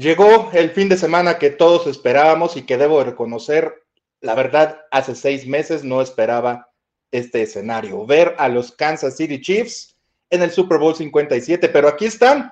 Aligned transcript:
Llegó 0.00 0.48
el 0.54 0.70
fin 0.70 0.88
de 0.88 0.96
semana 0.96 1.36
que 1.36 1.50
todos 1.50 1.86
esperábamos 1.86 2.56
y 2.56 2.62
que 2.62 2.78
debo 2.78 3.04
reconocer, 3.04 3.84
la 4.22 4.34
verdad, 4.34 4.80
hace 4.90 5.14
seis 5.14 5.46
meses 5.46 5.84
no 5.84 6.00
esperaba 6.00 6.70
este 7.10 7.42
escenario, 7.42 8.06
ver 8.06 8.34
a 8.38 8.48
los 8.48 8.72
Kansas 8.72 9.18
City 9.18 9.42
Chiefs 9.42 9.98
en 10.30 10.40
el 10.40 10.52
Super 10.52 10.78
Bowl 10.78 10.94
57, 10.94 11.68
pero 11.68 11.86
aquí 11.86 12.06
están. 12.06 12.50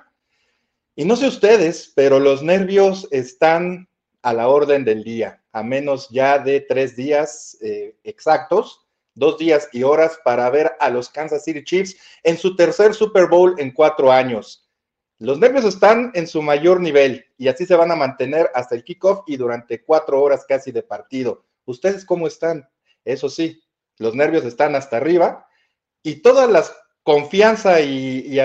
Y 0.95 1.05
no 1.05 1.15
sé 1.15 1.25
ustedes, 1.25 1.91
pero 1.95 2.19
los 2.19 2.43
nervios 2.43 3.07
están 3.09 3.89
a 4.21 4.31
la 4.31 4.47
orden 4.47 4.85
del 4.85 5.03
día, 5.03 5.41
a 5.51 5.63
menos 5.63 6.07
ya 6.11 6.37
de 6.37 6.61
tres 6.61 6.95
días 6.95 7.57
eh, 7.61 7.95
exactos, 8.03 8.85
dos 9.15 9.39
días 9.39 9.69
y 9.73 9.81
horas 9.81 10.19
para 10.23 10.47
ver 10.51 10.73
a 10.79 10.91
los 10.91 11.09
Kansas 11.09 11.45
City 11.45 11.63
Chiefs 11.63 11.97
en 12.21 12.37
su 12.37 12.55
tercer 12.55 12.93
Super 12.93 13.25
Bowl 13.25 13.55
en 13.57 13.71
cuatro 13.71 14.11
años. 14.11 14.68
Los 15.19 15.37
nervios 15.37 15.65
están 15.65 16.11
en 16.15 16.27
su 16.27 16.41
mayor 16.41 16.79
nivel 16.79 17.25
y 17.37 17.49
así 17.49 17.65
se 17.65 17.75
van 17.75 17.91
a 17.91 17.95
mantener 17.97 18.49
hasta 18.55 18.75
el 18.75 18.85
kickoff 18.85 19.23
y 19.27 19.35
durante 19.35 19.83
cuatro 19.83 20.21
horas 20.21 20.45
casi 20.47 20.71
de 20.71 20.81
partido. 20.81 21.43
¿Ustedes 21.65 22.05
cómo 22.05 22.25
están? 22.25 22.67
Eso 23.03 23.29
sí, 23.29 23.61
los 23.97 24.15
nervios 24.15 24.45
están 24.45 24.75
hasta 24.75 24.95
arriba 24.95 25.45
y 26.03 26.21
todas 26.21 26.49
las 26.49 26.73
confianza 27.03 27.81
y, 27.81 28.35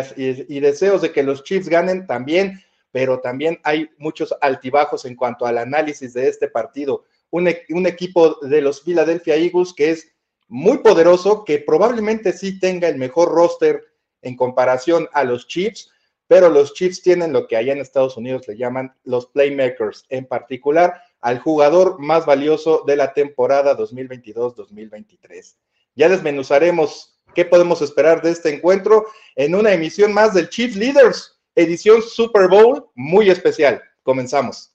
deseos 0.60 1.02
de 1.02 1.12
que 1.12 1.22
los 1.22 1.44
Chiefs 1.44 1.68
ganen 1.68 2.06
también, 2.06 2.60
pero 2.90 3.20
también 3.20 3.60
hay 3.62 3.90
muchos 3.98 4.34
altibajos 4.40 5.04
en 5.04 5.14
cuanto 5.16 5.46
al 5.46 5.58
análisis 5.58 6.14
de 6.14 6.28
este 6.28 6.48
partido. 6.48 7.04
Un, 7.30 7.48
un 7.70 7.86
equipo 7.86 8.38
de 8.40 8.62
los 8.62 8.80
Philadelphia 8.80 9.36
Eagles 9.36 9.74
que 9.74 9.90
es 9.90 10.08
muy 10.48 10.78
poderoso, 10.78 11.44
que 11.44 11.58
probablemente 11.58 12.32
sí 12.32 12.58
tenga 12.58 12.88
el 12.88 12.96
mejor 12.96 13.28
roster 13.28 13.84
en 14.22 14.36
comparación 14.36 15.08
a 15.12 15.24
los 15.24 15.46
Chiefs, 15.46 15.90
pero 16.34 16.48
los 16.48 16.74
Chiefs 16.74 17.00
tienen 17.00 17.32
lo 17.32 17.46
que 17.46 17.56
allá 17.56 17.74
en 17.74 17.78
Estados 17.78 18.16
Unidos 18.16 18.48
le 18.48 18.56
llaman 18.56 18.92
los 19.04 19.26
playmakers, 19.26 20.04
en 20.08 20.26
particular 20.26 21.00
al 21.20 21.38
jugador 21.38 22.00
más 22.00 22.26
valioso 22.26 22.82
de 22.84 22.96
la 22.96 23.12
temporada 23.12 23.78
2022-2023. 23.78 25.54
Ya 25.94 26.08
desmenuzaremos 26.08 27.20
qué 27.36 27.44
podemos 27.44 27.82
esperar 27.82 28.20
de 28.20 28.32
este 28.32 28.52
encuentro 28.52 29.06
en 29.36 29.54
una 29.54 29.74
emisión 29.74 30.12
más 30.12 30.34
del 30.34 30.48
Chiefs 30.48 30.74
Leaders, 30.74 31.38
edición 31.54 32.02
Super 32.02 32.48
Bowl 32.48 32.84
muy 32.96 33.30
especial. 33.30 33.80
Comenzamos. 34.02 34.73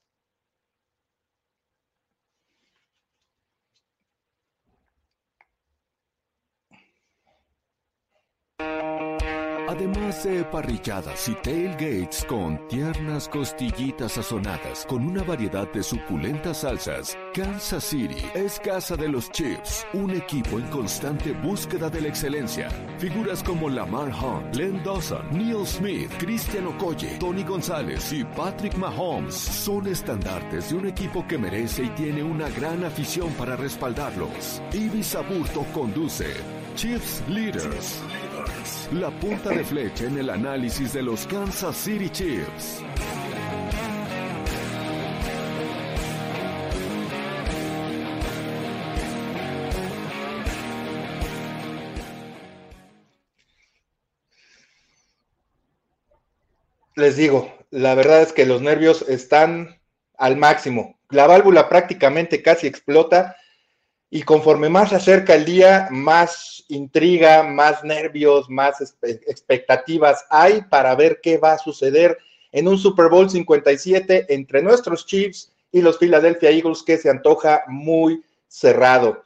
Además 9.80 10.24
de 10.24 10.44
parrilladas 10.44 11.26
y 11.30 11.34
tailgates 11.36 12.26
con 12.26 12.58
tiernas 12.68 13.26
costillitas 13.30 14.12
sazonadas 14.12 14.84
con 14.84 15.06
una 15.06 15.22
variedad 15.22 15.66
de 15.72 15.82
suculentas 15.82 16.58
salsas, 16.58 17.16
Kansas 17.32 17.84
City 17.84 18.22
es 18.34 18.60
casa 18.60 18.94
de 18.94 19.08
los 19.08 19.30
Chiefs, 19.30 19.86
un 19.94 20.10
equipo 20.10 20.58
en 20.58 20.66
constante 20.66 21.32
búsqueda 21.32 21.88
de 21.88 22.02
la 22.02 22.08
excelencia. 22.08 22.68
Figuras 22.98 23.42
como 23.42 23.70
Lamar 23.70 24.12
Hunt, 24.12 24.54
Len 24.54 24.84
Dawson, 24.84 25.26
Neil 25.30 25.66
Smith, 25.66 26.12
Christian 26.18 26.66
Okoye, 26.66 27.16
Tony 27.18 27.42
González 27.42 28.12
y 28.12 28.22
Patrick 28.22 28.76
Mahomes 28.76 29.34
son 29.34 29.86
estandartes 29.86 30.68
de 30.68 30.76
un 30.76 30.88
equipo 30.88 31.26
que 31.26 31.38
merece 31.38 31.84
y 31.84 31.88
tiene 31.90 32.22
una 32.22 32.50
gran 32.50 32.84
afición 32.84 33.32
para 33.32 33.56
respaldarlos. 33.56 34.60
Ibis 34.74 35.14
Aburto 35.14 35.64
conduce 35.72 36.59
Chiefs 36.80 37.22
Leaders. 37.28 38.00
La 38.90 39.10
punta 39.10 39.50
de 39.50 39.62
flecha 39.62 40.06
en 40.06 40.16
el 40.16 40.30
análisis 40.30 40.94
de 40.94 41.02
los 41.02 41.26
Kansas 41.26 41.76
City 41.76 42.08
Chiefs. 42.08 42.82
Les 56.96 57.14
digo, 57.18 57.52
la 57.68 57.94
verdad 57.94 58.22
es 58.22 58.32
que 58.32 58.46
los 58.46 58.62
nervios 58.62 59.02
están 59.06 59.78
al 60.16 60.38
máximo. 60.38 60.98
La 61.10 61.26
válvula 61.26 61.68
prácticamente 61.68 62.42
casi 62.42 62.66
explota 62.66 63.36
y 64.10 64.22
conforme 64.22 64.68
más 64.68 64.90
se 64.90 64.96
acerca 64.96 65.34
el 65.34 65.44
día, 65.44 65.86
más 65.90 66.64
intriga, 66.68 67.44
más 67.44 67.84
nervios, 67.84 68.50
más 68.50 68.94
expectativas 69.02 70.24
hay 70.28 70.62
para 70.62 70.94
ver 70.96 71.20
qué 71.22 71.38
va 71.38 71.52
a 71.52 71.58
suceder 71.58 72.18
en 72.50 72.66
un 72.66 72.76
Super 72.76 73.08
Bowl 73.08 73.30
57 73.30 74.26
entre 74.28 74.62
nuestros 74.62 75.06
Chiefs 75.06 75.52
y 75.70 75.80
los 75.80 75.98
Philadelphia 75.98 76.50
Eagles 76.50 76.82
que 76.82 76.98
se 76.98 77.08
antoja 77.08 77.62
muy 77.68 78.24
cerrado. 78.48 79.22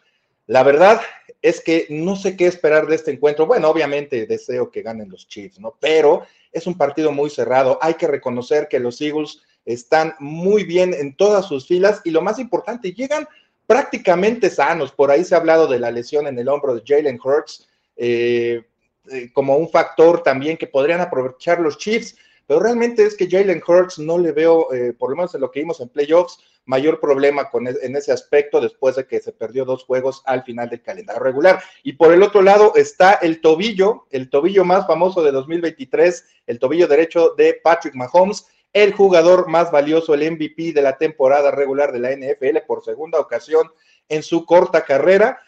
La 0.47 0.63
verdad 0.63 1.01
es 1.41 1.63
que 1.63 1.87
no 1.89 2.17
sé 2.17 2.37
qué 2.37 2.47
esperar 2.47 2.87
de 2.87 2.97
este 2.97 3.11
encuentro. 3.11 3.47
Bueno, 3.47 3.71
obviamente 3.71 4.27
deseo 4.27 4.71
que 4.71 4.83
ganen 4.83 5.09
los 5.09 5.27
Chiefs, 5.27 5.59
¿no? 5.59 5.75
Pero 5.81 6.27
es 6.53 6.67
un 6.67 6.77
partido 6.77 7.11
muy 7.11 7.31
cerrado. 7.31 7.79
Hay 7.81 7.95
que 7.95 8.07
reconocer 8.07 8.69
que 8.69 8.81
los 8.81 9.01
Eagles 9.01 9.41
están 9.65 10.15
muy 10.19 10.65
bien 10.65 10.93
en 10.93 11.17
todas 11.17 11.47
sus 11.47 11.67
filas 11.67 12.03
y 12.05 12.11
lo 12.11 12.21
más 12.21 12.39
importante, 12.39 12.93
llegan 12.93 13.27
prácticamente 13.67 14.51
sanos. 14.51 14.93
Por 14.93 15.11
ahí 15.11 15.25
se 15.25 15.35
ha 15.35 15.39
hablado 15.39 15.67
de 15.67 15.79
la 15.79 15.91
lesión 15.91 16.27
en 16.27 16.39
el 16.39 16.49
hombro 16.49 16.75
de 16.75 16.83
Jalen 16.87 17.19
Hurts 17.23 17.69
eh, 17.97 18.63
eh, 19.11 19.31
como 19.33 19.57
un 19.57 19.69
factor 19.69 20.23
también 20.23 20.57
que 20.57 20.67
podrían 20.67 21.01
aprovechar 21.01 21.61
los 21.61 21.77
Chiefs, 21.77 22.17
pero 22.47 22.61
realmente 22.61 23.05
es 23.05 23.15
que 23.15 23.29
Jalen 23.29 23.63
Hurts 23.67 23.99
no 23.99 24.19
le 24.19 24.33
veo, 24.33 24.73
eh, 24.73 24.93
por 24.93 25.11
lo 25.11 25.17
menos 25.17 25.35
en 25.35 25.43
lo 25.43 25.51
que 25.51 25.61
vimos 25.61 25.81
en 25.81 25.89
playoffs, 25.89 26.39
mayor 26.67 27.01
problema 27.01 27.51
con 27.51 27.67
e, 27.67 27.75
en 27.83 27.97
ese 27.97 28.13
aspecto 28.13 28.61
después 28.61 28.97
de 28.97 29.07
que 29.07 29.21
se 29.21 29.33
perdió 29.33 29.67
dos 29.67 29.85
juegos 29.85 30.23
al 30.25 30.43
final 30.43 30.71
del 30.71 30.83
calendario 30.83 31.23
regular. 31.23 31.63
Y 31.83 31.95
por 31.95 32.13
el 32.13 32.23
otro 32.23 32.41
lado 32.41 32.73
está 32.77 33.15
el 33.15 33.41
tobillo, 33.43 34.07
el 34.11 34.31
tobillo 34.31 34.65
más 34.65 34.87
famoso 34.87 35.23
de 35.23 35.33
2023, 35.33 36.25
el 36.47 36.59
tobillo 36.59 36.89
derecho 36.89 37.35
de 37.37 37.61
Patrick 37.63 37.95
Mahomes, 37.95 38.47
el 38.75 38.93
jugador 38.93 39.49
más 39.49 39.71
valioso, 39.71 40.13
el 40.13 40.31
MVP 40.33 40.73
de 40.73 40.83
la 40.83 40.99
temporada 40.99 41.51
regular 41.51 41.93
de 41.93 42.01
la 42.01 42.11
NFL 42.11 42.59
por 42.67 42.85
segunda 42.85 43.21
ocasión 43.21 43.71
en 44.09 44.23
su 44.23 44.45
corta 44.45 44.85
carrera. 44.85 45.41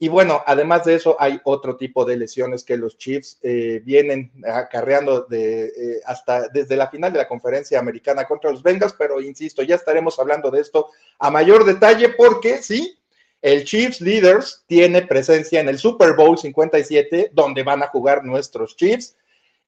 Y 0.00 0.08
bueno, 0.08 0.42
además 0.44 0.84
de 0.84 0.96
eso, 0.96 1.16
hay 1.20 1.40
otro 1.44 1.76
tipo 1.76 2.04
de 2.04 2.16
lesiones 2.16 2.64
que 2.64 2.76
los 2.76 2.98
Chiefs 2.98 3.38
eh, 3.42 3.80
vienen 3.84 4.32
acarreando 4.44 5.22
de, 5.22 5.66
eh, 5.66 6.00
hasta 6.04 6.48
desde 6.48 6.76
la 6.76 6.90
final 6.90 7.12
de 7.12 7.20
la 7.20 7.28
conferencia 7.28 7.78
americana 7.78 8.24
contra 8.24 8.50
los 8.50 8.64
Bengals, 8.64 8.96
pero 8.98 9.20
insisto, 9.20 9.62
ya 9.62 9.76
estaremos 9.76 10.18
hablando 10.18 10.50
de 10.50 10.60
esto 10.60 10.90
a 11.20 11.30
mayor 11.30 11.64
detalle 11.64 12.08
porque 12.08 12.64
sí, 12.64 12.98
el 13.42 13.64
Chiefs 13.64 14.00
Leaders 14.00 14.64
tiene 14.66 15.02
presencia 15.02 15.60
en 15.60 15.68
el 15.68 15.78
Super 15.78 16.14
Bowl 16.14 16.36
57, 16.36 17.30
donde 17.32 17.62
van 17.62 17.84
a 17.84 17.88
jugar 17.88 18.24
nuestros 18.24 18.74
Chiefs. 18.76 19.16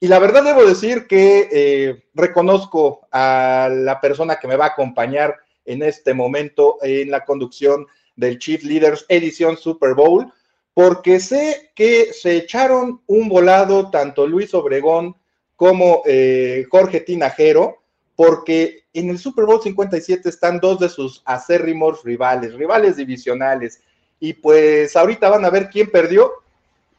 Y 0.05 0.07
la 0.07 0.19
verdad 0.19 0.45
debo 0.45 0.67
decir 0.67 1.07
que 1.07 1.49
eh, 1.51 2.05
reconozco 2.13 3.09
a 3.11 3.71
la 3.73 4.03
persona 4.03 4.37
que 4.37 4.47
me 4.47 4.57
va 4.57 4.67
a 4.67 4.73
acompañar 4.73 5.37
en 5.65 5.83
este 5.83 6.13
momento 6.13 6.77
en 6.83 7.11
la 7.11 7.25
conducción 7.25 7.87
del 8.15 8.39
Chief 8.39 8.63
Leaders 8.65 9.07
edición 9.09 9.57
Super 9.57 9.95
Bowl, 9.95 10.31
porque 10.75 11.21
sé 11.21 11.71
que 11.75 12.13
se 12.13 12.37
echaron 12.37 13.01
un 13.07 13.31
volado 13.31 13.91
tanto 13.91 14.27
Luis 14.27 14.53
Obregón 14.53 15.17
como 15.57 16.03
eh, 16.05 16.67
Jorge 16.71 17.01
Tinajero, 17.01 17.79
porque 18.15 18.83
en 18.93 19.09
el 19.09 19.19
Super 19.19 19.47
Bowl 19.47 19.63
57 19.63 20.29
están 20.29 20.61
dos 20.61 20.81
de 20.81 20.91
sus 20.91 21.23
acérrimos 21.25 22.05
rivales, 22.05 22.53
rivales 22.53 22.97
divisionales, 22.99 23.81
y 24.21 24.35
pues 24.35 24.97
ahorita 24.97 25.31
van 25.31 25.47
a 25.47 25.51
ver 25.51 25.71
quién 25.71 25.91
perdió, 25.91 26.31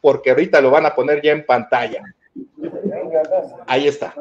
porque 0.01 0.31
ahorita 0.31 0.59
lo 0.59 0.71
van 0.71 0.87
a 0.87 0.95
poner 0.95 1.21
ya 1.21 1.33
en 1.33 1.45
pantalla. 1.45 2.01
Ahí 3.67 3.87
está. 3.87 4.13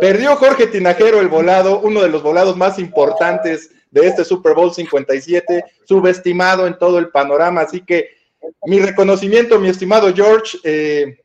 Perdió 0.00 0.36
Jorge 0.36 0.66
Tinajero 0.66 1.20
el 1.20 1.28
volado, 1.28 1.80
uno 1.80 2.02
de 2.02 2.08
los 2.08 2.22
volados 2.22 2.56
más 2.56 2.78
importantes 2.78 3.70
de 3.90 4.06
este 4.06 4.24
Super 4.24 4.54
Bowl 4.54 4.72
57, 4.72 5.64
subestimado 5.84 6.66
en 6.66 6.78
todo 6.78 6.98
el 6.98 7.10
panorama. 7.10 7.62
Así 7.62 7.80
que 7.82 8.10
mi 8.64 8.80
reconocimiento, 8.80 9.58
mi 9.58 9.68
estimado 9.68 10.12
George, 10.14 10.58
eh, 10.64 11.22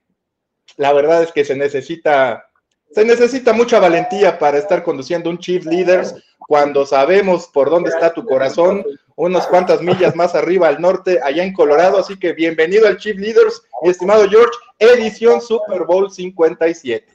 la 0.75 0.93
verdad 0.93 1.23
es 1.23 1.31
que 1.31 1.43
se 1.43 1.55
necesita, 1.55 2.49
se 2.91 3.05
necesita 3.05 3.53
mucha 3.53 3.79
valentía 3.79 4.37
para 4.37 4.57
estar 4.57 4.83
conduciendo 4.83 5.29
un 5.29 5.39
Chief 5.39 5.65
Leaders 5.65 6.15
cuando 6.39 6.85
sabemos 6.85 7.47
por 7.47 7.69
dónde 7.69 7.89
está 7.89 8.13
tu 8.13 8.25
corazón, 8.25 8.85
unas 9.17 9.47
cuantas 9.47 9.81
millas 9.81 10.15
más 10.15 10.35
arriba 10.35 10.67
al 10.67 10.79
norte, 10.79 11.19
allá 11.21 11.43
en 11.43 11.51
Colorado. 11.51 11.97
Así 11.97 12.17
que 12.17 12.33
bienvenido 12.33 12.87
al 12.87 12.97
Chief 12.97 13.17
Leaders, 13.17 13.63
mi 13.81 13.89
estimado 13.89 14.27
George, 14.29 14.51
edición 14.79 15.41
Super 15.41 15.83
Bowl 15.85 16.09
57. 16.09 17.05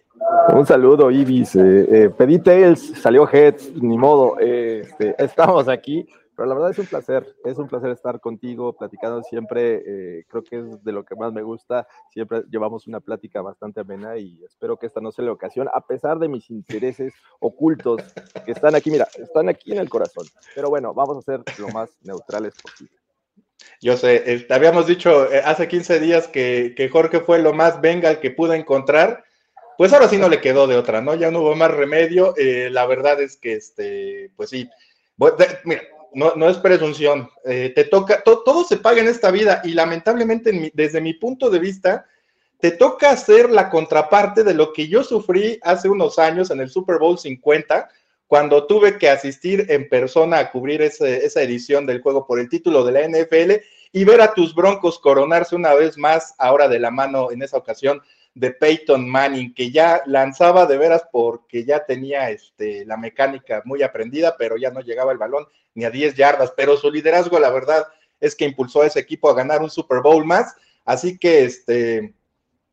Un 0.53 0.67
saludo, 0.67 1.11
Ibis. 1.11 1.55
Eh, 1.57 1.61
eh, 1.91 2.11
pedí 2.11 2.39
Tails, 2.39 2.93
salió 3.01 3.27
Heads, 3.27 3.73
ni 3.81 3.97
modo. 3.97 4.37
Eh, 4.41 4.83
este, 4.85 5.15
estamos 5.19 5.69
aquí 5.69 6.07
Pero 6.37 6.49
la 6.49 6.55
verdad 6.55 6.70
es 6.70 6.79
un 6.79 6.87
placer, 6.87 7.37
es 7.44 7.58
un 7.58 7.69
placer 7.69 7.90
estar 7.90 8.20
contigo, 8.20 8.73
platicando 8.73 9.23
siempre, 9.23 9.82
eh, 9.84 10.25
creo 10.29 10.43
que 10.43 10.58
es 10.58 10.84
de 10.84 10.93
lo 10.93 11.05
que 11.05 11.14
más 11.14 11.32
me 11.32 11.43
gusta, 11.43 11.87
siempre 12.11 12.43
llevamos 12.50 12.87
una 12.87 13.00
plática 13.00 13.43
bastante 13.43 13.81
amena 13.81 14.17
y 14.17 14.43
espero 14.44 14.76
que 14.76 14.87
esta 14.87 15.00
no 15.00 15.12
sea 15.12 15.25
la 15.26 15.32
ocasión, 15.32 15.69
a 15.73 15.81
pesar 15.87 16.19
de 16.19 16.29
mis 16.29 16.50
intereses 16.50 17.12
ocultos 17.40 18.02
que 18.44 18.52
están 18.52 18.75
aquí, 18.75 18.90
mira, 18.90 19.06
están 19.19 19.49
aquí 19.49 19.73
en 19.73 19.79
el 19.79 19.90
corazón. 19.90 20.26
Pero 20.55 20.70
bueno, 20.70 20.94
vamos 20.94 21.19
a 21.19 21.23
ser 21.23 21.43
lo 21.58 21.69
más 21.69 21.90
neutrales 22.02 22.55
posible. 22.62 22.96
Yo 23.81 23.96
sé, 23.96 24.44
te 24.49 24.55
habíamos 24.55 24.87
dicho 24.87 25.31
eh, 25.31 25.43
hace 25.44 25.69
15 25.69 26.00
días 26.00 26.29
que, 26.29 26.75
que 26.76 26.88
Jorge 26.88 27.20
fue 27.20 27.40
lo 27.40 27.52
más 27.52 27.81
venga 27.81 28.20
que 28.20 28.31
pude 28.31 28.56
encontrar 28.56 29.25
pues 29.82 29.93
ahora 29.93 30.08
sí 30.08 30.17
no 30.19 30.29
le 30.29 30.40
quedó 30.40 30.67
de 30.67 30.76
otra, 30.76 31.00
¿no? 31.00 31.14
Ya 31.14 31.31
no 31.31 31.40
hubo 31.40 31.56
más 31.56 31.70
remedio. 31.70 32.34
Eh, 32.37 32.70
la 32.70 32.87
verdad 32.87 33.20
es 33.20 33.37
que, 33.37 33.55
este, 33.55 34.31
pues 34.37 34.50
sí, 34.50 34.70
mira, 35.64 35.82
no, 36.14 36.49
es 36.49 36.59
presunción. 36.59 37.29
Eh, 37.44 37.73
te 37.75 37.85
toca, 37.85 38.23
todo 38.23 38.64
se 38.64 38.76
paga 38.76 39.00
en 39.00 39.09
esta 39.09 39.31
vida 39.31 39.61
y 39.64 39.73
lamentablemente 39.73 40.73
desde 40.75 41.00
mi 41.00 41.14
punto 41.14 41.50
de 41.50 41.59
vista, 41.59 42.06
te 42.61 42.70
toca 42.70 43.17
ser 43.17 43.50
la 43.50 43.69
contraparte 43.70 44.44
de 44.44 44.55
lo 44.55 44.73
que 44.73 44.87
yo 44.87 45.03
sufrí 45.03 45.59
hace 45.62 45.88
unos 45.88 46.19
años 46.20 46.50
en 46.50 46.61
el 46.61 46.70
Super 46.70 46.99
Bowl 46.99 47.19
50, 47.19 47.88
cuando 48.29 48.67
tuve 48.67 48.99
que 48.99 49.11
asistir 49.11 49.67
en 49.69 49.88
persona 49.88 50.38
a 50.38 50.50
cubrir 50.53 50.81
esa 50.81 51.43
edición 51.43 51.87
del 51.87 52.00
juego 52.00 52.25
por 52.26 52.38
el 52.38 52.49
título 52.49 52.85
de 52.85 52.93
la 52.93 53.08
NFL 53.08 53.53
y 53.93 54.05
ver 54.05 54.20
a 54.20 54.32
tus 54.32 54.55
broncos 54.55 54.99
coronarse 54.99 55.56
una 55.56 55.75
vez 55.75 55.99
más, 55.99 56.35
ahora 56.38 56.69
de 56.69 56.79
la 56.79 56.91
mano 56.91 57.31
en 57.31 57.43
esa 57.43 57.56
ocasión 57.56 58.00
de 58.34 58.50
Peyton 58.50 59.08
Manning, 59.08 59.55
que 59.55 59.70
ya 59.70 60.02
lanzaba 60.06 60.67
de 60.67 60.79
veras 60.79 61.05
porque 61.12 61.64
ya 61.64 61.84
tenía 61.84 62.31
este, 62.31 62.84
la 62.87 62.96
mecánica 62.96 63.62
muy 63.64 63.82
aprendida, 63.82 64.37
pero 64.38 64.56
ya 64.56 64.70
no 64.70 64.81
llegaba 64.81 65.12
el 65.12 65.19
balón 65.19 65.46
ni 65.75 65.84
a 65.84 65.90
10 65.90 66.14
yardas, 66.14 66.52
pero 66.56 66.76
su 66.76 66.90
liderazgo, 66.90 67.38
la 67.38 67.50
verdad, 67.50 67.87
es 68.20 68.34
que 68.34 68.44
impulsó 68.44 68.82
a 68.82 68.87
ese 68.87 69.00
equipo 69.00 69.29
a 69.29 69.34
ganar 69.34 69.62
un 69.62 69.70
Super 69.70 70.00
Bowl 70.00 70.25
más, 70.25 70.55
así 70.84 71.19
que 71.19 71.44
este, 71.44 72.14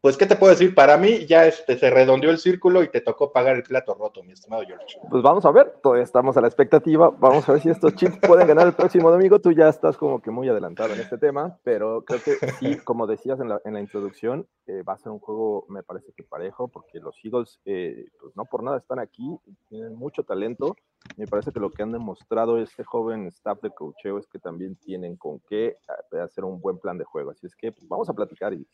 pues, 0.02 0.16
¿qué 0.16 0.26
te 0.26 0.38
puedo 0.38 0.52
decir? 0.52 0.74
Para 0.74 0.98
mí 0.98 1.26
ya 1.26 1.46
este, 1.46 1.78
se 1.78 1.90
redondeó 1.90 2.32
el 2.32 2.38
círculo 2.38 2.84
y 2.84 2.90
te 2.90 3.02
tocó 3.02 3.34
pagar 3.34 3.58
el 3.58 3.64
plato 3.64 3.94
roto, 3.94 4.24
mi 4.24 4.32
estimado 4.32 4.64
George. 4.66 4.98
Pues 5.10 5.22
vamos 5.22 5.46
a 5.46 5.52
ver, 5.52 5.78
todavía 5.84 6.04
estamos 6.04 6.38
a 6.38 6.42
la 6.42 6.48
expectativa. 6.48 7.10
Vamos 7.10 7.48
a 7.48 7.54
ver 7.54 7.62
si 7.62 7.70
estos 7.70 7.96
chips 7.96 8.18
pueden 8.26 8.48
ganar 8.48 8.68
el 8.68 8.74
próximo 8.74 9.12
domingo. 9.12 9.40
Tú 9.40 9.52
ya 9.52 9.68
estás 9.68 9.98
como 9.98 10.22
que 10.22 10.32
muy 10.32 10.48
adelantado 10.48 10.94
en 10.94 11.02
este 11.02 11.18
tema, 11.18 11.60
pero 11.64 12.06
creo 12.06 12.22
que 12.24 12.38
sí, 12.60 12.78
como 12.78 13.08
decías 13.08 13.42
en 13.42 13.50
la, 13.50 13.62
en 13.66 13.74
la 13.74 13.82
introducción, 13.82 14.48
eh, 14.68 14.84
va 14.84 14.94
a 14.94 14.98
ser 14.98 15.12
un 15.12 15.20
juego, 15.20 15.66
me 15.68 15.84
parece 15.84 16.14
que 16.16 16.24
parejo, 16.24 16.70
porque 16.70 17.00
los 17.00 17.16
Eagles, 17.24 17.60
eh, 17.66 18.06
pues 18.22 18.36
no 18.38 18.46
por 18.46 18.64
nada 18.64 18.78
están 18.78 19.00
aquí, 19.00 19.38
tienen 19.68 19.96
mucho 19.96 20.24
talento. 20.24 20.76
Me 21.18 21.28
parece 21.28 21.52
que 21.52 21.60
lo 21.60 21.72
que 21.72 21.84
han 21.84 21.92
demostrado 21.92 22.58
este 22.62 22.84
joven 22.84 23.28
staff 23.28 23.62
de 23.62 23.72
coacheo 23.72 24.18
es 24.18 24.28
que 24.28 24.40
también 24.40 24.76
tienen 24.76 25.18
con 25.18 25.40
qué 25.50 25.78
eh, 26.12 26.20
hacer 26.20 26.46
un 26.46 26.62
buen 26.62 26.78
plan 26.78 26.98
de 26.98 27.04
juego. 27.04 27.32
Así 27.32 27.48
es 27.48 27.56
que 27.56 27.72
pues, 27.72 27.88
vamos 27.88 28.10
a 28.10 28.14
platicar 28.14 28.54
y 28.54 28.66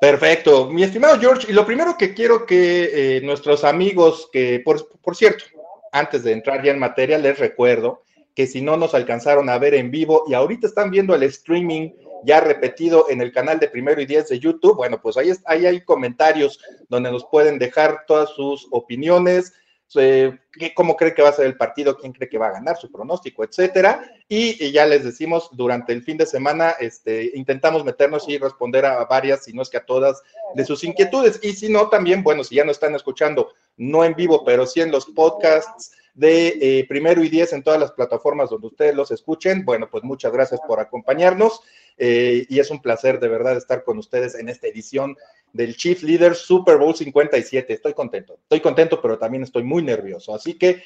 Perfecto. 0.00 0.68
Mi 0.68 0.82
estimado 0.82 1.18
George, 1.18 1.50
y 1.50 1.54
lo 1.54 1.66
primero 1.66 1.96
que 1.98 2.14
quiero 2.14 2.46
que 2.46 3.16
eh, 3.16 3.20
nuestros 3.22 3.64
amigos, 3.64 4.28
que 4.32 4.60
por, 4.64 4.98
por, 5.00 5.16
cierto, 5.16 5.44
antes 5.92 6.22
de 6.22 6.32
entrar 6.32 6.62
ya 6.62 6.72
en 6.72 6.78
materia, 6.78 7.18
les 7.18 7.38
recuerdo 7.38 8.02
que 8.34 8.46
si 8.46 8.62
no 8.62 8.76
nos 8.76 8.94
alcanzaron 8.94 9.48
a 9.48 9.58
ver 9.58 9.74
en 9.74 9.90
vivo 9.90 10.24
y 10.26 10.34
ahorita 10.34 10.66
están 10.66 10.90
viendo 10.90 11.14
el 11.14 11.22
streaming 11.24 11.90
ya 12.24 12.40
repetido 12.40 13.06
en 13.10 13.20
el 13.20 13.32
canal 13.32 13.58
de 13.58 13.68
Primero 13.68 14.00
y 14.00 14.06
Diez 14.06 14.28
de 14.28 14.38
YouTube, 14.38 14.76
bueno, 14.76 15.00
pues 15.02 15.16
ahí, 15.16 15.32
ahí 15.46 15.66
hay 15.66 15.80
comentarios 15.82 16.60
donde 16.88 17.10
nos 17.10 17.24
pueden 17.26 17.58
dejar 17.58 18.04
todas 18.06 18.30
sus 18.30 18.68
opiniones, 18.70 19.52
eh, 19.96 20.38
cómo 20.74 20.96
cree 20.96 21.14
que 21.14 21.22
va 21.22 21.30
a 21.30 21.32
ser 21.32 21.46
el 21.46 21.56
partido, 21.56 21.96
quién 21.96 22.12
cree 22.12 22.28
que 22.28 22.38
va 22.38 22.48
a 22.48 22.52
ganar, 22.52 22.76
su 22.76 22.90
pronóstico, 22.90 23.44
etcétera. 23.44 24.02
Y, 24.28 24.70
ya 24.72 24.86
les 24.86 25.04
decimos, 25.04 25.50
durante 25.52 25.92
el 25.92 26.02
fin 26.02 26.16
de 26.16 26.26
semana 26.26 26.74
este, 26.78 27.32
intentamos 27.34 27.84
meternos 27.84 28.28
y 28.28 28.38
responder 28.38 28.84
a 28.86 29.04
varias, 29.04 29.44
si 29.44 29.52
no 29.52 29.62
es 29.62 29.70
que 29.70 29.78
a 29.78 29.86
todas, 29.86 30.22
de 30.54 30.64
sus 30.64 30.84
inquietudes. 30.84 31.40
Y 31.42 31.52
si 31.52 31.68
no, 31.68 31.88
también, 31.88 32.22
bueno, 32.22 32.44
si 32.44 32.56
ya 32.56 32.64
no 32.64 32.70
están 32.70 32.94
escuchando, 32.94 33.52
no 33.76 34.04
en 34.04 34.14
vivo, 34.14 34.44
pero 34.44 34.66
sí 34.66 34.80
en 34.80 34.90
los 34.90 35.06
podcasts 35.06 35.92
de 36.14 36.58
eh, 36.60 36.86
Primero 36.88 37.24
y 37.24 37.28
Diez 37.28 37.52
en 37.52 37.62
todas 37.62 37.80
las 37.80 37.92
plataformas 37.92 38.50
donde 38.50 38.66
ustedes 38.66 38.94
los 38.94 39.10
escuchen, 39.10 39.64
bueno, 39.64 39.88
pues 39.90 40.04
muchas 40.04 40.32
gracias 40.32 40.60
por 40.66 40.80
acompañarnos. 40.80 41.62
Eh, 42.02 42.46
y 42.48 42.58
es 42.58 42.70
un 42.70 42.80
placer 42.80 43.20
de 43.20 43.28
verdad 43.28 43.56
estar 43.58 43.84
con 43.84 43.98
ustedes 43.98 44.34
en 44.34 44.48
esta 44.48 44.66
edición 44.66 45.16
del 45.52 45.76
Chief 45.76 46.02
Leader 46.02 46.34
Super 46.34 46.78
Bowl 46.78 46.94
57. 46.94 47.72
Estoy 47.72 47.94
contento, 47.94 48.38
estoy 48.42 48.60
contento, 48.60 49.00
pero 49.00 49.18
también 49.18 49.42
estoy 49.42 49.62
muy 49.62 49.82
nervioso. 49.82 50.34
Así 50.34 50.54
que, 50.54 50.82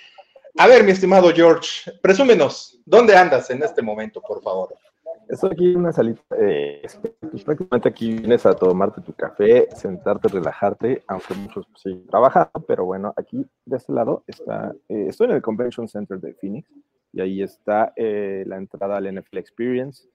a 0.56 0.66
ver, 0.66 0.84
mi 0.84 0.92
estimado 0.92 1.30
George, 1.32 1.92
presúmenos, 2.00 2.80
¿dónde 2.84 3.16
andas 3.16 3.50
en 3.50 3.62
este 3.62 3.82
momento, 3.82 4.20
por 4.20 4.42
favor? 4.42 4.74
Estoy 5.28 5.50
aquí 5.52 5.72
en 5.72 5.78
una 5.78 5.92
salita, 5.92 6.22
eh, 6.38 6.82
pues, 7.20 7.44
prácticamente 7.44 7.88
aquí 7.88 8.14
vienes 8.14 8.44
a 8.44 8.54
tomarte 8.54 9.00
tu 9.00 9.14
café, 9.14 9.68
sentarte, 9.74 10.28
relajarte, 10.28 11.02
aunque 11.06 11.34
muchos 11.34 11.66
pues, 11.66 11.82
sí 11.82 12.04
trabajan, 12.10 12.48
pero 12.68 12.84
bueno, 12.84 13.14
aquí 13.16 13.46
de 13.64 13.76
este 13.76 13.92
lado 13.92 14.22
está, 14.26 14.74
eh, 14.88 15.06
estoy 15.08 15.28
en 15.28 15.36
el 15.36 15.42
Convention 15.42 15.88
Center 15.88 16.20
de 16.20 16.34
Phoenix 16.34 16.68
y 17.12 17.20
ahí 17.22 17.42
está 17.42 17.94
la 17.96 18.56
entrada 18.56 18.96
al 18.96 19.06
NFL 19.06 19.38
Experience 19.38 20.08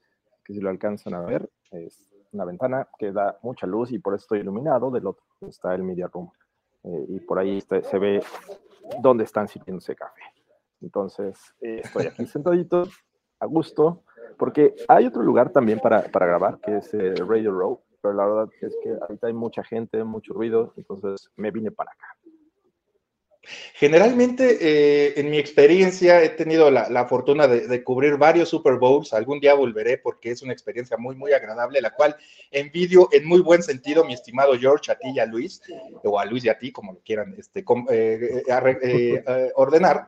que 0.49 0.55
si 0.55 0.61
lo 0.61 0.71
alcanzan 0.71 1.13
a 1.13 1.21
ver, 1.21 1.47
es 1.69 2.08
una 2.31 2.45
ventana 2.45 2.87
que 2.97 3.11
da 3.11 3.37
mucha 3.41 3.67
luz 3.67 3.91
y 3.91 3.99
por 3.99 4.13
eso 4.13 4.23
estoy 4.23 4.39
iluminado, 4.39 4.91
del 4.91 5.07
otro 5.07 5.23
está 5.47 5.73
el 5.73 5.83
media 5.83 6.07
room. 6.07 6.29
Eh, 6.83 7.05
y 7.09 7.19
por 7.21 7.39
ahí 7.39 7.61
se 7.61 7.99
ve 7.99 8.23
dónde 9.01 9.23
están 9.23 9.47
sirviéndose 9.47 9.95
café. 9.95 10.21
Entonces, 10.81 11.37
eh, 11.61 11.81
estoy 11.83 12.07
aquí 12.07 12.25
sentadito, 12.27 12.83
a 13.39 13.45
gusto, 13.45 14.03
porque 14.37 14.75
hay 14.87 15.05
otro 15.05 15.23
lugar 15.23 15.51
también 15.51 15.79
para, 15.79 16.03
para 16.03 16.25
grabar, 16.25 16.59
que 16.59 16.77
es 16.77 16.93
eh, 16.93 17.15
Radio 17.15 17.51
Row, 17.51 17.81
pero 18.01 18.13
la 18.13 18.25
verdad 18.25 18.49
es 18.61 18.75
que 18.83 18.97
ahorita 19.01 19.27
hay 19.27 19.33
mucha 19.33 19.63
gente, 19.63 20.03
mucho 20.03 20.33
ruido, 20.33 20.73
entonces 20.77 21.29
me 21.35 21.51
vine 21.51 21.71
para 21.71 21.91
acá. 21.91 22.07
Generalmente, 23.73 24.57
eh, 24.59 25.13
en 25.19 25.29
mi 25.29 25.37
experiencia, 25.37 26.21
he 26.21 26.29
tenido 26.29 26.69
la, 26.69 27.05
fortuna 27.07 27.47
de, 27.47 27.83
cubrir 27.83 28.17
varios 28.17 28.49
Super 28.49 28.75
Bowls. 28.75 29.13
Algún 29.13 29.39
día 29.39 29.53
volveré 29.53 29.97
porque 29.97 30.31
es 30.31 30.41
una 30.41 30.53
experiencia 30.53 30.97
muy, 30.97 31.15
muy 31.15 31.31
agradable, 31.31 31.81
la 31.81 31.91
cual 31.91 32.15
envidio 32.51 33.09
en 33.11 33.25
muy 33.25 33.39
buen 33.39 33.63
sentido, 33.63 34.03
mi 34.03 34.13
estimado 34.13 34.57
George, 34.57 34.91
a 34.91 34.97
ti 34.97 35.09
y 35.15 35.19
a 35.19 35.25
Luis, 35.25 35.61
o 36.03 36.19
a 36.19 36.25
Luis 36.25 36.45
y 36.45 36.49
a 36.49 36.59
ti, 36.59 36.71
como 36.71 36.93
lo 36.93 36.99
quieran 36.99 37.33
este, 37.37 37.63
eh, 37.91 38.43
eh, 38.83 39.51
ordenar. 39.55 40.05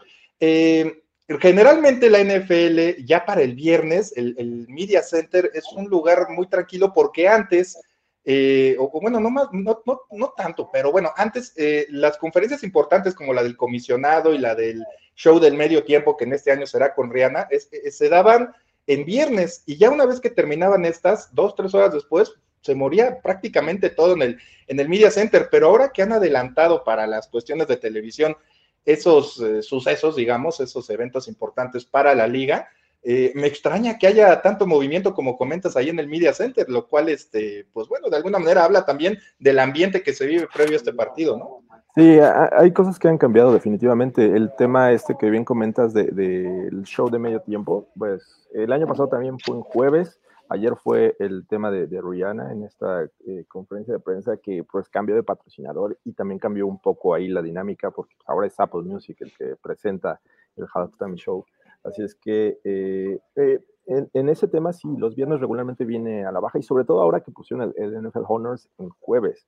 generalmente 1.40 2.10
la 2.10 2.24
NFL, 2.24 3.06
ya 3.06 3.26
para 3.26 3.42
el 3.42 3.56
viernes, 3.56 4.14
el 4.16 4.66
Media 4.68 5.02
Center 5.02 5.50
es 5.54 5.64
un 5.74 5.86
lugar 5.86 6.28
muy 6.30 6.48
tranquilo 6.48 6.92
porque 6.94 7.28
antes 7.28 7.80
eh, 8.24 8.76
o, 8.78 9.00
bueno, 9.02 9.20
no, 9.20 9.32
más, 9.32 9.48
no, 9.52 9.82
no, 9.86 10.02
no, 10.12 10.34
tanto, 10.38 10.70
pero 10.72 10.92
bueno, 10.92 11.12
antes 11.18 11.54
eh, 11.58 11.88
las 11.90 12.18
conferencias 12.18 12.64
importantes 12.64 13.16
como 13.16 13.34
la 13.34 13.42
del 13.42 13.58
comisionado 13.58 14.34
y 14.34 14.38
la 14.38 14.54
del 14.54 14.84
show 15.16 15.40
del 15.40 15.56
medio 15.56 15.84
tiempo, 15.84 16.16
que 16.16 16.26
en 16.26 16.34
este 16.34 16.52
año 16.52 16.68
será 16.68 16.94
con 16.94 17.12
Rihanna, 17.12 17.48
eh, 17.50 17.92
se 17.92 18.10
daban 18.10 18.54
en 18.86 19.06
viernes 19.06 19.64
y 19.66 19.78
ya 19.78 19.90
una 19.90 20.06
vez 20.06 20.20
que 20.20 20.30
terminaban 20.30 20.86
estas, 20.86 21.34
dos, 21.34 21.56
tres 21.56 21.74
horas 21.74 21.94
después, 21.94 22.34
se 22.62 22.76
moría 22.76 23.22
prácticamente 23.22 23.90
todo 23.90 24.14
en 24.14 24.22
el, 24.22 24.40
en 24.68 24.80
el 24.80 24.88
Media 24.88 25.10
Center, 25.10 25.48
pero 25.50 25.68
ahora 25.68 25.92
que 25.92 26.04
han 26.04 26.14
adelantado 26.14 26.84
para 26.84 27.08
las 27.08 27.28
cuestiones 27.28 27.68
de 27.68 27.78
televisión 27.78 28.38
esos 28.86 29.42
sucesos, 29.62 30.16
digamos, 30.16 30.60
esos 30.60 30.90
eventos 30.90 31.28
importantes 31.28 31.86
para 31.86 32.16
la 32.16 32.28
liga, 32.28 32.70
eh, 33.04 33.32
me 33.36 33.48
extraña 33.48 33.98
que 33.98 34.08
haya 34.08 34.42
tanto 34.42 34.68
movimiento 34.68 35.14
como 35.14 35.38
comentas 35.38 35.76
ahí 35.76 35.90
en 35.90 36.00
el 36.00 36.08
Media 36.08 36.34
Center, 36.34 36.70
lo 36.70 36.88
cual, 36.88 37.10
este, 37.10 37.66
pues 37.74 37.88
bueno, 37.88 38.10
de 38.10 38.18
alguna 38.18 38.38
manera 38.38 38.64
habla 38.64 38.86
también 38.86 39.18
del 39.40 39.60
ambiente 39.60 40.04
que 40.04 40.14
se 40.14 40.28
vive 40.28 40.48
previo 40.54 40.74
a 40.74 40.78
este 40.78 40.94
partido, 40.94 41.38
¿no? 41.38 41.64
Sí, 41.96 42.20
hay 42.54 42.72
cosas 42.72 42.98
que 42.98 43.10
han 43.10 43.18
cambiado 43.18 43.52
definitivamente. 43.52 44.26
El 44.26 44.52
tema 44.56 44.94
este 44.94 45.18
que 45.20 45.30
bien 45.30 45.44
comentas 45.44 45.94
del 45.94 46.16
de, 46.16 46.84
show 46.84 47.10
de 47.10 47.20
medio 47.20 47.42
tiempo, 47.42 47.90
pues 47.98 48.48
el 48.54 48.72
año 48.72 48.88
pasado 48.88 49.10
también 49.10 49.38
fue 49.40 49.58
en 49.58 49.62
jueves, 49.62 50.18
ayer 50.48 50.74
fue 50.78 51.18
el 51.20 51.46
tema 51.48 51.70
de, 51.70 51.88
Rihanna 52.02 52.54
en 52.54 52.64
esta 52.64 53.04
eh, 53.26 53.44
conferencia 53.50 53.94
de 53.94 54.00
prensa 54.00 54.38
que 54.38 54.64
pues 54.64 54.88
cambió 54.88 55.16
de 55.16 55.24
patrocinador 55.24 55.98
y 56.06 56.14
también 56.14 56.40
cambió 56.40 56.66
un 56.66 56.80
poco 56.80 57.14
ahí 57.14 57.28
la 57.28 57.42
dinámica 57.42 57.92
porque 57.92 58.16
ahora 58.26 58.48
es 58.48 58.58
Apple 58.58 58.84
Music 58.84 59.18
el 59.20 59.34
que 59.34 59.58
presenta 59.62 60.22
el 60.56 60.68
halftime 60.74 61.16
show. 61.16 61.46
Así 61.84 62.04
es 62.04 62.16
que 62.16 62.60
eh, 62.64 63.20
eh, 63.36 63.60
en, 63.88 64.30
ese 64.30 64.48
tema 64.48 64.72
sí, 64.72 64.88
los 64.98 65.16
viernes 65.16 65.40
regularmente 65.40 65.84
viene 65.86 66.26
a 66.26 66.32
la 66.32 66.40
baja 66.40 66.60
y 66.60 66.64
sobre 66.64 66.86
todo 66.86 67.02
ahora 67.02 67.22
que 67.22 67.32
pusieron 67.32 67.74
el, 67.76 68.02
NFL 68.02 68.24
Honors 68.28 68.70
en 68.78 68.90
jueves, 68.90 69.48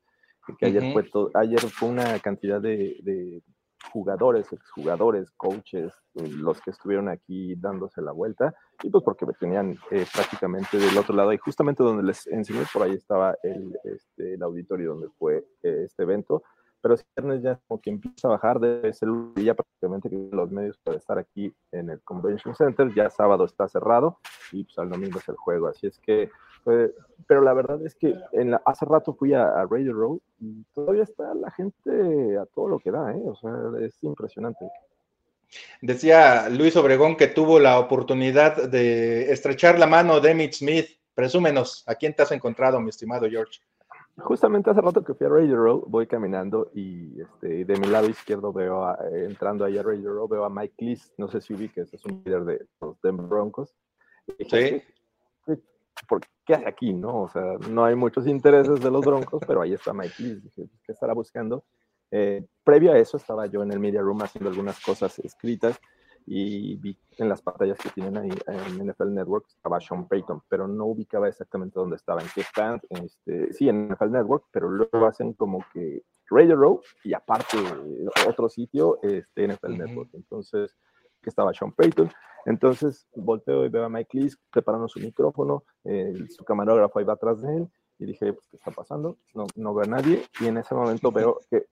que 0.58 0.66
ayer, 0.66 0.92
fue 0.92 1.06
ayer 1.36 1.60
fue 1.60 1.90
una 1.90 2.20
cantidad 2.20 2.60
de, 2.60 3.42
jugadores, 3.92 4.52
exjugadores, 4.52 5.30
coaches, 5.32 5.94
eh, 6.16 6.28
los 6.28 6.62
que 6.62 6.72
estuvieron 6.72 7.10
aquí 7.10 7.56
dándose 7.56 8.02
la 8.02 8.12
vuelta, 8.12 8.56
y 8.82 8.90
pues 8.90 9.04
porque 9.04 9.26
tenían 9.40 9.78
prácticamente 9.90 10.78
del 10.78 10.98
otro 10.98 11.16
lado, 11.16 11.32
y 11.34 11.38
justamente 11.38 11.84
donde 11.84 12.04
les 12.04 12.26
enseñé, 12.28 12.64
por 12.74 12.84
ahí 12.84 12.94
estaba 12.94 13.36
el, 13.44 13.78
este, 13.84 14.34
el 14.36 14.42
auditorio 14.42 14.92
donde 14.92 15.10
fue 15.20 15.46
este 15.62 16.04
evento, 16.04 16.44
pero 16.84 16.98
si 16.98 17.06
viernes 17.16 17.42
ya 17.42 17.58
como 17.66 17.80
que 17.80 17.92
empieza 17.92 18.28
a 18.28 18.32
bajar, 18.32 18.60
ser 18.60 19.08
el 19.08 19.34
día 19.36 19.54
prácticamente 19.54 20.10
los 20.34 20.52
medios 20.52 20.78
para 20.84 20.98
estar 20.98 21.18
aquí 21.18 21.56
en 21.72 21.90
el 21.90 22.02
Convention 22.02 22.54
Center, 22.54 22.94
ya 22.94 23.10
sábado 23.10 23.46
está 23.46 23.70
cerrado 23.70 24.20
y 24.52 24.66
pues 24.66 24.78
al 24.78 24.90
domingo 24.90 25.18
es 25.18 25.30
el 25.30 25.38
juego, 25.38 25.68
así 25.68 25.88
es 25.88 25.98
que, 26.00 26.30
pero 27.26 27.42
la 27.42 27.54
verdad 27.54 27.82
es 27.86 27.96
que 27.96 28.14
en 28.34 28.56
hace 28.66 28.86
rato 28.86 29.14
fui 29.14 29.34
a, 29.34 29.66
Radio 29.66 29.94
Row 29.94 30.22
y 30.42 30.66
todavía 30.74 31.04
está 31.04 31.34
la 31.36 31.52
gente 31.52 32.38
a 32.38 32.46
todo 32.48 32.68
lo 32.68 32.80
que 32.80 32.92
da, 32.92 33.14
¿eh? 33.14 33.24
o 33.28 33.36
sea, 33.36 33.54
es 33.80 34.04
impresionante. 34.04 34.70
Decía 35.82 36.50
Luis 36.50 36.76
Obregón 36.76 37.16
que 37.16 37.28
tuvo 37.28 37.60
la 37.62 37.80
oportunidad 37.80 38.70
de 38.70 39.32
estrechar 39.32 39.80
la 39.80 39.88
mano 39.88 40.20
de 40.20 40.32
Emmett 40.32 40.54
Smith. 40.54 40.88
Presúmenos, 41.16 41.84
¿a 41.88 41.96
quién 41.96 42.14
te 42.14 42.24
has 42.24 42.32
encontrado, 42.34 42.82
mi 42.82 42.90
estimado 42.90 43.30
George? 43.30 43.62
Justamente 44.18 44.70
hace 44.70 44.82
rato 44.82 45.04
que 45.04 45.16
fui 45.16 45.26
a 45.26 45.30
Radio 45.30 45.56
Row, 45.56 45.86
voy 45.88 46.06
caminando 46.06 46.70
y 46.76 47.20
este, 47.20 47.66
de 47.66 47.80
mi 47.80 47.88
lado 47.88 48.08
izquierdo 48.08 48.54
veo, 48.54 48.96
entrando 49.12 49.66
ahí 49.66 49.78
a 49.78 49.84
Radio 49.84 50.14
Row, 50.14 50.28
veo 50.28 50.46
a 50.46 50.50
Mike 50.50 50.76
Lees, 50.86 51.14
no 51.18 51.28
sé 51.28 51.42
si 51.42 51.56
que 51.70 51.82
es 51.82 52.06
un 52.06 52.22
líder 52.24 52.46
de 52.46 52.68
los 52.80 53.02
Denver 53.02 53.26
Broncos. 53.26 53.76
sí. 54.48 54.82
¿Por 56.08 56.22
qué 56.46 56.56
hace 56.56 56.68
aquí, 56.68 56.92
no? 56.92 57.22
O 57.22 57.30
sea, 57.30 57.58
no 57.70 57.86
hay 57.86 57.96
muchos 57.96 58.28
intereses 58.28 58.82
de 58.82 58.92
los 58.92 59.06
Broncos, 59.06 59.42
pero 59.48 59.62
ahí 59.62 59.74
está 59.74 59.94
Mike 59.94 60.16
Lees. 60.20 60.44
Dije, 60.44 60.70
¿qué 60.84 60.92
estará 60.92 61.14
buscando? 61.14 61.64
Eh, 62.12 62.46
previo 62.64 62.92
a 62.92 62.98
eso 62.98 63.18
estaba 63.18 63.46
yo 63.46 63.64
en 63.64 63.72
el 63.72 63.80
Media 63.80 64.02
Room 64.02 64.22
haciendo 64.22 64.50
algunas 64.50 64.80
cosas 64.84 65.18
escritas 65.20 65.80
y 66.26 66.76
vi 66.78 66.98
en 67.18 67.30
las 67.30 67.42
pantallas 67.42 67.78
que 67.78 67.90
tienen 67.90 68.18
ahí 68.18 68.32
en 68.48 68.88
NFL 68.88 69.14
Network 69.14 69.46
estaba 69.48 69.80
Sean 69.80 70.08
Payton, 70.08 70.42
pero 70.50 70.68
no 70.68 70.86
ubicaba 70.86 71.28
exactamente 71.28 71.80
dónde 71.80 71.96
estaba, 71.96 72.22
en 72.22 72.28
qué 72.34 72.42
stand, 72.42 72.82
este, 72.90 73.54
sí, 73.54 73.70
en 73.70 73.90
NFL 73.90 74.12
Network, 74.12 74.46
pero 74.52 74.70
luego 74.70 75.06
hacen 75.06 75.34
como 75.34 75.64
que 75.74 76.04
Radio 76.30 76.56
Row 76.56 76.82
y 77.04 77.14
aparte 77.14 77.58
otro 78.28 78.50
sitio, 78.50 79.00
este, 79.02 79.48
NFL 79.48 79.78
Network. 79.78 80.10
Entonces, 80.14 80.76
que 81.22 81.30
estaba 81.30 81.54
Sean 81.54 81.72
Payton. 81.72 82.12
Entonces, 82.46 83.08
volteo 83.16 83.66
y 83.66 83.70
veo 83.70 83.86
a 83.86 83.90
Mike 83.90 84.18
Lees 84.18 84.38
preparando 84.52 84.88
su 84.88 85.00
micrófono, 85.00 85.64
su 86.30 86.44
camarógrafo 86.44 87.00
iba 87.00 87.14
atrás 87.14 87.42
de 87.42 87.58
él 87.58 87.70
y 88.00 88.06
dije, 88.06 88.34
pues, 88.34 88.48
¿qué 88.48 88.58
está 88.58 88.72
pasando? 88.72 89.18
No, 89.34 89.46
no 89.56 89.74
veo 89.74 89.86
a 89.86 89.88
nadie 89.88 90.24
y 90.42 90.48
en 90.48 90.58
ese 90.58 90.76
momento 90.76 91.12
veo 91.12 91.40
que 91.50 91.68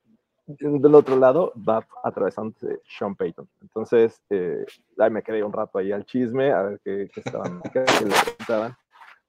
del 0.47 0.95
otro 0.95 1.15
lado 1.17 1.53
va 1.57 1.85
atravesando 2.03 2.55
Sean 2.85 3.15
Payton. 3.15 3.47
Entonces, 3.61 4.21
eh, 4.29 4.65
ahí 4.97 5.09
me 5.09 5.23
quedé 5.23 5.43
un 5.43 5.53
rato 5.53 5.77
ahí 5.77 5.91
al 5.91 6.05
chisme, 6.05 6.51
a 6.51 6.63
ver 6.63 6.81
qué, 6.83 7.09
estaban, 7.15 7.61
qué 7.73 7.79
le 7.79 7.85
preguntaban, 7.85 8.75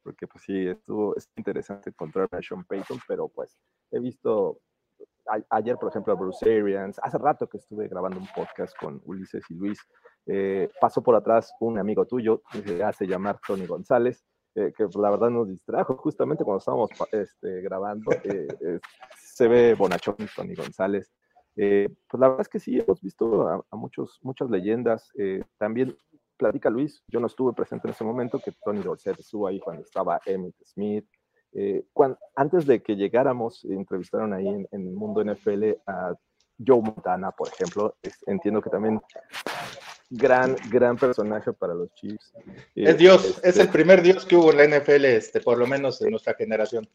porque 0.02 0.26
pues 0.26 0.44
sí, 0.44 0.66
estuvo 0.66 1.14
es 1.16 1.28
interesante 1.36 1.90
encontrarme 1.90 2.38
a 2.38 2.42
Sean 2.42 2.64
Payton, 2.64 2.98
pero 3.06 3.28
pues 3.28 3.56
he 3.90 4.00
visto 4.00 4.60
ayer, 5.50 5.76
por 5.76 5.88
ejemplo, 5.88 6.12
a 6.12 6.16
Bruce 6.16 6.44
Arians, 6.44 6.98
hace 7.02 7.18
rato 7.18 7.48
que 7.48 7.58
estuve 7.58 7.88
grabando 7.88 8.18
un 8.18 8.28
podcast 8.34 8.76
con 8.76 9.00
Ulises 9.04 9.44
y 9.50 9.54
Luis, 9.54 9.78
eh, 10.26 10.68
pasó 10.80 11.02
por 11.02 11.14
atrás 11.14 11.52
un 11.60 11.78
amigo 11.78 12.06
tuyo, 12.06 12.42
que 12.50 12.62
se 12.62 12.82
hace 12.82 13.06
llamar 13.06 13.38
Tony 13.46 13.66
González, 13.66 14.24
eh, 14.54 14.72
que 14.76 14.86
la 14.98 15.10
verdad 15.10 15.30
nos 15.30 15.48
distrajo 15.48 15.96
justamente 15.96 16.44
cuando 16.44 16.58
estábamos 16.58 16.90
este, 17.12 17.62
grabando. 17.62 18.10
Eh, 18.24 18.80
se 19.32 19.48
ve 19.48 19.74
bonachón 19.74 20.16
Tony 20.34 20.54
González. 20.54 21.12
Eh, 21.56 21.88
pues 22.08 22.20
la 22.20 22.28
verdad 22.28 22.42
es 22.42 22.48
que 22.48 22.60
sí, 22.60 22.78
hemos 22.78 23.00
visto 23.00 23.48
a, 23.48 23.76
muchos, 23.76 24.18
muchas 24.22 24.50
leyendas. 24.50 25.10
también 25.58 25.96
platica 26.36 26.70
Luis, 26.70 27.02
yo 27.08 27.20
no 27.20 27.26
estuve 27.26 27.52
presente 27.52 27.86
en 27.86 27.94
ese 27.94 28.04
momento, 28.04 28.38
que 28.38 28.52
Tony 28.64 28.80
Dorsett 28.80 29.18
estuvo 29.18 29.46
ahí 29.46 29.60
cuando 29.60 29.82
estaba 29.82 30.20
Emmett 30.26 30.54
Smith. 30.64 31.06
antes 32.36 32.66
de 32.66 32.82
que 32.82 32.96
llegáramos, 32.96 33.64
entrevistaron 33.64 34.32
ahí 34.32 34.48
en, 34.48 34.66
en 34.70 34.88
el 34.88 34.94
mundo 34.94 35.24
NFL 35.24 35.72
a 35.86 36.14
Joe 36.64 36.82
Montana, 36.82 37.30
por 37.30 37.48
ejemplo. 37.48 37.96
entiendo 38.26 38.60
que 38.60 38.70
también 38.70 39.00
gran, 40.12 40.56
gran 40.70 40.96
personaje 40.96 41.52
para 41.52 41.74
los 41.74 41.92
Chiefs. 41.94 42.32
Es 42.74 42.98
Dios, 42.98 43.24
es 43.38 43.44
este 43.44 43.62
el 43.62 43.68
primer 43.68 44.02
Dios 44.02 44.26
que 44.26 44.36
hubo 44.36 44.52
en 44.52 44.58
la 44.58 44.78
NFL, 44.78 45.04
este, 45.06 45.40
por 45.40 45.58
lo 45.58 45.66
menos 45.66 46.00
en 46.02 46.10
nuestra 46.10 46.34
generación. 46.34 46.88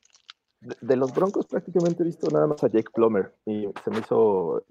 De, 0.59 0.95
los 0.95 1.13
Broncos 1.13 1.45
prácticamente 1.45 2.03
he 2.03 2.05
visto 2.05 2.29
nada 2.31 2.47
más 2.47 2.63
a 2.63 2.67
Jake 2.67 2.89
Plummer 2.93 3.31
y 3.45 3.67
se 3.83 3.91
me 3.91 3.99
hizo, 3.99 4.63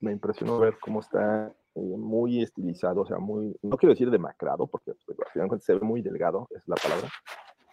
me 0.00 0.12
impresionó 0.12 0.58
ver 0.58 0.76
cómo 0.80 1.00
está 1.00 1.52
eh, 1.74 1.80
muy 1.80 2.42
estilizado, 2.42 3.02
o 3.02 3.06
sea, 3.06 3.18
muy, 3.18 3.56
no 3.62 3.76
quiero 3.76 3.92
decir 3.92 4.10
demacrado, 4.10 4.66
porque 4.66 4.92
pues, 5.04 5.64
se 5.64 5.74
ve 5.74 5.80
muy 5.80 6.00
delgado, 6.00 6.48
es 6.50 6.62
la 6.68 6.76
palabra, 6.76 7.08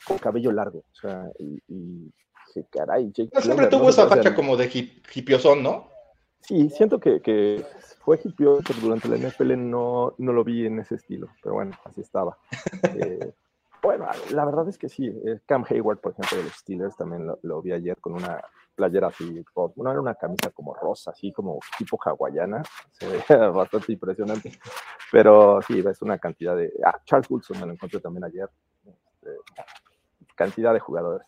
con 0.06 0.18
cabello 0.18 0.52
largo, 0.52 0.80
o 0.80 0.96
sea, 0.96 1.30
y, 1.38 1.62
y 1.68 2.12
caray, 2.72 3.12
Jake 3.12 3.42
Siempre 3.42 3.68
tuvo 3.68 3.90
esa 3.90 4.08
facha 4.08 4.34
como 4.34 4.58
de 4.58 4.70
hip, 4.74 5.06
hipiosón, 5.14 5.64
¿no? 5.64 5.88
Sí, 6.42 6.70
siento 6.70 7.00
que, 7.00 7.22
que 7.22 7.64
fue 8.00 8.20
hipioso, 8.24 8.64
pero 8.66 8.80
durante 8.80 9.08
la 9.08 9.18
NFL 9.18 9.56
no, 9.58 10.16
no 10.18 10.34
lo 10.34 10.44
vi 10.44 10.66
en 10.66 10.80
ese 10.80 10.96
estilo, 10.96 11.28
pero 11.44 11.56
bueno, 11.56 11.78
así 11.86 12.02
estaba. 12.02 12.38
Eh, 12.96 13.34
bueno, 13.82 14.08
la 14.32 14.46
verdad 14.46 14.68
es 14.68 14.78
que 14.78 14.90
sí, 14.90 15.08
eh, 15.08 15.40
Cam 15.46 15.66
Hayward, 15.70 16.00
por 16.00 16.14
ejemplo, 16.14 16.38
de 16.38 16.44
los 16.44 16.54
Steelers, 16.54 16.96
también 16.96 17.32
lo, 17.42 17.62
vi 17.62 17.72
ayer 17.72 17.98
con 18.00 18.14
una 18.14 18.42
playera 18.76 19.08
así, 19.08 19.44
no 19.76 19.92
era 19.92 20.00
una 20.00 20.16
camisa 20.16 20.52
como 20.52 20.74
rosa, 20.74 21.12
así 21.12 21.32
como 21.32 21.60
tipo 21.78 21.98
hawaiana, 22.04 22.64
se 22.92 23.08
veía 23.08 23.48
bastante 23.50 23.92
impresionante, 23.94 24.52
pero 25.12 25.62
sí, 25.62 25.84
es 25.86 26.02
una 26.02 26.18
cantidad 26.18 26.56
de... 26.56 26.72
Ah, 26.86 27.00
Charles 27.06 27.30
Wilson 27.30 27.60
me 27.60 27.66
lo 27.66 27.74
encontré 27.74 28.00
también 28.00 28.24
ayer, 28.24 28.50
este, 28.86 29.38
cantidad 30.36 30.74
de 30.74 30.80
jugadores. 30.80 31.28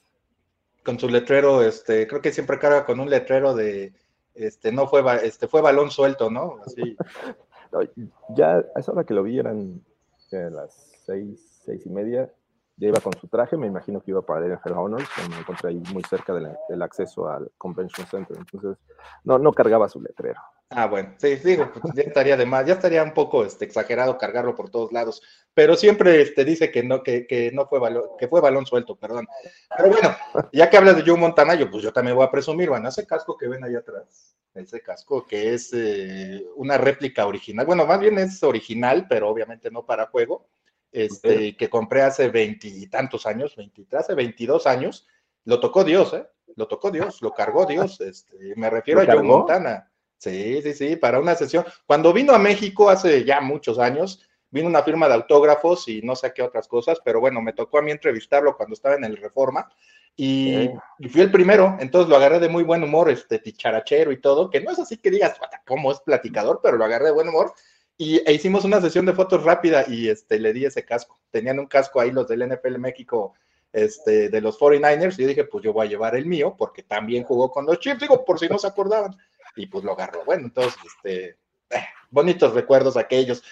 Con 0.84 0.98
su 0.98 1.10
letrero, 1.10 1.62
este, 1.62 2.08
creo 2.08 2.22
que 2.22 2.32
siempre 2.32 2.58
carga 2.58 2.86
con 2.86 3.00
un 3.00 3.10
letrero 3.10 3.54
de 3.54 3.94
este, 4.34 4.72
no 4.72 4.88
fue, 4.88 5.04
este, 5.26 5.48
fue 5.48 5.62
balón 5.62 5.92
suelto, 5.92 6.30
¿no? 6.30 6.60
Así. 6.66 6.96
ya 8.36 8.58
a 8.58 8.80
esa 8.80 8.92
hora 8.92 9.04
que 9.04 9.14
lo 9.14 9.24
vi 9.24 9.40
eran 9.40 9.84
las 10.32 10.74
seis, 11.06 11.62
seis 11.66 11.86
y 11.86 11.90
media, 11.90 12.32
ya 12.78 12.88
iba 12.88 13.00
con 13.00 13.14
su 13.20 13.28
traje, 13.28 13.58
me 13.58 13.68
imagino 13.68 14.02
que 14.02 14.12
iba 14.12 14.22
para 14.22 14.46
el 14.46 14.54
NFL 14.54 14.74
Honors, 14.74 15.10
me 15.30 15.38
encontré 15.38 15.70
ahí 15.70 15.84
muy 15.94 16.04
cerca 16.04 16.34
del 16.34 16.82
acceso 16.82 17.30
al 17.30 17.52
Convention 17.58 18.08
Center, 18.08 18.38
entonces 18.38 18.78
no, 19.24 19.38
no 19.38 19.54
cargaba 19.54 19.88
su 19.88 20.02
letrero. 20.02 20.42
Ah, 20.74 20.88
bueno, 20.88 21.14
sí, 21.18 21.36
digo, 21.36 21.70
pues, 21.74 21.94
ya 21.94 22.04
estaría 22.04 22.38
de 22.38 22.46
más, 22.46 22.66
ya 22.66 22.76
estaría 22.76 23.04
un 23.04 23.14
poco 23.14 23.44
este, 23.44 23.66
exagerado 23.66 24.18
cargarlo 24.18 24.56
por 24.56 24.70
todos 24.70 24.94
lados, 24.94 25.22
pero 25.54 25.76
siempre 25.76 26.22
este, 26.22 26.46
dice 26.46 26.72
que 26.72 26.82
no, 26.82 27.04
que, 27.04 27.28
que 27.28 27.52
no 27.52 27.68
fue 27.68 27.78
balón, 27.78 28.06
que 28.18 28.30
fue 28.30 28.40
balón 28.40 28.66
suelto, 28.66 28.96
perdón. 28.96 29.28
Pero 29.76 29.90
bueno, 29.90 30.16
ya 30.54 30.70
que 30.70 30.78
hablas 30.78 30.96
de 30.96 31.04
Joe 31.06 31.20
Montana, 31.20 31.56
yo 31.56 31.70
pues 31.70 31.84
yo 31.84 31.92
también 31.92 32.16
voy 32.16 32.26
a 32.26 32.32
presumir, 32.32 32.70
bueno, 32.70 32.88
ese 32.88 33.06
casco 33.06 33.38
que 33.38 33.50
ven 33.50 33.66
ahí 33.66 33.76
atrás, 33.76 34.38
ese 34.54 34.82
casco 34.82 35.28
que 35.28 35.54
es 35.54 35.72
eh, 35.74 36.46
una 36.56 36.78
réplica 36.78 37.26
original, 37.26 37.66
bueno, 37.66 37.86
más 37.86 38.00
bien 38.00 38.18
es 38.18 38.42
original, 38.42 39.08
pero 39.10 39.28
obviamente 39.28 39.70
no 39.72 39.86
para 39.86 40.08
juego, 40.08 40.48
este, 40.92 41.56
que 41.56 41.70
compré 41.70 42.02
hace 42.02 42.30
veintitantos 42.30 43.26
años, 43.26 43.56
hace 43.92 44.14
veintidós 44.16 44.68
años, 44.68 45.08
lo 45.46 45.60
tocó 45.60 45.84
Dios, 45.84 46.14
¿eh? 46.14 46.28
Lo 46.56 46.68
tocó 46.68 46.92
Dios, 46.92 47.22
lo 47.22 47.34
cargó 47.34 47.66
Dios, 47.66 48.02
este, 48.02 48.54
me 48.56 48.70
refiero 48.70 49.02
a 49.02 49.06
Joe 49.06 49.24
Montana. 49.24 49.90
Sí, 50.18 50.62
sí, 50.62 50.74
sí, 50.74 50.96
para 50.98 51.20
una 51.20 51.34
sesión. 51.34 51.66
Cuando 51.88 52.14
vino 52.14 52.34
a 52.34 52.40
México 52.40 52.90
hace 52.90 53.24
ya 53.24 53.42
muchos 53.42 53.80
años, 53.80 54.22
vino 54.52 54.68
una 54.68 54.84
firma 54.84 55.08
de 55.08 55.16
autógrafos 55.16 55.88
y 55.88 56.02
no 56.04 56.16
sé 56.16 56.32
qué 56.34 56.44
otras 56.44 56.68
cosas, 56.68 57.00
pero 57.04 57.20
bueno, 57.20 57.42
me 57.42 57.54
tocó 57.54 57.80
a 57.80 57.82
mí 57.82 57.90
entrevistarlo 57.90 58.56
cuando 58.56 58.74
estaba 58.74 58.96
en 58.96 59.06
el 59.06 59.18
Reforma 59.18 59.68
y, 60.16 60.70
fui 61.10 61.22
el 61.22 61.32
primero, 61.32 61.78
entonces 61.80 62.10
lo 62.10 62.18
agarré 62.18 62.40
de 62.40 62.50
muy 62.50 62.64
buen 62.64 62.84
humor, 62.84 63.10
este 63.10 63.40
ticharachero 63.40 64.12
y 64.12 64.20
todo, 64.20 64.50
que 64.50 64.62
no 64.62 64.72
es 64.72 64.80
así 64.80 64.98
que 64.98 65.10
digas 65.10 65.40
cómo 65.66 65.92
es 65.92 66.00
platicador, 66.02 66.60
pero 66.62 66.78
lo 66.78 66.86
agarré 66.86 67.06
de 67.06 67.12
buen 67.12 67.30
humor 67.30 67.54
y 68.02 68.20
e 68.26 68.34
hicimos 68.34 68.66
una 68.66 68.82
sesión 68.82 69.06
de 69.06 69.14
fotos 69.14 69.44
rápida 69.44 69.86
y 69.88 70.10
este 70.10 70.40
le 70.40 70.54
di 70.54 70.66
ese 70.66 70.84
casco. 70.84 71.20
Tenían 71.30 71.60
un 71.60 71.68
casco 71.68 72.02
ahí 72.02 72.10
los 72.10 72.28
del 72.28 72.50
NFL 72.50 72.80
México 72.80 73.36
este, 73.72 74.30
de 74.30 74.42
los 74.42 74.58
49ers 74.60 75.20
y 75.20 75.22
yo 75.22 75.28
dije, 75.28 75.44
pues 75.44 75.64
yo 75.64 75.72
voy 75.72 75.86
a 75.86 75.90
llevar 75.92 76.16
el 76.16 76.26
mío 76.26 76.56
porque 76.58 76.82
también 76.82 77.24
jugó 77.24 77.52
con 77.52 77.68
los 77.68 77.80
Chiefs, 77.80 78.00
digo, 78.00 78.26
por 78.26 78.40
si 78.40 78.48
no 78.48 78.58
se 78.58 78.66
acordaban 78.66 79.16
y 79.56 79.68
pues 79.68 79.84
lo 79.84 79.92
agarró. 79.92 80.26
Bueno, 80.26 80.48
entonces, 80.48 80.82
este, 80.84 81.38
eh, 81.70 81.86
bonitos 82.10 82.56
recuerdos 82.56 82.98
aquellos. 82.98 83.44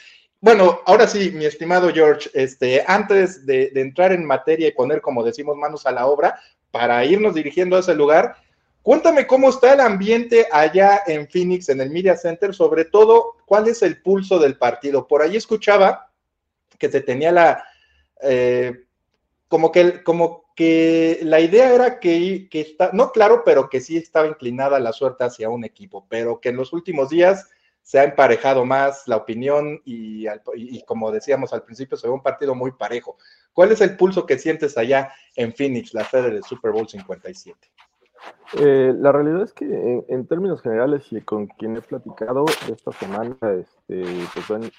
Bueno, 0.42 0.80
ahora 0.88 1.06
sí, 1.06 1.30
mi 1.30 1.46
estimado 1.46 1.94
George, 1.94 2.32
este, 2.34 2.84
antes 2.88 3.46
de, 3.46 3.72
entrar 3.76 4.14
en 4.14 4.26
materia 4.26 4.68
y 4.68 4.72
poner, 4.72 5.00
como 5.00 5.24
decimos, 5.24 5.58
manos 5.58 5.86
a 5.86 5.92
la 5.92 6.08
obra, 6.08 6.40
para 6.72 7.06
irnos 7.06 7.36
dirigiendo 7.36 7.76
a 7.76 7.82
ese 7.82 7.94
lugar, 7.94 8.36
cuéntame 8.82 9.28
cómo 9.28 9.50
está 9.50 9.74
el 9.74 9.80
ambiente 9.80 10.48
allá 10.52 11.04
en 11.06 11.28
Phoenix, 11.28 11.70
en 11.70 11.82
el 11.82 11.90
Media 11.90 12.16
Center, 12.16 12.54
sobre 12.54 12.86
todo, 12.86 13.38
cuál 13.46 13.68
es 13.68 13.82
el 13.82 14.02
pulso 14.02 14.40
del 14.40 14.58
partido. 14.58 15.08
Por 15.08 15.22
ahí 15.22 15.36
escuchaba 15.36 16.12
que 16.78 16.90
se 16.90 17.02
tenía 17.02 17.32
la, 17.32 17.64
eh, 18.22 18.86
como 19.48 19.72
que, 19.72 20.04
como 20.04 20.46
que 20.56 21.20
la 21.24 21.40
idea 21.40 21.74
era 21.74 22.00
que, 22.00 22.48
que 22.50 22.62
está, 22.62 22.92
no 22.94 23.12
claro, 23.12 23.44
pero 23.46 23.70
que 23.70 23.82
sí 23.82 23.98
estaba 23.98 24.28
inclinada 24.28 24.80
la 24.80 24.94
suerte 24.94 25.24
hacia 25.24 25.50
un 25.50 25.64
equipo, 25.64 26.06
pero 26.10 26.40
que 26.40 26.50
en 26.50 26.58
los 26.58 26.74
últimos 26.74 27.10
días 27.10 27.50
se 27.82 27.98
ha 27.98 28.04
emparejado 28.04 28.66
más 28.66 29.08
la 29.08 29.16
opinión 29.16 29.82
y, 29.84 30.28
y, 30.56 30.84
como 30.84 31.12
decíamos 31.12 31.54
al 31.54 31.64
principio, 31.64 31.98
se 31.98 32.08
ve 32.08 32.14
un 32.14 32.22
partido 32.22 32.54
muy 32.54 32.72
parejo. 32.72 33.18
¿Cuál 33.52 33.72
es 33.72 33.82
el 33.82 33.98
pulso 33.98 34.26
que 34.26 34.38
sientes 34.38 34.78
allá 34.78 35.12
en 35.36 35.54
Phoenix, 35.56 35.94
la 35.94 36.04
sede 36.06 36.30
del 36.30 36.44
Super 36.44 36.72
Bowl 36.72 36.88
57? 36.88 37.72
Eh, 38.58 38.94
la 38.98 39.12
realidad 39.12 39.44
es 39.44 39.54
que 39.54 40.04
en, 40.08 40.28
términos 40.28 40.62
generales 40.62 41.06
y 41.12 41.22
con 41.22 41.48
quien 41.48 41.78
he 41.78 41.82
platicado 41.82 42.46
esta 42.68 42.92
semana, 42.94 43.38
este, 43.42 44.04
pues 44.34 44.48
ven 44.50 44.72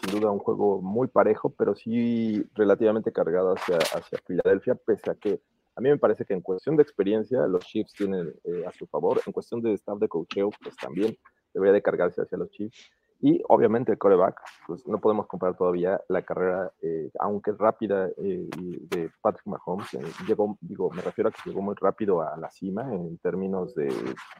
sin 0.00 0.20
duda 0.20 0.30
un 0.30 0.38
juego 0.38 0.80
muy 0.80 1.08
parejo, 1.08 1.50
pero 1.50 1.74
sí 1.74 2.46
relativamente 2.54 3.12
cargado 3.12 3.54
hacia, 3.54 3.78
hacia 3.78 4.18
Filadelfia, 4.26 4.76
pese 4.76 5.10
a 5.10 5.14
que 5.14 5.40
a 5.76 5.80
mí 5.80 5.90
me 5.90 5.98
parece 5.98 6.24
que 6.24 6.32
en 6.32 6.40
cuestión 6.40 6.76
de 6.76 6.82
experiencia 6.82 7.46
los 7.46 7.64
Chiefs 7.66 7.92
tienen 7.92 8.32
eh, 8.44 8.64
a 8.66 8.72
su 8.72 8.86
favor, 8.86 9.20
en 9.26 9.32
cuestión 9.32 9.60
de 9.60 9.74
staff 9.74 9.98
de 9.98 10.08
coacheo, 10.08 10.50
pues 10.62 10.74
también 10.76 11.18
debería 11.52 11.74
de 11.74 11.82
cargarse 11.82 12.22
hacia 12.22 12.38
los 12.38 12.50
Chiefs. 12.50 12.90
Y 13.20 13.42
obviamente 13.48 13.92
el 13.92 13.98
coreback, 13.98 14.40
pues 14.66 14.86
no 14.86 14.98
podemos 14.98 15.26
comparar 15.26 15.56
todavía 15.56 16.00
la 16.08 16.22
carrera, 16.22 16.70
eh, 16.82 17.10
aunque 17.18 17.52
rápida, 17.52 18.08
eh, 18.18 18.48
de 18.90 19.10
Patrick 19.22 19.46
Mahomes. 19.46 19.94
Eh, 19.94 20.02
llegó, 20.28 20.58
digo, 20.60 20.90
me 20.90 21.00
refiero 21.00 21.30
a 21.30 21.32
que 21.32 21.48
llegó 21.48 21.62
muy 21.62 21.74
rápido 21.80 22.20
a 22.20 22.36
la 22.36 22.50
cima 22.50 22.82
en 22.92 23.16
términos 23.18 23.74
de, 23.74 23.86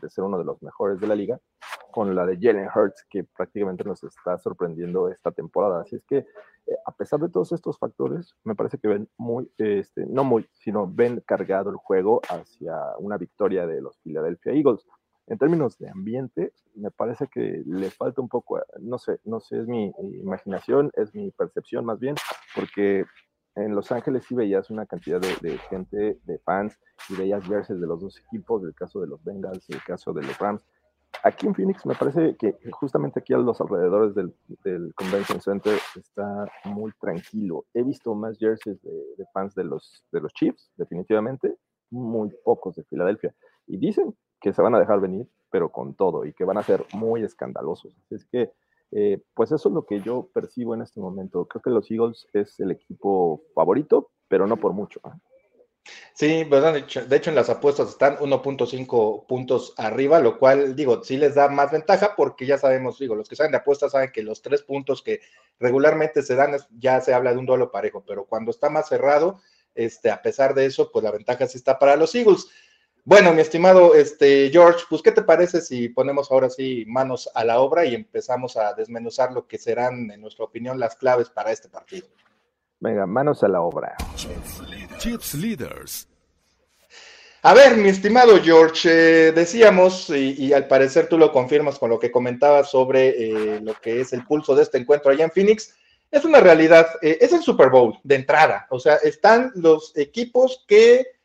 de, 0.02 0.10
ser 0.10 0.24
uno 0.24 0.38
de 0.38 0.44
los 0.44 0.62
mejores 0.62 1.00
de 1.00 1.06
la 1.06 1.14
liga, 1.14 1.40
con 1.90 2.14
la 2.14 2.26
de 2.26 2.36
Jalen 2.38 2.68
Hurts, 2.74 3.06
que 3.08 3.24
prácticamente 3.24 3.82
nos 3.82 4.04
está 4.04 4.36
sorprendiendo 4.36 5.08
esta 5.08 5.30
temporada. 5.30 5.80
Así 5.80 5.96
es 5.96 6.04
que, 6.04 6.26
a 6.84 6.92
pesar 6.92 7.20
de 7.20 7.30
todos 7.30 7.52
estos 7.52 7.78
factores, 7.78 8.34
me 8.44 8.54
parece 8.54 8.76
que 8.76 8.88
ven 8.88 9.08
muy, 9.16 9.50
este, 9.56 10.04
no 10.04 10.22
muy, 10.22 10.46
sino 10.52 10.86
ven 10.86 11.22
cargado 11.24 11.70
el 11.70 11.76
juego 11.76 12.20
hacia 12.28 12.76
una 12.98 13.16
victoria 13.16 13.66
de 13.66 13.80
los 13.80 13.98
Philadelphia 14.00 14.52
Eagles 14.52 14.86
en 15.26 15.38
términos 15.38 15.78
de 15.78 15.88
ambiente, 15.88 16.52
me 16.74 16.90
parece 16.90 17.26
que 17.26 17.62
le 17.66 17.90
falta 17.90 18.20
un 18.20 18.28
poco, 18.28 18.60
no 18.80 18.98
sé, 18.98 19.18
no 19.24 19.40
sé, 19.40 19.58
es 19.58 19.66
mi 19.66 19.92
imaginación, 20.20 20.90
es 20.94 21.14
mi 21.14 21.30
percepción 21.32 21.84
más 21.84 21.98
bien, 21.98 22.14
porque 22.54 23.04
en 23.56 23.74
Los 23.74 23.90
Ángeles 23.90 24.24
sí 24.28 24.34
veías 24.34 24.70
una 24.70 24.86
cantidad 24.86 25.20
de, 25.20 25.58
gente, 25.70 26.20
de 26.24 26.38
fans, 26.40 26.78
y 27.08 27.16
veías 27.16 27.48
verses 27.48 27.80
de 27.80 27.86
los 27.86 28.00
dos 28.00 28.18
equipos, 28.18 28.62
del 28.62 28.74
caso 28.74 29.00
de 29.00 29.08
los 29.08 29.22
Bengals 29.24 29.68
y 29.68 29.72
el 29.72 29.82
caso 29.82 30.12
de 30.12 30.22
los 30.22 30.38
Rams. 30.38 30.62
Aquí 31.22 31.46
en 31.46 31.54
Phoenix 31.54 31.86
me 31.86 31.94
parece 31.94 32.36
que 32.36 32.58
justamente 32.70 33.20
aquí 33.20 33.32
a 33.32 33.38
los 33.38 33.60
alrededores 33.60 34.14
del, 34.14 34.34
Convention 34.94 35.40
Center 35.40 35.78
está 35.96 36.46
muy 36.64 36.92
tranquilo. 37.00 37.64
He 37.72 37.82
visto 37.82 38.14
más 38.14 38.38
jerseys 38.38 38.80
de, 38.82 38.92
de, 39.16 39.24
fans 39.32 39.54
de 39.54 39.64
los, 39.64 40.04
de 40.12 40.20
los 40.20 40.32
Chiefs, 40.34 40.70
definitivamente, 40.76 41.56
muy 41.90 42.30
pocos 42.44 42.76
de 42.76 42.84
Filadelfia. 42.84 43.34
Y 43.66 43.78
dicen 43.78 44.14
que 44.40 44.52
se 44.52 44.62
van 44.62 44.74
a 44.74 44.78
dejar 44.78 45.00
venir, 45.00 45.28
pero 45.50 45.70
con 45.70 45.94
todo, 45.94 46.24
y 46.24 46.32
que 46.32 46.44
van 46.44 46.58
a 46.58 46.62
ser 46.62 46.84
muy 46.92 47.22
escandalosos. 47.22 47.92
es 48.10 48.24
que, 48.26 48.52
eh, 48.92 49.22
pues 49.34 49.52
eso 49.52 49.68
es 49.68 49.74
lo 49.74 49.84
que 49.84 50.00
yo 50.00 50.28
percibo 50.32 50.74
en 50.74 50.82
este 50.82 51.00
momento. 51.00 51.46
Creo 51.46 51.62
que 51.62 51.70
los 51.70 51.90
Eagles 51.90 52.28
es 52.32 52.60
el 52.60 52.70
equipo 52.70 53.42
favorito, 53.54 54.10
pero 54.28 54.46
no 54.46 54.56
por 54.56 54.72
mucho. 54.72 55.00
Sí, 56.14 56.44
verdad. 56.44 56.72
De 56.72 57.16
hecho, 57.16 57.30
en 57.30 57.36
las 57.36 57.50
apuestas 57.50 57.90
están 57.90 58.16
1.5 58.18 59.26
puntos 59.26 59.74
arriba, 59.76 60.18
lo 60.20 60.38
cual, 60.38 60.74
digo, 60.74 61.02
sí 61.04 61.16
les 61.16 61.34
da 61.34 61.48
más 61.48 61.70
ventaja 61.70 62.14
porque 62.16 62.46
ya 62.46 62.58
sabemos, 62.58 62.98
digo, 62.98 63.14
los 63.14 63.28
que 63.28 63.36
saben 63.36 63.52
de 63.52 63.58
apuestas 63.58 63.92
saben 63.92 64.10
que 64.12 64.22
los 64.22 64.42
tres 64.42 64.62
puntos 64.62 65.02
que 65.02 65.20
regularmente 65.58 66.22
se 66.22 66.34
dan 66.34 66.56
ya 66.78 67.00
se 67.00 67.14
habla 67.14 67.32
de 67.32 67.38
un 67.38 67.46
duelo 67.46 67.70
parejo, 67.70 68.02
pero 68.06 68.24
cuando 68.24 68.50
está 68.50 68.70
más 68.70 68.88
cerrado, 68.88 69.40
este, 69.74 70.10
a 70.10 70.22
pesar 70.22 70.54
de 70.54 70.66
eso, 70.66 70.90
pues 70.90 71.04
la 71.04 71.10
ventaja 71.10 71.46
sí 71.46 71.58
está 71.58 71.78
para 71.78 71.96
los 71.96 72.14
Eagles. 72.14 72.48
Bueno, 73.06 73.32
mi 73.32 73.40
estimado 73.40 73.94
este, 73.94 74.50
George, 74.50 74.80
pues, 74.90 75.00
¿qué 75.00 75.12
te 75.12 75.22
parece 75.22 75.60
si 75.60 75.88
ponemos 75.88 76.28
ahora 76.32 76.50
sí 76.50 76.84
manos 76.88 77.30
a 77.36 77.44
la 77.44 77.60
obra 77.60 77.86
y 77.86 77.94
empezamos 77.94 78.56
a 78.56 78.74
desmenuzar 78.74 79.30
lo 79.30 79.46
que 79.46 79.58
serán, 79.58 80.10
en 80.10 80.20
nuestra 80.20 80.44
opinión, 80.44 80.80
las 80.80 80.96
claves 80.96 81.30
para 81.30 81.52
este 81.52 81.68
partido? 81.68 82.08
Venga, 82.80 83.06
manos 83.06 83.44
a 83.44 83.48
la 83.48 83.60
obra. 83.60 83.94
Chips 84.98 85.34
Leaders. 85.34 86.08
A 87.42 87.54
ver, 87.54 87.76
mi 87.76 87.90
estimado 87.90 88.42
George, 88.42 88.88
eh, 88.90 89.30
decíamos, 89.30 90.10
y, 90.10 90.52
al 90.52 90.66
parecer 90.66 91.08
tú 91.08 91.16
lo 91.16 91.30
confirmas 91.30 91.78
con 91.78 91.90
lo 91.90 92.00
que 92.00 92.10
comentabas 92.10 92.72
sobre 92.72 93.10
eh, 93.10 93.60
lo 93.60 93.74
que 93.74 94.00
es 94.00 94.12
el 94.14 94.26
pulso 94.26 94.56
de 94.56 94.64
este 94.64 94.78
encuentro 94.78 95.12
allá 95.12 95.22
en 95.22 95.30
Phoenix, 95.30 95.76
es 96.10 96.24
una 96.24 96.40
realidad, 96.40 96.88
eh, 97.02 97.18
es 97.20 97.32
el 97.32 97.42
Super 97.42 97.70
Bowl 97.70 98.00
de 98.02 98.16
entrada, 98.16 98.66
o 98.68 98.80
sea, 98.80 98.96
están 98.96 99.52
los 99.54 99.96
equipos 99.96 100.64
que 100.66 101.15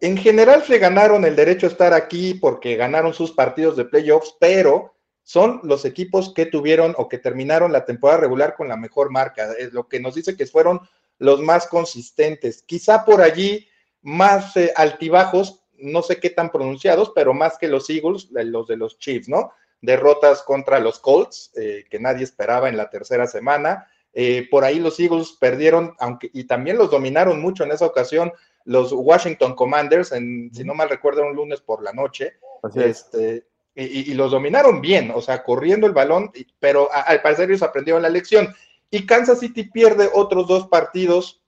en 0.00 0.16
general 0.16 0.62
se 0.62 0.78
ganaron 0.78 1.24
el 1.24 1.36
derecho 1.36 1.66
a 1.66 1.70
estar 1.70 1.94
aquí 1.94 2.34
porque 2.34 2.76
ganaron 2.76 3.14
sus 3.14 3.32
partidos 3.32 3.76
de 3.76 3.86
playoffs, 3.86 4.36
pero 4.38 4.94
son 5.22 5.60
los 5.64 5.84
equipos 5.84 6.32
que 6.34 6.46
tuvieron 6.46 6.94
o 6.98 7.08
que 7.08 7.18
terminaron 7.18 7.72
la 7.72 7.84
temporada 7.84 8.20
regular 8.20 8.54
con 8.54 8.68
la 8.68 8.76
mejor 8.76 9.10
marca. 9.10 9.52
Es 9.58 9.72
lo 9.72 9.88
que 9.88 9.98
nos 9.98 10.14
dice 10.14 10.36
que 10.36 10.46
fueron 10.46 10.80
los 11.18 11.40
más 11.40 11.66
consistentes. 11.66 12.62
Quizá 12.62 13.04
por 13.04 13.22
allí 13.22 13.66
más 14.02 14.56
eh, 14.56 14.72
altibajos, 14.76 15.64
no 15.78 16.02
sé 16.02 16.20
qué 16.20 16.30
tan 16.30 16.52
pronunciados, 16.52 17.12
pero 17.14 17.34
más 17.34 17.58
que 17.58 17.68
los 17.68 17.88
Eagles, 17.90 18.28
los 18.30 18.68
de 18.68 18.76
los 18.76 18.98
Chiefs, 18.98 19.28
¿no? 19.28 19.52
Derrotas 19.80 20.42
contra 20.42 20.78
los 20.78 21.00
Colts, 21.00 21.50
eh, 21.56 21.84
que 21.90 21.98
nadie 21.98 22.24
esperaba 22.24 22.68
en 22.68 22.76
la 22.76 22.88
tercera 22.88 23.26
semana. 23.26 23.88
Eh, 24.12 24.46
por 24.50 24.64
ahí 24.64 24.78
los 24.78 24.98
Eagles 25.00 25.36
perdieron, 25.40 25.94
aunque 25.98 26.30
y 26.32 26.44
también 26.44 26.78
los 26.78 26.90
dominaron 26.90 27.40
mucho 27.40 27.64
en 27.64 27.72
esa 27.72 27.86
ocasión 27.86 28.32
los 28.66 28.92
Washington 28.92 29.54
Commanders, 29.54 30.12
en, 30.12 30.50
si 30.52 30.64
no 30.64 30.74
mal 30.74 30.90
recuerdo, 30.90 31.22
un 31.22 31.34
lunes 31.34 31.60
por 31.60 31.82
la 31.82 31.92
noche. 31.92 32.34
Este, 32.74 33.46
y, 33.74 34.12
los 34.14 34.32
dominaron 34.32 34.80
bien, 34.80 35.12
o 35.14 35.22
sea, 35.22 35.42
corriendo 35.42 35.86
el 35.86 35.92
balón, 35.92 36.32
pero 36.58 36.88
al 36.92 37.22
parecer 37.22 37.48
ellos 37.48 37.62
aprendieron 37.62 38.02
la 38.02 38.08
lección. 38.08 38.54
Y 38.90 39.06
Kansas 39.06 39.40
City 39.40 39.64
pierde 39.64 40.10
otros 40.12 40.48
dos 40.48 40.66
partidos 40.68 41.42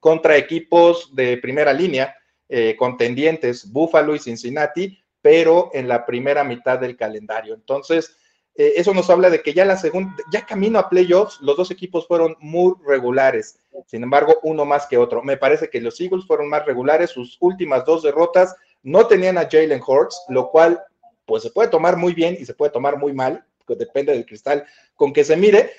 contra 0.00 0.36
equipos 0.36 1.14
de 1.14 1.36
primera 1.38 1.72
línea, 1.72 2.16
eh, 2.48 2.76
contendientes, 2.78 3.70
Buffalo 3.70 4.14
y 4.14 4.18
Cincinnati, 4.18 4.98
pero 5.20 5.70
en 5.74 5.88
la 5.88 6.06
primera 6.06 6.44
mitad 6.44 6.78
del 6.78 6.96
calendario. 6.96 7.54
Entonces, 7.54 8.16
eh, 8.58 8.74
eso 8.76 8.94
nos 8.94 9.10
habla 9.10 9.30
de 9.30 9.42
que 9.42 9.52
ya 9.52 9.64
la 9.64 9.76
segunda, 9.76 10.14
ya 10.32 10.46
camino 10.46 10.78
a 10.78 10.88
playoffs, 10.88 11.40
los 11.40 11.56
dos 11.56 11.70
equipos 11.70 12.06
fueron 12.06 12.36
muy 12.40 12.74
regulares. 12.86 13.58
Sin 13.86 14.02
embargo, 14.02 14.38
uno 14.42 14.64
más 14.64 14.86
que 14.86 14.96
otro. 14.96 15.22
Me 15.22 15.36
parece 15.36 15.68
que 15.68 15.80
los 15.80 16.00
Eagles 16.00 16.26
fueron 16.26 16.48
más 16.48 16.64
regulares. 16.64 17.10
Sus 17.10 17.36
últimas 17.40 17.84
dos 17.84 18.02
derrotas 18.02 18.56
no 18.82 19.06
tenían 19.06 19.36
a 19.36 19.48
Jalen 19.50 19.82
Hurts, 19.86 20.24
lo 20.28 20.50
cual 20.50 20.82
pues 21.26 21.42
se 21.42 21.50
puede 21.50 21.68
tomar 21.68 21.96
muy 21.96 22.14
bien 22.14 22.36
y 22.38 22.46
se 22.46 22.54
puede 22.54 22.70
tomar 22.70 22.96
muy 22.98 23.12
mal, 23.12 23.44
depende 23.66 24.12
del 24.12 24.24
cristal 24.24 24.64
con 24.94 25.12
que 25.12 25.24
se 25.24 25.36
mire. 25.36 25.72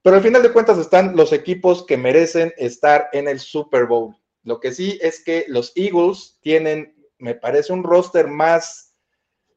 Pero 0.00 0.16
al 0.16 0.22
final 0.22 0.42
de 0.42 0.52
cuentas 0.52 0.78
están 0.78 1.16
los 1.16 1.32
equipos 1.32 1.84
que 1.84 1.96
merecen 1.96 2.52
estar 2.56 3.08
en 3.12 3.28
el 3.28 3.40
Super 3.40 3.86
Bowl. 3.86 4.16
Lo 4.44 4.58
que 4.58 4.72
sí 4.72 4.98
es 5.00 5.22
que 5.22 5.44
los 5.48 5.72
Eagles 5.76 6.38
tienen, 6.40 6.94
me 7.18 7.34
parece, 7.34 7.72
un 7.72 7.84
roster 7.84 8.26
más, 8.26 8.94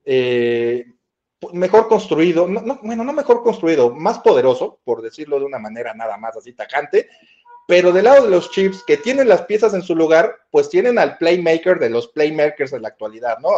eh, 0.04 0.86
mejor 1.54 1.88
construido, 1.88 2.48
bueno, 2.48 3.04
no 3.04 3.14
mejor 3.14 3.44
construido, 3.44 3.92
más 3.92 4.20
poderoso, 4.20 4.80
por 4.84 5.02
decirlo 5.02 5.40
de 5.40 5.46
una 5.46 5.60
manera 5.60 5.94
nada 5.94 6.18
más 6.18 6.38
así 6.38 6.54
tajante, 6.54 7.10
pero 7.68 7.92
del 7.92 8.06
lado 8.06 8.26
de 8.26 8.30
los 8.30 8.52
Chiefs, 8.52 8.84
que 8.86 8.98
tienen 8.98 9.28
las 9.28 9.44
piezas 9.44 9.74
en 9.74 9.82
su 9.82 9.96
lugar, 9.96 10.36
pues 10.52 10.70
tienen 10.70 11.00
al 11.00 11.18
playmaker 11.18 11.80
de 11.80 11.90
los 11.90 12.08
playmakers 12.10 12.74
en 12.74 12.84
la 12.84 12.90
actualidad, 12.90 13.40
¿no? 13.40 13.50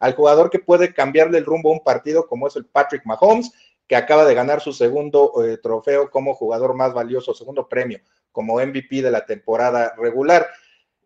Al, 0.00 0.14
jugador 0.14 0.50
que 0.50 0.58
puede 0.58 0.92
cambiarle 0.92 1.38
el 1.38 1.44
rumbo 1.44 1.70
a 1.70 1.74
un 1.74 1.84
partido, 1.84 2.26
como 2.26 2.48
es 2.48 2.56
el 2.56 2.64
Patrick 2.64 3.04
Mahomes, 3.04 3.52
que 3.86 3.94
acaba 3.94 4.24
de 4.24 4.34
ganar 4.34 4.60
su 4.60 4.72
segundo 4.72 5.32
eh, 5.44 5.58
trofeo 5.58 6.10
como 6.10 6.34
jugador 6.34 6.74
más 6.74 6.92
valioso, 6.92 7.34
segundo 7.34 7.68
premio, 7.68 8.00
como 8.32 8.54
MVP 8.54 9.02
de 9.02 9.10
la 9.10 9.24
temporada 9.26 9.94
regular. 9.96 10.48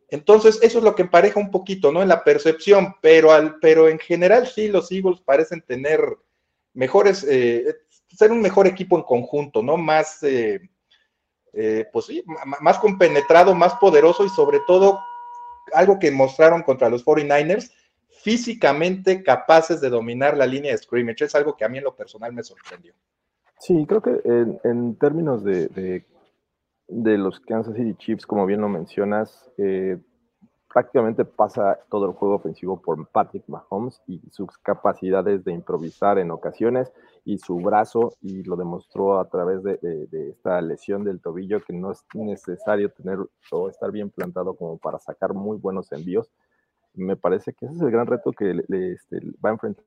Entonces, 0.09 0.59
eso 0.63 0.79
es 0.79 0.85
lo 0.85 0.95
que 0.95 1.03
empareja 1.03 1.41
un 1.41 1.51
poquito, 1.51 1.91
¿no? 1.91 2.03
En 2.03 2.09
la 2.09 2.23
percepción, 2.23 2.95
pero, 3.01 3.33
al, 3.33 3.59
pero 3.61 3.89
en 3.89 3.99
general 3.99 4.47
sí, 4.47 4.69
los 4.69 4.91
Eagles 4.93 5.21
parecen 5.21 5.63
tener 5.63 6.01
mejores, 6.75 7.27
eh, 7.29 7.77
ser 8.09 8.31
un 8.31 8.41
mejor 8.41 8.67
equipo 8.67 8.97
en 8.97 9.03
conjunto, 9.03 9.63
¿no? 9.63 9.77
Más, 9.77 10.23
eh, 10.23 10.61
eh, 11.53 11.87
pues 11.93 12.07
sí, 12.07 12.23
más 12.61 12.79
compenetrado, 12.79 13.55
más 13.55 13.75
poderoso 13.77 14.25
y 14.25 14.29
sobre 14.29 14.61
todo 14.67 15.01
algo 15.73 15.99
que 15.99 16.11
mostraron 16.11 16.63
contra 16.63 16.89
los 16.89 17.05
49ers, 17.05 17.73
físicamente 18.09 19.23
capaces 19.23 19.81
de 19.81 19.91
dominar 19.91 20.37
la 20.37 20.47
línea 20.47 20.73
de 20.73 20.79
scrimmage. 20.79 21.25
Es 21.25 21.35
algo 21.35 21.57
que 21.57 21.65
a 21.65 21.69
mí 21.69 21.79
en 21.79 21.85
lo 21.85 21.97
personal 21.97 22.33
me 22.33 22.45
sorprendió. 22.45 22.95
Sí, 23.59 23.85
creo 23.87 24.03
que 24.03 24.21
en, 24.25 24.97
términos 24.97 25.43
de, 25.43 25.69
de, 25.69 26.05
los 26.89 27.41
Kansas 27.41 27.75
City 27.75 27.95
Chiefs, 27.95 28.27
como 28.27 28.47
bien 28.47 28.61
lo 28.61 28.69
mencionas, 28.69 29.51
eh, 29.59 29.99
prácticamente 30.77 31.25
pasa 31.25 31.79
todo 31.89 32.07
el 32.07 32.13
juego 32.13 32.35
ofensivo 32.35 32.81
por 32.81 33.09
Patrick 33.09 33.49
Mahomes 33.49 34.03
y 34.07 34.21
sus 34.31 34.59
capacidades 34.59 35.43
de 35.43 35.53
improvisar 35.53 36.19
en 36.19 36.31
ocasiones 36.31 36.93
y 37.25 37.39
su 37.39 37.57
brazo, 37.57 38.13
y 38.21 38.43
lo 38.43 38.57
demostró 38.57 39.19
a 39.19 39.29
través 39.29 39.63
de, 39.63 39.79
esta 40.31 40.61
lesión 40.61 41.03
del 41.03 41.21
tobillo, 41.21 41.65
que 41.65 41.73
no 41.73 41.93
es 41.93 42.05
necesario 42.15 42.91
tener 42.91 43.19
o 43.51 43.69
estar 43.69 43.91
bien 43.91 44.11
plantado 44.11 44.55
como 44.55 44.77
para 44.77 44.99
sacar 44.99 45.33
muy 45.33 45.57
buenos 45.57 45.91
envíos. 45.93 46.31
Me 46.95 47.17
parece 47.17 47.53
que 47.53 47.67
ese 47.67 47.75
es 47.75 47.81
el 47.81 47.91
gran 47.91 48.07
reto 48.07 48.33
que 48.33 48.63
le, 48.69 48.93
este, 48.93 49.21
va 49.45 49.49
a 49.49 49.53
enfrentar. 49.55 49.85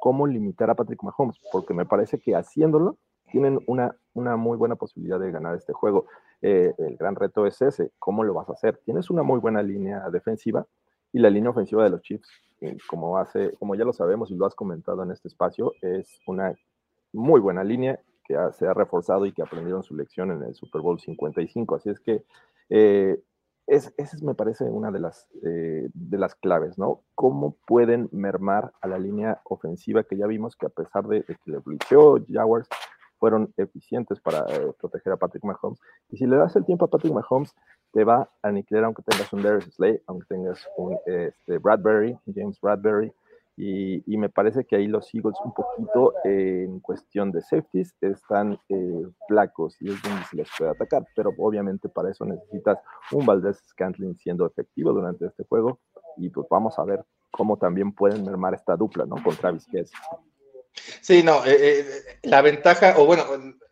¿Cómo 0.00 0.26
limitar 0.26 0.68
a 0.68 0.74
Patrick 0.74 1.02
Mahomes? 1.02 1.38
Porque 1.52 1.72
me 1.72 1.86
parece 1.86 2.18
que 2.18 2.34
haciéndolo 2.34 2.98
tienen 3.34 3.58
una, 3.66 3.96
una 4.12 4.36
muy 4.36 4.56
buena 4.56 4.76
posibilidad 4.76 5.18
de 5.18 5.32
ganar 5.32 5.56
este 5.56 5.72
juego. 5.72 6.06
Eh, 6.40 6.72
el 6.78 6.96
gran 6.96 7.16
reto 7.16 7.48
es 7.48 7.60
ese, 7.60 7.90
¿cómo 7.98 8.22
lo 8.22 8.32
vas 8.32 8.48
a 8.48 8.52
hacer? 8.52 8.80
Tienes 8.84 9.10
una 9.10 9.24
muy 9.24 9.40
buena 9.40 9.60
línea 9.60 10.08
defensiva 10.08 10.64
y 11.12 11.18
la 11.18 11.30
línea 11.30 11.50
ofensiva 11.50 11.82
de 11.82 11.90
los 11.90 12.00
Chiefs 12.00 12.28
como 12.86 13.18
hace, 13.18 13.50
como 13.58 13.74
ya 13.74 13.84
lo 13.84 13.92
sabemos 13.92 14.30
y 14.30 14.36
lo 14.36 14.46
has 14.46 14.54
comentado 14.54 15.02
en 15.02 15.10
este 15.10 15.26
espacio, 15.26 15.72
es 15.80 16.20
una 16.28 16.54
muy 17.12 17.40
buena 17.40 17.64
línea 17.64 17.98
que 18.24 18.36
se 18.52 18.68
ha 18.68 18.72
reforzado 18.72 19.26
y 19.26 19.32
que 19.32 19.42
aprendieron 19.42 19.82
su 19.82 19.96
lección 19.96 20.30
en 20.30 20.44
el 20.44 20.54
Super 20.54 20.80
Bowl 20.80 21.00
55. 21.00 21.74
Así 21.74 21.90
es 21.90 21.98
que 21.98 22.24
eh, 22.70 23.20
esa 23.66 23.90
es, 23.96 24.22
me 24.22 24.34
parece 24.34 24.64
una 24.64 24.92
de 24.92 25.00
las, 25.00 25.26
eh, 25.42 25.88
de 25.92 26.18
las 26.18 26.36
claves, 26.36 26.78
¿no? 26.78 27.02
¿Cómo 27.16 27.56
pueden 27.66 28.08
mermar 28.12 28.72
a 28.80 28.86
la 28.86 28.98
línea 28.98 29.40
ofensiva 29.44 30.04
que 30.04 30.16
ya 30.16 30.26
vimos 30.28 30.54
que 30.54 30.66
a 30.66 30.70
pesar 30.70 31.08
de, 31.08 31.24
que 31.24 31.36
le 31.50 31.58
blicheó 31.58 32.24
Jaguars, 32.30 32.68
fueron 33.24 33.54
eficientes 33.56 34.20
para 34.20 34.40
eh, 34.54 34.74
proteger 34.78 35.14
a 35.14 35.16
Patrick 35.16 35.44
Mahomes? 35.44 35.80
Y 36.10 36.18
si 36.18 36.26
le 36.26 36.36
das 36.36 36.54
el 36.56 36.66
tiempo 36.66 36.84
a 36.84 36.90
Patrick 36.90 37.14
Mahomes, 37.14 37.54
te 37.90 38.04
va 38.04 38.28
a 38.42 38.48
aniquilar 38.48 38.84
aunque 38.84 39.00
tengas 39.00 39.32
un 39.32 39.42
Darius 39.42 39.64
Slay, 39.76 39.98
aunque 40.06 40.26
tengas 40.26 40.68
un 40.76 40.98
este, 41.06 41.56
Bradbury, 41.56 42.18
James 42.34 42.60
Bradbury, 42.60 43.10
y, 43.56 44.02
me 44.18 44.28
parece 44.28 44.66
que 44.66 44.76
ahí 44.76 44.86
los 44.86 45.14
Eagles 45.14 45.38
un 45.42 45.54
poquito 45.54 46.12
en 46.24 46.80
cuestión 46.80 47.32
de 47.32 47.40
safeties 47.40 47.94
están 48.02 48.58
eh, 48.68 49.06
flacos 49.26 49.80
y 49.80 49.90
es 49.90 50.02
donde 50.02 50.22
se 50.24 50.36
les 50.36 50.48
puede 50.58 50.72
atacar, 50.72 51.06
pero 51.16 51.30
obviamente 51.38 51.88
para 51.88 52.10
eso 52.10 52.26
necesitas 52.26 52.78
un 53.10 53.24
Valdez 53.24 53.56
Scantling 53.68 54.16
siendo 54.16 54.44
efectivo 54.44 54.92
durante 54.92 55.24
este 55.24 55.44
juego 55.44 55.78
y 56.18 56.28
pues 56.28 56.46
vamos 56.50 56.78
a 56.78 56.84
ver 56.84 57.06
cómo 57.30 57.56
también 57.56 57.92
pueden 57.92 58.24
mermar 58.26 58.52
esta 58.52 58.76
dupla, 58.76 59.06
¿no? 59.06 59.16
Con 59.22 59.34
Travis 59.34 59.66
Kelsey. 59.66 59.98
Sí, 61.00 61.22
no, 61.22 61.44
eh, 61.44 61.56
eh, 61.58 61.84
la 62.22 62.42
ventaja, 62.42 62.94
o 62.98 63.06
bueno, 63.06 63.24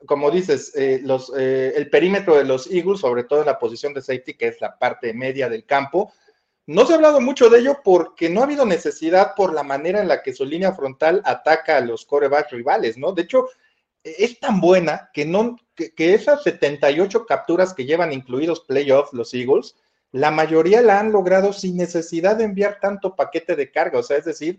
como 0.07 0.31
dices, 0.31 0.73
los, 1.03 1.33
el 1.35 1.91
perímetro 1.91 2.37
de 2.37 2.45
los 2.45 2.71
Eagles, 2.71 3.01
sobre 3.01 3.25
todo 3.25 3.41
en 3.41 3.47
la 3.47 3.59
posición 3.59 3.95
de 3.95 4.03
safety, 4.03 4.35
que 4.35 4.49
es 4.49 4.61
la 4.61 4.79
parte 4.79 5.13
media 5.15 5.49
del 5.49 5.65
campo, 5.65 6.13
no 6.67 6.87
se 6.87 6.93
ha 6.93 6.97
hablado 6.97 7.21
mucho 7.21 7.51
de 7.51 7.59
ello 7.59 7.79
porque 7.83 8.31
no 8.31 8.41
ha 8.41 8.45
habido 8.45 8.65
necesidad 8.65 9.35
por 9.35 9.53
la 9.53 9.63
manera 9.63 10.01
en 10.01 10.09
la 10.09 10.23
que 10.23 10.33
su 10.33 10.45
línea 10.45 10.73
frontal 10.73 11.21
ataca 11.25 11.77
a 11.77 11.81
los 11.81 12.07
corebacks 12.07 12.53
rivales, 12.53 12.97
¿no? 12.97 13.13
De 13.13 13.23
hecho, 13.23 13.49
es 14.05 14.39
tan 14.39 14.61
buena 14.61 15.11
que, 15.13 15.25
no, 15.25 15.57
que, 15.75 15.93
esas 16.15 16.43
78 16.43 17.27
capturas 17.27 17.75
que 17.75 17.85
llevan 17.85 18.13
incluidos 18.13 18.61
playoffs 18.61 19.13
los 19.13 19.35
Eagles, 19.35 19.77
la 20.13 20.31
mayoría 20.31 20.83
la 20.83 21.01
han 21.01 21.11
logrado 21.11 21.53
sin 21.53 21.77
necesidad 21.77 22.37
de 22.37 22.45
enviar 22.45 22.79
tanto 22.81 23.17
paquete 23.17 23.57
de 23.57 23.71
carga, 23.71 23.99
o 23.99 24.03
sea, 24.03 24.19
es 24.19 24.25
decir, 24.25 24.59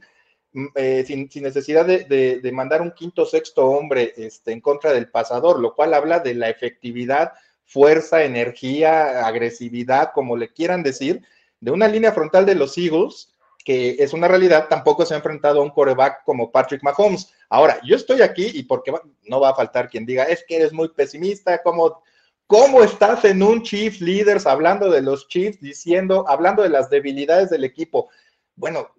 eh, 0.75 1.03
sin, 1.07 1.29
necesidad 1.41 1.85
de, 1.85 2.51
mandar 2.53 2.81
un 2.81 2.91
quinto 2.91 3.25
sexto 3.25 3.65
hombre 3.65 4.13
este, 4.17 4.51
en 4.51 4.61
contra 4.61 4.93
del 4.93 5.09
pasador, 5.09 5.59
lo 5.59 5.73
cual 5.73 5.93
habla 5.93 6.19
de 6.19 6.35
la 6.35 6.49
efectividad, 6.49 7.33
fuerza, 7.65 8.23
energía, 8.23 9.25
agresividad, 9.25 10.11
como 10.13 10.37
le 10.37 10.53
quieran 10.53 10.83
decir, 10.83 11.23
de 11.59 11.71
una 11.71 11.87
línea 11.87 12.11
frontal 12.11 12.45
de 12.45 12.55
los 12.55 12.77
Eagles, 12.77 13.33
que 13.63 13.95
es 13.99 14.13
una 14.13 14.27
realidad, 14.27 14.67
tampoco 14.69 15.05
se 15.05 15.13
ha 15.13 15.17
enfrentado 15.17 15.59
a 15.59 15.63
un 15.63 15.69
coreback 15.69 16.23
como 16.23 16.51
Patrick 16.51 16.83
Mahomes. 16.83 17.33
Ahora, 17.49 17.79
yo 17.83 17.95
estoy 17.95 18.21
aquí 18.21 18.51
y 18.53 18.63
porque 18.63 18.93
no 19.23 19.39
va 19.39 19.49
a 19.49 19.55
faltar 19.55 19.89
quien 19.89 20.05
diga, 20.05 20.25
es 20.25 20.43
que 20.47 20.57
eres 20.57 20.73
muy 20.73 20.89
pesimista, 20.89 21.63
¿cómo, 21.63 22.03
cómo 22.45 22.83
estás 22.83 23.25
en 23.25 23.41
un 23.41 23.63
Chiefs 23.63 24.01
Leaders 24.01 24.45
hablando 24.45 24.91
de 24.91 25.01
los 25.01 25.27
Chiefs, 25.29 25.61
diciendo, 25.61 26.25
hablando 26.27 26.61
de 26.61 26.69
las 26.69 26.89
debilidades 26.89 27.49
del 27.49 27.63
equipo? 27.63 28.09
Bueno, 28.55 28.89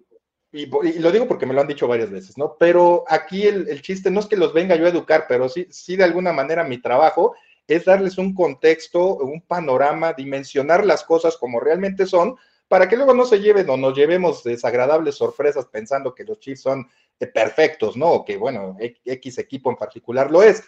y, 0.55 0.99
lo 0.99 1.11
digo 1.11 1.27
porque 1.27 1.45
me 1.45 1.53
lo 1.53 1.61
han 1.61 1.67
dicho 1.67 1.87
varias 1.87 2.09
veces, 2.09 2.37
¿no? 2.37 2.55
Pero 2.57 3.03
aquí 3.07 3.45
el, 3.45 3.67
el, 3.67 3.81
chiste 3.81 4.09
no 4.09 4.21
es 4.21 4.25
que 4.25 4.37
los 4.37 4.53
venga 4.53 4.75
yo 4.75 4.85
a 4.85 4.89
educar, 4.89 5.25
pero 5.27 5.49
sí, 5.49 5.67
sí 5.69 5.95
de 5.95 6.05
alguna 6.05 6.31
manera 6.31 6.63
mi 6.63 6.77
trabajo 6.77 7.35
es 7.67 7.85
darles 7.85 8.17
un 8.17 8.33
contexto, 8.33 9.17
un 9.17 9.41
panorama, 9.41 10.13
dimensionar 10.13 10.85
las 10.85 11.03
cosas 11.03 11.35
como 11.37 11.59
realmente 11.59 12.05
son, 12.05 12.37
para 12.67 12.87
que 12.87 12.95
luego 12.95 13.13
no 13.13 13.25
se 13.25 13.39
lleven 13.39 13.69
o 13.69 13.77
nos 13.77 13.95
llevemos 13.95 14.43
desagradables 14.43 15.15
sorpresas 15.15 15.65
pensando 15.65 16.15
que 16.15 16.23
los 16.23 16.39
Chiefs 16.39 16.61
son 16.61 16.87
eh, 17.19 17.27
perfectos, 17.27 17.95
¿no? 17.97 18.11
O 18.11 18.25
que, 18.25 18.37
bueno, 18.37 18.77
X 18.79 19.37
equipo 19.37 19.69
en 19.69 19.75
particular 19.75 20.31
lo 20.31 20.41
es. 20.41 20.63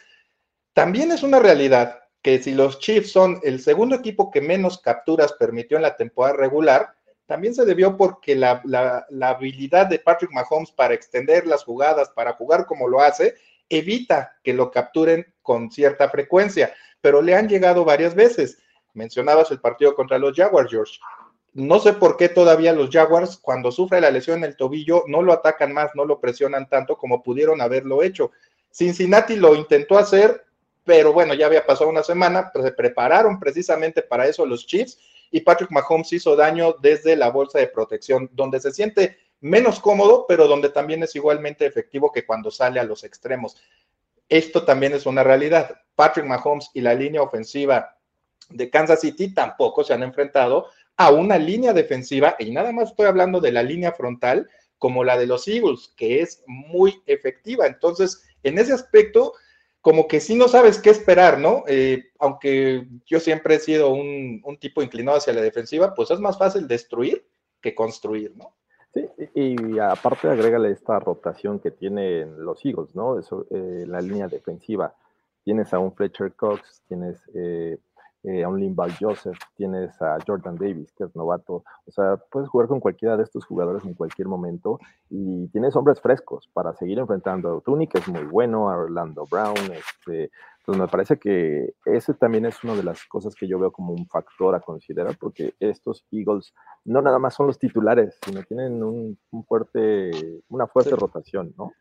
También 0.73 1.11
es 1.11 1.23
una 1.23 1.39
realidad 1.39 1.99
que 2.21 2.41
si 2.41 2.53
los 2.53 2.79
Chiefs 2.79 3.11
son 3.11 3.39
el 3.43 3.61
segundo 3.61 3.95
equipo 3.95 4.31
que 4.31 4.41
menos 4.41 4.79
capturas 4.79 5.33
permitió 5.33 5.77
en 5.77 5.83
la 5.83 5.95
temporada 5.95 6.35
regular, 6.35 6.96
también 7.27 7.53
se 7.53 7.65
debió 7.65 7.95
porque 7.97 8.35
la, 8.35 8.61
la, 8.63 9.29
habilidad 9.29 9.87
de 9.87 9.99
Patrick 9.99 10.31
Mahomes 10.31 10.71
para 10.71 10.93
extender 10.93 11.45
las 11.45 11.63
jugadas, 11.63 12.09
para 12.09 12.33
jugar 12.33 12.65
como 12.65 12.87
lo 12.87 13.01
hace, 13.01 13.35
evita 13.69 14.37
que 14.43 14.53
lo 14.53 14.71
capturen 14.71 15.25
con 15.41 15.69
cierta 15.69 16.09
frecuencia, 16.09 16.73
pero 17.01 17.21
le 17.21 17.35
han 17.35 17.49
llegado 17.49 17.83
varias 17.83 18.15
veces. 18.15 18.59
Mencionabas 18.93 19.51
el 19.51 19.59
partido 19.59 19.93
contra 19.93 20.17
los 20.17 20.35
Jaguars, 20.35 20.71
George. 20.71 20.99
No 21.53 21.79
sé 21.79 21.93
por 21.93 22.15
qué 22.15 22.29
todavía 22.29 22.71
los 22.71 22.89
Jaguars, 22.89 23.37
cuando 23.37 23.71
sufre 23.71 23.99
la 23.99 24.11
lesión 24.11 24.39
en 24.39 24.45
el 24.45 24.55
tobillo, 24.55 25.03
no 25.07 25.21
lo 25.21 25.33
atacan 25.33 25.73
más, 25.73 25.91
no 25.95 26.05
lo 26.05 26.21
presionan 26.21 26.69
tanto 26.69 26.97
como 26.97 27.21
pudieron 27.21 27.61
haberlo 27.61 28.03
hecho. 28.03 28.31
Cincinnati 28.71 29.35
lo 29.35 29.53
intentó 29.53 29.97
hacer, 29.97 30.45
pero 30.85 31.11
bueno, 31.11 31.33
ya 31.33 31.47
había 31.47 31.65
pasado 31.65 31.89
una 31.89 32.03
semana, 32.03 32.51
pues 32.53 32.63
se 32.63 32.71
prepararon 32.71 33.37
precisamente 33.37 34.01
para 34.01 34.27
eso 34.27 34.45
los 34.45 34.65
Chiefs 34.65 34.97
y 35.31 35.41
Patrick 35.41 35.71
Mahomes 35.71 36.11
hizo 36.13 36.35
daño 36.35 36.75
desde 36.81 37.15
la 37.15 37.29
bolsa 37.29 37.59
de 37.59 37.67
protección, 37.67 38.29
donde 38.33 38.59
se 38.59 38.71
siente 38.71 39.17
menos 39.39 39.79
cómodo, 39.79 40.25
pero 40.27 40.47
donde 40.47 40.69
también 40.69 41.03
es 41.03 41.15
igualmente 41.15 41.65
efectivo 41.65 42.11
que 42.11 42.25
cuando 42.25 42.51
sale 42.51 42.79
a 42.79 42.83
los 42.83 43.03
extremos. 43.03 43.55
Esto 44.29 44.63
también 44.63 44.93
es 44.93 45.05
una 45.05 45.23
realidad. 45.23 45.81
Patrick 45.95 46.25
Mahomes 46.25 46.69
y 46.73 46.81
la 46.81 46.93
línea 46.93 47.21
ofensiva 47.21 47.97
de 48.49 48.69
Kansas 48.69 49.01
City 49.01 49.33
tampoco 49.33 49.83
se 49.83 49.93
han 49.93 50.03
enfrentado 50.03 50.67
a 50.95 51.11
una 51.11 51.37
línea 51.37 51.73
defensiva, 51.73 52.35
y 52.39 52.49
nada 52.51 52.71
más 52.71 52.89
estoy 52.89 53.05
hablando 53.05 53.39
de 53.39 53.51
la 53.51 53.61
línea 53.61 53.91
frontal, 53.91 54.49
como 54.79 55.03
la 55.03 55.17
de 55.17 55.27
los 55.27 55.47
Eagles, 55.47 55.93
que 55.95 56.21
es 56.21 56.43
muy 56.47 57.01
efectiva. 57.05 57.67
Entonces, 57.67 58.23
en 58.43 58.57
ese 58.57 58.73
aspecto, 58.73 59.33
como 59.87 60.05
que 60.05 60.19
sí 60.19 60.35
no 60.35 60.49
sabes 60.49 60.79
qué 60.79 60.89
esperar, 60.89 61.39
¿no? 61.39 61.63
Eh, 61.65 62.09
aunque 62.19 62.85
yo 63.05 63.21
siempre 63.21 63.55
he 63.55 63.59
sido 63.59 63.93
un, 63.93 64.43
tipo 64.59 64.81
inclinado 64.81 65.17
hacia 65.17 65.31
la 65.31 65.39
defensiva, 65.39 65.93
pues 65.95 66.11
es 66.11 66.19
más 66.19 66.37
fácil 66.37 66.67
destruir 66.67 67.25
que 67.61 67.73
construir, 67.73 68.35
¿no? 68.35 68.53
Sí, 68.93 69.07
y 69.33 69.79
aparte 69.79 70.27
agrégale 70.27 70.71
esta 70.71 70.99
rotación 70.99 71.59
que 71.59 71.71
tienen 71.71 72.43
los 72.43 72.65
Eagles, 72.65 72.95
¿no? 72.95 73.17
Eso, 73.17 73.47
eh, 73.49 73.85
la 73.87 74.01
línea 74.01 74.27
defensiva. 74.27 74.93
Tienes 75.45 75.73
a 75.73 75.79
un 75.79 75.93
Fletcher 75.93 76.33
Cox, 76.33 76.81
tienes 76.89 77.21
eh, 77.33 77.77
eh, 78.27 78.43
a 78.43 78.49
un 78.49 78.59
Limbal 78.59 78.93
Joseph, 78.99 79.37
tienes 79.55 80.01
a 80.01 80.17
Jordan 80.27 80.57
Davis, 80.57 80.91
que 80.91 81.05
es 81.05 81.15
novato. 81.15 81.63
O 81.85 81.91
sea, 81.91 82.17
puedes 82.29 82.49
jugar 82.49 82.67
con 82.67 82.81
cualquiera 82.81 83.15
de 83.15 83.23
estos 83.23 83.45
jugadores 83.45 83.85
en 83.85 83.93
cualquier 83.93 84.27
momento 84.27 84.81
y 85.09 85.47
tienes 85.47 85.77
hombres 85.77 86.01
frescos 86.01 86.49
para 86.51 86.73
seguir 86.73 86.99
enfrentando 86.99 87.55
a 87.55 87.61
Tunic, 87.61 87.93
que 87.93 87.99
es 87.99 88.07
muy 88.09 88.25
bueno, 88.25 88.69
a 88.69 88.75
Orlando 88.75 89.25
Brown. 89.31 89.55
Este, 89.71 90.29
pues 90.65 90.77
me 90.77 90.89
parece 90.89 91.17
que 91.17 91.73
ese 91.85 92.13
también 92.15 92.45
es 92.45 92.61
una 92.65 92.75
de 92.75 92.83
las 92.83 93.05
cosas 93.05 93.33
que 93.33 93.47
yo 93.47 93.59
veo 93.59 93.71
como 93.71 93.93
un 93.93 94.05
factor 94.07 94.53
a 94.53 94.59
considerar, 94.59 95.15
porque 95.17 95.53
estos 95.61 96.05
Eagles 96.11 96.53
no 96.83 97.01
nada 97.01 97.19
más 97.19 97.33
son 97.33 97.47
los 97.47 97.57
titulares, 97.57 98.17
sino 98.25 98.43
tienen 98.43 98.83
un, 98.83 99.17
fuerte, 99.47 100.11
una 100.49 100.67
fuerte 100.67 100.97
rotación, 100.97 101.53
¿no? 101.57 101.71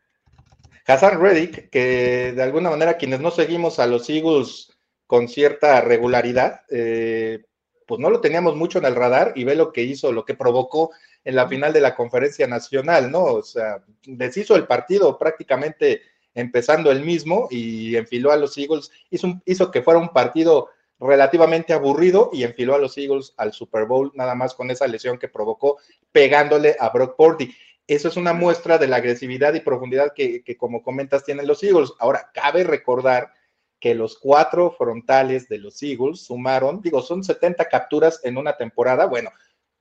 Hassan 0.87 1.19
Reddick, 1.19 1.69
que 1.69 2.31
de 2.31 2.41
alguna 2.41 2.69
manera 2.69 2.95
quienes 2.95 3.19
no 3.19 3.31
seguimos 3.31 3.79
a 3.79 3.87
los 3.87 4.09
Eagles 4.09 4.76
con 5.07 5.29
cierta 5.29 5.79
regularidad, 5.81 6.61
eh, 6.69 7.45
pues 7.87 7.99
no 8.01 8.09
lo 8.09 8.19
teníamos 8.19 8.55
mucho 8.55 8.77
en 8.79 8.85
el 8.85 8.95
radar 8.95 9.31
y 9.35 9.45
ve 9.45 9.55
lo 9.55 9.71
que 9.71 9.81
hizo, 9.81 10.11
lo 10.11 10.25
que 10.25 10.35
provocó 10.35 10.91
en 11.23 11.35
la 11.35 11.47
final 11.47 11.71
de 11.71 11.81
la 11.81 11.95
conferencia 11.95 12.45
nacional, 12.45 13.09
¿no? 13.09 13.23
O 13.23 13.43
sea, 13.43 13.81
deshizo 14.05 14.55
el 14.57 14.67
partido 14.67 15.17
prácticamente 15.17 16.01
empezando 16.35 16.91
el 16.91 17.03
mismo 17.03 17.47
y 17.49 17.95
enfiló 17.95 18.31
a 18.31 18.35
los 18.35 18.57
Eagles, 18.57 18.91
hizo, 19.09 19.71
que 19.71 19.81
fuera 19.81 19.99
un 19.99 20.09
partido 20.09 20.69
relativamente 20.99 21.73
aburrido 21.73 22.29
y 22.33 22.43
enfiló 22.43 22.75
a 22.75 22.79
los 22.79 22.97
Eagles 22.97 23.33
al 23.37 23.53
Super 23.53 23.85
Bowl 23.85 24.11
nada 24.13 24.35
más 24.35 24.53
con 24.53 24.69
esa 24.69 24.87
lesión 24.87 25.17
que 25.17 25.29
provocó 25.29 25.77
pegándole 26.11 26.75
a 26.79 26.89
Brock 26.89 27.15
Purdy. 27.15 27.55
Eso 27.87 28.09
es 28.09 28.17
una 28.17 28.33
muestra 28.33 28.77
de 28.77 28.87
la 28.87 28.97
agresividad 28.97 29.53
y 29.53 29.61
profundidad 29.61 30.11
que 30.13 30.57
como 30.57 30.83
comentas 30.83 31.23
tienen 31.23 31.47
los 31.47 31.63
Eagles. 31.63 31.93
Ahora, 31.99 32.29
cabe 32.33 32.65
recordar 32.65 33.31
que 33.79 33.93
los 33.93 34.17
cuatro 34.17 34.71
frontales 34.71 35.47
de 35.47 35.59
los 35.59 35.81
Eagles 35.83 36.21
sumaron, 36.21 36.81
digo, 36.81 37.01
son 37.01 37.23
70 37.23 37.65
capturas 37.65 38.19
en 38.23 38.37
una 38.37 38.57
temporada. 38.57 39.05
Bueno, 39.05 39.29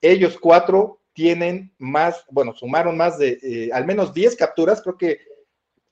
ellos 0.00 0.38
cuatro 0.38 1.00
tienen 1.12 1.74
más, 1.78 2.24
bueno, 2.30 2.52
sumaron 2.54 2.96
más 2.96 3.18
de 3.18 3.38
eh, 3.42 3.70
al 3.72 3.86
menos 3.86 4.12
10 4.12 4.36
capturas, 4.36 4.82
creo 4.82 4.98
que 4.98 5.20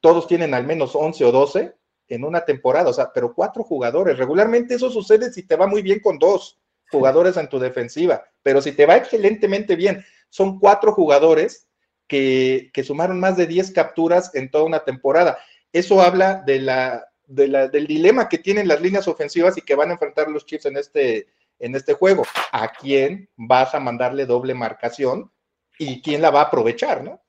todos 0.00 0.26
tienen 0.26 0.52
al 0.52 0.66
menos 0.66 0.94
11 0.94 1.24
o 1.24 1.32
12 1.32 1.74
en 2.08 2.24
una 2.24 2.44
temporada, 2.44 2.90
o 2.90 2.92
sea, 2.92 3.10
pero 3.12 3.34
cuatro 3.34 3.64
jugadores. 3.64 4.18
Regularmente 4.18 4.74
eso 4.74 4.90
sucede 4.90 5.32
si 5.32 5.46
te 5.46 5.56
va 5.56 5.66
muy 5.66 5.80
bien 5.80 6.00
con 6.00 6.18
dos 6.18 6.60
jugadores 6.90 7.38
en 7.38 7.48
tu 7.48 7.58
defensiva, 7.58 8.22
pero 8.42 8.60
si 8.60 8.72
te 8.72 8.84
va 8.84 8.96
excelentemente 8.96 9.76
bien, 9.76 10.04
son 10.28 10.58
cuatro 10.58 10.92
jugadores 10.92 11.68
que, 12.06 12.70
que 12.74 12.84
sumaron 12.84 13.18
más 13.18 13.38
de 13.38 13.46
10 13.46 13.72
capturas 13.72 14.34
en 14.34 14.50
toda 14.50 14.64
una 14.64 14.84
temporada. 14.84 15.38
Eso 15.72 16.02
habla 16.02 16.42
de 16.44 16.60
la 16.60 17.08
del 17.26 17.86
dilema 17.86 18.28
que 18.28 18.38
tienen 18.38 18.68
las 18.68 18.80
líneas 18.80 19.08
ofensivas 19.08 19.56
y 19.56 19.62
que 19.62 19.74
van 19.74 19.90
a 19.90 19.92
enfrentar 19.94 20.30
los 20.30 20.46
Chiefs 20.46 20.66
en 20.66 20.76
este, 20.76 21.26
en 21.58 21.74
este 21.74 21.94
juego. 21.94 22.24
¿A 22.52 22.68
quién 22.72 23.28
vas 23.36 23.74
a 23.74 23.80
mandarle 23.80 24.26
doble 24.26 24.54
marcación? 24.54 25.30
y 25.78 26.00
quién 26.02 26.22
la 26.22 26.30
va 26.30 26.40
a 26.40 26.44
aprovechar, 26.44 27.02
¿no? 27.02 27.20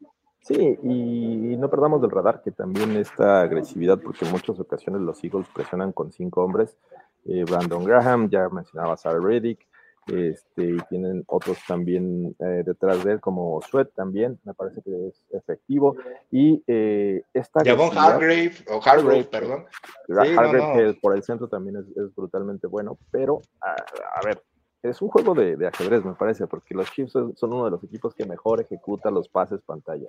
Sí, 0.41 0.77
y 0.83 1.57
no 1.57 1.69
perdamos 1.69 2.01
del 2.01 2.11
radar 2.11 2.41
que 2.43 2.51
también 2.51 2.95
esta 2.97 3.41
agresividad, 3.41 3.99
porque 3.99 4.25
en 4.25 4.31
muchas 4.31 4.59
ocasiones 4.59 5.01
los 5.01 5.23
Eagles 5.23 5.47
presionan 5.53 5.91
con 5.91 6.11
cinco 6.11 6.43
hombres. 6.43 6.77
Eh, 7.25 7.43
Brandon 7.49 7.83
Graham, 7.83 8.29
ya 8.29 8.47
mencionaba 8.49 8.95
Sarah 8.95 9.19
Reddick, 9.19 9.67
este, 10.07 10.69
y 10.69 10.77
tienen 10.89 11.23
otros 11.27 11.57
también 11.67 12.35
eh, 12.39 12.63
detrás 12.65 13.03
de 13.03 13.13
él, 13.13 13.21
como 13.21 13.61
Sweat 13.61 13.91
también, 13.95 14.39
me 14.43 14.53
parece 14.53 14.81
que 14.81 15.07
es 15.07 15.23
efectivo. 15.31 15.95
Y 16.31 16.63
eh, 16.67 17.23
esta. 17.33 17.61
Hargrave, 17.61 18.53
o 18.69 18.81
Hargrave, 18.83 19.23
perdón. 19.25 19.65
Hargrave, 20.09 20.93
que 20.93 20.99
por 20.99 21.15
el 21.15 21.23
centro 21.23 21.47
también 21.47 21.77
es, 21.77 22.15
brutalmente 22.15 22.67
bueno, 22.67 22.97
pero 23.11 23.41
a, 23.61 24.25
ver, 24.25 24.41
es 24.83 25.01
un 25.01 25.09
juego 25.09 25.33
de, 25.33 25.67
ajedrez, 25.67 26.05
me 26.05 26.13
parece, 26.13 26.47
porque 26.47 26.75
los 26.75 26.91
Chiefs 26.91 27.13
son 27.13 27.53
uno 27.53 27.65
de 27.65 27.71
los 27.71 27.83
equipos 27.83 28.13
que 28.13 28.25
mejor 28.25 28.61
ejecuta 28.61 29.09
los 29.09 29.27
pases 29.27 29.61
pantalla. 29.61 30.07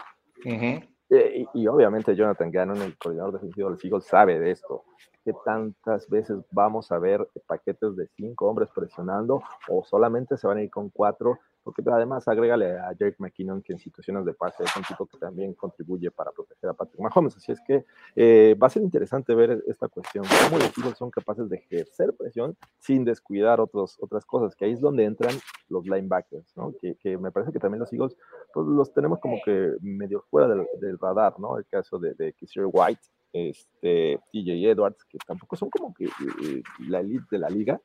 Eh, 1.08 1.46
y, 1.54 1.66
obviamente 1.68 2.16
Jonathan 2.16 2.50
Gannon, 2.50 2.82
el 2.82 2.98
coordinador 2.98 3.34
defensivo 3.34 3.68
de 3.68 3.74
los 3.74 3.84
Eagles, 3.84 4.04
sabe 4.04 4.38
de 4.38 4.50
esto. 4.50 4.84
Qué 5.24 5.32
tantas 5.44 6.08
veces 6.08 6.38
vamos 6.50 6.90
a 6.92 6.98
ver 6.98 7.28
paquetes 7.46 7.96
de 7.96 8.08
cinco 8.16 8.46
hombres 8.46 8.68
presionando 8.74 9.42
o 9.68 9.84
solamente 9.84 10.36
se 10.36 10.46
van 10.46 10.58
a 10.58 10.62
ir 10.62 10.70
con 10.70 10.90
cuatro, 10.90 11.38
porque 11.66 11.82
además 11.90 12.28
agrégale 12.28 12.78
a 12.78 12.92
Jake 12.92 13.16
McKinnon 13.18 13.60
que 13.60 13.72
en 13.72 13.80
situaciones 13.80 14.24
de 14.24 14.34
pase 14.34 14.62
es 14.62 14.76
un 14.76 14.84
tipo 14.84 15.04
que 15.04 15.18
también 15.18 15.52
contribuye 15.52 16.12
para 16.12 16.30
proteger 16.30 16.70
a 16.70 16.74
Patrick 16.74 17.00
Mahomes, 17.00 17.36
así 17.36 17.50
es 17.50 17.60
que 17.66 17.84
eh, 18.14 18.54
va 18.54 18.68
a 18.68 18.70
ser 18.70 18.84
interesante 18.84 19.34
ver 19.34 19.64
esta 19.66 19.88
cuestión, 19.88 20.24
cómo 20.44 20.58
los 20.58 20.78
Eagles 20.78 20.96
son 20.96 21.10
capaces 21.10 21.48
de 21.48 21.56
ejercer 21.56 22.14
presión 22.14 22.56
sin 22.78 23.04
descuidar 23.04 23.60
otros, 23.60 23.96
otras 24.00 24.24
cosas, 24.24 24.54
que 24.54 24.64
ahí 24.64 24.74
es 24.74 24.80
donde 24.80 25.02
entran 25.02 25.34
los 25.68 25.84
linebackers, 25.84 26.56
¿no? 26.56 26.72
que, 26.80 27.18
me 27.18 27.32
parece 27.32 27.50
que 27.50 27.58
también 27.58 27.80
los 27.80 27.92
Eagles 27.92 28.16
pues, 28.54 28.64
los 28.68 28.94
tenemos 28.94 29.18
como 29.18 29.40
que 29.44 29.72
medio 29.80 30.24
fuera 30.30 30.46
del, 30.46 30.98
radar, 31.00 31.40
¿no? 31.40 31.58
El 31.58 31.66
caso 31.66 31.98
de, 31.98 32.14
de 32.14 32.32
White, 32.64 33.00
este, 33.32 34.20
TJ 34.32 34.70
Edwards, 34.70 35.04
que 35.04 35.18
tampoco 35.26 35.56
son 35.56 35.68
como 35.68 35.92
que 35.92 36.04
eh, 36.04 36.62
la 36.88 37.00
elite 37.00 37.26
de 37.32 37.38
la 37.38 37.48
liga, 37.48 37.80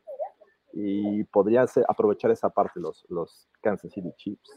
y 0.74 1.24
podría 1.26 1.66
aprovechar 1.88 2.32
esa 2.32 2.50
parte 2.50 2.80
los, 2.80 3.06
los 3.10 3.48
Kansas 3.62 3.92
City 3.92 4.12
Chiefs. 4.18 4.50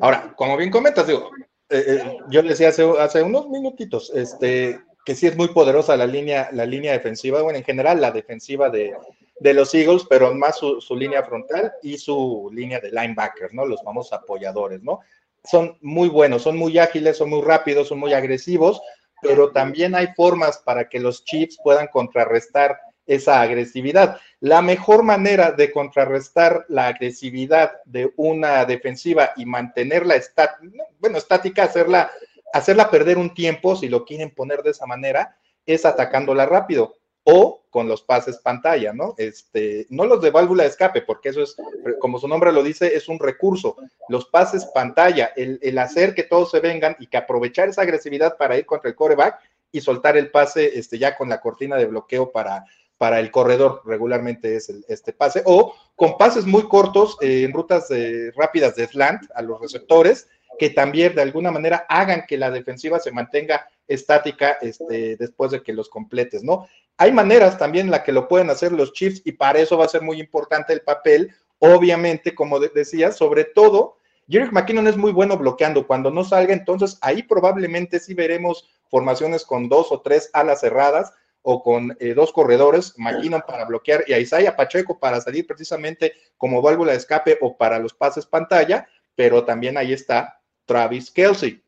Ahora, 0.00 0.34
como 0.36 0.56
bien 0.56 0.70
comentas, 0.70 1.06
digo, 1.06 1.30
eh, 1.68 1.84
eh, 1.86 2.18
yo 2.28 2.42
le 2.42 2.50
decía 2.50 2.68
hace, 2.68 2.84
hace, 3.00 3.22
unos 3.22 3.48
minutitos, 3.48 4.12
este, 4.14 4.80
que 5.04 5.14
sí 5.14 5.26
es 5.26 5.36
muy 5.36 5.48
poderosa 5.48 5.96
la 5.96 6.06
línea, 6.06 6.48
la 6.52 6.66
línea 6.66 6.92
defensiva, 6.92 7.42
bueno, 7.42 7.58
en 7.58 7.64
general 7.64 8.00
la 8.00 8.12
defensiva 8.12 8.70
de, 8.70 8.94
de 9.40 9.54
los 9.54 9.74
Eagles, 9.74 10.04
pero 10.08 10.32
más 10.34 10.58
su, 10.58 10.80
su, 10.80 10.94
línea 10.94 11.24
frontal 11.24 11.72
y 11.82 11.98
su 11.98 12.50
línea 12.52 12.80
de 12.80 12.90
linebackers, 12.90 13.52
¿no? 13.52 13.66
Los 13.66 13.82
famosos 13.82 14.12
apoyadores, 14.12 14.82
¿no? 14.82 15.00
Son 15.42 15.76
muy 15.80 16.08
buenos, 16.08 16.42
son 16.42 16.56
muy 16.56 16.78
ágiles, 16.78 17.18
son 17.18 17.30
muy 17.30 17.42
rápidos, 17.42 17.88
son 17.88 17.98
muy 17.98 18.12
agresivos, 18.12 18.80
pero 19.20 19.50
también 19.52 19.94
hay 19.94 20.08
formas 20.14 20.58
para 20.58 20.88
que 20.88 21.00
los 21.00 21.24
Chiefs 21.24 21.58
puedan 21.62 21.88
contrarrestar 21.88 22.78
esa 23.06 23.40
agresividad. 23.40 24.18
La 24.40 24.62
mejor 24.62 25.02
manera 25.02 25.52
de 25.52 25.70
contrarrestar 25.70 26.64
la 26.68 26.88
agresividad 26.88 27.82
de 27.84 28.12
una 28.16 28.64
defensiva 28.64 29.32
y 29.36 29.46
mantenerla 29.46 30.16
estática, 30.16 30.84
bueno, 30.98 31.18
estática, 31.18 31.64
hacerla, 31.64 32.10
hacerla 32.52 32.90
perder 32.90 33.18
un 33.18 33.34
tiempo, 33.34 33.76
si 33.76 33.88
lo 33.88 34.04
quieren 34.04 34.30
poner 34.30 34.62
de 34.62 34.70
esa 34.70 34.86
manera, 34.86 35.36
es 35.66 35.84
atacándola 35.84 36.46
rápido 36.46 36.96
o 37.24 37.64
con 37.70 37.88
los 37.88 38.02
pases 38.02 38.38
pantalla, 38.38 38.92
¿no? 38.92 39.14
Este, 39.16 39.86
no 39.88 40.04
los 40.04 40.20
de 40.20 40.30
válvula 40.30 40.62
de 40.62 40.68
escape, 40.68 41.02
porque 41.02 41.30
eso 41.30 41.42
es, 41.42 41.56
como 41.98 42.18
su 42.18 42.28
nombre 42.28 42.52
lo 42.52 42.62
dice, 42.62 42.94
es 42.94 43.08
un 43.08 43.18
recurso. 43.18 43.76
Los 44.08 44.26
pases 44.26 44.66
pantalla, 44.66 45.32
el, 45.34 45.78
hacer 45.78 46.14
que 46.14 46.22
todos 46.22 46.50
se 46.50 46.60
vengan 46.60 46.94
y 47.00 47.06
que 47.06 47.16
aprovechar 47.16 47.68
esa 47.68 47.82
agresividad 47.82 48.36
para 48.36 48.58
ir 48.58 48.66
contra 48.66 48.90
el 48.90 48.94
coreback 48.94 49.40
y 49.72 49.80
soltar 49.80 50.16
el 50.16 50.30
pase 50.30 50.78
este, 50.78 50.98
ya 50.98 51.16
con 51.16 51.28
la 51.28 51.40
cortina 51.40 51.76
de 51.76 51.86
bloqueo 51.86 52.30
para, 52.30 52.64
para 52.98 53.20
el 53.20 53.30
corredor, 53.30 53.82
regularmente 53.84 54.56
es 54.56 54.72
este 54.88 55.12
pase, 55.12 55.42
o 55.44 55.74
con 55.96 56.16
pases 56.16 56.46
muy 56.46 56.62
cortos 56.68 57.16
eh, 57.20 57.42
en 57.44 57.52
rutas 57.52 57.88
rápidas 58.36 58.76
de 58.76 58.86
slant 58.86 59.22
a 59.34 59.42
los 59.42 59.60
receptores, 59.60 60.28
que 60.58 60.70
también 60.70 61.14
de 61.14 61.22
alguna 61.22 61.50
manera 61.50 61.86
hagan 61.88 62.24
que 62.26 62.38
la 62.38 62.50
defensiva 62.50 63.00
se 63.00 63.10
mantenga 63.10 63.68
estática 63.86 64.58
este, 64.60 65.16
después 65.16 65.50
de 65.50 65.62
que 65.62 65.72
los 65.72 65.88
completes, 65.88 66.42
¿no? 66.42 66.66
Hay 66.96 67.12
maneras 67.12 67.58
también 67.58 67.86
en 67.86 67.90
la 67.90 68.04
que 68.04 68.12
lo 68.12 68.28
pueden 68.28 68.50
hacer 68.50 68.72
los 68.72 68.92
Chiefs 68.92 69.22
y 69.24 69.32
para 69.32 69.58
eso 69.58 69.76
va 69.76 69.84
a 69.84 69.88
ser 69.88 70.02
muy 70.02 70.20
importante 70.20 70.72
el 70.72 70.82
papel, 70.82 71.34
obviamente, 71.58 72.34
como 72.34 72.60
decía, 72.60 73.10
sobre 73.10 73.44
todo, 73.44 73.96
Jerick 74.28 74.52
McKinnon 74.52 74.86
es 74.86 74.96
muy 74.96 75.12
bueno 75.12 75.36
bloqueando, 75.36 75.86
cuando 75.86 76.10
no 76.10 76.24
salga, 76.24 76.54
entonces 76.54 76.98
ahí 77.00 77.22
probablemente 77.22 77.98
sí 77.98 78.14
veremos 78.14 78.70
formaciones 78.88 79.44
con 79.44 79.68
dos 79.68 79.90
o 79.90 80.00
tres 80.00 80.30
alas 80.32 80.60
cerradas 80.60 81.12
o 81.46 81.62
con 81.62 81.94
eh, 82.00 82.14
dos 82.14 82.32
corredores, 82.32 82.94
McKinnon 82.96 83.42
para 83.46 83.66
bloquear 83.66 84.04
y 84.06 84.14
a 84.14 84.18
Isaiah 84.18 84.56
Pacheco 84.56 84.98
para 84.98 85.20
salir 85.20 85.46
precisamente 85.46 86.14
como 86.38 86.62
válvula 86.62 86.92
de 86.92 86.98
escape 86.98 87.36
o 87.42 87.56
para 87.56 87.78
los 87.78 87.92
pases 87.92 88.24
pantalla, 88.24 88.88
pero 89.14 89.44
también 89.44 89.76
ahí 89.76 89.92
está 89.92 90.40
Travis 90.64 91.10
Kelsey. 91.10 91.62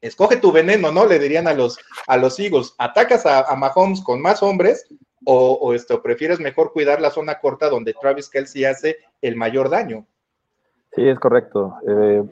Escoge 0.00 0.38
tu 0.38 0.52
veneno, 0.52 0.90
¿no? 0.90 1.04
Le 1.04 1.18
dirían 1.18 1.46
a 1.46 1.52
los, 1.52 1.78
a 2.06 2.16
los 2.16 2.40
Eagles, 2.40 2.74
atacas 2.78 3.26
a, 3.26 3.54
Mahomes 3.54 4.00
con 4.00 4.22
más 4.22 4.42
hombres 4.42 4.86
o, 5.26 5.74
esto, 5.74 6.02
prefieres 6.02 6.40
mejor 6.40 6.72
cuidar 6.72 7.00
la 7.00 7.10
zona 7.10 7.38
corta 7.38 7.68
donde 7.68 7.94
Travis 7.94 8.30
Kelsey 8.30 8.64
hace 8.64 8.98
el 9.20 9.36
mayor 9.36 9.68
daño. 9.68 10.06
Sí, 10.94 11.08
es 11.08 11.18
correcto. 11.18 11.76
Eh, 11.88 12.22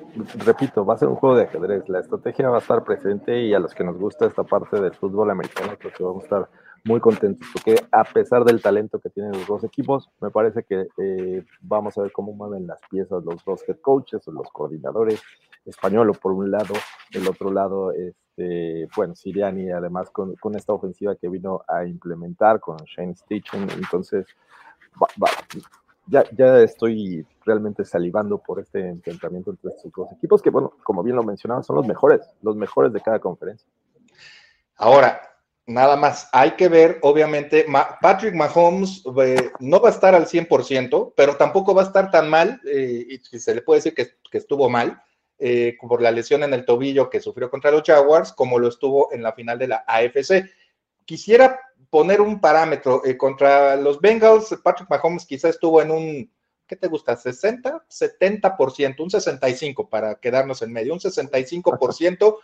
repito, 0.45 0.85
va 0.85 0.95
a 0.95 0.99
ser 0.99 1.09
un 1.09 1.17
juego 1.17 1.37
de 1.37 1.45
ajedrez. 1.45 1.89
La 1.89 1.99
estrategia 1.99 2.49
va 2.49 2.57
a 2.57 2.61
estar 2.61 2.85
presente 2.85 3.43
y 3.43 3.55
a 3.55 3.59
los 3.59 3.75
que 3.75 3.83
nos 3.83 3.99
gusta 3.99 4.27
esta 4.27 4.45
parte 4.45 4.81
del 4.81 4.95
fútbol 4.95 5.31
americano, 5.31 5.77
creo 5.79 5.93
que 5.93 6.05
vamos 6.05 6.23
a 6.23 6.27
estar 6.27 6.49
muy 6.85 7.01
contentos 7.01 7.49
porque 7.53 7.77
a 7.93 8.05
pesar 8.05 8.45
del 8.45 8.61
talento 8.61 8.99
que 8.99 9.11
tienen 9.11 9.33
los 9.33 9.47
dos 9.47 9.65
equipos, 9.65 10.11
me 10.21 10.31
parece 10.31 10.65
que 10.65 10.89
eh, 10.99 11.45
vamos 11.61 11.97
a 11.97 12.03
ver 12.03 12.13
cómo 12.13 12.33
mueven 12.33 12.67
las 12.67 12.81
piezas 12.91 13.25
los 13.25 13.45
dos 13.45 13.63
head 13.69 13.79
coaches 13.81 14.27
o 14.27 14.33
los 14.33 14.51
coordinadores 14.51 15.23
español 15.65 16.11
por 16.21 16.33
un 16.33 16.51
lado, 16.51 16.75
el 17.13 17.29
otro 17.29 17.53
lado, 17.53 17.93
este, 17.93 18.89
bueno, 18.97 19.15
Siriani 19.15 19.71
además 19.71 20.11
con, 20.11 20.35
esta 20.57 20.73
ofensiva 20.73 21.15
que 21.15 21.29
vino 21.29 21.63
a 21.69 21.85
implementar 21.87 22.59
con 22.59 22.77
Shane 22.79 23.15
Stitchen, 23.15 23.69
entonces 23.77 24.27
ya, 26.07 26.25
estoy 26.63 27.27
realmente 27.45 27.85
salivando 27.85 28.39
por 28.39 28.61
este 28.61 28.89
enfrentamiento 28.89 29.51
entre 29.51 29.71
estos 29.71 29.93
dos 29.93 30.13
equipos 30.13 30.43
que, 30.43 30.51
bueno, 30.51 30.73
como 30.83 31.03
bien 31.03 31.17
lo 31.17 31.23
mencionaba, 31.23 31.63
son 31.63 31.77
los 31.77 31.87
mejores, 31.87 32.21
los 32.43 32.57
mejores 32.57 32.93
de 32.93 33.01
cada 33.01 33.19
conferencia. 33.19 33.69
Ahora, 34.77 35.21
nada 35.67 35.97
más, 35.97 36.29
hay 36.33 36.53
que 36.53 36.69
ver, 36.69 36.99
obviamente, 37.03 37.67
Patrick 38.01 38.35
Mahomes 38.35 39.03
eh, 39.25 39.51
no 39.61 39.81
va 39.81 39.89
a 39.89 39.93
estar 39.93 40.15
al 40.15 40.27
100%, 40.27 41.15
pero 41.17 41.37
tampoco 41.37 41.75
va 41.75 41.83
a 41.83 41.87
estar 41.87 42.11
tan 42.11 42.29
mal, 42.29 42.61
eh, 42.65 43.07
y 43.09 43.39
se 43.39 43.55
le 43.55 43.63
puede 43.63 43.79
decir 43.79 43.95
que, 43.95 44.09
que 44.31 44.39
estuvo 44.39 44.69
mal, 44.69 45.01
eh, 45.45 45.77
por 45.81 46.01
la 46.01 46.13
lesión 46.13 46.45
en 46.45 46.55
el 46.55 46.65
tobillo 46.65 47.11
que 47.11 47.19
sufrió 47.21 47.51
contra 47.51 47.73
los 47.73 47.83
Jaguars, 47.83 48.33
como 48.33 48.61
lo 48.61 48.69
estuvo 48.69 49.13
en 49.13 49.25
la 49.25 49.33
final 49.33 49.59
de 49.59 49.67
la 49.67 49.85
AFC. 49.89 50.49
Quisiera 51.05 51.59
poner 51.93 52.23
un 52.23 52.41
parámetro 52.41 53.05
eh, 53.05 53.19
contra 53.19 53.77
los 53.77 54.01
Bengals, 54.01 54.59
Patrick 54.65 54.89
Mahomes 54.89 55.27
quizá 55.27 55.51
estuvo 55.51 55.83
en 55.83 55.91
un, 55.91 56.33
¿qué 56.67 56.75
te 56.75 56.89
gusta? 56.89 57.15
60, 57.15 57.85
70%, 57.87 59.01
un 59.03 59.11
65 59.11 59.91
para 59.91 60.15
quedarnos 60.15 60.63
en 60.63 60.73
medio, 60.73 60.95
un 60.95 61.01
65%, 61.01 62.39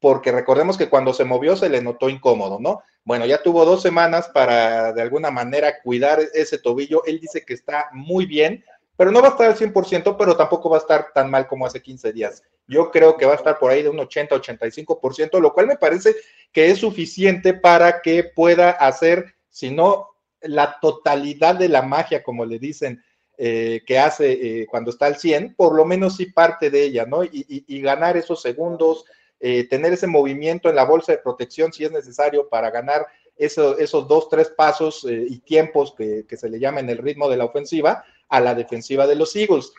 porque 0.00 0.32
recordemos 0.32 0.76
que 0.76 0.88
cuando 0.88 1.14
se 1.14 1.24
movió 1.24 1.54
se 1.54 1.68
le 1.68 1.80
notó 1.80 2.08
incómodo, 2.08 2.58
¿no? 2.58 2.82
Bueno, 3.04 3.26
ya 3.26 3.40
tuvo 3.40 3.64
dos 3.64 3.80
semanas 3.80 4.28
para 4.34 4.92
de 4.92 5.02
alguna 5.02 5.30
manera 5.30 5.80
cuidar 5.82 6.18
ese 6.34 6.58
tobillo. 6.58 7.04
Él 7.04 7.20
dice 7.20 7.44
que 7.44 7.54
está 7.54 7.90
muy 7.92 8.26
bien, 8.26 8.64
pero 9.00 9.12
no 9.12 9.22
va 9.22 9.28
a 9.28 9.30
estar 9.30 9.46
al 9.46 9.56
100%, 9.56 10.14
pero 10.18 10.36
tampoco 10.36 10.68
va 10.68 10.76
a 10.76 10.80
estar 10.80 11.10
tan 11.14 11.30
mal 11.30 11.46
como 11.46 11.64
hace 11.64 11.80
15 11.80 12.12
días. 12.12 12.42
Yo 12.68 12.90
creo 12.90 13.16
que 13.16 13.24
va 13.24 13.32
a 13.32 13.36
estar 13.36 13.58
por 13.58 13.70
ahí 13.70 13.82
de 13.82 13.88
un 13.88 13.96
80-85%, 13.96 15.40
lo 15.40 15.54
cual 15.54 15.68
me 15.68 15.78
parece 15.78 16.16
que 16.52 16.68
es 16.70 16.80
suficiente 16.80 17.54
para 17.54 18.02
que 18.02 18.24
pueda 18.24 18.72
hacer, 18.72 19.36
si 19.48 19.70
no 19.70 20.10
la 20.42 20.78
totalidad 20.82 21.54
de 21.54 21.70
la 21.70 21.80
magia, 21.80 22.22
como 22.22 22.44
le 22.44 22.58
dicen, 22.58 23.02
eh, 23.38 23.80
que 23.86 23.98
hace 23.98 24.32
eh, 24.32 24.66
cuando 24.66 24.90
está 24.90 25.06
al 25.06 25.16
100, 25.16 25.54
por 25.54 25.74
lo 25.74 25.86
menos 25.86 26.18
sí 26.18 26.26
parte 26.26 26.68
de 26.68 26.82
ella, 26.82 27.06
¿no? 27.06 27.24
Y, 27.24 27.80
ganar 27.80 28.18
esos 28.18 28.42
segundos, 28.42 29.06
eh, 29.40 29.66
tener 29.66 29.94
ese 29.94 30.08
movimiento 30.08 30.68
en 30.68 30.76
la 30.76 30.84
bolsa 30.84 31.12
de 31.12 31.18
protección 31.24 31.72
si 31.72 31.86
es 31.86 31.90
necesario 31.90 32.50
para 32.50 32.70
ganar 32.70 33.06
esos 33.34 34.06
dos, 34.06 34.28
tres 34.28 34.50
pasos 34.50 35.06
y 35.08 35.38
tiempos 35.38 35.94
que, 35.96 36.26
que 36.28 36.36
se 36.36 36.50
le 36.50 36.60
llama 36.60 36.80
en 36.80 36.90
el 36.90 36.98
ritmo 36.98 37.30
de 37.30 37.38
la 37.38 37.46
ofensiva, 37.46 38.04
a 38.30 38.40
la 38.40 38.54
defensiva 38.54 39.06
de 39.06 39.16
los 39.16 39.36
Eagles. 39.36 39.72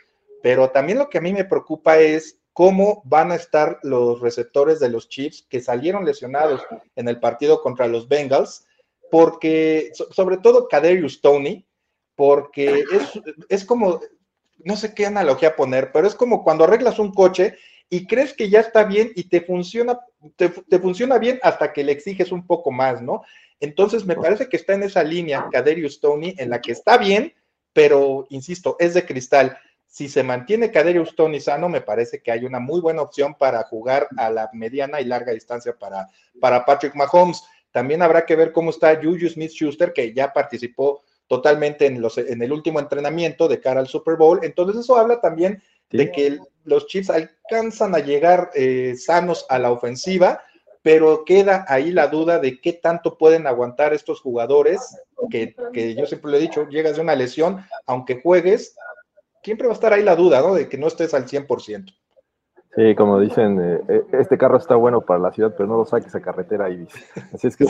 Pero 0.44 0.70
también 0.70 1.00
lo 1.00 1.10
que 1.10 1.18
a 1.18 1.22
mí 1.22 1.34
me 1.34 1.46
preocupa 1.46 1.98
es 1.98 2.40
cómo 2.54 3.02
van 3.06 3.32
a 3.32 3.36
estar 3.36 3.80
los 3.84 4.20
receptores 4.20 4.80
de 4.80 4.90
los 4.90 5.10
Chiefs 5.10 5.46
que 5.50 5.62
salieron 5.62 6.06
lesionados 6.06 6.62
en 6.96 7.08
el 7.08 7.20
partido 7.20 7.62
contra 7.62 7.88
los 7.88 8.08
Bengals, 8.08 8.66
porque 9.10 9.92
sobre 10.12 10.38
todo 10.38 10.68
Kaderius 10.68 11.22
Tony, 11.22 11.66
porque 12.16 12.84
es, 13.50 13.66
como 13.66 14.00
no 14.64 14.76
sé 14.76 14.94
qué 14.94 15.06
analogía 15.06 15.56
poner, 15.56 15.92
pero 15.92 16.08
es 16.08 16.16
como 16.16 16.44
cuando 16.44 16.66
arreglas 16.66 17.00
un 17.00 17.14
coche 17.14 17.58
y 17.90 18.06
crees 18.06 18.34
que 18.34 18.50
ya 18.50 18.60
está 18.60 18.84
bien 18.84 19.12
y 19.16 19.24
te 19.24 19.42
funciona, 19.42 20.00
te, 20.36 20.50
funciona 20.80 21.18
bien 21.18 21.40
hasta 21.44 21.74
que 21.74 21.84
le 21.84 21.92
exiges 21.92 22.32
un 22.32 22.46
poco 22.46 22.72
más, 22.72 23.02
¿no? 23.02 23.24
Entonces 23.60 24.06
me 24.06 24.16
parece 24.16 24.48
que 24.48 24.58
está 24.58 24.74
en 24.74 24.84
esa 24.84 25.04
línea 25.04 25.48
Caderius 25.52 26.00
Tony 26.00 26.34
en 26.38 26.50
la 26.50 26.62
que 26.62 26.72
está 26.72 26.98
bien, 26.98 27.34
pero 27.74 28.26
insisto, 28.30 28.76
es 28.80 28.94
de 28.94 29.06
cristal. 29.06 29.58
Si 29.88 30.08
se 30.08 30.24
mantiene 30.24 30.72
Caderius 30.72 31.16
Tony 31.16 31.40
sano, 31.40 31.68
me 31.68 31.82
parece 31.82 32.22
que 32.22 32.32
hay 32.32 32.46
una 32.46 32.60
muy 32.60 32.80
buena 32.80 33.02
opción 33.02 33.36
para 33.36 33.64
jugar 33.64 34.08
a 34.18 34.30
la 34.30 34.50
mediana 34.54 35.02
y 35.02 35.06
larga 35.06 35.34
distancia 35.34 35.76
para, 35.78 36.08
para 36.40 36.66
Patrick 36.66 36.96
Mahomes. 36.96 37.44
También 37.72 38.02
habrá 38.02 38.26
que 38.26 38.36
ver 38.36 38.52
cómo 38.52 38.70
está 38.70 38.96
Juju 38.96 39.28
Smith 39.30 39.52
Schuster, 39.52 39.94
que 39.94 40.14
ya 40.14 40.32
participó 40.32 41.04
totalmente 41.28 41.86
en, 41.86 42.02
los, 42.02 42.18
en 42.18 42.42
el 42.42 42.52
último 42.52 42.80
entrenamiento 42.80 43.48
de 43.48 43.60
cara 43.60 43.80
al 43.80 43.88
Super 43.88 44.16
Bowl. 44.16 44.40
Entonces 44.44 44.82
eso 44.82 44.98
habla 44.98 45.22
también 45.22 45.62
de 45.90 46.12
que 46.12 46.40
los 46.64 46.88
Chiefs 46.88 47.10
alcanzan 47.10 47.96
a 47.96 48.00
llegar 48.00 48.50
eh, 48.54 48.96
sanos 48.98 49.46
a 49.50 49.60
la 49.60 49.72
ofensiva, 49.72 50.42
pero 50.82 51.24
queda 51.26 51.66
ahí 51.68 51.92
la 51.92 52.08
duda 52.08 52.40
de 52.40 52.60
qué 52.60 52.74
tanto 52.74 53.18
pueden 53.18 53.48
aguantar 53.48 53.94
estos 53.94 54.22
jugadores, 54.22 54.98
que, 55.30 55.56
que 55.74 55.96
yo 55.96 56.06
siempre 56.06 56.32
lo 56.32 56.38
he 56.38 56.42
dicho, 56.42 56.68
llegas 56.70 56.96
de 56.96 57.02
una 57.02 57.16
lesión, 57.16 57.64
aunque 57.86 58.20
juegues, 58.22 58.76
siempre 59.44 59.68
va 59.68 59.74
a 59.74 59.76
estar 59.76 59.94
ahí 59.94 60.04
la 60.04 60.16
duda, 60.16 60.42
¿no? 60.42 60.56
De 60.56 60.68
que 60.68 60.78
no 60.78 60.88
estés 60.88 61.14
al 61.14 61.26
100%. 61.26 61.94
Sí, 62.74 62.96
como 62.96 63.20
dicen, 63.20 63.60
eh, 63.60 63.82
eh, 63.90 64.04
este 64.14 64.38
carro 64.38 64.58
está 64.58 64.76
bueno 64.76 65.02
para 65.02 65.20
la 65.20 65.34
ciudad, 65.34 65.54
pero 65.58 65.68
no 65.68 65.76
lo 65.76 65.86
saques 65.86 66.16
a 66.16 66.22
carretera 66.22 66.70
y 66.70 66.88
Así 67.34 67.48
es 67.48 67.58
que 67.58 67.66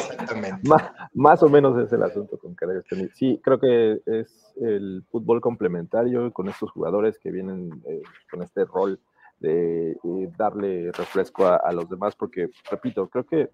más, 0.64 0.92
más, 1.14 1.42
o 1.42 1.50
menos 1.50 1.76
es 1.80 1.92
el 1.92 2.04
asunto 2.04 2.38
con 2.38 2.54
Caderius 2.54 2.86
Sí, 3.16 3.42
creo 3.44 3.60
que 3.60 4.00
es 4.06 4.54
el 4.62 5.04
fútbol 5.10 5.42
complementario 5.42 6.32
con 6.32 6.50
estos 6.50 6.70
jugadores 6.70 7.18
que 7.18 7.32
vienen 7.32 7.82
eh, 7.88 8.04
con 8.30 8.44
este 8.44 8.64
rol 8.66 9.00
de 9.42 9.98
darle 10.38 10.92
refresco 10.92 11.46
a, 11.46 11.72
los 11.74 11.90
demás, 11.90 12.16
porque, 12.16 12.50
repito, 12.70 13.08
creo 13.10 13.26
que 13.26 13.50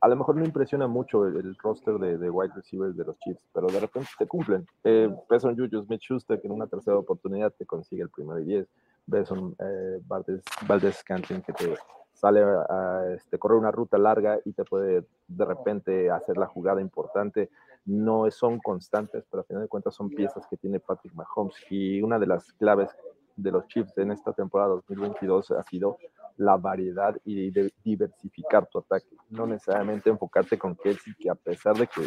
a 0.00 0.08
lo 0.08 0.16
mejor 0.16 0.36
no 0.36 0.44
impresiona 0.44 0.86
mucho 0.86 1.26
el, 1.26 1.56
roster 1.56 1.94
de, 1.94 2.18
de, 2.18 2.30
wide 2.30 2.52
receivers 2.54 2.96
de 2.96 3.04
los 3.04 3.18
Chiefs, 3.18 3.44
pero 3.52 3.68
de 3.68 3.80
repente 3.80 4.10
te 4.18 4.26
cumplen. 4.26 4.66
Eh, 4.84 5.08
Peson 5.28 5.56
Juju 5.56 5.82
Smith 5.82 6.00
Schuster, 6.02 6.40
que 6.40 6.46
en 6.46 6.52
una 6.52 6.66
tercera 6.66 6.98
oportunidad 6.98 7.52
te 7.52 7.64
consigue 7.64 8.02
el 8.02 8.10
primero 8.10 8.38
y 8.38 8.44
diez 8.44 8.68
ves 9.06 9.30
un 9.30 9.54
eh, 9.58 10.00
Valdez, 10.06 11.02
Canting 11.04 11.42
que 11.42 11.52
te 11.52 11.74
sale 12.12 12.42
a, 12.42 13.12
este, 13.14 13.38
correr 13.38 13.58
una 13.58 13.70
ruta 13.70 13.98
larga 13.98 14.38
y 14.44 14.52
te 14.52 14.64
puede 14.64 15.04
de 15.28 15.44
repente 15.44 16.10
hacer 16.10 16.36
la 16.36 16.46
jugada 16.46 16.80
importante. 16.80 17.50
No 17.84 18.30
son 18.30 18.58
constantes, 18.60 19.24
pero 19.30 19.42
a 19.42 19.44
final 19.44 19.62
de 19.62 19.68
cuentas 19.68 19.94
son 19.94 20.08
piezas 20.08 20.46
que 20.46 20.56
tiene 20.56 20.80
Patrick 20.80 21.14
Mahomes. 21.14 21.54
Y 21.68 22.00
una 22.00 22.18
de 22.18 22.26
las 22.26 22.52
claves 22.54 22.90
de 23.36 23.50
los 23.50 23.66
Chiefs 23.68 23.96
en 23.98 24.12
esta 24.12 24.32
temporada 24.32 24.70
2022 24.70 25.50
ha 25.52 25.62
sido 25.64 25.98
la 26.36 26.56
variedad 26.56 27.16
y 27.24 27.50
de 27.50 27.72
diversificar 27.84 28.66
tu 28.66 28.78
ataque. 28.78 29.16
No 29.30 29.46
necesariamente 29.46 30.10
enfocarte 30.10 30.58
con 30.58 30.74
Kelsey, 30.76 31.14
que 31.14 31.30
a 31.30 31.34
pesar 31.34 31.76
de 31.76 31.86
que 31.86 32.02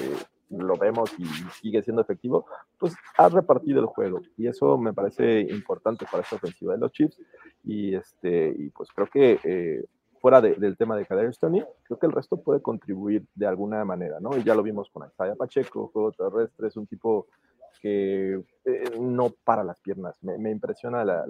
lo 0.50 0.78
vemos 0.78 1.12
y 1.18 1.26
sigue 1.62 1.82
siendo 1.82 2.02
efectivo, 2.02 2.46
pues 2.78 2.96
ha 3.18 3.30
repartido 3.30 3.80
el 3.80 3.86
juego. 3.88 4.22
Y 4.38 4.48
eso 4.48 4.78
me 4.78 4.94
parece 4.94 5.42
importante 5.42 6.06
para 6.10 6.24
esta 6.24 6.36
ofensiva 6.36 6.74
de 6.74 6.80
los 6.80 6.92
Chiefs. 6.92 7.20
Y, 7.64 7.96
este, 7.96 8.54
y 8.58 8.70
pues 8.70 8.90
creo 8.94 9.08
que 9.08 9.40
eh, 9.44 9.86
fuera 10.20 10.42
del 10.42 10.78
tema 10.78 10.96
de 10.96 11.06
Kader 11.06 11.34
Stoney, 11.34 11.64
creo 11.84 12.00
que 12.00 12.06
el 12.06 12.12
resto 12.12 12.38
puede 12.38 12.62
contribuir 12.62 13.26
de 13.36 13.48
alguna 13.48 13.84
manera, 13.86 14.20
¿no? 14.20 14.36
Y 14.38 14.44
ya 14.44 14.56
lo 14.56 14.64
vimos 14.64 14.90
con 14.90 15.08
Isaiah 15.08 15.36
Pacheco, 15.36 15.90
juego 15.94 16.12
terrestre, 16.12 16.68
es 16.68 16.78
un 16.78 16.88
tipo 16.88 17.28
que 17.80 18.42
eh, 18.66 19.00
no 19.00 19.30
para 19.44 19.64
las 19.64 19.80
piernas. 19.80 20.18
Me, 20.24 20.52
impresiona 20.52 21.04
la, 21.06 21.26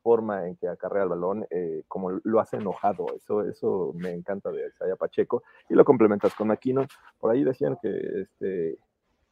forma 0.00 0.46
en 0.46 0.56
que 0.56 0.68
acarrea 0.68 1.02
el 1.02 1.08
balón, 1.08 1.46
eh, 1.50 1.82
como 1.86 2.10
lo 2.10 2.40
hace 2.40 2.56
enojado. 2.56 3.06
Eso, 3.16 3.42
eso 3.42 3.92
me 3.94 4.12
encanta 4.12 4.50
de 4.50 4.68
Isaiah 4.68 4.96
Pacheco. 4.96 5.42
Y 5.68 5.74
lo 5.74 5.84
complementas 5.84 6.34
con 6.34 6.50
Aquino. 6.50 6.86
Por 7.18 7.30
ahí 7.30 7.44
decían 7.44 7.76
que 7.82 8.22
este, 8.22 8.78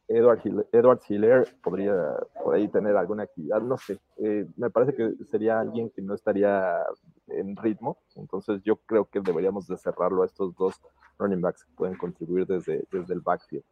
Edward, 0.07 0.41
Edward 0.71 1.01
Hiller 1.07 1.47
podría 1.61 1.93
por 2.41 2.55
ahí 2.55 2.67
tener 2.69 2.95
alguna 2.95 3.23
actividad, 3.23 3.61
no 3.61 3.77
sé. 3.77 3.99
Eh, 4.17 4.45
me 4.55 4.69
parece 4.69 4.95
que 4.95 5.13
sería 5.25 5.59
alguien 5.59 5.89
que 5.89 6.01
no 6.01 6.13
estaría 6.13 6.77
en 7.27 7.55
ritmo. 7.57 7.97
Entonces 8.15 8.61
yo 8.63 8.77
creo 8.77 9.05
que 9.05 9.19
deberíamos 9.19 9.67
de 9.67 9.77
cerrarlo 9.77 10.23
a 10.23 10.25
estos 10.25 10.55
dos 10.55 10.81
running 11.19 11.41
backs 11.41 11.65
que 11.65 11.73
pueden 11.73 11.97
contribuir 11.97 12.45
desde, 12.45 12.85
desde 12.91 13.13
el 13.13 13.21
backfield. 13.21 13.65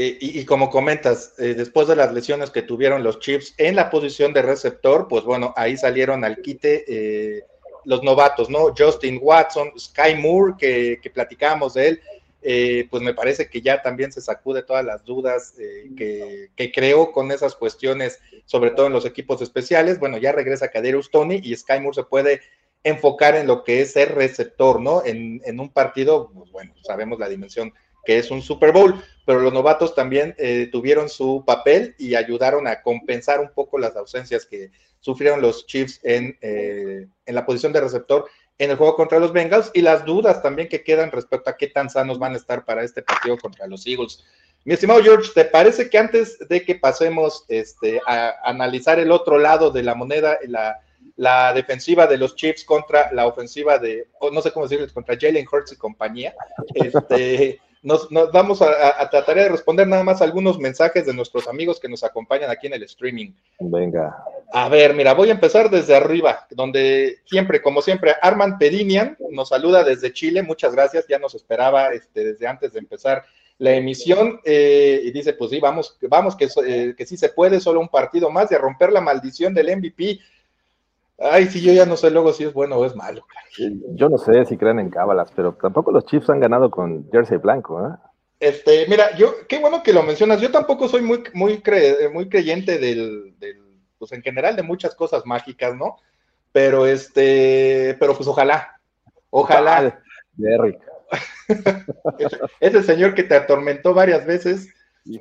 Eh, 0.00 0.16
y, 0.20 0.44
como 0.44 0.70
comentas, 0.70 1.34
eh, 1.38 1.54
después 1.54 1.88
de 1.88 1.96
las 1.96 2.12
lesiones 2.12 2.50
que 2.50 2.62
tuvieron 2.62 3.02
los 3.02 3.18
Chiefs 3.18 3.54
en 3.58 3.74
la 3.74 3.90
posición 3.90 4.32
de 4.32 4.42
receptor, 4.42 5.08
pues 5.08 5.24
bueno, 5.24 5.52
ahí 5.56 5.76
salieron 5.76 6.22
al 6.22 6.40
quite 6.40 6.84
eh, 6.86 7.42
los 7.84 8.04
novatos, 8.04 8.48
¿no? 8.48 8.72
Justin 8.78 9.18
Watson, 9.20 9.72
Sky 9.76 10.14
Moore, 10.14 10.54
que, 10.56 11.00
que 11.02 11.10
platicábamos 11.10 11.74
de 11.74 11.88
él, 11.88 12.88
pues 12.88 13.02
me 13.02 13.12
parece 13.12 13.50
que 13.50 13.60
ya 13.60 13.82
también 13.82 14.12
se 14.12 14.20
sacude 14.20 14.62
todas 14.62 14.84
las 14.84 15.04
dudas 15.04 15.54
que, 15.96 16.50
que, 16.54 16.70
creó 16.70 17.10
con 17.10 17.32
esas 17.32 17.56
cuestiones, 17.56 18.20
sobre 18.44 18.70
todo 18.70 18.86
en 18.86 18.92
los 18.92 19.04
equipos 19.04 19.42
especiales. 19.42 19.98
Bueno, 19.98 20.16
ya 20.18 20.30
regresa 20.30 20.68
Cadeirus 20.68 21.10
Tony 21.10 21.40
y 21.42 21.56
Sky 21.56 21.80
Moore 21.80 21.96
se 21.96 22.04
puede 22.04 22.40
enfocar 22.84 23.34
en 23.34 23.48
lo 23.48 23.64
que 23.64 23.80
es 23.80 23.94
ser 23.94 24.14
receptor, 24.14 24.80
¿no? 24.80 25.04
En, 25.04 25.42
en 25.44 25.58
un 25.58 25.70
partido, 25.70 26.30
pues 26.32 26.52
bueno, 26.52 26.72
sabemos 26.84 27.18
la 27.18 27.28
dimensión 27.28 27.74
que 28.04 28.18
es 28.18 28.30
un 28.30 28.42
Super 28.42 28.72
Bowl, 28.72 29.02
pero 29.26 29.40
los 29.40 29.52
novatos 29.52 29.94
también 29.94 30.34
eh, 30.38 30.68
tuvieron 30.72 31.08
su 31.08 31.44
papel 31.46 31.94
y 31.98 32.14
ayudaron 32.14 32.66
a 32.66 32.82
compensar 32.82 33.40
un 33.40 33.50
poco 33.52 33.78
las 33.78 33.96
ausencias 33.96 34.46
que 34.46 34.70
sufrieron 35.00 35.42
los 35.42 35.66
Chiefs 35.66 36.00
en, 36.02 36.38
eh, 36.40 37.06
en 37.26 37.34
la 37.34 37.44
posición 37.44 37.72
de 37.72 37.80
receptor 37.80 38.26
en 38.58 38.70
el 38.70 38.76
juego 38.76 38.96
contra 38.96 39.20
los 39.20 39.32
Bengals 39.32 39.70
y 39.72 39.82
las 39.82 40.04
dudas 40.04 40.42
también 40.42 40.68
que 40.68 40.82
quedan 40.82 41.12
respecto 41.12 41.48
a 41.48 41.56
qué 41.56 41.68
tan 41.68 41.88
sanos 41.88 42.18
van 42.18 42.34
a 42.34 42.38
estar 42.38 42.64
para 42.64 42.82
este 42.82 43.02
partido 43.02 43.38
contra 43.38 43.66
los 43.66 43.86
Eagles. 43.86 44.24
Mi 44.64 44.74
estimado 44.74 45.02
George, 45.02 45.30
¿te 45.32 45.44
parece 45.44 45.88
que 45.88 45.98
antes 45.98 46.38
de 46.48 46.64
que 46.64 46.74
pasemos 46.74 47.44
este, 47.48 48.00
a 48.06 48.34
analizar 48.42 48.98
el 48.98 49.12
otro 49.12 49.38
lado 49.38 49.70
de 49.70 49.84
la 49.84 49.94
moneda, 49.94 50.38
la, 50.48 50.80
la 51.16 51.52
defensiva 51.52 52.06
de 52.06 52.18
los 52.18 52.34
Chiefs 52.34 52.64
contra 52.64 53.12
la 53.12 53.26
ofensiva 53.26 53.78
de, 53.78 54.08
no 54.32 54.42
sé 54.42 54.52
cómo 54.52 54.66
decirles, 54.66 54.92
contra 54.92 55.16
Jalen 55.18 55.46
Hurts 55.50 55.72
y 55.72 55.76
compañía, 55.76 56.34
este, 56.74 57.60
nos, 57.82 58.08
vamos 58.32 58.60
a, 58.62 59.08
tratar 59.10 59.36
de 59.36 59.48
responder 59.48 59.86
nada 59.86 60.02
más 60.02 60.20
algunos 60.20 60.58
mensajes 60.58 61.06
de 61.06 61.14
nuestros 61.14 61.46
amigos 61.48 61.78
que 61.78 61.88
nos 61.88 62.02
acompañan 62.04 62.50
aquí 62.50 62.66
en 62.66 62.74
el 62.74 62.82
streaming. 62.82 63.32
Venga. 63.60 64.16
A 64.52 64.68
ver, 64.68 64.94
mira, 64.94 65.14
voy 65.14 65.28
a 65.28 65.32
empezar 65.32 65.70
desde 65.70 65.94
arriba, 65.94 66.46
donde 66.50 67.18
siempre, 67.26 67.62
como 67.62 67.82
siempre, 67.82 68.14
Arman 68.20 68.58
Pedinian 68.58 69.16
nos 69.30 69.50
saluda 69.50 69.84
desde 69.84 70.12
Chile, 70.12 70.42
muchas 70.42 70.74
gracias, 70.74 71.06
ya 71.08 71.18
nos 71.18 71.34
esperaba 71.34 71.88
este, 71.88 72.24
desde 72.24 72.46
antes 72.46 72.72
de 72.72 72.78
empezar 72.78 73.24
la 73.58 73.72
emisión 73.72 74.40
eh, 74.44 75.00
y 75.04 75.10
dice, 75.10 75.32
pues 75.32 75.50
sí, 75.50 75.60
vamos, 75.60 75.96
vamos 76.02 76.36
que, 76.36 76.48
eh, 76.66 76.94
que 76.96 77.06
sí 77.06 77.16
se 77.16 77.28
puede, 77.30 77.60
solo 77.60 77.80
un 77.80 77.88
partido 77.88 78.30
más 78.30 78.48
de 78.48 78.58
romper 78.58 78.92
la 78.92 79.00
maldición 79.00 79.52
del 79.52 79.76
MVP 79.76 80.20
Ay, 81.18 81.46
sí, 81.46 81.60
yo 81.60 81.72
ya 81.72 81.84
no 81.84 81.96
sé 81.96 82.10
luego 82.10 82.32
si 82.32 82.44
es 82.44 82.52
bueno 82.52 82.76
o 82.76 82.84
es 82.84 82.94
malo. 82.94 83.26
Yo 83.94 84.08
no 84.08 84.18
sé 84.18 84.44
si 84.44 84.56
creen 84.56 84.78
en 84.78 84.90
cábalas, 84.90 85.32
pero 85.34 85.52
tampoco 85.54 85.90
los 85.90 86.06
Chiefs 86.06 86.30
han 86.30 86.38
ganado 86.38 86.70
con 86.70 87.10
jersey 87.10 87.38
blanco, 87.38 87.84
¿eh? 87.84 87.90
Este, 88.40 88.86
mira, 88.88 89.16
yo, 89.16 89.34
qué 89.48 89.58
bueno 89.58 89.82
que 89.82 89.92
lo 89.92 90.04
mencionas. 90.04 90.40
Yo 90.40 90.52
tampoco 90.52 90.88
soy 90.88 91.02
muy, 91.02 91.24
muy, 91.34 91.60
muy 92.12 92.28
creyente 92.28 92.78
del, 92.78 93.34
del, 93.38 93.56
pues 93.98 94.12
en 94.12 94.22
general 94.22 94.54
de 94.54 94.62
muchas 94.62 94.94
cosas 94.94 95.26
mágicas, 95.26 95.74
¿no? 95.74 95.96
Pero 96.52 96.86
este, 96.86 97.96
pero 97.98 98.14
pues 98.14 98.28
ojalá, 98.28 98.78
ojalá. 99.30 100.00
Derrick. 100.34 100.78
ese 102.60 102.82
señor 102.82 103.14
que 103.14 103.24
te 103.24 103.34
atormentó 103.34 103.92
varias 103.92 104.24
veces, 104.24 104.68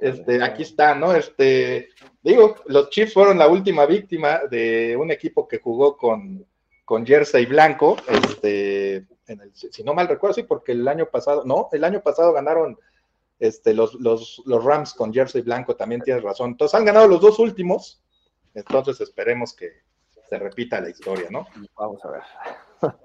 este, 0.02 0.44
aquí 0.44 0.64
está, 0.64 0.96
¿no? 0.96 1.14
Este, 1.14 1.90
digo, 2.22 2.56
los 2.66 2.90
Chiefs 2.90 3.14
fueron 3.14 3.38
la 3.38 3.48
última 3.48 3.86
víctima 3.86 4.42
de 4.50 4.98
un 4.98 5.12
equipo 5.12 5.48
que 5.48 5.60
jugó 5.60 5.96
con, 5.96 6.46
con 6.84 7.06
jersey 7.06 7.46
blanco, 7.46 7.98
este, 8.08 9.06
si 9.54 9.84
no 9.84 9.94
mal 9.94 10.08
recuerdo, 10.08 10.34
sí, 10.36 10.44
porque 10.44 10.72
el 10.72 10.88
año 10.88 11.08
pasado, 11.08 11.44
no, 11.46 11.70
el 11.72 11.84
año 11.84 12.02
pasado 12.02 12.34
ganaron 12.34 12.78
este, 13.40 13.74
los, 13.74 13.96
los, 13.96 14.42
los 14.46 14.64
Rams 14.64 14.94
con 14.94 15.14
jersey 15.14 15.42
blanco, 15.42 15.76
también 15.76 16.02
tienes 16.02 16.24
razón. 16.24 16.52
Entonces 16.52 16.76
han 16.76 16.86
ganado 16.86 17.08
los 17.08 17.22
dos 17.22 17.40
últimos, 17.40 18.02
entonces 18.54 19.00
esperemos 19.02 19.54
que 19.54 19.72
se 20.30 20.38
repita 20.38 20.82
la 20.82 20.90
historia, 20.90 21.28
¿no? 21.30 21.48
Vamos 21.76 22.04
a 22.04 22.12
ver. 22.12 22.22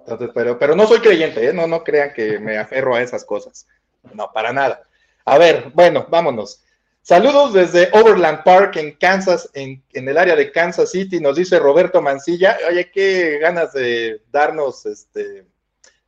Entonces, 0.00 0.30
pero, 0.34 0.58
pero 0.58 0.74
no 0.74 0.86
soy 0.86 1.00
creyente, 1.00 1.48
¿eh? 1.48 1.52
no, 1.52 1.66
no 1.66 1.84
crean 1.84 2.12
que 2.12 2.38
me 2.38 2.58
aferro 2.58 2.94
a 2.94 3.02
esas 3.02 3.24
cosas. 3.24 3.66
No, 4.14 4.30
para 4.32 4.52
nada. 4.52 4.82
A 5.24 5.38
ver, 5.38 5.70
bueno, 5.74 6.06
vámonos. 6.10 6.64
Saludos 7.02 7.52
desde 7.52 7.90
Overland 7.92 8.44
Park 8.44 8.76
en 8.76 8.92
Kansas, 8.92 9.50
en, 9.54 9.82
el 9.92 10.16
área 10.16 10.36
de 10.36 10.52
Kansas 10.52 10.92
City, 10.92 11.18
nos 11.18 11.34
dice 11.34 11.58
Roberto 11.58 12.00
Mancilla. 12.00 12.56
Oye, 12.68 12.92
qué 12.92 13.38
ganas 13.40 13.72
de 13.72 14.22
darnos, 14.30 14.86
este, 14.86 15.44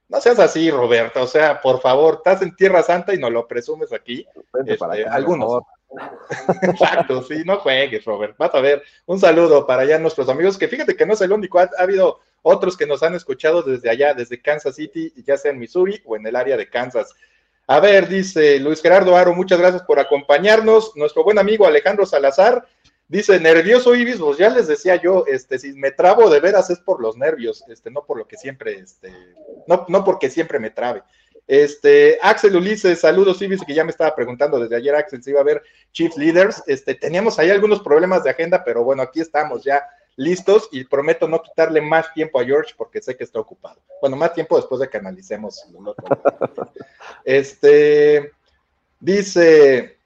no 0.09 0.21
seas 0.21 0.39
así, 0.39 0.71
Roberto, 0.71 1.23
o 1.23 1.27
sea, 1.27 1.61
por 1.61 1.81
favor, 1.81 2.15
estás 2.19 2.43
en 2.43 2.55
Tierra 2.55 2.85
Santa 2.85 3.13
y 3.13 3.19
no 3.19 3.29
lo 3.29 3.49
presumes 3.49 3.93
aquí. 3.93 4.25
Este, 4.65 5.05
algunos. 5.09 5.65
Exacto, 6.63 7.25
sí, 7.25 7.43
no 7.45 7.59
juegues, 7.59 8.05
Robert. 8.05 8.37
Vas 8.39 8.55
a 8.55 8.61
ver, 8.61 8.85
un 9.07 9.19
saludo 9.19 9.67
para 9.67 9.83
allá 9.83 9.99
nuestros 9.99 10.29
amigos, 10.29 10.57
que 10.57 10.69
fíjate 10.69 10.95
que 10.95 11.07
no 11.07 11.15
es 11.15 11.21
el 11.23 11.33
único, 11.33 11.59
ha, 11.59 11.69
habido 11.77 12.21
otros 12.43 12.77
que 12.77 12.87
nos 12.87 13.03
han 13.03 13.15
escuchado 13.15 13.63
desde 13.63 13.91
allá, 13.91 14.15
desde 14.15 14.41
Kansas 14.41 14.77
City, 14.77 15.13
ya 15.27 15.37
sea 15.37 15.51
en 15.51 15.59
Missouri 15.59 16.01
o 16.05 16.15
en 16.15 16.25
el 16.25 16.37
área 16.37 16.57
de 16.57 16.69
Kansas. 16.69 17.13
A 17.67 17.81
ver, 17.81 18.09
dice 18.09 18.61
Luis 18.61 18.83
Gerardo 18.83 19.17
Aro, 19.17 19.35
muchas 19.35 19.59
gracias 19.59 19.83
por 19.83 19.99
acompañarnos. 19.99 20.93
Nuestro 20.97 21.25
buen 21.25 21.39
amigo 21.39 21.67
Alejandro 21.67 22.05
Salazar 22.05 22.67
dice, 23.09 23.41
nervioso 23.41 23.95
Ibis, 23.95 24.17
pues 24.17 24.37
ya 24.37 24.51
les 24.51 24.67
decía 24.67 24.97
yo, 24.97 25.25
este, 25.27 25.59
si 25.59 25.73
me 25.73 25.91
trabo 25.91 26.29
de 26.29 26.41
veras 26.41 26.69
es 26.69 26.79
por 26.81 27.01
los 27.01 27.17
nervios, 27.17 27.65
este, 27.69 27.91
no 27.91 28.05
por 28.05 28.19
lo 28.19 28.27
que 28.27 28.37
siempre, 28.37 28.75
este, 28.75 29.13
no, 29.67 29.87
no 29.89 30.05
porque 30.05 30.29
siempre 30.29 30.59
me 30.59 30.71
trabe. 30.71 31.03
Este, 31.47 32.19
Axel 32.23 32.57
Ulises, 32.57 33.01
saludos, 33.01 33.41
Ibis, 33.41 33.63
que 33.67 33.75
ya 33.75 33.85
me 33.85 33.91
estaba 33.91 34.15
preguntando 34.15 34.59
desde 34.59 34.77
ayer, 34.77 34.95
Axel, 34.95 35.23
si 35.23 35.31
iba 35.31 35.41
a 35.41 35.45
ver 35.45 35.63
Chief 35.93 36.15
Leaders. 36.17 36.63
Este, 36.67 36.95
teníamos 36.95 37.39
ahí 37.39 37.51
algunos 37.51 37.81
problemas 37.81 38.25
de 38.25 38.31
agenda, 38.31 38.63
pero 38.63 38.85
bueno, 38.85 39.03
aquí 39.03 39.21
estamos 39.21 39.63
ya 39.63 39.87
listos 40.17 40.69
y 40.71 40.85
prometo 40.85 41.27
no 41.29 41.43
quitarle 41.43 41.81
más 41.81 42.13
tiempo 42.13 42.41
a 42.41 42.45
George 42.45 42.75
porque 42.77 43.03
sé 43.03 43.17
que 43.17 43.25
está 43.25 43.41
ocupado. 43.41 43.81
Bueno, 44.01 44.17
más 44.17 44.33
tiempo 44.35 44.57
después 44.57 44.81
de 44.81 44.89
que 44.89 44.99
analicemos 44.99 45.67
Este 47.25 48.33
dice, 49.01 49.97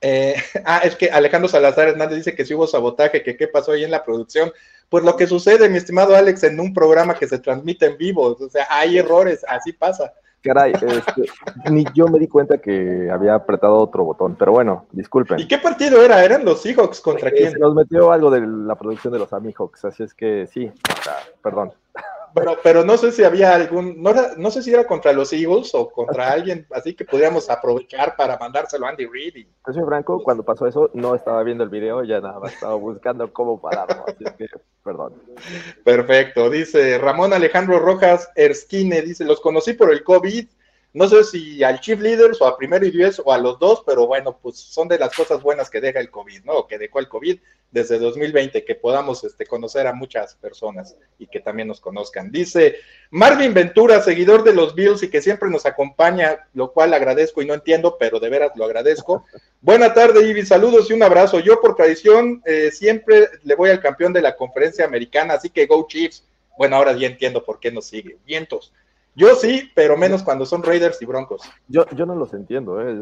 eh, 0.00 0.34
ah, 0.64 0.80
es 0.84 0.96
que 0.96 1.10
Alejandro 1.10 1.48
Salazar 1.48 1.88
Hernández 1.88 2.18
dice 2.18 2.34
que 2.34 2.44
si 2.44 2.54
hubo 2.54 2.66
sabotaje, 2.66 3.22
que 3.22 3.36
qué 3.36 3.48
pasó 3.48 3.72
ahí 3.72 3.84
en 3.84 3.90
la 3.90 4.04
producción. 4.04 4.52
Pues 4.88 5.04
lo 5.04 5.16
que 5.16 5.26
sucede, 5.26 5.70
mi 5.70 5.78
estimado 5.78 6.14
Alex, 6.14 6.42
en 6.44 6.60
un 6.60 6.74
programa 6.74 7.18
que 7.18 7.26
se 7.26 7.38
transmite 7.38 7.86
en 7.86 7.96
vivo, 7.96 8.36
o 8.38 8.48
sea, 8.50 8.66
hay 8.68 8.98
errores, 8.98 9.42
así 9.48 9.72
pasa. 9.72 10.12
Caray, 10.42 10.72
este, 10.72 11.24
ni 11.70 11.84
yo 11.94 12.08
me 12.08 12.18
di 12.18 12.26
cuenta 12.26 12.58
que 12.58 13.08
había 13.10 13.34
apretado 13.34 13.76
otro 13.76 14.04
botón, 14.04 14.34
pero 14.36 14.52
bueno, 14.52 14.86
disculpen. 14.90 15.38
¿Y 15.38 15.46
qué 15.46 15.58
partido 15.58 16.02
era? 16.02 16.24
¿Eran 16.24 16.44
los 16.44 16.62
Seahawks 16.62 17.00
contra 17.00 17.28
eh, 17.28 17.34
quién? 17.36 17.54
nos 17.60 17.74
metió 17.74 18.10
algo 18.10 18.30
de 18.30 18.40
la 18.40 18.74
producción 18.74 19.12
de 19.12 19.20
los 19.20 19.32
Amihawks, 19.32 19.84
así 19.84 20.02
es 20.02 20.14
que 20.14 20.48
sí, 20.48 20.70
perdón. 21.42 21.72
Pero, 22.34 22.58
pero 22.62 22.84
no 22.84 22.96
sé 22.96 23.12
si 23.12 23.24
había 23.24 23.54
algún, 23.54 24.02
no, 24.02 24.12
no 24.36 24.50
sé 24.50 24.62
si 24.62 24.72
era 24.72 24.86
contra 24.86 25.12
los 25.12 25.32
Eagles 25.32 25.74
o 25.74 25.90
contra 25.90 26.30
alguien, 26.32 26.66
así 26.70 26.94
que 26.94 27.04
podríamos 27.04 27.50
aprovechar 27.50 28.16
para 28.16 28.38
mandárselo 28.38 28.86
a 28.86 28.90
Andy 28.90 29.06
Reid. 29.06 29.36
Y... 29.36 29.44
Pues 29.64 29.76
Franco, 29.84 30.22
cuando 30.22 30.42
pasó 30.42 30.66
eso, 30.66 30.90
no 30.94 31.14
estaba 31.14 31.42
viendo 31.42 31.64
el 31.64 31.70
video, 31.70 32.04
ya 32.04 32.20
nada 32.20 32.48
estaba 32.48 32.74
buscando 32.74 33.32
cómo 33.32 33.60
pararlo, 33.60 34.04
así 34.06 34.24
que, 34.36 34.46
perdón. 34.82 35.14
Perfecto, 35.84 36.50
dice 36.50 36.98
Ramón 36.98 37.32
Alejandro 37.32 37.78
Rojas 37.78 38.30
Erskine, 38.34 39.02
dice, 39.02 39.24
los 39.24 39.40
conocí 39.40 39.74
por 39.74 39.92
el 39.92 40.02
COVID, 40.02 40.46
no 40.94 41.08
sé 41.08 41.24
si 41.24 41.64
al 41.64 41.80
Chief 41.80 41.98
Leaders 41.98 42.40
o 42.42 42.46
a 42.46 42.56
Primero 42.56 42.84
y 42.84 42.90
Diez 42.90 43.20
o 43.24 43.32
a 43.32 43.38
los 43.38 43.58
dos, 43.58 43.82
pero 43.86 44.06
bueno, 44.06 44.38
pues 44.42 44.58
son 44.58 44.88
de 44.88 44.98
las 44.98 45.14
cosas 45.16 45.42
buenas 45.42 45.70
que 45.70 45.80
deja 45.80 46.00
el 46.00 46.10
COVID, 46.10 46.44
¿no? 46.44 46.52
O 46.52 46.66
que 46.66 46.78
dejó 46.78 46.98
el 46.98 47.08
COVID 47.08 47.38
desde 47.70 47.98
2020, 47.98 48.62
que 48.64 48.74
podamos 48.74 49.24
este, 49.24 49.46
conocer 49.46 49.86
a 49.86 49.94
muchas 49.94 50.34
personas 50.34 50.94
y 51.18 51.26
que 51.26 51.40
también 51.40 51.68
nos 51.68 51.80
conozcan. 51.80 52.30
Dice 52.30 52.76
Marvin 53.10 53.54
Ventura, 53.54 54.02
seguidor 54.02 54.44
de 54.44 54.52
los 54.52 54.74
Bills 54.74 55.02
y 55.02 55.08
que 55.08 55.22
siempre 55.22 55.48
nos 55.48 55.64
acompaña, 55.64 56.46
lo 56.52 56.72
cual 56.72 56.92
agradezco 56.92 57.40
y 57.40 57.46
no 57.46 57.54
entiendo, 57.54 57.96
pero 57.98 58.20
de 58.20 58.28
veras 58.28 58.52
lo 58.56 58.66
agradezco. 58.66 59.24
Buena 59.62 59.94
tarde, 59.94 60.28
Ivy, 60.28 60.44
saludos 60.44 60.90
y 60.90 60.92
un 60.92 61.02
abrazo. 61.02 61.40
Yo 61.40 61.58
por 61.62 61.74
tradición 61.74 62.42
eh, 62.44 62.70
siempre 62.70 63.28
le 63.44 63.54
voy 63.54 63.70
al 63.70 63.80
campeón 63.80 64.12
de 64.12 64.20
la 64.20 64.36
conferencia 64.36 64.84
americana, 64.84 65.34
así 65.34 65.48
que 65.48 65.64
go 65.64 65.86
Chiefs. 65.88 66.26
Bueno, 66.58 66.76
ahora 66.76 66.92
ya 66.92 67.06
entiendo 67.06 67.42
por 67.42 67.58
qué 67.60 67.72
nos 67.72 67.86
sigue. 67.86 68.18
Vientos. 68.26 68.74
Yo 69.14 69.34
sí, 69.34 69.70
pero 69.74 69.96
menos 69.96 70.22
cuando 70.22 70.46
son 70.46 70.62
Raiders 70.62 71.02
y 71.02 71.06
Broncos. 71.06 71.42
Yo, 71.68 71.84
yo 71.90 72.06
no 72.06 72.14
los 72.14 72.32
entiendo, 72.32 72.80
¿eh? 72.80 72.98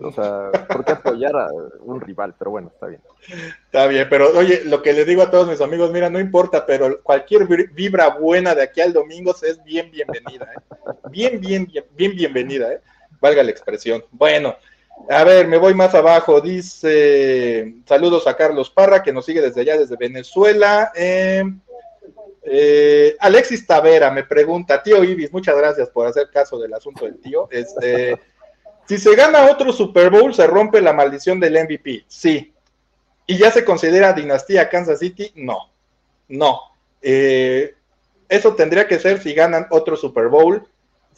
o 0.00 0.12
sea, 0.12 0.50
¿por 0.66 0.84
qué 0.84 0.92
apoyar 0.92 1.36
a 1.36 1.48
un 1.80 2.00
rival? 2.00 2.34
Pero 2.38 2.50
bueno, 2.50 2.70
está 2.72 2.86
bien. 2.86 3.02
Está 3.66 3.86
bien, 3.86 4.06
pero 4.08 4.30
oye, 4.38 4.62
lo 4.64 4.80
que 4.80 4.94
le 4.94 5.04
digo 5.04 5.22
a 5.22 5.30
todos 5.30 5.48
mis 5.48 5.60
amigos, 5.60 5.92
mira, 5.92 6.08
no 6.08 6.18
importa, 6.18 6.64
pero 6.64 7.02
cualquier 7.02 7.46
vibra 7.72 8.08
buena 8.08 8.54
de 8.54 8.62
aquí 8.62 8.80
al 8.80 8.94
domingo 8.94 9.34
es 9.42 9.62
bien 9.62 9.90
bienvenida, 9.90 10.48
¿eh? 10.56 10.92
Bien, 11.10 11.38
bien, 11.38 11.66
bien, 11.66 11.84
bien 11.94 12.16
bienvenida, 12.16 12.72
¿eh? 12.72 12.80
Valga 13.20 13.42
la 13.42 13.50
expresión. 13.50 14.02
Bueno, 14.12 14.56
a 15.08 15.24
ver, 15.24 15.46
me 15.46 15.58
voy 15.58 15.74
más 15.74 15.94
abajo. 15.94 16.40
Dice, 16.40 17.74
saludos 17.86 18.26
a 18.26 18.36
Carlos 18.36 18.70
Parra, 18.70 19.02
que 19.02 19.12
nos 19.12 19.26
sigue 19.26 19.40
desde 19.40 19.60
allá, 19.60 19.76
desde 19.76 19.96
Venezuela. 19.96 20.90
Eh, 20.94 21.44
eh, 22.42 23.16
Alexis 23.20 23.66
Tavera 23.66 24.10
me 24.10 24.24
pregunta, 24.24 24.82
tío 24.82 25.04
Ibis, 25.04 25.32
muchas 25.32 25.56
gracias 25.56 25.88
por 25.90 26.06
hacer 26.06 26.30
caso 26.30 26.58
del 26.58 26.72
asunto 26.74 27.04
del 27.04 27.20
tío. 27.20 27.48
Este, 27.50 28.18
si 28.86 28.98
se 28.98 29.14
gana 29.14 29.50
otro 29.50 29.72
Super 29.72 30.10
Bowl, 30.10 30.34
¿se 30.34 30.46
rompe 30.46 30.80
la 30.80 30.92
maldición 30.92 31.38
del 31.38 31.62
MVP? 31.64 32.04
Sí. 32.08 32.52
¿Y 33.26 33.38
ya 33.38 33.50
se 33.50 33.64
considera 33.64 34.12
dinastía 34.12 34.68
Kansas 34.68 34.98
City? 34.98 35.32
No. 35.36 35.70
No. 36.28 36.60
Eh, 37.02 37.74
eso 38.28 38.54
tendría 38.54 38.88
que 38.88 38.98
ser 38.98 39.20
si 39.22 39.34
ganan 39.34 39.66
otro 39.70 39.96
Super 39.96 40.28
Bowl. 40.28 40.66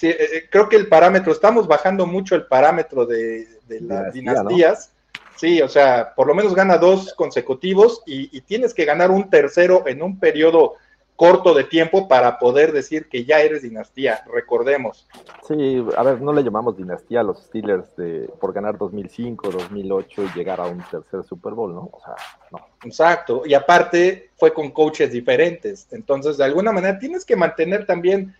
Eh, 0.01 0.49
creo 0.51 0.69
que 0.69 0.77
el 0.77 0.89
parámetro, 0.89 1.33
estamos 1.33 1.69
bajando 1.69 2.07
mucho 2.07 2.35
el 2.35 2.47
parámetro 2.47 3.07
de, 3.07 3.47
las 3.69 4.13
dinastías. 4.13 4.93
Sí, 5.37 5.61
o 5.61 5.69
sea, 5.69 6.15
por 6.15 6.27
lo 6.27 6.35
menos 6.35 6.55
gana 6.55 6.77
dos 6.79 7.15
consecutivos 7.15 8.03
y, 8.07 8.41
tienes 8.43 8.75
que 8.75 8.85
ganar 8.85 9.11
un 9.11 9.31
tercero 9.31 9.85
en 9.87 10.03
un 10.03 10.19
periodo 10.19 10.75
corto 11.17 11.55
de 11.55 11.65
tiempo 11.65 12.09
para 12.09 12.39
poder 12.39 12.73
decir 12.73 13.09
que 13.09 13.25
ya 13.25 13.41
eres 13.41 13.63
dinastía, 13.63 14.25
recordemos. 14.33 15.07
Sí, 15.47 15.85
a 15.97 16.03
ver, 16.03 16.21
no 16.21 16.33
le 16.33 16.43
llamamos 16.43 16.77
dinastía 16.77 17.21
a 17.21 17.23
los 17.23 17.43
Steelers 17.45 17.95
de, 17.97 18.29
por 18.41 18.53
ganar 18.53 18.79
2005, 18.79 19.51
2008 19.51 20.23
y 20.23 20.39
llegar 20.39 20.61
a 20.61 20.67
un 20.67 20.83
tercer 20.91 21.23
Super 21.25 21.53
Bowl, 21.53 21.75
¿no? 21.75 21.91
O 21.93 22.01
sea, 22.05 22.15
no. 22.51 22.59
Exacto, 22.85 23.43
y 23.45 23.55
aparte 23.55 24.31
fue 24.37 24.53
con 24.53 24.71
coaches 24.71 25.13
diferentes, 25.13 25.87
entonces 25.93 26.37
de 26.37 26.45
alguna 26.45 26.73
manera 26.73 26.99
tienes 26.99 27.25
que 27.25 27.37
mantener 27.37 27.87
también 27.87 28.35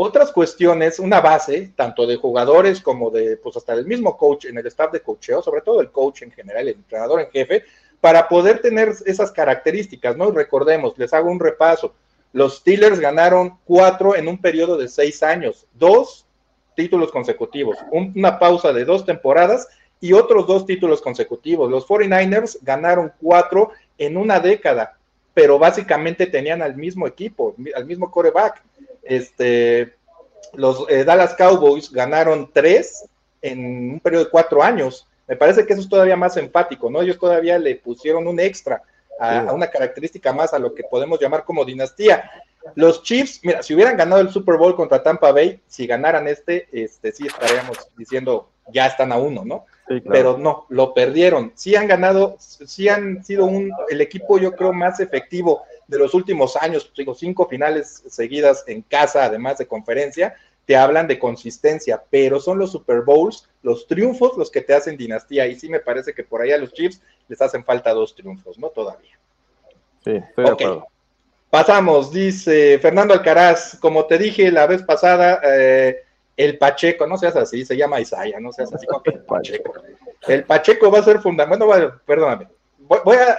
otras 0.00 0.30
cuestiones, 0.30 1.00
una 1.00 1.20
base, 1.20 1.72
tanto 1.74 2.06
de 2.06 2.14
jugadores 2.14 2.80
como 2.80 3.10
de, 3.10 3.36
pues 3.36 3.56
hasta 3.56 3.72
el 3.72 3.84
mismo 3.84 4.16
coach 4.16 4.44
en 4.44 4.56
el 4.56 4.66
staff 4.68 4.92
de 4.92 5.00
coacheo, 5.00 5.42
sobre 5.42 5.62
todo 5.62 5.80
el 5.80 5.90
coach 5.90 6.22
en 6.22 6.30
general, 6.30 6.68
el 6.68 6.76
entrenador 6.76 7.20
en 7.20 7.30
jefe, 7.30 7.64
para 8.00 8.28
poder 8.28 8.60
tener 8.60 8.92
esas 9.06 9.32
características, 9.32 10.16
¿no? 10.16 10.30
Recordemos, 10.30 10.96
les 10.98 11.12
hago 11.12 11.28
un 11.28 11.40
repaso 11.40 11.94
los 12.32 12.58
Steelers 12.58 13.00
ganaron 13.00 13.58
cuatro 13.64 14.14
en 14.14 14.28
un 14.28 14.38
periodo 14.38 14.76
de 14.76 14.88
seis 14.88 15.22
años, 15.22 15.66
dos 15.74 16.26
títulos 16.76 17.10
consecutivos, 17.10 17.76
una 17.90 18.38
pausa 18.38 18.72
de 18.72 18.84
dos 18.84 19.04
temporadas 19.04 19.68
y 20.00 20.12
otros 20.12 20.46
dos 20.46 20.66
títulos 20.66 21.00
consecutivos. 21.02 21.70
Los 21.70 21.86
49ers 21.86 22.58
ganaron 22.62 23.12
cuatro 23.20 23.72
en 23.96 24.16
una 24.16 24.38
década, 24.38 24.96
pero 25.34 25.58
básicamente 25.58 26.26
tenían 26.26 26.62
al 26.62 26.76
mismo 26.76 27.06
equipo, 27.06 27.56
al 27.74 27.84
mismo 27.84 28.10
coreback. 28.10 28.62
Este, 29.02 29.94
los 30.52 30.84
eh, 30.88 31.04
Dallas 31.04 31.34
Cowboys 31.34 31.90
ganaron 31.90 32.50
tres 32.52 33.06
en 33.42 33.92
un 33.92 34.00
periodo 34.00 34.24
de 34.24 34.30
cuatro 34.30 34.62
años. 34.62 35.06
Me 35.26 35.36
parece 35.36 35.66
que 35.66 35.72
eso 35.72 35.82
es 35.82 35.88
todavía 35.88 36.16
más 36.16 36.36
empático, 36.36 36.90
¿no? 36.90 37.02
Ellos 37.02 37.18
todavía 37.18 37.58
le 37.58 37.74
pusieron 37.76 38.26
un 38.28 38.38
extra 38.40 38.82
a, 39.18 39.52
una 39.52 39.68
característica 39.68 40.32
más 40.32 40.54
a 40.54 40.58
lo 40.58 40.74
que 40.74 40.84
podemos 40.84 41.20
llamar 41.20 41.44
como 41.44 41.64
dinastía. 41.64 42.30
Los 42.74 43.02
Chiefs, 43.02 43.40
mira, 43.42 43.62
si 43.62 43.74
hubieran 43.74 43.96
ganado 43.96 44.20
el 44.20 44.30
Super 44.30 44.56
Bowl 44.56 44.76
contra 44.76 45.02
Tampa 45.02 45.32
Bay, 45.32 45.60
si 45.66 45.86
ganaran 45.86 46.28
este, 46.28 46.68
este 46.72 47.12
sí 47.12 47.26
estaríamos 47.26 47.88
diciendo 47.96 48.50
ya 48.70 48.86
están 48.86 49.12
a 49.12 49.18
uno, 49.18 49.44
¿no? 49.44 49.64
Pero 50.10 50.36
no, 50.36 50.66
lo 50.68 50.92
perdieron. 50.92 51.52
Sí 51.54 51.74
han 51.74 51.88
ganado, 51.88 52.36
sí 52.38 52.88
han 52.88 53.24
sido 53.24 53.46
un, 53.46 53.72
el 53.88 54.02
equipo 54.02 54.38
yo 54.38 54.54
creo 54.54 54.74
más 54.74 55.00
efectivo 55.00 55.62
de 55.86 55.98
los 55.98 56.12
últimos 56.12 56.56
años, 56.56 56.92
digo, 56.94 57.14
cinco 57.14 57.46
finales 57.46 58.02
seguidas 58.08 58.64
en 58.66 58.82
casa, 58.82 59.24
además 59.24 59.56
de 59.56 59.66
conferencia, 59.66 60.34
te 60.68 60.76
hablan 60.76 61.06
de 61.06 61.18
consistencia, 61.18 62.04
pero 62.10 62.40
son 62.40 62.58
los 62.58 62.72
Super 62.72 63.00
Bowls, 63.00 63.48
los 63.62 63.86
triunfos 63.86 64.36
los 64.36 64.50
que 64.50 64.60
te 64.60 64.74
hacen 64.74 64.98
dinastía. 64.98 65.46
Y 65.46 65.58
sí 65.58 65.70
me 65.70 65.80
parece 65.80 66.12
que 66.12 66.24
por 66.24 66.42
ahí 66.42 66.52
a 66.52 66.58
los 66.58 66.74
Chiefs 66.74 67.00
les 67.26 67.40
hacen 67.40 67.64
falta 67.64 67.94
dos 67.94 68.14
triunfos, 68.14 68.58
¿no? 68.58 68.68
Todavía. 68.68 69.18
Sí, 70.04 70.10
estoy 70.10 70.44
de 70.44 70.50
acuerdo. 70.50 70.86
Pasamos, 71.48 72.12
dice 72.12 72.78
Fernando 72.80 73.14
Alcaraz, 73.14 73.78
como 73.80 74.04
te 74.04 74.18
dije 74.18 74.52
la 74.52 74.66
vez 74.66 74.82
pasada, 74.82 75.40
eh, 75.42 76.02
el 76.36 76.58
Pacheco, 76.58 77.06
no 77.06 77.16
seas 77.16 77.36
así, 77.36 77.64
se 77.64 77.74
llama 77.74 78.02
Isaya, 78.02 78.38
no 78.38 78.52
seas 78.52 78.70
así 78.70 78.86
como 78.88 79.00
el 79.06 79.20
Pacheco. 79.20 79.72
El 80.26 80.44
Pacheco 80.44 80.90
va 80.90 80.98
a 80.98 81.04
ser 81.04 81.20
fundamental, 81.20 81.66
bueno, 81.66 82.00
perdóname, 82.04 82.46
voy, 82.76 83.16
a, 83.16 83.38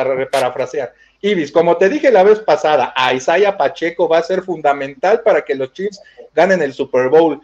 a, 0.00 0.30
parafrasear. 0.30 0.94
Ibis, 1.22 1.52
como 1.52 1.76
te 1.76 1.88
dije 1.88 2.10
la 2.10 2.22
vez 2.22 2.40
pasada, 2.40 2.92
a 2.96 3.12
Isaiah 3.12 3.56
Pacheco 3.56 4.08
va 4.08 4.18
a 4.18 4.22
ser 4.22 4.42
fundamental 4.42 5.22
para 5.22 5.42
que 5.42 5.54
los 5.54 5.72
Chiefs 5.72 6.00
ganen 6.34 6.62
el 6.62 6.72
Super 6.72 7.08
Bowl. 7.08 7.40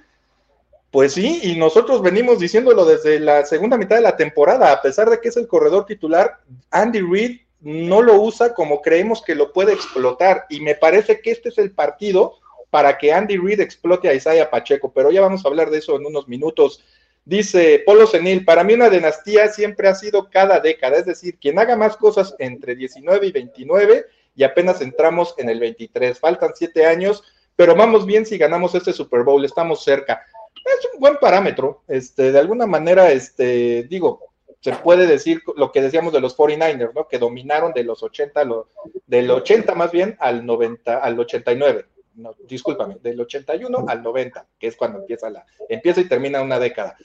Pues 0.91 1.13
sí, 1.13 1.41
y 1.43 1.57
nosotros 1.57 2.01
venimos 2.01 2.39
diciéndolo 2.39 2.87
desde 2.87 3.21
la 3.21 3.45
segunda 3.45 3.77
mitad 3.77 3.97
de 3.97 4.03
la 4.03 4.17
temporada, 4.17 4.73
a 4.73 4.81
pesar 4.81 5.11
de 5.11 5.21
que 5.21 5.29
es 5.29 5.37
el 5.37 5.47
corredor 5.47 5.85
titular, 5.85 6.39
Andy 6.71 7.01
Reid 7.01 7.41
no 7.61 8.01
lo 8.01 8.21
usa 8.21 8.55
como 8.55 8.81
creemos 8.81 9.23
que 9.23 9.35
lo 9.35 9.53
puede 9.53 9.75
explotar, 9.75 10.47
y 10.49 10.61
me 10.61 10.75
parece 10.75 11.21
que 11.21 11.33
este 11.33 11.51
es 11.51 11.59
el 11.59 11.73
partido 11.73 12.37
para 12.71 12.97
que 12.97 13.13
Andy 13.13 13.37
Reid 13.37 13.61
explote 13.61 14.09
a 14.09 14.15
Isaiah 14.15 14.51
Pacheco, 14.51 14.91
pero 14.93 15.11
ya 15.11 15.21
vamos 15.21 15.45
a 15.45 15.49
hablar 15.49 15.71
de 15.71 15.79
eso 15.79 15.97
en 15.97 16.07
unos 16.07 16.29
minutos. 16.29 16.83
Dice 17.27 17.83
Polo 17.85 18.07
Senil, 18.07 18.45
para 18.45 18.63
mí 18.63 18.75
una 18.75 18.89
dinastía 18.89 19.49
siempre 19.49 19.89
ha 19.89 19.97
sido 19.97 20.31
cada 20.31 20.61
década, 20.61 20.99
es 20.99 21.07
decir, 21.07 21.41
quien 21.41 21.59
haga 21.59 21.75
más 21.75 21.97
cosas 21.97 22.37
entre 22.39 22.77
19 22.77 23.27
y 23.27 23.33
29 23.33 24.07
y 24.37 24.45
apenas 24.45 24.81
entramos 24.81 25.35
en 25.37 25.49
el 25.49 25.59
23. 25.59 26.21
Faltan 26.21 26.53
siete 26.55 26.87
años, 26.87 27.25
pero 27.57 27.75
vamos 27.75 28.07
bien 28.07 28.25
si 28.27 28.39
ganamos 28.39 28.77
este 28.77 28.93
Super 28.93 29.25
Bowl, 29.25 29.45
estamos 29.45 29.83
cerca. 29.83 30.25
Es 30.55 30.89
un 30.95 31.01
buen 31.01 31.17
parámetro, 31.17 31.83
este, 31.89 32.31
de 32.31 32.39
alguna 32.39 32.65
manera, 32.65 33.11
este, 33.11 33.83
digo, 33.91 34.21
se 34.61 34.71
puede 34.75 35.09
decir 35.09 35.43
lo 35.57 35.73
que 35.73 35.83
decíamos 35.83 36.13
de 36.13 36.21
los 36.21 36.37
49ers, 36.37 36.95
¿no? 36.95 37.09
Que 37.09 37.19
dominaron 37.19 37.73
de 37.73 37.83
los 37.83 38.05
80, 38.05 38.45
lo, 38.45 38.69
del 39.05 39.29
80 39.29 39.75
más 39.75 39.91
bien 39.91 40.17
al 40.21 40.47
90, 40.47 40.99
al 40.99 41.19
89. 41.19 41.87
No, 42.15 42.37
discúlpame, 42.49 42.99
del 43.03 43.21
81 43.21 43.85
al 43.89 44.01
90, 44.01 44.47
que 44.61 44.69
es 44.69 44.77
cuando 44.77 45.01
empieza 45.01 45.29
la, 45.29 45.45
empieza 45.69 46.01
y 46.01 46.09
termina 46.09 46.41
una 46.41 46.61
década. 46.61 46.97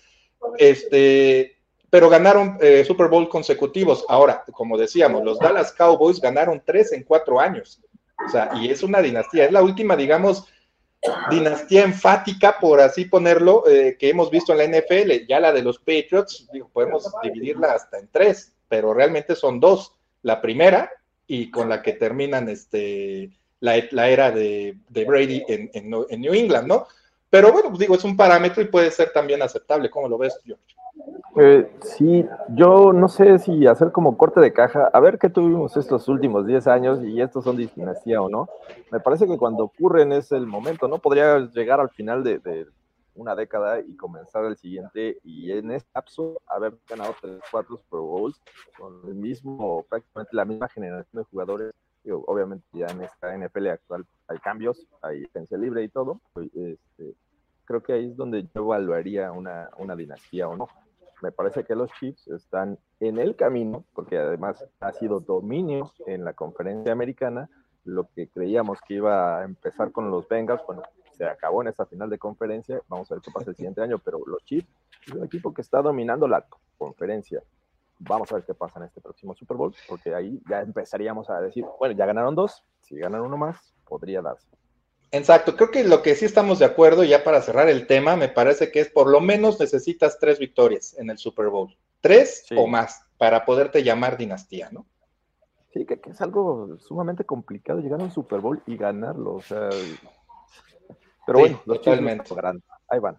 Este, 0.58 1.58
pero 1.89 2.10
ganaron 2.10 2.58
eh, 2.62 2.84
Super 2.86 3.08
Bowl 3.08 3.28
consecutivos. 3.30 4.06
Ahora, 4.08 4.44
como 4.54 4.78
decíamos, 4.78 5.24
los 5.24 5.39
Dallas 5.39 5.72
Cowboys 5.74 6.22
ganaron 6.22 6.62
tres 6.66 6.92
en 6.94 7.04
cuatro 7.04 7.39
años. 7.39 7.82
O 8.26 8.30
sea, 8.30 8.52
y 8.56 8.70
es 8.70 8.82
una 8.82 9.02
dinastía. 9.02 9.46
Es 9.46 9.52
la 9.52 9.62
última, 9.62 9.96
digamos, 9.96 10.48
dinastía 11.30 11.84
enfática, 11.84 12.58
por 12.60 12.80
así 12.80 13.06
ponerlo, 13.06 13.68
eh, 13.68 13.98
que 14.00 14.10
hemos 14.10 14.30
visto 14.32 14.54
en 14.54 14.60
la 14.60 14.80
NFL. 14.80 15.28
Ya 15.28 15.39
la 15.39 15.52
de 15.52 15.64
los 15.64 15.80
Patriots, 15.80 16.48
podemos 16.72 17.12
dividirla 17.24 17.74
hasta 17.74 18.00
en 18.00 18.08
tres, 18.10 18.54
pero 18.70 18.94
realmente 18.94 19.36
son 19.36 19.60
dos. 19.60 19.94
La 20.22 20.39
primera 20.39 20.92
y 21.28 21.50
con 21.50 21.68
la 21.68 21.82
que 21.82 21.94
terminan 21.94 22.48
este, 22.48 23.32
la, 23.60 23.76
era 24.08 24.32
de, 24.32 24.78
Brady 24.89 25.44
en, 25.48 25.72
en 25.74 26.22
New 26.22 26.34
England, 26.34 26.68
¿no? 26.68 26.88
Pero 27.32 27.53
bueno, 27.53 27.69
pues 27.69 27.79
digo, 27.79 27.95
es 27.95 28.03
un 28.03 28.17
parámetro 28.17 28.61
y 28.61 28.67
puede 28.67 28.91
ser 28.91 29.13
también 29.13 29.41
aceptable. 29.41 29.89
¿Cómo 29.89 30.09
lo 30.09 30.17
ves, 30.17 30.38
George? 30.43 30.75
Eh, 31.38 31.71
sí, 31.82 32.25
yo 32.49 32.91
no 32.91 33.07
sé 33.07 33.39
si 33.39 33.65
hacer 33.65 33.93
como 33.93 34.17
corte 34.17 34.41
de 34.41 34.51
caja, 34.51 34.89
a 34.91 34.99
ver 34.99 35.17
qué 35.17 35.29
tuvimos 35.29 35.77
estos 35.77 36.09
últimos 36.09 36.45
10 36.45 36.67
años 36.67 36.99
y 37.01 37.21
estos 37.21 37.45
son 37.45 37.55
de 37.55 37.69
dinastía 37.73 38.21
o 38.21 38.29
no. 38.29 38.49
Me 38.91 38.99
parece 38.99 39.27
que 39.27 39.38
cuando 39.38 39.63
ocurren 39.63 40.11
es 40.11 40.34
el 40.34 40.45
momento, 40.45 40.89
¿no? 40.89 40.99
Podría 40.99 41.39
llegar 41.39 41.79
al 41.79 41.89
final 41.89 42.21
de, 42.21 42.67
una 43.15 43.34
década 43.34 43.79
y 43.79 43.95
comenzar 43.95 44.43
el 44.43 44.57
siguiente 44.57 45.19
y 45.23 45.51
en 45.51 45.71
este 45.71 45.89
lapso 45.95 46.41
haber 46.47 46.73
ganado 46.88 47.15
3, 47.21 47.39
4 47.49 47.82
Pro 47.89 48.03
Bowls 48.03 48.41
con 48.77 49.01
el 49.07 49.15
mismo, 49.15 49.86
prácticamente 49.89 50.36
la 50.36 50.45
misma 50.45 50.67
generación 50.67 51.23
de 51.23 51.29
jugadores. 51.29 51.71
Obviamente 52.10 52.66
ya 52.74 52.88
en 52.88 53.02
esta 53.02 53.38
NFL 53.38 53.68
actual 53.68 54.06
hay 54.28 54.38
cambios, 54.39 54.88
hay 55.02 55.26
agencia 55.26 55.58
libre 55.58 55.84
y 55.84 55.89
todo. 55.89 56.22
Pues, 56.34 56.47
este, 56.56 57.16
creo 57.66 57.84
que 57.84 57.93
ahí 57.93 58.10
es 58.10 58.16
donde 58.16 58.43
yo 58.43 58.64
evaluaría 58.64 59.32
una, 59.32 59.70
una 59.78 59.95
dinastía 59.95 60.47
o 60.47 60.56
no 60.56 60.68
me 61.22 61.32
parece 61.32 61.64
que 61.64 61.76
los 61.76 61.91
Chiefs 61.99 62.28
están 62.28 62.78
en 62.99 63.20
el 63.20 63.36
camino, 63.36 63.86
porque 63.93 64.18
además 64.18 64.66
ha 64.80 64.91
sido 64.91 65.20
dominio 65.20 65.91
en 66.08 66.26
la 66.26 66.34
conferencia 66.34 66.91
americana. 66.91 67.49
Lo 67.84 68.10
que 68.14 68.28
creíamos 68.28 68.80
que 68.82 68.95
iba 68.95 69.39
a 69.39 69.43
empezar 69.43 69.91
con 69.91 70.12
los 70.12 70.28
Bengals, 70.28 70.62
bueno, 70.66 70.84
se 71.14 71.26
acabó 71.26 71.62
en 71.62 71.68
esta 71.70 71.86
final 71.86 72.10
de 72.10 72.18
conferencia. 72.18 72.82
Vamos 72.88 73.12
a 73.12 73.16
ver 73.16 73.22
qué 73.24 73.32
pasa 73.32 73.52
el 73.52 73.56
siguiente 73.56 73.82
año, 73.82 73.99
pero 73.99 74.20
los 74.26 74.43
Chiefs 74.45 74.68
es 75.08 75.14
un 75.14 75.24
equipo 75.24 75.54
que 75.54 75.62
está 75.62 75.82
dominando 75.82 76.28
la 76.28 76.45
conferencia. 76.78 77.41
Vamos 78.04 78.32
a 78.32 78.36
ver 78.36 78.45
qué 78.45 78.54
pasa 78.54 78.80
en 78.80 78.86
este 78.86 78.99
próximo 78.99 79.36
Super 79.36 79.58
Bowl, 79.58 79.76
porque 79.88 80.14
ahí 80.14 80.41
ya 80.49 80.62
empezaríamos 80.62 81.30
a 81.30 81.39
decir, 81.39 81.66
bueno, 81.80 81.95
ya 81.95 82.06
ganaron 82.06 82.36
dos, 82.36 82.64
si 82.82 82.97
ganan 82.97 83.22
uno 83.22 83.38
más, 83.38 83.74
podría 83.88 84.22
darse. 84.22 84.47
Exacto, 85.12 85.56
creo 85.56 85.72
que 85.72 85.84
lo 85.84 86.02
que 86.02 86.16
sí 86.16 86.26
estamos 86.26 86.60
de 86.60 86.66
acuerdo, 86.66 87.04
ya 87.04 87.24
para 87.24 87.41
cerrar 87.41 87.70
el 87.70 87.86
tema, 87.86 88.16
me 88.16 88.30
parece 88.30 88.72
que 88.72 88.80
es 88.80 88.89
por 88.89 89.10
lo 89.10 89.20
menos 89.20 89.60
necesitas 89.60 90.18
tres 90.20 90.39
victorias 90.39 90.97
en 90.97 91.10
el 91.10 91.18
Super 91.18 91.49
Bowl. 91.49 91.76
Tres 91.99 92.45
o 92.56 92.66
más 92.66 93.06
para 93.18 93.45
poderte 93.45 93.84
llamar 93.84 94.18
dinastía, 94.18 94.70
¿no? 94.72 94.88
Sí, 95.74 95.86
que, 95.86 95.99
es 96.06 96.22
algo 96.22 96.78
sumamente 96.80 97.24
complicado 97.24 97.80
llegar 97.80 98.02
a 98.02 98.04
un 98.04 98.12
Super 98.12 98.39
Bowl 98.39 98.62
y 98.66 98.78
ganarlo. 98.78 99.36
O 99.36 99.41
sea. 99.41 99.70
Pero 101.26 101.39
bueno, 101.39 101.62
totalmente. 101.66 102.34
Ahí 102.89 102.99
van. 102.99 103.18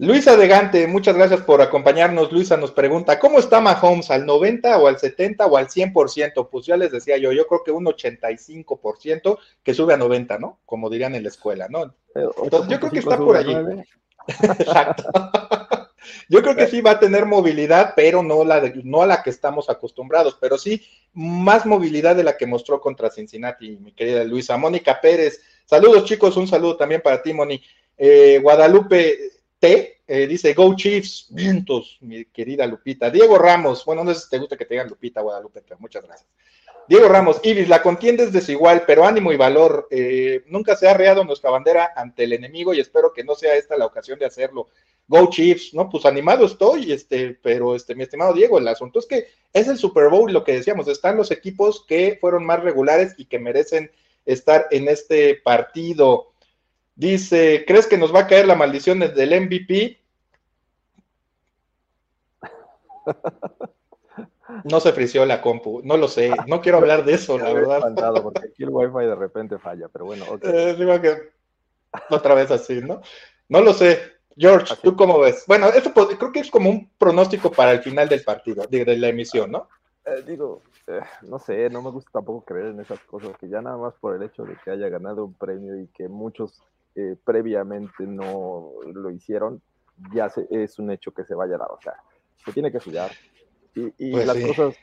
Luisa 0.00 0.34
Degante, 0.34 0.86
muchas 0.86 1.14
gracias 1.14 1.42
por 1.42 1.60
acompañarnos. 1.60 2.32
Luisa 2.32 2.56
nos 2.56 2.72
pregunta, 2.72 3.18
¿cómo 3.18 3.38
está 3.38 3.60
Mahomes? 3.60 4.10
¿Al 4.10 4.24
90 4.24 4.78
o 4.78 4.86
al 4.86 4.98
70 4.98 5.44
o 5.44 5.58
al 5.58 5.68
100%? 5.68 6.48
Pues 6.50 6.64
ya 6.64 6.78
les 6.78 6.90
decía 6.90 7.18
yo, 7.18 7.32
yo 7.32 7.46
creo 7.46 7.62
que 7.62 7.70
un 7.70 7.84
85% 7.84 9.38
que 9.62 9.74
sube 9.74 9.92
a 9.92 9.98
90, 9.98 10.38
¿no? 10.38 10.58
Como 10.64 10.88
dirían 10.88 11.14
en 11.16 11.24
la 11.24 11.28
escuela, 11.28 11.68
¿no? 11.68 11.84
Eh, 12.14 12.26
Entonces, 12.42 12.70
yo 12.70 12.80
creo 12.80 12.90
que 12.90 12.98
está 13.00 13.18
por 13.18 13.36
allí. 13.36 13.54
Exacto. 14.58 15.04
Yo 16.30 16.40
creo 16.40 16.56
que 16.56 16.66
sí 16.66 16.80
va 16.80 16.92
a 16.92 16.98
tener 16.98 17.26
movilidad, 17.26 17.92
pero 17.94 18.22
no, 18.22 18.42
la 18.42 18.72
no 18.82 19.02
a 19.02 19.06
la 19.06 19.22
que 19.22 19.28
estamos 19.28 19.68
acostumbrados, 19.68 20.38
pero 20.40 20.56
sí 20.56 20.82
más 21.12 21.66
movilidad 21.66 22.16
de 22.16 22.24
la 22.24 22.38
que 22.38 22.46
mostró 22.46 22.80
contra 22.80 23.10
Cincinnati, 23.10 23.76
mi 23.76 23.92
querida 23.92 24.24
Luisa. 24.24 24.56
Mónica 24.56 24.98
Pérez, 24.98 25.42
saludos 25.66 26.06
chicos, 26.06 26.38
un 26.38 26.48
saludo 26.48 26.78
también 26.78 27.02
para 27.02 27.20
ti, 27.20 27.34
Moni. 27.34 27.62
Eh, 27.98 28.38
Guadalupe, 28.42 29.39
T 29.60 30.00
eh, 30.06 30.26
dice 30.26 30.54
Go 30.54 30.74
Chiefs, 30.74 31.28
vientos, 31.30 31.98
mi 32.00 32.24
querida 32.24 32.66
Lupita. 32.66 33.10
Diego 33.10 33.38
Ramos, 33.38 33.84
bueno, 33.84 34.02
no 34.02 34.12
sé 34.12 34.22
si 34.22 34.30
te 34.30 34.38
gusta 34.38 34.56
que 34.56 34.64
te 34.64 34.74
digan 34.74 34.88
Lupita 34.88 35.20
Guadalupe, 35.20 35.62
pero 35.62 35.78
muchas 35.78 36.02
gracias. 36.02 36.28
Diego 36.88 37.08
Ramos, 37.08 37.38
Ibis, 37.44 37.68
la 37.68 37.82
contienda 37.82 38.24
es 38.24 38.32
desigual, 38.32 38.82
pero 38.84 39.04
ánimo 39.04 39.32
y 39.32 39.36
valor. 39.36 39.86
Eh, 39.92 40.42
nunca 40.48 40.74
se 40.74 40.88
ha 40.88 40.94
reado 40.94 41.22
nuestra 41.22 41.50
bandera 41.50 41.92
ante 41.94 42.24
el 42.24 42.32
enemigo 42.32 42.74
y 42.74 42.80
espero 42.80 43.12
que 43.12 43.22
no 43.22 43.36
sea 43.36 43.54
esta 43.54 43.76
la 43.76 43.86
ocasión 43.86 44.18
de 44.18 44.26
hacerlo. 44.26 44.66
Go 45.06 45.28
Chiefs, 45.30 45.74
¿no? 45.74 45.88
Pues 45.88 46.04
animado 46.06 46.46
estoy, 46.46 46.90
este, 46.90 47.38
pero 47.40 47.76
este, 47.76 47.94
mi 47.94 48.02
estimado 48.02 48.32
Diego, 48.32 48.58
el 48.58 48.66
asunto 48.66 48.98
es 48.98 49.06
que 49.06 49.28
es 49.52 49.68
el 49.68 49.78
Super 49.78 50.08
Bowl, 50.08 50.32
lo 50.32 50.42
que 50.42 50.54
decíamos, 50.54 50.88
están 50.88 51.16
los 51.16 51.30
equipos 51.30 51.84
que 51.86 52.18
fueron 52.20 52.44
más 52.44 52.60
regulares 52.60 53.14
y 53.16 53.26
que 53.26 53.38
merecen 53.38 53.92
estar 54.24 54.66
en 54.70 54.88
este 54.88 55.36
partido. 55.36 56.29
Dice, 57.00 57.64
¿crees 57.66 57.86
que 57.86 57.96
nos 57.96 58.14
va 58.14 58.20
a 58.20 58.26
caer 58.26 58.46
la 58.46 58.54
maldición 58.54 59.00
del 59.00 59.40
MVP? 59.40 59.98
No 64.64 64.80
se 64.80 64.92
frició 64.92 65.24
la 65.24 65.40
compu, 65.40 65.80
no 65.82 65.96
lo 65.96 66.08
sé, 66.08 66.30
no 66.46 66.60
quiero 66.60 66.76
hablar 66.76 67.06
de 67.06 67.14
eso, 67.14 67.38
la 67.38 67.52
verdad. 67.54 67.80
Porque 68.22 68.48
aquí 68.48 68.64
el 68.64 68.68
wifi 68.68 69.06
de 69.06 69.14
repente 69.14 69.58
falla, 69.58 69.88
pero 69.88 70.04
bueno, 70.04 70.26
ok. 70.28 70.44
Eh, 70.44 71.32
otra 72.10 72.34
vez 72.34 72.50
así, 72.50 72.82
¿no? 72.82 73.00
No 73.48 73.62
lo 73.62 73.72
sé. 73.72 73.98
George, 74.36 74.74
¿tú 74.82 74.94
cómo 74.94 75.20
ves? 75.20 75.44
Bueno, 75.46 75.68
eso 75.68 75.94
creo 75.94 76.32
que 76.32 76.40
es 76.40 76.50
como 76.50 76.68
un 76.68 76.90
pronóstico 76.98 77.50
para 77.50 77.72
el 77.72 77.80
final 77.80 78.10
del 78.10 78.24
partido, 78.24 78.66
de, 78.68 78.84
de 78.84 78.98
la 78.98 79.08
emisión, 79.08 79.50
¿no? 79.50 79.70
Eh, 80.04 80.22
digo, 80.26 80.60
eh, 80.86 81.00
no 81.22 81.38
sé, 81.38 81.70
no 81.70 81.80
me 81.80 81.90
gusta 81.92 82.10
tampoco 82.12 82.44
creer 82.44 82.66
en 82.66 82.80
esas 82.80 83.00
cosas, 83.04 83.38
que 83.38 83.48
ya 83.48 83.62
nada 83.62 83.78
más 83.78 83.94
por 83.94 84.14
el 84.14 84.22
hecho 84.22 84.44
de 84.44 84.54
que 84.62 84.70
haya 84.70 84.90
ganado 84.90 85.24
un 85.24 85.32
premio 85.32 85.80
y 85.80 85.86
que 85.86 86.06
muchos 86.06 86.62
eh, 86.94 87.16
previamente 87.24 88.06
no 88.06 88.72
lo 88.92 89.10
hicieron, 89.10 89.62
ya 90.12 90.28
se, 90.28 90.46
es 90.50 90.78
un 90.78 90.90
hecho 90.90 91.12
que 91.12 91.24
se 91.24 91.34
vaya 91.34 91.56
a 91.56 91.58
dar. 91.58 91.70
O 91.70 91.80
sea, 91.80 91.94
se 92.44 92.52
tiene 92.52 92.70
que 92.70 92.78
estudiar. 92.78 93.10
Y, 93.74 94.12
pues 94.12 94.26
las 94.26 94.36
cosas 94.36 94.76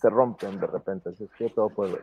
se 0.00 0.08
rompen 0.08 0.60
de 0.60 0.66
repente, 0.66 1.10
así 1.10 1.24
es 1.24 1.30
que 1.36 1.50
todo 1.50 1.68
puede 1.68 1.98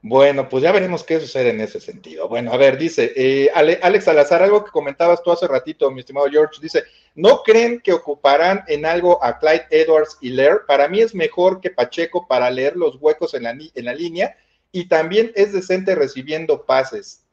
Bueno, 0.00 0.48
pues 0.48 0.62
ya 0.62 0.72
veremos 0.72 1.02
qué 1.02 1.18
sucede 1.20 1.50
en 1.50 1.60
ese 1.60 1.80
sentido. 1.80 2.28
Bueno, 2.28 2.52
a 2.52 2.56
ver, 2.56 2.78
dice 2.78 3.12
eh, 3.16 3.50
Alex 3.54 4.04
Salazar, 4.04 4.42
algo 4.42 4.64
que 4.64 4.70
comentabas 4.70 5.22
tú 5.22 5.32
hace 5.32 5.48
ratito, 5.48 5.90
mi 5.90 6.00
estimado 6.00 6.28
George, 6.30 6.60
dice, 6.62 6.84
¿no 7.14 7.42
creen 7.42 7.80
que 7.80 7.92
ocuparán 7.92 8.62
en 8.68 8.86
algo 8.86 9.22
a 9.22 9.38
Clyde 9.38 9.66
Edwards 9.70 10.18
y 10.20 10.30
Lear? 10.30 10.64
Para 10.66 10.88
mí 10.88 11.00
es 11.00 11.14
mejor 11.14 11.60
que 11.60 11.70
Pacheco 11.70 12.26
para 12.26 12.50
leer 12.50 12.76
los 12.76 12.96
huecos 13.00 13.34
en 13.34 13.42
la, 13.42 13.50
en 13.50 13.84
la 13.84 13.94
línea 13.94 14.36
y 14.70 14.88
también 14.88 15.32
es 15.34 15.52
decente 15.52 15.94
recibiendo 15.94 16.64
pases. 16.64 17.25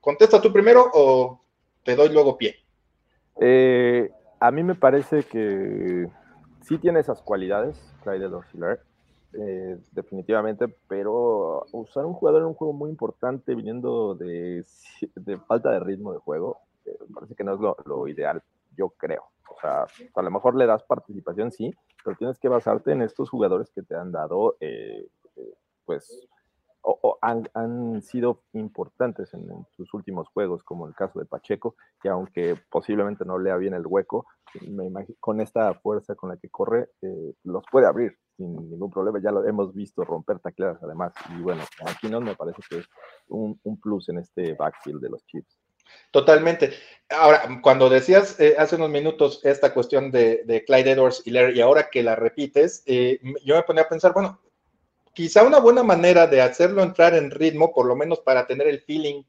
¿Contesta 0.00 0.40
tú 0.40 0.52
primero 0.52 0.90
o 0.94 1.40
te 1.84 1.94
doy 1.94 2.08
luego 2.10 2.36
pie? 2.36 2.56
Eh, 3.40 4.10
a 4.38 4.50
mí 4.50 4.62
me 4.62 4.74
parece 4.74 5.22
que 5.24 6.08
sí 6.62 6.78
tiene 6.78 7.00
esas 7.00 7.20
cualidades, 7.22 7.76
Clyde 8.02 8.26
Edwards 8.26 8.48
eh, 9.32 9.78
definitivamente, 9.92 10.66
pero 10.88 11.64
usar 11.72 12.04
un 12.04 12.14
jugador 12.14 12.42
en 12.42 12.48
un 12.48 12.54
juego 12.54 12.72
muy 12.72 12.90
importante 12.90 13.54
viniendo 13.54 14.14
de, 14.14 14.64
falta 15.46 15.70
de 15.70 15.80
ritmo 15.80 16.12
de 16.12 16.18
juego, 16.18 16.58
eh, 16.84 16.96
me 17.08 17.14
parece 17.14 17.34
que 17.36 17.44
no 17.44 17.54
es 17.54 17.60
lo, 17.86 18.08
ideal, 18.08 18.42
yo 18.76 18.88
creo. 18.90 19.24
O 19.48 19.60
sea, 19.60 19.86
a 20.14 20.22
lo 20.22 20.30
mejor 20.30 20.56
le 20.56 20.66
das 20.66 20.82
participación, 20.82 21.52
sí, 21.52 21.72
pero 22.02 22.16
tienes 22.16 22.38
que 22.38 22.48
basarte 22.48 22.92
en 22.92 23.02
estos 23.02 23.30
jugadores 23.30 23.70
que 23.70 23.82
te 23.82 23.94
han 23.94 24.10
dado, 24.10 24.56
eh, 24.60 25.06
pues, 25.84 26.28
o, 26.82 27.18
han, 27.22 28.02
sido 28.02 28.42
importantes 28.52 29.32
en, 29.34 29.48
sus 29.76 29.92
últimos 29.94 30.28
juegos, 30.28 30.62
como 30.62 30.86
el 30.86 30.94
caso 30.94 31.18
de 31.18 31.26
Pacheco, 31.26 31.76
que 32.00 32.08
aunque 32.08 32.56
posiblemente 32.70 33.24
no 33.24 33.38
lea 33.38 33.56
bien 33.56 33.74
el 33.74 33.86
hueco, 33.86 34.26
me 34.62 34.86
imagino, 34.86 35.16
con 35.20 35.40
esta 35.40 35.74
fuerza 35.74 36.14
con 36.14 36.30
la 36.30 36.36
que 36.36 36.48
corre, 36.48 36.90
eh, 37.02 37.34
los 37.44 37.62
puede 37.70 37.86
abrir 37.86 38.16
sin 38.36 38.70
ningún 38.70 38.90
problema. 38.90 39.20
Ya 39.22 39.30
lo 39.30 39.46
hemos 39.46 39.74
visto 39.74 40.04
romper 40.04 40.38
tacleadas 40.40 40.82
además. 40.82 41.12
Y 41.36 41.42
bueno, 41.42 41.62
aquí 41.86 42.08
no 42.08 42.20
me 42.20 42.34
parece 42.34 42.62
que 42.68 42.78
es 42.78 42.86
un, 43.28 43.58
plus 43.80 44.08
en 44.08 44.18
este 44.18 44.54
backfield 44.54 45.00
de 45.00 45.10
los 45.10 45.24
Chiefs. 45.26 45.58
Totalmente. 46.10 46.70
Ahora, 47.08 47.42
cuando 47.62 47.88
decías 47.88 48.38
eh, 48.38 48.54
hace 48.58 48.76
unos 48.76 48.90
minutos 48.90 49.40
esta 49.44 49.74
cuestión 49.74 50.10
de, 50.10 50.64
Clyde 50.66 50.92
Edwards 50.92 51.22
y 51.24 51.30
Larry, 51.32 51.58
y 51.58 51.60
ahora 51.60 51.90
que 51.90 52.02
la 52.02 52.16
repites, 52.16 52.82
eh, 52.86 53.20
yo 53.44 53.56
me 53.56 53.62
ponía 53.62 53.82
a 53.82 53.88
pensar, 53.88 54.12
bueno, 54.12 54.40
quizá 55.12 55.42
una 55.42 55.58
buena 55.58 55.82
manera 55.82 56.26
de 56.26 56.40
hacerlo 56.40 56.82
entrar 56.82 57.14
en 57.14 57.30
ritmo, 57.30 57.72
por 57.72 57.86
lo 57.86 57.96
menos 57.96 58.20
para 58.20 58.46
tener 58.46 58.68
el 58.68 58.80
feeling, 58.80 59.22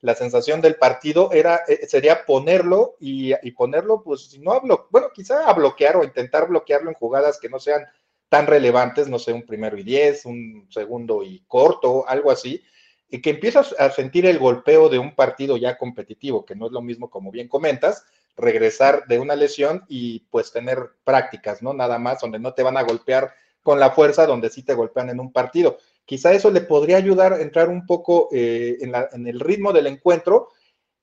la 0.00 0.14
sensación 0.14 0.60
del 0.60 0.76
partido, 0.76 1.32
era, 1.32 1.62
eh, 1.66 1.86
sería 1.86 2.24
ponerlo 2.24 2.96
y, 3.00 3.34
ponerlo, 3.52 4.02
pues, 4.02 4.30
si 4.30 4.38
no 4.38 4.52
hablo, 4.52 4.86
bueno, 4.90 5.08
quizá 5.12 5.48
a 5.48 5.52
bloquear 5.52 5.96
o 5.96 6.04
intentar 6.04 6.48
bloquearlo 6.48 6.90
en 6.90 6.96
jugadas 6.96 7.38
que 7.40 7.48
no 7.48 7.58
sean 7.58 7.84
tan 8.28 8.46
relevantes, 8.46 9.08
no 9.08 9.18
sé, 9.18 9.32
un 9.32 9.44
primero 9.44 9.76
y 9.76 9.82
diez, 9.82 10.24
un 10.24 10.68
segundo 10.70 11.22
y 11.22 11.42
corto, 11.48 12.06
algo 12.06 12.30
así, 12.30 12.62
y 13.10 13.20
que 13.20 13.30
empiezas 13.30 13.74
a 13.78 13.90
sentir 13.90 14.26
el 14.26 14.38
golpeo 14.38 14.88
de 14.88 14.98
un 14.98 15.14
partido 15.14 15.56
ya 15.56 15.78
competitivo, 15.78 16.44
que 16.44 16.54
no 16.54 16.66
es 16.66 16.72
lo 16.72 16.82
mismo, 16.82 17.10
como 17.10 17.30
bien 17.30 17.48
comentas, 17.48 18.04
regresar 18.36 19.06
de 19.06 19.18
una 19.18 19.34
lesión 19.34 19.84
y 19.88 20.20
pues 20.30 20.52
tener 20.52 20.90
prácticas, 21.04 21.62
¿no? 21.62 21.72
Nada 21.72 21.98
más, 21.98 22.20
donde 22.20 22.38
no 22.38 22.54
te 22.54 22.62
van 22.62 22.76
a 22.76 22.82
golpear 22.82 23.34
con 23.68 23.78
la 23.78 23.90
fuerza, 23.90 24.24
donde 24.24 24.48
sí 24.48 24.62
te 24.62 24.72
golpean 24.72 25.10
en 25.10 25.20
un 25.20 25.30
partido. 25.30 25.76
Quizá 26.06 26.32
eso 26.32 26.50
le 26.50 26.62
podría 26.62 26.96
ayudar 26.96 27.34
a 27.34 27.42
entrar 27.42 27.68
un 27.68 27.84
poco 27.84 28.30
eh, 28.32 28.78
en, 28.80 29.26
el 29.26 29.38
ritmo 29.38 29.74
del 29.74 29.88
encuentro. 29.88 30.48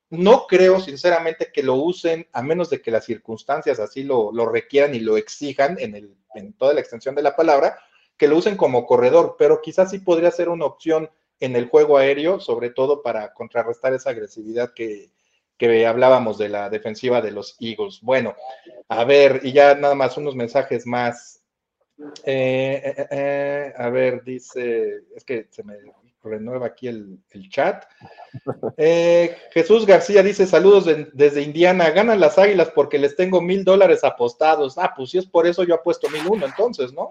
No 0.10 0.48
creo, 0.48 0.82
sinceramente, 0.82 1.52
que 1.54 1.62
lo 1.62 1.76
usen, 1.76 2.28
a 2.34 2.42
menos 2.42 2.72
de 2.72 2.82
que 2.82 2.90
las 2.90 3.06
circunstancias 3.06 3.80
así 3.80 4.02
lo, 4.02 4.32
requieran 4.48 4.96
y 4.96 5.00
lo 5.00 5.16
exijan 5.16 5.78
en, 5.80 5.94
el, 5.94 6.16
en 6.34 6.54
toda 6.54 6.74
la 6.74 6.80
extensión 6.80 7.14
de 7.14 7.22
la 7.22 7.36
palabra, 7.36 7.78
que 8.18 8.28
lo 8.28 8.36
usen 8.36 8.58
como 8.58 8.88
corredor, 8.88 9.36
pero 9.38 9.62
quizás 9.62 9.92
sí 9.92 10.00
podría 10.00 10.32
ser 10.32 10.50
una 10.50 10.66
opción 10.66 11.08
en 11.40 11.56
el 11.56 11.70
juego 11.70 12.00
aéreo, 12.00 12.40
sobre 12.40 12.72
todo 12.72 13.04
para 13.04 13.32
contrarrestar 13.32 13.94
esa 13.94 14.10
agresividad 14.10 14.74
que, 14.74 15.12
hablábamos 15.86 16.40
de 16.40 16.50
la 16.50 16.72
defensiva 16.72 17.22
de 17.22 17.30
los 17.30 17.58
Eagles. 17.60 18.00
Bueno, 18.02 18.36
a 18.90 19.04
ver, 19.04 19.42
y 19.44 19.52
ya 19.52 19.76
nada 19.76 19.94
más 19.94 20.18
unos 20.18 20.36
mensajes 20.36 20.88
más. 20.88 21.44
Eh, 22.26 22.82
eh, 22.84 23.08
eh, 23.10 23.74
a 23.78 23.90
ver, 23.90 24.24
dice, 24.24 25.04
es 25.16 25.24
que 25.24 25.48
se 25.50 25.64
me 25.64 25.76
renueva 26.24 26.68
aquí 26.68 26.88
el, 26.88 27.20
chat. 27.50 27.86
Jesús 29.52 29.86
García 29.86 30.24
dice, 30.24 30.46
saludos 30.46 30.86
desde 31.14 31.42
Indiana, 31.42 31.92
ganan 31.92 32.20
las 32.20 32.38
águilas 32.38 32.72
porque 32.72 32.98
les 32.98 33.16
tengo 33.16 33.42
mil 33.42 33.64
dólares 33.64 34.04
apostados. 34.04 34.78
Ah, 34.78 34.94
pues 34.96 35.12
si 35.12 35.20
es 35.20 35.26
por 35.26 35.48
eso 35.48 35.64
yo 35.64 35.76
apuesto 35.76 36.10
mil 36.10 36.28
uno 36.28 36.46
entonces, 36.46 36.92
¿no? 36.92 37.10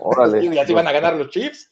Órale. 0.00 0.44
y 0.44 0.58
así 0.58 0.74
van 0.74 0.86
a 0.86 0.92
ganar 0.92 1.16
los 1.16 1.30
chips. 1.30 1.70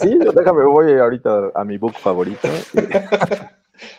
Sí, 0.00 0.18
déjame, 0.34 0.64
voy 0.64 0.92
ahorita 0.92 1.52
a 1.54 1.64
mi 1.64 1.78
book 1.78 1.94
favorito. 1.94 2.48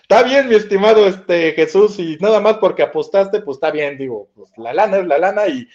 Está 0.01 0.23
bien, 0.23 0.47
mi 0.47 0.55
estimado 0.55 1.07
este 1.07 1.53
Jesús, 1.53 1.97
y 1.97 2.17
nada 2.19 2.39
más 2.39 2.57
porque 2.57 2.83
apostaste, 2.83 3.41
pues 3.41 3.57
está 3.57 3.71
bien, 3.71 3.97
digo, 3.97 4.29
pues 4.35 4.51
la 4.57 4.73
lana 4.73 4.97
es 4.97 5.07
la 5.07 5.17
lana 5.17 5.47
y 5.47 5.67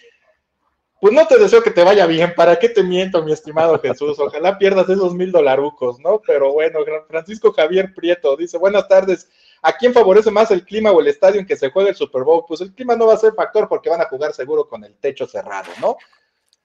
pues 0.99 1.13
no 1.13 1.27
te 1.27 1.37
deseo 1.37 1.61
que 1.61 1.71
te 1.71 1.83
vaya 1.83 2.07
bien, 2.07 2.33
¿para 2.35 2.57
qué 2.57 2.69
te 2.69 2.83
miento, 2.83 3.23
mi 3.23 3.31
estimado 3.31 3.79
Jesús? 3.79 4.19
Ojalá 4.19 4.57
pierdas 4.57 4.89
esos 4.89 5.13
mil 5.13 5.31
dolarucos, 5.31 5.99
¿no? 5.99 6.21
Pero 6.25 6.53
bueno, 6.53 6.79
Francisco 7.07 7.53
Javier 7.53 7.93
Prieto 7.93 8.35
dice, 8.35 8.57
buenas 8.57 8.87
tardes, 8.87 9.29
¿a 9.61 9.73
quién 9.73 9.93
favorece 9.93 10.31
más 10.31 10.49
el 10.49 10.65
clima 10.65 10.91
o 10.91 10.99
el 10.99 11.07
estadio 11.07 11.39
en 11.39 11.45
que 11.45 11.55
se 11.55 11.69
juegue 11.69 11.89
el 11.89 11.95
Super 11.95 12.23
Bowl? 12.23 12.45
Pues 12.47 12.61
el 12.61 12.73
clima 12.73 12.95
no 12.95 13.07
va 13.07 13.13
a 13.13 13.17
ser 13.17 13.33
factor 13.33 13.67
porque 13.69 13.89
van 13.89 14.01
a 14.01 14.09
jugar 14.09 14.33
seguro 14.33 14.67
con 14.67 14.83
el 14.83 14.95
techo 14.97 15.27
cerrado, 15.27 15.69
¿no? 15.81 15.97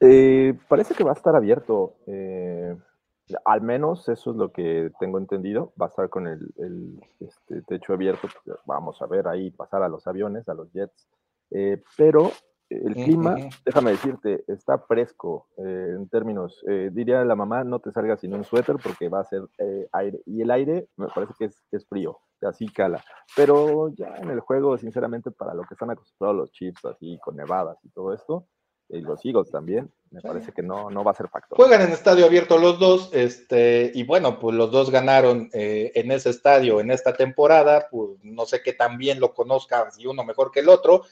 Eh, 0.01 0.55
parece 0.66 0.95
que 0.95 1.05
va 1.05 1.12
a 1.12 1.14
estar 1.14 1.37
abierto. 1.37 1.95
Eh, 2.07 2.74
al 3.45 3.61
menos 3.61 4.09
eso 4.09 4.30
es 4.30 4.37
lo 4.37 4.51
que 4.51 4.91
tengo 4.99 5.18
entendido. 5.18 5.72
Va 5.80 5.87
a 5.87 5.89
estar 5.91 6.09
con 6.09 6.26
el, 6.26 7.01
este, 7.20 7.62
techo 7.68 7.93
abierto. 7.93 8.28
Pues, 8.45 8.59
vamos 8.66 9.01
a 9.01 9.07
ver 9.07 9.28
ahí 9.28 9.51
pasar 9.51 9.83
a 9.83 9.89
los 9.89 10.07
aviones, 10.07 10.49
a 10.49 10.55
los 10.55 10.72
jets. 10.72 11.07
Eh, 11.53 11.83
pero 11.97 12.33
el 12.85 12.95
clima, 12.95 13.37
déjame 13.64 13.93
decirte, 13.93 14.45
está 14.49 14.79
fresco 14.79 15.49
en 15.57 16.09
términos. 16.09 16.64
diría 16.93 17.25
la 17.25 17.37
mamá, 17.37 17.64
no 17.64 17.81
te 17.81 17.93
salgas 17.93 18.20
sin 18.20 18.35
un 18.35 18.45
suéter 18.45 18.77
porque 18.83 19.09
va 19.09 19.20
a 19.20 19.25
ser 19.25 19.43
aire. 19.93 20.20
Y 20.27 20.43
el 20.43 20.51
aire 20.51 20.89
me 20.97 21.09
parece 21.09 21.35
que 21.39 21.45
es, 21.47 21.62
es 21.70 21.87
frío 21.87 22.18
así 22.47 22.68
cala. 22.68 23.05
Pero 23.37 23.93
ya 23.95 24.16
en 24.16 24.31
el 24.31 24.41
juego, 24.41 24.77
sinceramente, 24.79 25.31
para 25.31 25.55
lo 25.55 25.62
que 25.64 25.75
están 25.75 25.91
acostumbrados 25.91 26.37
los 26.37 26.53
chips, 26.53 26.85
así 26.85 27.18
con 27.23 27.37
nevadas 27.37 27.79
y 27.85 27.91
todo 27.91 28.12
esto, 28.12 28.47
y 28.89 29.01
los 29.01 29.25
Eagles 29.25 29.51
también, 29.51 29.91
me 30.11 30.20
parece 30.20 30.53
que 30.53 30.62
no, 30.62 30.91
no 30.91 31.03
va 31.03 31.12
a 31.12 31.14
ser 31.14 31.29
factor. 31.29 31.57
Juegan 31.57 31.81
en 31.81 31.93
estadio 31.93 32.27
abierto 32.27 32.59
los 32.59 32.79
dos, 32.79 33.11
este, 33.12 33.91
y 33.95 34.05
bueno, 34.05 34.39
pues 34.39 34.55
los 34.55 34.70
dos 34.70 34.91
ganaron 34.91 35.49
eh, 35.55 35.93
en 35.95 36.11
ese 36.11 36.31
estadio 36.31 36.79
en 36.81 36.91
esta 36.91 37.14
temporada, 37.14 37.89
pues 37.91 38.18
no 38.23 38.45
sé 38.45 38.62
qué 38.62 38.75
tan 38.75 38.99
bien 38.99 39.18
lo 39.18 39.33
conozca, 39.33 39.91
si 39.91 40.07
uno 40.07 40.25
mejor 40.25 40.51
que 40.51 40.61
el 40.61 40.68
otro, 40.68 41.03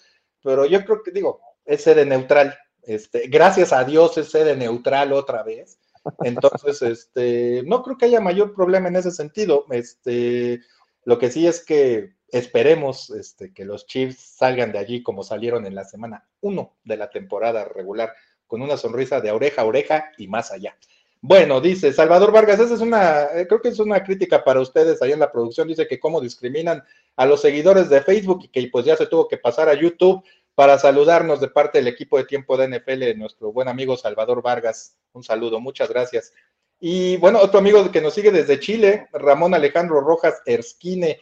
pero 0.43 0.67
yo 0.67 0.85
creo 0.85 1.03
que, 1.03 1.11
digo, 1.11 1.41
es 1.65 1.83
sede 1.83 2.05
neutral, 2.05 2.59
este, 2.83 3.29
gracias 3.29 3.73
a 3.73 3.85
Dios 3.85 4.17
es 4.19 4.31
sede 4.31 4.57
neutral 4.57 5.13
otra 5.13 5.43
vez, 5.43 5.79
entonces, 6.25 6.83
este, 6.83 7.63
no 7.67 7.83
creo 7.83 7.99
que 7.99 8.07
haya 8.07 8.21
mayor 8.21 8.55
problema 8.55 8.89
en 8.89 8.97
ese 8.97 9.11
sentido, 9.11 9.67
este, 9.71 10.61
lo 11.05 11.19
que 11.19 11.31
sí 11.31 11.47
es 11.47 11.65
que 11.65 12.15
esperemos 12.29 13.11
este, 13.11 13.53
que 13.53 13.65
los 13.65 13.87
Chiefs 13.87 14.37
salgan 14.37 14.73
de 14.73 14.79
allí 14.79 15.03
como 15.03 15.25
salieron 15.25 15.67
en 15.67 15.75
la 15.75 15.85
semana 15.85 16.29
1 16.41 16.77
de 16.85 16.97
la 16.97 17.11
temporada 17.11 17.65
regular, 17.65 18.13
con 18.47 18.63
una 18.63 18.77
sonrisa 18.77 19.21
de 19.21 19.31
oreja 19.31 19.63
a 19.63 19.67
oreja 19.67 20.13
y 20.19 20.29
más 20.29 20.51
allá. 20.51 20.77
Bueno, 21.23 21.61
dice 21.61 21.93
Salvador 21.93 22.33
Vargas, 22.33 22.61
esa 22.61 22.75
es 22.75 22.81
una, 22.81 23.25
eh, 23.35 23.47
creo 23.47 23.61
que 23.61 23.69
es 23.69 23.79
una 23.79 24.03
crítica 24.03 24.43
para 24.43 24.61
ustedes 24.61 25.03
ahí 25.03 25.13
en 25.13 25.21
la 25.21 25.31
producción, 25.31 25.69
dice 25.69 25.87
que 25.87 26.01
cómo 26.01 26.21
discriminan 26.21 26.83
a 27.17 27.27
los 27.27 27.43
seguidores 27.43 27.91
de 27.91 28.01
Facebook 28.01 28.45
y 28.45 28.49
que 28.49 28.69
pues 28.73 28.87
ya 28.87 28.97
se 28.97 29.07
tuvo 29.07 29.29
que 29.29 29.37
pasar 29.37 29.69
a 29.69 29.75
YouTube 29.75 30.25
para 30.61 30.79
saludarnos 30.79 31.41
de 31.41 31.49
parte 31.49 31.79
del 31.79 31.89
equipo 31.89 32.19
de 32.19 32.25
tiempo 32.25 32.55
de 32.55 32.69
NFL, 32.69 33.19
nuestro 33.19 33.51
buen 33.51 33.67
amigo 33.67 33.97
Salvador 33.97 34.43
Vargas. 34.43 34.95
Un 35.15 35.25
saludo, 35.25 35.59
muchas 35.59 35.89
gracias. 35.89 36.35
Y 36.79 37.17
bueno, 37.17 37.39
otro 37.41 37.61
amigo 37.61 37.91
que 37.91 38.03
nos 38.03 38.13
sigue 38.13 38.31
desde 38.31 38.61
Chile, 38.61 39.09
Ramón 39.15 39.55
Alejandro 39.55 40.03
Rojas 40.03 40.43
Erskine. 40.45 41.19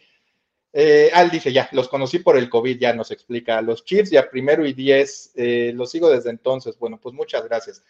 Eh, 0.73 1.13
Al 1.15 1.31
dice, 1.31 1.53
ya, 1.53 1.69
los 1.71 1.89
conocí 1.89 2.19
por 2.19 2.37
el 2.37 2.51
COVID, 2.51 2.81
ya 2.81 2.93
nos 2.93 3.13
explica. 3.13 3.63
Los 3.63 3.85
Chiefs 3.85 4.11
ya 4.11 4.29
primero 4.29 4.67
y 4.67 4.73
diez, 4.73 5.31
eh, 5.37 5.71
los 5.73 5.93
sigo 5.93 6.11
desde 6.11 6.31
entonces. 6.31 6.77
Bueno, 6.77 6.99
pues 7.01 7.15
muchas 7.15 7.45
gracias. 7.45 7.85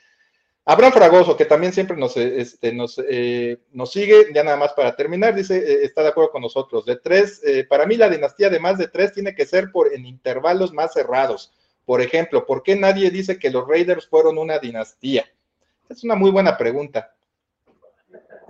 Abraham 0.71 0.93
Fragoso, 0.93 1.37
que 1.37 1.47
también 1.47 1.73
siempre 1.73 1.97
nos, 1.97 2.17
este, 2.17 2.73
nos, 2.73 3.01
eh, 3.09 3.59
nos, 3.73 3.91
sigue, 3.91 4.27
ya 4.35 4.45
nada 4.45 4.59
más 4.59 4.75
para 4.75 4.95
terminar, 4.95 5.35
dice, 5.35 5.83
está 5.83 6.03
de 6.03 6.09
acuerdo 6.09 6.31
con 6.31 6.43
nosotros. 6.43 6.85
De 6.85 6.97
tres, 6.97 7.43
para 7.71 7.87
mí 7.87 7.97
la 7.97 8.11
dinastía 8.11 8.51
de 8.51 8.61
más 8.61 8.77
de 8.77 8.89
tres 8.89 9.13
tiene 9.15 9.35
que 9.35 9.47
ser 9.47 9.73
por, 9.73 9.95
en 9.95 10.05
intervalos 10.05 10.73
más 10.75 10.93
cerrados. 10.93 11.55
Por 11.87 12.03
ejemplo, 12.03 12.45
¿por 12.45 12.63
qué 12.63 12.77
nadie 12.77 13.11
dice 13.11 13.39
que 13.39 13.51
los 13.51 13.67
Raiders 13.67 14.07
fueron 14.07 14.37
una 14.37 14.59
dinastía? 14.59 15.25
Es 15.89 16.05
una 16.05 16.17
muy 16.17 16.31
buena 16.31 16.59
pregunta. 16.59 17.15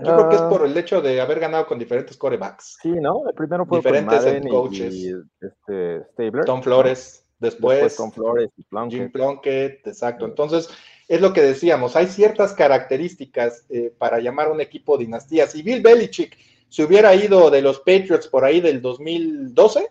Yo 0.01 0.16
creo 0.16 0.29
que 0.29 0.35
es 0.35 0.43
por 0.43 0.62
ah. 0.62 0.66
el 0.66 0.77
hecho 0.77 1.01
de 1.01 1.21
haber 1.21 1.39
ganado 1.39 1.66
con 1.66 1.79
diferentes 1.79 2.16
corebacks. 2.16 2.79
Sí, 2.83 2.91
¿no? 2.91 3.29
El 3.29 3.35
primero 3.35 3.64
fue 3.64 3.79
diferentes 3.79 4.25
con 4.25 4.49
coaches. 4.49 4.93
Y, 4.95 5.12
este, 5.41 6.05
Stabler. 6.12 6.45
Tom 6.45 6.62
Flores, 6.62 7.25
después, 7.39 7.97
Tom 7.97 8.12
Flores 8.12 8.51
y 8.57 8.62
Plunkett. 8.62 9.01
Jim 9.01 9.12
Plunkett, 9.12 9.87
exacto. 9.87 10.25
Entonces, 10.25 10.69
es 11.09 11.21
lo 11.23 11.33
que 11.33 11.41
decíamos, 11.41 11.97
hay 11.97 12.07
ciertas 12.07 12.53
características 12.53 13.65
eh, 13.71 13.93
para 13.97 14.21
llamar 14.21 14.49
a 14.49 14.53
un 14.53 14.61
equipo 14.61 14.99
dinastía. 14.99 15.47
Si 15.47 15.63
Bill 15.63 15.81
Belichick 15.81 16.37
se 16.69 16.85
hubiera 16.85 17.15
ido 17.15 17.51
de 17.51 17.63
los 17.63 17.79
Patriots 17.79 18.29
por 18.29 18.45
ahí 18.45 18.61
del 18.61 18.83
2012, 18.83 19.89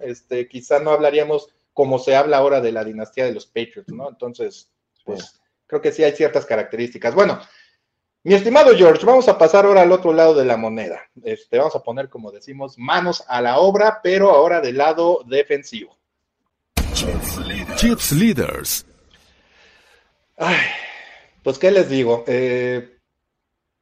este, 0.00 0.46
quizá 0.48 0.78
no 0.78 0.90
hablaríamos 0.90 1.48
como 1.72 1.98
se 1.98 2.14
habla 2.14 2.36
ahora 2.36 2.60
de 2.60 2.72
la 2.72 2.84
dinastía 2.84 3.24
de 3.24 3.32
los 3.32 3.46
Patriots, 3.46 3.88
¿no? 3.88 4.10
Entonces, 4.10 4.68
pues 5.04 5.40
creo 5.66 5.80
que 5.80 5.92
sí 5.92 6.04
hay 6.04 6.12
ciertas 6.12 6.44
características. 6.44 7.14
Bueno, 7.14 7.40
mi 8.22 8.34
estimado 8.34 8.76
George, 8.76 9.06
vamos 9.06 9.28
a 9.28 9.38
pasar 9.38 9.64
ahora 9.64 9.80
al 9.80 9.92
otro 9.92 10.12
lado 10.12 10.34
de 10.34 10.44
la 10.44 10.58
moneda. 10.58 11.00
Este, 11.24 11.56
vamos 11.56 11.74
a 11.74 11.82
poner, 11.82 12.10
como 12.10 12.30
decimos, 12.30 12.76
manos 12.76 13.24
a 13.28 13.40
la 13.40 13.60
obra, 13.60 14.00
pero 14.02 14.30
ahora 14.30 14.60
del 14.60 14.76
lado 14.76 15.24
defensivo. 15.26 15.96
Chips 17.76 18.12
Leaders. 18.12 18.89
Ay, 20.42 20.56
pues, 21.42 21.58
¿qué 21.58 21.70
les 21.70 21.90
digo? 21.90 22.24
Eh, 22.26 22.96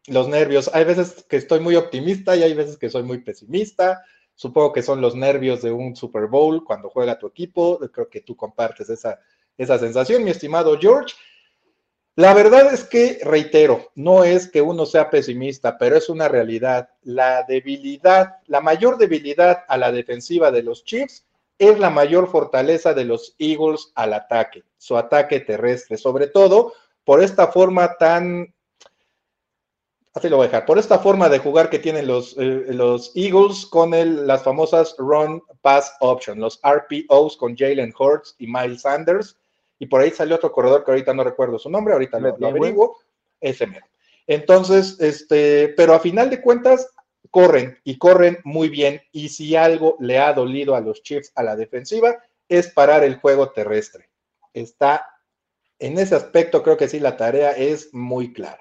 los 0.08 0.26
nervios. 0.26 0.68
Hay 0.74 0.84
veces 0.84 1.24
que 1.28 1.36
estoy 1.36 1.60
muy 1.60 1.76
optimista 1.76 2.34
y 2.34 2.42
hay 2.42 2.52
veces 2.52 2.76
que 2.76 2.90
soy 2.90 3.04
muy 3.04 3.18
pesimista. 3.18 4.04
Supongo 4.34 4.72
que 4.72 4.82
son 4.82 5.00
los 5.00 5.14
nervios 5.14 5.62
de 5.62 5.70
un 5.70 5.94
Super 5.94 6.26
Bowl 6.26 6.64
cuando 6.64 6.90
juega 6.90 7.16
tu 7.16 7.28
equipo. 7.28 7.78
Creo 7.92 8.08
que 8.08 8.22
tú 8.22 8.34
compartes 8.34 8.90
esa, 8.90 9.20
esa 9.56 9.78
sensación, 9.78 10.24
mi 10.24 10.32
estimado 10.32 10.76
George. 10.80 11.14
La 12.16 12.34
verdad 12.34 12.74
es 12.74 12.82
que, 12.82 13.20
reitero, 13.22 13.92
no 13.94 14.24
es 14.24 14.50
que 14.50 14.60
uno 14.60 14.84
sea 14.84 15.10
pesimista, 15.10 15.78
pero 15.78 15.96
es 15.96 16.08
una 16.08 16.26
realidad. 16.26 16.90
La 17.02 17.44
debilidad, 17.44 18.38
la 18.46 18.60
mayor 18.60 18.98
debilidad 18.98 19.64
a 19.68 19.76
la 19.76 19.92
defensiva 19.92 20.50
de 20.50 20.64
los 20.64 20.84
Chiefs 20.84 21.27
es 21.58 21.78
la 21.78 21.90
mayor 21.90 22.28
fortaleza 22.28 22.94
de 22.94 23.04
los 23.04 23.34
Eagles 23.38 23.92
al 23.94 24.14
ataque, 24.14 24.64
su 24.76 24.96
ataque 24.96 25.40
terrestre, 25.40 25.96
sobre 25.96 26.28
todo 26.28 26.72
por 27.04 27.22
esta 27.22 27.48
forma 27.48 27.96
tan 27.96 28.54
así 30.18 30.28
lo 30.28 30.36
voy 30.36 30.44
a 30.44 30.48
dejar, 30.48 30.66
por 30.66 30.78
esta 30.78 30.98
forma 30.98 31.28
de 31.28 31.38
jugar 31.38 31.70
que 31.70 31.78
tienen 31.78 32.06
los, 32.06 32.36
eh, 32.38 32.66
los 32.68 33.12
Eagles 33.14 33.66
con 33.66 33.94
el, 33.94 34.26
las 34.26 34.42
famosas 34.42 34.94
Run 34.98 35.42
Pass 35.62 35.94
Option, 36.00 36.40
los 36.40 36.60
RPOs 36.62 37.36
con 37.36 37.56
Jalen 37.56 37.94
Hurts 37.98 38.34
y 38.38 38.46
Miles 38.46 38.82
Sanders, 38.82 39.38
y 39.78 39.86
por 39.86 40.00
ahí 40.00 40.10
salió 40.10 40.36
otro 40.36 40.52
corredor 40.52 40.84
que 40.84 40.90
ahorita 40.90 41.14
no 41.14 41.24
recuerdo 41.24 41.58
su 41.58 41.70
nombre, 41.70 41.94
ahorita 41.94 42.18
lo, 42.18 42.36
lo 42.36 42.48
averiguo, 42.48 42.98
ese 43.40 43.66
mero. 43.66 43.86
Entonces, 44.26 44.96
este, 45.00 45.68
pero 45.76 45.94
a 45.94 46.00
final 46.00 46.28
de 46.30 46.42
cuentas, 46.42 46.90
corren 47.30 47.78
y 47.84 47.98
corren 47.98 48.38
muy 48.44 48.68
bien, 48.68 49.00
y 49.12 49.28
si 49.28 49.56
algo 49.56 49.96
le 50.00 50.18
ha 50.18 50.32
dolido 50.32 50.74
a 50.74 50.80
los 50.80 51.02
Chiefs 51.02 51.32
a 51.34 51.42
la 51.42 51.56
defensiva, 51.56 52.16
es 52.48 52.68
parar 52.68 53.04
el 53.04 53.16
juego 53.16 53.50
terrestre. 53.50 54.08
Está 54.52 55.06
en 55.78 55.98
ese 55.98 56.14
aspecto, 56.14 56.62
creo 56.62 56.76
que 56.76 56.88
sí, 56.88 56.98
la 57.00 57.16
tarea 57.16 57.52
es 57.52 57.92
muy 57.92 58.32
clara. 58.32 58.60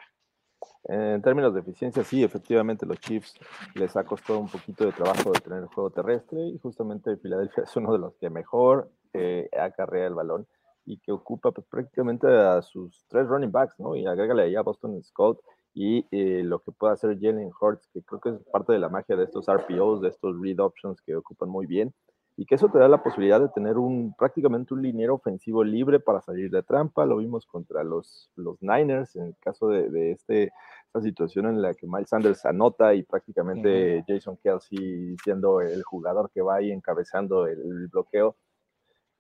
En 0.84 1.22
términos 1.22 1.54
de 1.54 1.60
eficiencia, 1.60 2.04
sí, 2.04 2.24
efectivamente 2.24 2.86
los 2.86 3.00
Chiefs 3.00 3.34
les 3.76 3.96
ha 3.98 4.06
costado 4.06 4.40
un 4.40 4.48
poquito 4.48 4.86
de 4.86 4.94
trabajo 4.94 5.32
de 5.32 5.42
tener 5.42 5.60
el 5.60 5.68
juego 5.68 5.90
terrestre 5.90 6.40
y 6.48 6.58
justamente 6.60 7.18
Filadelfia 7.18 7.64
es 7.66 7.76
uno 7.76 7.92
de 7.92 8.00
los 8.00 8.16
que 8.16 8.30
mejor 8.30 8.90
eh, 9.14 9.50
acarrea 9.60 10.08
el 10.08 10.14
balón 10.14 10.48
y 10.86 11.00
que 11.00 11.12
ocupa 11.12 11.52
pues, 11.52 11.68
prácticamente 11.68 12.28
a 12.28 12.62
sus 12.62 13.06
tres 13.10 13.28
running 13.28 13.52
backs, 13.52 13.78
¿no? 13.80 13.96
Y 13.96 14.06
agrégale 14.06 14.44
ahí 14.44 14.56
a 14.56 14.62
Boston 14.62 15.04
Scott 15.04 15.42
y 15.80 16.08
eh, 16.10 16.42
lo 16.44 16.58
que 16.64 16.72
puede 16.72 16.94
hacer 16.94 17.20
Jalen 17.22 17.52
Hurts, 17.62 17.88
que 17.94 18.02
creo 18.02 18.20
que 18.20 18.30
es 18.30 18.44
parte 18.52 18.74
de 18.74 18.80
la 18.80 18.90
magia 18.90 19.16
de 19.16 19.26
estos 19.26 19.46
RPOs, 19.46 20.02
de 20.02 20.10
estos 20.10 20.36
read 20.42 20.60
options 20.60 21.00
que 21.04 21.16
ocupan 21.16 21.50
muy 21.50 21.68
bien 21.68 21.94
y 22.36 22.48
que 22.48 22.56
eso 22.56 22.70
te 22.70 22.80
da 22.80 22.88
la 22.88 23.04
posibilidad 23.04 23.40
de 23.40 23.50
tener 23.50 23.78
un 23.78 24.16
prácticamente 24.18 24.74
un 24.74 24.82
liniero 24.82 25.14
ofensivo 25.14 25.64
libre 25.64 26.00
para 26.00 26.22
salir 26.22 26.50
de 26.50 26.64
trampa. 26.64 27.06
Lo 27.06 27.18
vimos 27.18 27.46
contra 27.46 27.84
los, 27.84 28.32
los 28.36 28.60
Niners 28.60 29.16
en 29.18 29.26
el 29.28 29.36
caso 29.40 29.68
de, 29.68 29.88
de 29.92 30.12
este, 30.14 30.52
esta 30.88 31.02
situación 31.02 31.46
en 31.46 31.62
la 31.62 31.76
que 31.76 31.86
Miles 31.86 32.10
Sanders 32.10 32.44
anota 32.48 32.96
y 32.96 33.04
prácticamente 33.04 34.04
Jason 34.08 34.36
Kelsey 34.38 35.16
siendo 35.24 35.62
el 35.62 35.84
jugador 35.84 36.32
que 36.32 36.42
va 36.42 36.56
ahí 36.56 36.72
encabezando 36.72 37.46
el, 37.46 37.88
bloqueo. 37.92 38.36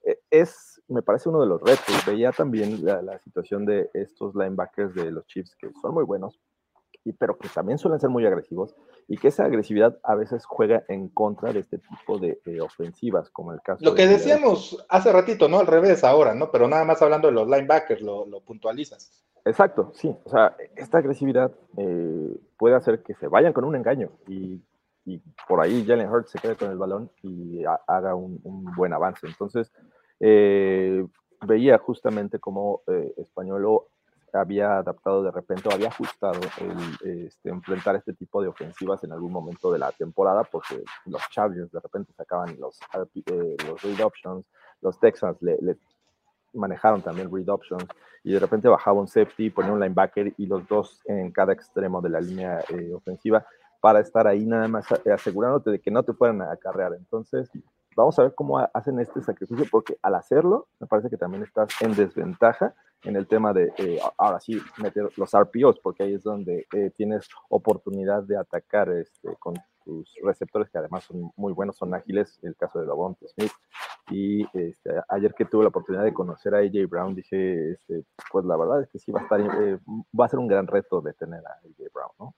E, 0.03 0.19
es, 0.31 0.81
me 0.87 1.03
parece 1.03 1.29
uno 1.29 1.41
de 1.41 1.47
los 1.47 1.61
retos. 1.61 2.03
Veía 2.07 2.31
también 2.31 2.83
la, 2.83 3.03
la 3.03 3.19
situación 3.19 3.63
de 3.63 3.91
estos 3.93 4.33
linebackers 4.33 4.95
de 4.95 5.11
los 5.11 5.27
Chiefs 5.27 5.55
que 5.55 5.71
son 5.81 5.93
muy 5.93 6.03
buenos, 6.03 6.39
pero 7.13 7.37
que 7.37 7.49
también 7.49 7.77
suelen 7.77 7.99
ser 7.99 8.09
muy 8.09 8.25
agresivos 8.25 8.75
y 9.07 9.17
que 9.17 9.29
esa 9.29 9.45
agresividad 9.45 9.97
a 10.03 10.15
veces 10.15 10.45
juega 10.45 10.83
en 10.87 11.09
contra 11.09 11.53
de 11.53 11.59
este 11.59 11.77
tipo 11.77 12.17
de, 12.17 12.39
ofensivas, 12.61 13.29
como 13.29 13.53
el 13.53 13.61
caso. 13.61 13.83
Lo 13.83 13.95
que 13.95 14.07
decíamos 14.07 14.85
hace 14.89 15.11
ratito, 15.11 15.47
¿no? 15.47 15.59
Al 15.59 15.67
revés 15.67 16.03
ahora, 16.03 16.35
¿no? 16.35 16.51
Pero 16.51 16.67
nada 16.67 16.83
más 16.85 17.01
hablando 17.01 17.27
de 17.27 17.33
los 17.33 17.47
linebackers, 17.47 18.01
lo, 18.01 18.25
puntualizas. 18.45 19.23
Exacto, 19.45 19.91
sí. 19.93 20.13
O 20.25 20.29
sea, 20.29 20.55
esta 20.75 20.97
agresividad 20.97 21.51
eh, 21.77 22.37
puede 22.57 22.75
hacer 22.75 23.01
que 23.03 23.13
se 23.15 23.27
vayan 23.27 23.53
con 23.53 23.63
un 23.63 23.75
engaño 23.75 24.11
y, 24.27 24.61
por 25.47 25.61
ahí 25.61 25.85
Jalen 25.87 26.11
Hurts 26.11 26.31
se 26.31 26.39
quede 26.39 26.57
con 26.57 26.69
el 26.69 26.77
balón 26.77 27.09
y 27.23 27.63
haga 27.63 28.13
un, 28.13 28.41
buen 28.75 28.91
avance. 28.91 29.25
Entonces, 29.25 29.71
eh, 30.19 31.05
veía 31.45 31.77
justamente 31.77 32.39
cómo 32.39 32.81
eh, 32.87 33.13
Españolo 33.15 33.87
había 34.33 34.77
adaptado 34.79 35.23
de 35.23 35.31
repente 35.31 35.69
había 35.73 35.87
ajustado 35.87 36.39
el 36.59 37.25
este, 37.25 37.49
enfrentar 37.49 37.95
este 37.95 38.13
tipo 38.13 38.41
de 38.41 38.47
ofensivas 38.47 39.03
en 39.03 39.11
algún 39.11 39.31
momento 39.31 39.71
de 39.71 39.79
la 39.79 39.91
temporada, 39.91 40.43
porque 40.43 40.83
los 41.05 41.21
Chargers 41.29 41.71
de 41.71 41.79
repente 41.79 42.13
sacaban 42.13 42.57
los, 42.59 42.79
eh, 43.25 43.55
los 43.65 43.81
read 43.81 44.01
options, 44.01 44.45
los 44.81 44.99
Texans 44.99 45.41
le, 45.41 45.77
manejaron 46.53 47.01
también 47.01 47.33
read 47.33 47.49
options 47.49 47.85
y 48.23 48.33
de 48.33 48.39
repente 48.39 48.67
bajaba 48.67 48.99
un 48.99 49.07
safety, 49.07 49.49
ponía 49.49 49.71
un 49.71 49.79
linebacker 49.79 50.33
y 50.37 50.45
los 50.45 50.67
dos 50.67 51.01
en 51.05 51.31
cada 51.31 51.53
extremo 51.53 52.01
de 52.01 52.09
la 52.09 52.19
línea 52.19 52.61
eh, 52.69 52.93
ofensiva 52.93 53.45
para 53.79 53.99
estar 53.99 54.27
ahí 54.27 54.45
nada 54.45 54.67
más 54.67 54.85
asegurándote 54.91 55.71
de 55.71 55.79
que 55.79 55.91
no 55.91 56.03
te 56.03 56.13
fueran 56.13 56.41
a 56.41 56.51
acarrear. 56.51 56.93
Entonces, 56.93 57.49
vamos 57.97 58.17
a 58.19 58.23
ver 58.23 58.35
cómo 58.35 58.59
hacen 58.59 58.99
este 58.99 59.21
sacrificio, 59.21 59.65
porque 59.71 59.97
al 60.03 60.15
hacerlo, 60.15 60.67
me 60.79 60.85
parece 60.85 61.09
que 61.09 61.17
también 61.17 61.43
estás 61.43 61.69
en 61.81 61.95
desventaja 61.95 62.75
en 63.03 63.15
el 63.15 63.27
tema 63.27 63.53
de, 63.53 63.73
eh, 63.77 63.99
ahora 64.17 64.39
sí, 64.39 64.61
meter 64.77 65.09
los 65.17 65.31
RPOs, 65.33 65.79
porque 65.79 66.03
ahí 66.03 66.13
es 66.13 66.23
donde 66.23 66.67
eh, 66.73 66.91
tienes 66.95 67.27
oportunidad 67.49 68.21
de 68.23 68.37
atacar 68.37 68.89
este, 68.89 69.35
con 69.39 69.55
tus 69.83 70.13
receptores, 70.23 70.69
que 70.69 70.77
además 70.77 71.05
son 71.05 71.31
muy 71.35 71.53
buenos, 71.53 71.75
son 71.77 71.93
ágiles, 71.95 72.39
el 72.43 72.55
caso 72.55 72.79
de 72.79 72.85
Lavonte 72.85 73.27
Smith. 73.29 73.51
Y 74.09 74.45
este, 74.57 74.91
ayer 75.09 75.33
que 75.33 75.45
tuve 75.45 75.63
la 75.63 75.69
oportunidad 75.69 76.03
de 76.03 76.13
conocer 76.13 76.53
a 76.53 76.59
AJ 76.59 76.87
Brown, 76.87 77.15
dije, 77.15 77.71
este, 77.71 78.05
pues 78.31 78.45
la 78.45 78.57
verdad 78.57 78.83
es 78.83 78.89
que 78.89 78.99
sí 78.99 79.11
va 79.11 79.21
a 79.21 79.23
estar, 79.23 79.41
eh, 79.41 79.79
va 80.17 80.25
a 80.25 80.29
ser 80.29 80.39
un 80.39 80.47
gran 80.47 80.67
reto 80.67 81.01
de 81.01 81.13
tener 81.13 81.41
a 81.45 81.51
AJ 81.63 81.91
Brown, 81.93 82.11
¿no? 82.19 82.35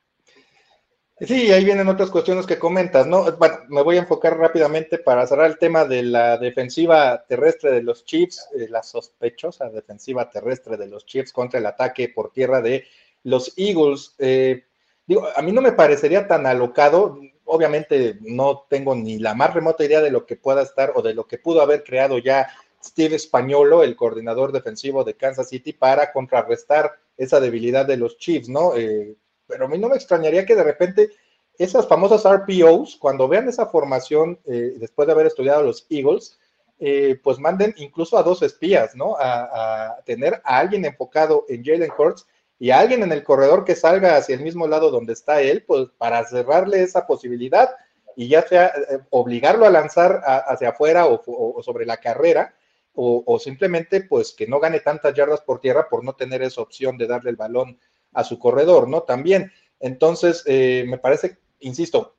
Sí, 1.22 1.52
ahí 1.52 1.66
vienen 1.66 1.90
otras 1.90 2.12
cuestiones 2.12 2.46
que 2.46 2.58
comentas, 2.58 3.06
¿no? 3.06 3.26
Me 3.68 3.84
voy 3.84 3.98
a 3.98 4.00
enfocar 4.00 4.38
rápidamente 4.38 4.98
para 4.98 5.28
cerrar 5.28 5.48
el 5.48 5.58
tema 5.58 5.84
de 5.84 6.02
la 6.02 6.38
defensiva 6.38 7.26
terrestre 7.28 7.72
de 7.72 7.84
los 7.84 8.06
Chiefs, 8.06 8.48
eh, 8.56 8.68
la 8.70 8.84
sospechosa 8.84 9.70
defensiva 9.70 10.30
terrestre 10.30 10.78
de 10.78 10.88
los 10.88 11.06
Chiefs 11.06 11.34
contra 11.34 11.60
el 11.60 11.66
ataque 11.66 12.08
por 12.08 12.32
tierra 12.32 12.62
de 12.62 12.86
los 13.24 13.54
Eagles. 13.58 14.16
Eh, 14.18 14.64
digo, 15.06 15.28
a 15.36 15.42
mí 15.42 15.52
no 15.52 15.62
me 15.62 15.74
parecería 15.74 16.26
tan 16.26 16.46
alocado, 16.46 17.20
obviamente 17.44 18.18
no 18.22 18.66
tengo 18.70 18.96
ni 18.96 19.20
la 19.20 19.34
más 19.34 19.54
remota 19.54 19.84
idea 19.84 20.00
de 20.00 20.12
lo 20.12 20.26
que 20.26 20.38
pueda 20.38 20.62
estar 20.62 20.94
o 20.96 21.02
de 21.02 21.14
lo 21.14 21.28
que 21.28 21.38
pudo 21.38 21.62
haber 21.62 21.84
creado 21.84 22.18
ya 22.20 22.48
Steve 22.82 23.18
Españolo, 23.18 23.84
el 23.84 23.98
coordinador 23.98 24.54
defensivo 24.54 25.04
de 25.04 25.16
Kansas 25.16 25.50
City, 25.50 25.74
para 25.74 26.14
contrarrestar 26.14 26.94
esa 27.18 27.42
debilidad 27.42 27.86
de 27.86 27.98
los 27.98 28.18
Chiefs, 28.18 28.48
¿no? 28.48 28.78
Eh, 28.78 29.18
pero 29.50 29.66
a 29.66 29.68
mí 29.68 29.78
no 29.78 29.90
me 29.90 29.96
extrañaría 29.96 30.46
que 30.46 30.56
de 30.56 30.64
repente 30.64 31.10
esas 31.58 31.88
famosas 31.88 32.24
RPOs, 32.24 32.96
cuando 32.96 33.28
vean 33.28 33.50
esa 33.50 33.66
formación 33.66 34.40
eh, 34.46 34.76
después 34.78 35.08
de 35.08 35.12
haber 35.12 35.26
estudiado 35.26 35.64
los 35.64 35.86
Eagles, 35.90 36.40
eh, 36.80 37.20
pues 37.22 37.40
manden 37.40 37.74
incluso 37.78 38.18
a 38.18 38.24
dos 38.24 38.42
espías, 38.44 38.96
¿no? 38.96 39.18
A, 39.20 39.98
tener 40.06 40.42
a 40.46 40.60
alguien 40.60 40.86
enfocado 40.86 41.46
en 41.50 41.66
Jalen 41.66 41.92
Hurts 41.98 42.26
y 42.58 42.70
a 42.70 42.80
alguien 42.80 43.04
en 43.04 43.12
el 43.12 43.24
corredor 43.24 43.66
que 43.66 43.76
salga 43.76 44.16
hacia 44.16 44.36
el 44.36 44.44
mismo 44.44 44.68
lado 44.68 44.90
donde 44.90 45.12
está 45.12 45.42
él, 45.42 45.66
pues 45.68 45.90
para 45.98 46.24
cerrarle 46.26 46.82
esa 46.82 47.06
posibilidad 47.06 47.70
y 48.16 48.30
ya 48.30 48.48
sea 48.48 48.68
eh, 48.68 49.00
obligarlo 49.10 49.66
a 49.66 49.70
lanzar 49.70 50.22
hacia 50.24 50.70
afuera 50.70 51.08
o, 51.08 51.62
sobre 51.62 51.86
la 51.86 51.98
carrera, 51.98 52.54
o, 52.94 53.24
o, 53.26 53.40
simplemente 53.40 54.02
pues 54.02 54.34
que 54.34 54.48
no 54.48 54.60
gane 54.60 54.80
tantas 54.80 55.14
yardas 55.14 55.42
por 55.42 55.60
tierra 55.60 55.88
por 55.90 56.04
no 56.04 56.14
tener 56.14 56.42
esa 56.42 56.62
opción 56.62 56.98
de 56.98 57.08
darle 57.08 57.32
el 57.32 57.36
balón 57.36 57.78
a 58.14 58.24
su 58.24 58.40
corredor, 58.40 58.88
¿no? 58.88 59.04
También. 59.04 59.52
Entonces, 59.80 60.44
eh, 60.46 60.86
me 60.88 60.98
parece, 60.98 61.38
insisto, 61.60 62.16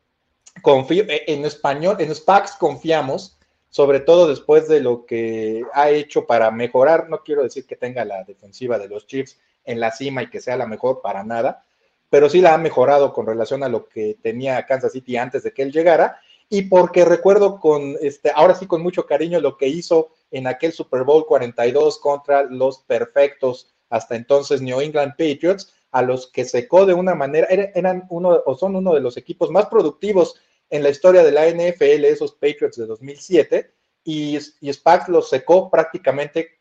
confío, 0.63 1.05
eh, 1.05 1.25
en 1.27 1.45
español, 1.45 1.97
en 2.01 2.15
SPACs 2.15 2.53
confiamos, 2.53 3.39
sobre 3.69 4.01
todo 4.01 4.27
después 4.27 4.69
de 4.69 4.81
lo 4.81 5.07
que 5.07 5.63
ha 5.75 5.91
hecho 5.91 6.27
para 6.27 6.51
mejorar, 6.51 7.09
no 7.09 7.23
quiero 7.23 7.43
decir 7.43 7.67
que 7.67 7.77
tenga 7.77 8.05
la 8.05 8.25
defensiva 8.25 8.79
de 8.79 8.89
los 8.89 9.07
Chiefs 9.07 9.39
en 9.65 9.79
la 9.79 9.93
cima 9.93 10.23
y 10.23 10.31
que 10.31 10.41
sea 10.41 10.57
la 10.57 10.67
mejor 10.67 11.01
para 11.03 11.23
nada, 11.23 11.65
pero 12.09 12.29
sí 12.29 12.41
la 12.41 12.55
ha 12.55 12.59
mejorado 12.59 13.13
con 13.13 13.27
relación 13.27 13.63
a 13.63 13.69
lo 13.69 13.87
que 13.89 14.19
tenía 14.21 14.67
Kansas 14.67 14.93
City 14.93 15.17
antes 15.17 15.45
de 15.45 15.53
que 15.53 15.63
él 15.63 15.73
llegara 15.73 16.21
y 16.49 16.63
porque 16.63 17.05
recuerdo 17.05 17.61
con 17.61 17.97
este 18.03 18.33
ahora 18.35 18.57
sí 18.57 18.67
con 18.67 18.83
mucho 18.83 19.07
cariño 19.07 19.41
lo 19.41 19.57
que 19.57 19.69
hizo 19.69 20.09
en 20.33 20.49
aquel 20.49 20.73
Super 20.73 21.05
Bowl 21.05 21.25
42 21.25 22.01
contra 22.01 22.43
los 22.43 22.81
perfectos 22.81 23.73
hasta 23.89 24.17
entonces 24.17 24.61
New 24.61 24.81
England 24.81 25.13
Patriots 25.13 25.73
a 25.91 26.03
los 26.03 26.31
que 26.31 26.45
secó 26.45 26.87
de 26.87 26.95
una 26.95 27.15
manera, 27.15 27.49
eran 27.51 28.07
uno 28.11 28.43
o 28.47 28.57
son 28.57 28.77
uno 28.77 28.95
de 28.95 29.01
los 29.01 29.17
equipos 29.17 29.51
más 29.51 29.67
productivos 29.67 30.41
en 30.69 30.83
la 30.83 30.91
historia 30.91 31.25
de 31.25 31.33
la 31.33 31.49
NFL, 31.49 32.05
esos 32.05 32.33
Patriots 32.33 32.77
de 32.77 32.87
2007, 32.87 33.73
y, 34.05 34.39
y 34.61 34.73
Spax 34.73 35.09
los 35.09 35.29
secó 35.29 35.69
prácticamente 35.69 36.61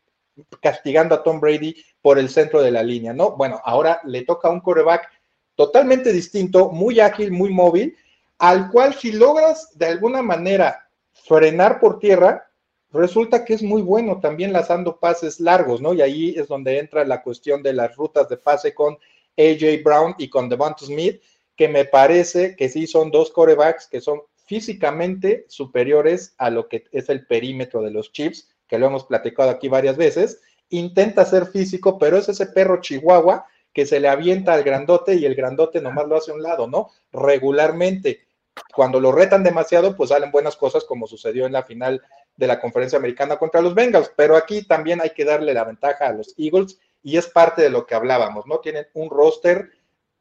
castigando 0.60 1.14
a 1.14 1.22
Tom 1.22 1.40
Brady 1.40 1.76
por 2.02 2.18
el 2.18 2.28
centro 2.28 2.60
de 2.60 2.70
la 2.70 2.82
línea, 2.82 3.12
¿no? 3.12 3.36
Bueno, 3.36 3.60
ahora 3.64 4.00
le 4.04 4.24
toca 4.24 4.48
a 4.48 4.50
un 4.50 4.60
coreback 4.60 5.08
totalmente 5.54 6.12
distinto, 6.12 6.70
muy 6.70 7.00
ágil, 7.00 7.30
muy 7.30 7.50
móvil, 7.50 7.96
al 8.38 8.70
cual 8.70 8.94
si 8.94 9.12
logras 9.12 9.76
de 9.76 9.86
alguna 9.86 10.22
manera 10.22 10.88
frenar 11.12 11.78
por 11.78 11.98
tierra, 11.98 12.50
resulta 12.92 13.44
que 13.44 13.54
es 13.54 13.62
muy 13.62 13.82
bueno 13.82 14.20
también 14.20 14.52
lanzando 14.52 14.98
pases 14.98 15.38
largos, 15.40 15.80
¿no? 15.80 15.92
Y 15.92 16.00
ahí 16.00 16.34
es 16.36 16.48
donde 16.48 16.78
entra 16.78 17.04
la 17.04 17.22
cuestión 17.22 17.62
de 17.62 17.74
las 17.74 17.94
rutas 17.96 18.28
de 18.28 18.36
pase 18.36 18.74
con 18.74 18.98
AJ 19.36 19.82
Brown 19.82 20.14
y 20.18 20.28
con 20.28 20.48
Devonta 20.48 20.84
Smith, 20.84 21.22
que 21.56 21.68
me 21.68 21.84
parece 21.84 22.56
que 22.56 22.68
sí 22.68 22.86
son 22.86 23.10
dos 23.10 23.30
corebacks 23.30 23.86
que 23.86 24.00
son 24.00 24.22
físicamente 24.46 25.44
superiores 25.48 26.34
a 26.38 26.50
lo 26.50 26.68
que 26.68 26.84
es 26.90 27.08
el 27.08 27.26
perímetro 27.26 27.82
de 27.82 27.90
los 27.90 28.12
Chiefs, 28.12 28.48
que 28.66 28.78
lo 28.78 28.86
hemos 28.86 29.04
platicado 29.04 29.50
aquí 29.50 29.68
varias 29.68 29.96
veces. 29.96 30.40
Intenta 30.70 31.24
ser 31.24 31.46
físico, 31.46 31.98
pero 31.98 32.16
es 32.16 32.28
ese 32.28 32.46
perro 32.46 32.80
chihuahua 32.80 33.46
que 33.72 33.86
se 33.86 34.00
le 34.00 34.08
avienta 34.08 34.52
al 34.52 34.64
grandote 34.64 35.14
y 35.14 35.24
el 35.24 35.34
grandote 35.34 35.80
nomás 35.80 36.08
lo 36.08 36.16
hace 36.16 36.32
a 36.32 36.34
un 36.34 36.42
lado, 36.42 36.66
¿no? 36.66 36.90
Regularmente. 37.12 38.26
Cuando 38.74 39.00
lo 39.00 39.12
retan 39.12 39.44
demasiado, 39.44 39.96
pues 39.96 40.10
salen 40.10 40.32
buenas 40.32 40.56
cosas, 40.56 40.84
como 40.84 41.06
sucedió 41.06 41.46
en 41.46 41.52
la 41.52 41.62
final 41.62 42.02
de 42.36 42.46
la 42.46 42.60
conferencia 42.60 42.98
americana 42.98 43.36
contra 43.36 43.60
los 43.60 43.74
Bengals. 43.74 44.12
Pero 44.16 44.36
aquí 44.36 44.62
también 44.62 45.00
hay 45.00 45.10
que 45.10 45.24
darle 45.24 45.54
la 45.54 45.64
ventaja 45.64 46.08
a 46.08 46.12
los 46.12 46.34
Eagles 46.36 46.78
y 47.02 47.16
es 47.16 47.28
parte 47.28 47.62
de 47.62 47.70
lo 47.70 47.86
que 47.86 47.94
hablábamos, 47.94 48.46
¿no? 48.46 48.58
Tienen 48.58 48.86
un 48.94 49.10
roster 49.10 49.70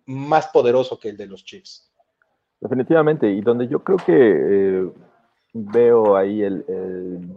más 0.06 0.48
poderoso 0.48 1.00
que 1.00 1.10
el 1.10 1.18
de 1.18 1.28
los 1.28 1.44
Chiefs. 1.44 1.92
Definitivamente, 2.60 3.30
y 3.30 3.42
donde 3.42 3.68
yo 3.68 3.84
creo 3.84 3.98
que 3.98 4.14
eh, 4.16 4.92
veo 5.54 6.16
ahí 6.16 6.42
el, 6.42 6.66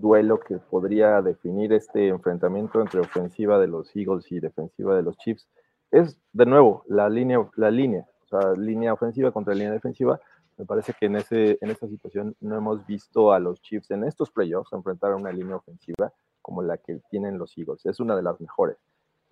duelo 0.01 0.41
que 0.41 0.59
podría 0.59 1.23
definir 1.23 1.73
este 1.73 2.09
enfrentamiento 2.09 2.81
entre 2.81 3.01
ofensiva 3.01 3.59
de 3.59 3.69
los 3.69 3.95
Eagles 3.95 4.31
y 4.31 4.41
defensiva 4.41 4.97
de 4.97 5.03
los 5.03 5.17
Chiefs 5.19 5.49
es 5.91 6.19
de 6.33 6.47
nuevo 6.47 6.85
la 6.89 7.09
línea, 7.09 7.49
la 7.57 7.71
línea, 7.71 8.07
o 8.25 8.29
sea, 8.29 8.53
línea 8.55 8.93
ofensiva 8.93 9.31
contra 9.31 9.55
línea 9.55 9.73
defensiva. 9.73 10.21
Me 10.57 10.65
parece 10.65 10.95
que 10.99 11.07
en, 11.07 11.17
ese, 11.17 11.59
en 11.61 11.71
esta 11.71 11.87
situación 11.87 12.35
no 12.41 12.57
hemos 12.57 12.85
visto 12.87 13.33
a 13.33 13.39
los 13.39 13.61
Chiefs 13.63 13.91
en 13.91 14.05
estos 14.05 14.31
playoffs 14.31 14.73
enfrentar 14.73 15.13
a 15.13 15.17
una 15.17 15.33
línea 15.33 15.57
ofensiva 15.57 16.13
como 16.41 16.63
la 16.63 16.79
que 16.79 17.01
tienen 17.11 17.39
los 17.39 17.57
Eagles. 17.57 17.87
Es 17.87 18.01
una 18.01 18.17
de 18.17 18.23
las 18.23 18.41
mejores. 18.41 18.77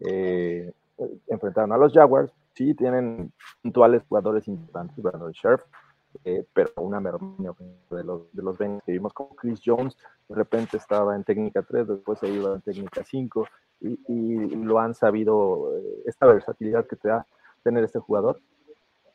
Eh, 0.00 0.72
enfrentaron 1.28 1.72
a 1.72 1.78
los 1.78 1.92
Jaguars, 1.92 2.32
sí 2.54 2.74
tienen 2.74 3.32
puntuales 3.62 4.02
jugadores 4.08 4.46
importantes, 4.48 5.02
Brandon 5.02 5.32
Scherf, 5.32 5.62
eh, 6.24 6.44
pero 6.52 6.70
una 6.76 7.00
merma 7.00 7.54
de 7.90 8.04
los, 8.04 8.32
de 8.32 8.42
los 8.42 8.58
que 8.58 8.92
vimos 8.92 9.12
como 9.12 9.34
Chris 9.36 9.60
Jones, 9.64 9.96
de 10.28 10.34
repente 10.34 10.76
estaba 10.76 11.14
en 11.14 11.24
técnica 11.24 11.62
3, 11.62 11.86
después 11.86 12.18
se 12.18 12.28
iba 12.28 12.54
en 12.54 12.60
técnica 12.62 13.04
5, 13.04 13.46
y, 13.82 14.54
lo 14.56 14.78
han 14.78 14.94
sabido, 14.94 15.74
eh, 15.76 16.02
esta 16.04 16.26
versatilidad 16.26 16.86
que 16.86 16.96
te 16.96 17.08
da 17.08 17.26
tener 17.62 17.84
este 17.84 17.98
jugador, 17.98 18.40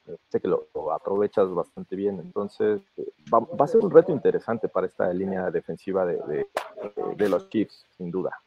eh, 0.07 0.15
sé 0.29 0.39
que 0.39 0.47
lo, 0.47 0.67
aprovechas 0.91 1.49
bastante 1.51 1.95
bien, 1.95 2.19
entonces 2.19 2.81
va, 3.31 3.39
va, 3.39 3.65
a 3.65 3.67
ser 3.67 3.81
un 3.81 3.91
reto 3.91 4.11
interesante 4.11 4.69
para 4.69 4.87
esta 4.87 5.11
línea 5.13 5.51
defensiva 5.51 6.05
de, 6.05 6.17
de, 6.27 6.47
de 7.15 7.29
los 7.29 7.49
Chiefs, 7.49 7.85
sin 7.97 8.09
duda. 8.09 8.39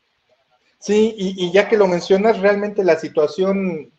Sí, 0.79 1.15
y, 1.19 1.51
ya 1.51 1.69
que 1.69 1.77
lo 1.77 1.89
mencionas, 1.89 2.39
realmente 2.39 2.85
la 2.85 2.97
situación, 2.97 3.91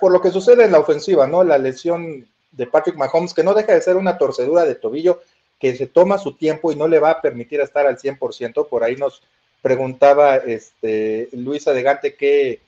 por 0.00 0.10
lo 0.10 0.20
que 0.20 0.30
sucede 0.30 0.64
en 0.64 0.72
la 0.72 0.80
ofensiva, 0.80 1.26
¿no? 1.26 1.44
La 1.44 1.58
lesión 1.58 2.26
de 2.52 2.66
Patrick 2.66 2.96
Mahomes, 2.96 3.34
que 3.34 3.44
no 3.44 3.52
deja 3.52 3.74
de 3.74 3.82
ser 3.82 3.96
una 3.96 4.16
torcedura 4.16 4.64
de 4.64 4.74
tobillo 4.74 5.20
que 5.58 5.76
se 5.76 5.86
toma 5.86 6.18
su 6.18 6.36
tiempo 6.36 6.72
y 6.72 6.76
no 6.76 6.88
le 6.88 6.98
va 6.98 7.10
a 7.10 7.20
permitir 7.20 7.60
estar 7.60 7.86
al 7.86 7.98
100%. 7.98 8.68
Por 8.68 8.84
ahí 8.84 8.96
nos 8.96 9.22
preguntaba 9.60 10.36
este, 10.36 11.28
Luisa 11.32 11.72
de 11.72 11.82
Gante 11.82 12.14
que, 12.14 12.60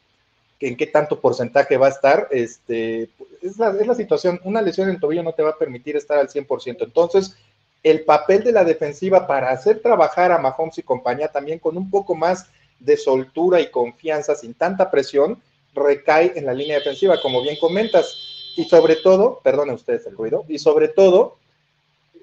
en 0.61 0.77
qué 0.77 0.87
tanto 0.87 1.21
porcentaje 1.21 1.79
va 1.79 1.87
a 1.87 1.91
estar. 1.91 2.29
Este, 2.31 3.09
es, 3.41 3.59
la, 3.59 3.71
es 3.71 3.87
la 3.87 3.95
situación, 3.95 4.39
una 4.45 4.61
lesión 4.61 4.91
en 4.91 5.01
tobillo 5.01 5.23
no 5.23 5.33
te 5.33 5.43
va 5.43 5.51
a 5.51 5.59
permitir 5.59 5.97
estar 5.97 6.19
al 6.19 6.29
100%. 6.29 6.85
Entonces, 6.85 7.37
el 7.83 8.05
papel 8.05 8.45
de 8.45 8.53
la 8.53 8.65
defensiva 8.65 9.27
para 9.27 9.51
hacer 9.51 9.81
trabajar 9.81 10.33
a 10.33 10.39
Mahomes 10.39 10.79
y 10.79 10.83
compañía 10.83 11.29
también 11.29 11.59
con 11.59 11.77
un 11.77 11.91
poco 11.91 12.15
más 12.15 12.47
de 12.81 12.97
soltura 12.97 13.61
y 13.61 13.71
confianza, 13.71 14.35
sin 14.35 14.55
tanta 14.55 14.91
presión, 14.91 15.43
recae 15.75 16.33
en 16.37 16.47
la 16.47 16.55
línea 16.55 16.79
defensiva, 16.79 17.21
como 17.21 17.43
bien 17.43 17.57
comentas 17.61 18.17
y 18.57 18.65
sobre 18.65 18.97
todo, 18.97 19.41
perdone 19.45 19.75
ustedes 19.75 20.07
el 20.07 20.17
ruido, 20.17 20.45
y 20.49 20.59
sobre 20.59 20.89
todo 20.89 21.37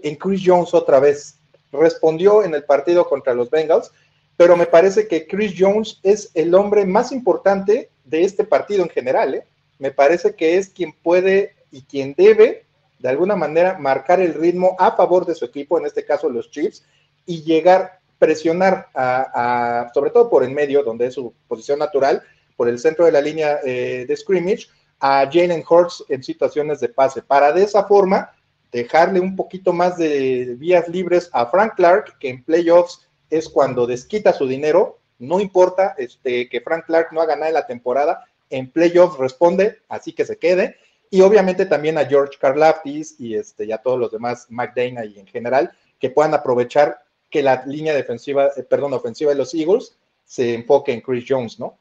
en 0.02 0.16
Chris 0.16 0.42
Jones 0.44 0.74
otra 0.74 1.00
vez. 1.00 1.38
Respondió 1.72 2.44
en 2.44 2.54
el 2.56 2.64
partido 2.64 3.08
contra 3.08 3.34
los 3.34 3.50
Bengals, 3.50 3.92
pero 4.36 4.58
me 4.58 4.66
parece 4.66 5.08
que 5.08 5.28
Chris 5.28 5.54
Jones 5.58 6.00
es 6.04 6.32
el 6.34 6.56
hombre 6.56 6.86
más 6.86 7.12
importante 7.12 7.90
de 8.04 8.24
este 8.24 8.44
partido 8.44 8.84
en 8.84 8.90
general. 8.90 9.36
¿eh? 9.36 9.44
Me 9.78 9.92
parece 9.92 10.36
que 10.36 10.58
es 10.58 10.70
quien 10.70 10.92
puede 10.92 11.56
y 11.72 11.84
quien 11.84 12.16
debe, 12.18 12.66
de 13.00 13.10
alguna 13.10 13.36
manera, 13.36 13.78
marcar 13.78 14.20
el 14.20 14.34
ritmo 14.34 14.76
a 14.80 14.96
favor 14.96 15.26
de 15.26 15.36
su 15.36 15.46
equipo, 15.46 15.78
en 15.78 15.86
este 15.86 16.06
caso 16.06 16.30
los 16.30 16.50
Chiefs, 16.50 16.84
y 17.26 17.44
llegar, 17.44 18.00
presionar, 18.24 18.88
a, 18.96 19.92
sobre 19.94 20.12
todo 20.12 20.30
por 20.30 20.46
en 20.46 20.54
medio, 20.54 20.82
donde 20.82 21.08
es 21.08 21.14
su 21.14 21.34
posición 21.46 21.78
natural, 21.78 22.24
por 22.56 22.70
el 22.70 22.80
centro 22.80 23.04
de 23.04 23.12
la 23.12 23.20
línea 23.20 23.60
eh, 23.66 24.06
de 24.08 24.16
scrimmage, 24.16 24.68
a 25.02 25.30
Jalen 25.30 25.66
Hurts 25.70 26.06
en 26.08 26.24
situaciones 26.24 26.80
de 26.80 26.88
pase, 26.88 27.22
para 27.22 27.52
de 27.52 27.64
esa 27.64 27.84
forma 27.84 28.32
dejarle 28.72 29.20
un 29.20 29.36
poquito 29.36 29.74
más 29.74 29.98
de 29.98 30.56
vías 30.58 30.88
libres 30.88 31.30
a 31.34 31.48
Frank 31.48 31.74
Clark, 31.76 32.18
que 32.18 32.30
en 32.30 32.46
playoffs 32.46 33.10
es 33.30 33.50
cuando 33.50 33.86
desquita 33.86 34.32
su 34.32 34.48
dinero, 34.48 35.00
no 35.20 35.42
importa 35.42 35.94
este, 35.98 36.48
que 36.48 36.62
Frank 36.62 36.86
Clark 36.86 37.10
no 37.12 37.20
haga 37.20 37.36
nada 37.36 37.50
en 37.50 37.56
la 37.56 37.68
temporada, 37.68 38.24
en 38.50 38.72
playoffs 38.72 39.20
responde, 39.20 39.80
así 39.90 40.14
que 40.14 40.24
se 40.24 40.38
quede, 40.38 40.78
y 41.10 41.20
obviamente 41.20 41.66
también 41.66 41.98
a 41.98 42.06
George 42.06 42.38
Karlaftis 42.40 43.20
y, 43.20 43.36
este, 43.36 43.72
a 43.74 43.80
todos 43.80 44.00
los 44.00 44.14
demás, 44.14 44.48
McDana 44.50 45.04
y 45.04 45.20
en 45.20 45.28
general, 45.28 45.74
que 46.00 46.10
puedan 46.10 46.34
aprovechar 46.34 47.04
que 47.34 47.42
la 47.42 47.66
línea 47.66 47.96
defensiva, 47.96 48.50
eh, 48.56 48.62
perdón, 48.62 48.94
ofensiva 48.94 49.32
de 49.32 49.38
los 49.38 49.56
Eagles 49.56 49.98
se 50.24 50.54
enfoque 50.54 50.94
en 50.94 51.02
Chris 51.02 51.26
Jones, 51.28 51.60
¿no? 51.60 51.74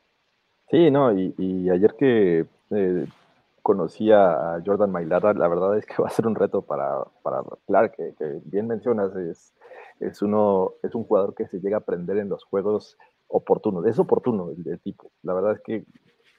Sí, 0.70 0.90
no, 0.90 1.12
y, 1.12 1.68
ayer 1.68 1.94
que 1.98 2.46
eh, 2.70 3.06
conocía 3.60 4.54
a 4.54 4.62
Jordan 4.64 4.90
Mailata, 4.90 5.34
la 5.34 5.48
verdad 5.48 5.76
es 5.76 5.84
que 5.84 5.94
va 6.02 6.08
a 6.08 6.10
ser 6.10 6.26
un 6.26 6.36
reto 6.36 6.62
para, 6.62 7.04
para 7.22 7.42
Clark, 7.66 7.96
que, 7.96 8.14
bien 8.46 8.66
mencionas, 8.66 9.14
es, 9.14 9.52
es, 10.00 10.22
uno, 10.22 10.72
es 10.82 10.94
un 10.94 11.04
jugador 11.04 11.34
que 11.34 11.46
se 11.48 11.60
llega 11.60 11.76
a 11.76 11.80
aprender 11.80 12.16
en 12.16 12.30
los 12.30 12.44
juegos 12.44 12.96
oportunos, 13.28 13.84
es 13.84 13.98
oportuno 13.98 14.48
el, 14.50 14.80
tipo, 14.80 15.10
la 15.22 15.34
verdad 15.34 15.52
es 15.52 15.60
que 15.60 15.84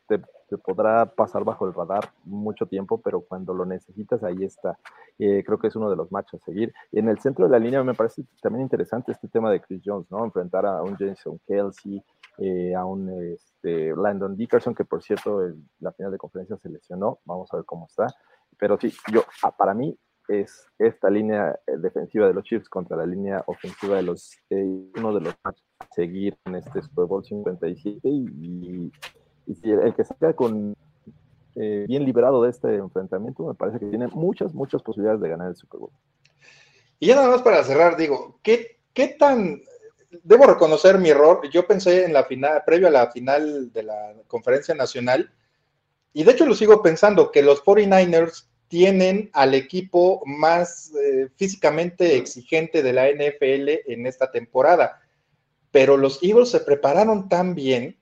te, 0.08 0.22
podrá 0.64 1.06
pasar 1.08 1.43
bajo 1.43 1.66
el 1.66 1.74
radar 1.74 2.12
mucho 2.26 2.68
tiempo, 2.68 3.01
pero 3.01 3.22
cuando 3.22 3.54
lo 3.54 3.66
necesitas, 3.66 4.24
ahí 4.24 4.43
está. 4.43 4.78
Eh, 5.18 5.43
creo 5.43 5.58
que 5.58 5.68
es 5.68 5.76
uno 5.76 5.89
de 5.89 5.95
los 5.95 6.12
matches 6.12 6.41
a 6.41 6.45
seguir. 6.45 6.74
En 6.91 7.10
el 7.10 7.20
centro 7.20 7.45
de 7.45 7.51
la 7.51 7.60
línea 7.60 7.84
me 7.84 7.95
parece 7.95 8.24
también 8.41 8.62
interesante 8.62 9.12
este 9.12 9.28
tema 9.28 9.49
de 9.49 9.62
Chris 9.62 9.82
Jones, 9.84 10.12
¿no? 10.12 10.24
Enfrentar 10.24 10.66
a 10.66 10.84
un 10.84 10.95
Jason 10.95 11.39
Kelsey, 11.47 12.04
eh, 12.38 12.76
a 12.76 12.86
un 12.86 13.10
este, 13.34 13.95
Landon 13.95 14.36
Dickerson, 14.36 14.76
que 14.76 14.86
por 14.86 15.01
cierto, 15.01 15.43
en 15.43 15.68
la 15.80 15.91
final 15.91 16.12
de 16.12 16.18
conferencia 16.18 16.58
se 16.58 16.70
lesionó, 16.70 17.20
vamos 17.26 17.51
a 17.51 17.58
ver 17.58 17.66
cómo 17.66 17.88
está. 17.88 18.08
Pero 18.58 18.78
sí, 18.80 18.93
yo, 19.12 19.24
ah, 19.43 19.56
para 19.56 19.74
mí 19.74 19.97
es 20.28 20.68
esta 20.80 21.10
línea 21.10 21.60
eh, 21.68 21.78
defensiva 21.78 22.28
de 22.28 22.34
los 22.34 22.43
Chiefs 22.43 22.70
contra 22.70 22.97
la 22.97 23.06
línea 23.06 23.43
ofensiva 23.47 23.97
de 23.97 24.04
los, 24.04 24.38
eh, 24.49 24.91
uno 24.97 25.14
de 25.14 25.22
los 25.22 25.36
matches 25.43 25.66
a 25.80 25.88
seguir 25.93 26.38
en 26.45 26.56
este 26.56 26.82
Super 26.82 27.06
Bowl 27.06 27.24
57 27.24 27.99
y, 28.04 28.26
y, 28.41 28.91
el 29.47 29.93
que 29.95 30.03
salga 30.03 30.33
con 30.33 30.75
bien 31.55 32.03
liberado 32.03 32.41
de 32.43 32.49
este 32.49 32.75
enfrentamiento, 32.75 33.45
me 33.45 33.53
parece 33.53 33.79
que 33.79 33.85
tiene 33.85 34.07
muchas, 34.07 34.53
muchas 34.53 34.81
posibilidades 34.81 35.21
de 35.21 35.29
ganar 35.29 35.49
el 35.49 35.55
Super 35.55 35.81
Bowl. 35.81 35.91
Y 36.99 37.07
ya 37.07 37.15
nada 37.15 37.29
más 37.29 37.41
para 37.41 37.63
cerrar, 37.63 37.95
digo, 37.95 38.39
¿qué, 38.41 38.79
qué 38.93 39.09
tan 39.09 39.61
debo 40.21 40.45
reconocer 40.45 40.97
mi 40.97 41.09
error. 41.09 41.41
Yo 41.49 41.65
pensé 41.65 42.05
en 42.05 42.13
la 42.13 42.25
final, 42.25 42.61
previo 42.65 42.87
a 42.87 42.91
la 42.91 43.11
final 43.11 43.71
de 43.71 43.83
la 43.83 44.13
conferencia 44.27 44.75
nacional, 44.75 45.31
y 46.13 46.23
de 46.23 46.31
hecho 46.31 46.45
lo 46.45 46.55
sigo 46.55 46.83
pensando, 46.83 47.31
que 47.31 47.41
los 47.41 47.63
49ers 47.63 48.45
tienen 48.67 49.29
al 49.33 49.53
equipo 49.53 50.21
más 50.25 50.91
eh, 50.95 51.29
físicamente 51.35 52.17
exigente 52.17 52.83
de 52.83 52.93
la 52.93 53.09
NFL 53.09 53.91
en 53.91 54.05
esta 54.05 54.31
temporada. 54.31 55.01
Pero 55.71 55.97
los 55.97 56.21
Eagles 56.21 56.49
se 56.49 56.59
prepararon 56.59 57.29
tan 57.29 57.55
bien 57.55 57.97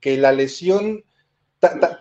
que 0.00 0.16
la 0.16 0.32
lesión, 0.32 1.04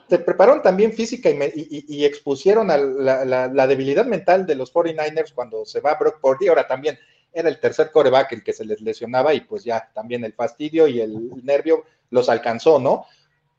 se 0.09 0.19
prepararon 0.19 0.61
también 0.61 0.93
física 0.93 1.29
y, 1.29 2.05
expusieron 2.05 2.69
a 2.69 2.77
la, 2.77 3.67
debilidad 3.67 4.05
mental 4.05 4.45
de 4.45 4.55
los 4.55 4.73
49ers 4.73 5.33
cuando 5.33 5.65
se 5.65 5.79
va 5.79 5.95
Brock 5.95 6.19
Purdy. 6.19 6.47
Ahora 6.47 6.67
también 6.67 6.97
era 7.33 7.49
el 7.49 7.59
tercer 7.59 7.91
coreback 7.91 8.31
el 8.33 8.43
que 8.43 8.53
se 8.53 8.65
les 8.65 8.81
lesionaba 8.81 9.33
y 9.33 9.41
pues 9.41 9.63
ya 9.63 9.89
también 9.93 10.23
el 10.23 10.33
fastidio 10.33 10.87
y 10.87 11.01
el 11.01 11.43
nervio 11.43 11.83
los 12.09 12.29
alcanzó, 12.29 12.79
¿no? 12.79 13.05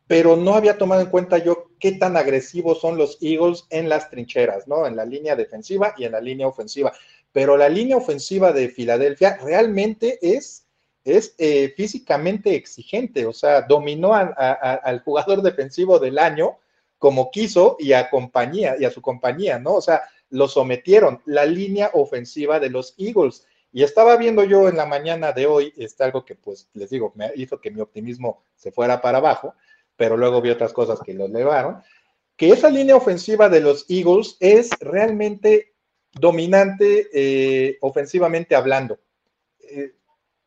Pero 0.06 0.36
no 0.36 0.54
había 0.54 0.78
tomado 0.78 1.00
en 1.00 1.10
cuenta 1.10 1.38
yo 1.38 1.70
qué 1.80 1.92
tan 1.92 2.16
agresivos 2.16 2.80
son 2.80 2.96
los 2.96 3.18
Eagles 3.20 3.66
en 3.70 3.88
las 3.88 4.08
trincheras, 4.08 4.68
¿no? 4.68 4.86
En 4.86 4.96
la 4.96 5.04
línea 5.04 5.34
defensiva 5.34 5.94
y 5.96 6.04
en 6.04 6.12
la 6.12 6.20
línea 6.20 6.46
ofensiva. 6.46 6.92
Pero 7.32 7.56
la 7.56 7.68
línea 7.68 7.96
ofensiva 7.96 8.52
de 8.52 8.68
Filadelfia 8.68 9.38
realmente 9.42 10.18
es, 10.22 10.65
es 11.06 11.36
eh, 11.38 11.72
físicamente 11.76 12.56
exigente, 12.56 13.26
o 13.26 13.32
sea, 13.32 13.62
dominó 13.62 14.12
al 14.12 15.02
jugador 15.04 15.40
defensivo 15.40 16.00
del 16.00 16.18
año 16.18 16.58
como 16.98 17.30
quiso 17.30 17.76
y 17.78 17.92
a 17.92 18.10
compañía 18.10 18.74
y 18.78 18.84
a 18.84 18.90
su 18.90 19.00
compañía, 19.00 19.60
¿no? 19.60 19.74
O 19.74 19.80
sea, 19.80 20.02
lo 20.30 20.48
sometieron. 20.48 21.22
La 21.24 21.46
línea 21.46 21.90
ofensiva 21.92 22.58
de 22.58 22.70
los 22.70 22.94
Eagles 22.98 23.46
y 23.72 23.84
estaba 23.84 24.16
viendo 24.16 24.42
yo 24.42 24.68
en 24.68 24.76
la 24.76 24.86
mañana 24.86 25.30
de 25.32 25.46
hoy, 25.46 25.72
este, 25.76 26.02
algo 26.02 26.24
que 26.24 26.34
pues 26.34 26.68
les 26.74 26.90
digo, 26.90 27.12
me 27.14 27.30
hizo 27.36 27.60
que 27.60 27.70
mi 27.70 27.80
optimismo 27.80 28.42
se 28.56 28.72
fuera 28.72 29.00
para 29.00 29.18
abajo, 29.18 29.54
pero 29.96 30.16
luego 30.16 30.40
vi 30.40 30.50
otras 30.50 30.72
cosas 30.72 30.98
que 31.04 31.14
lo 31.14 31.26
elevaron, 31.26 31.82
que 32.36 32.48
esa 32.48 32.68
línea 32.68 32.96
ofensiva 32.96 33.48
de 33.48 33.60
los 33.60 33.86
Eagles 33.88 34.38
es 34.40 34.70
realmente 34.80 35.74
dominante 36.12 37.08
eh, 37.12 37.78
ofensivamente 37.80 38.56
hablando. 38.56 38.98
Eh, 39.60 39.92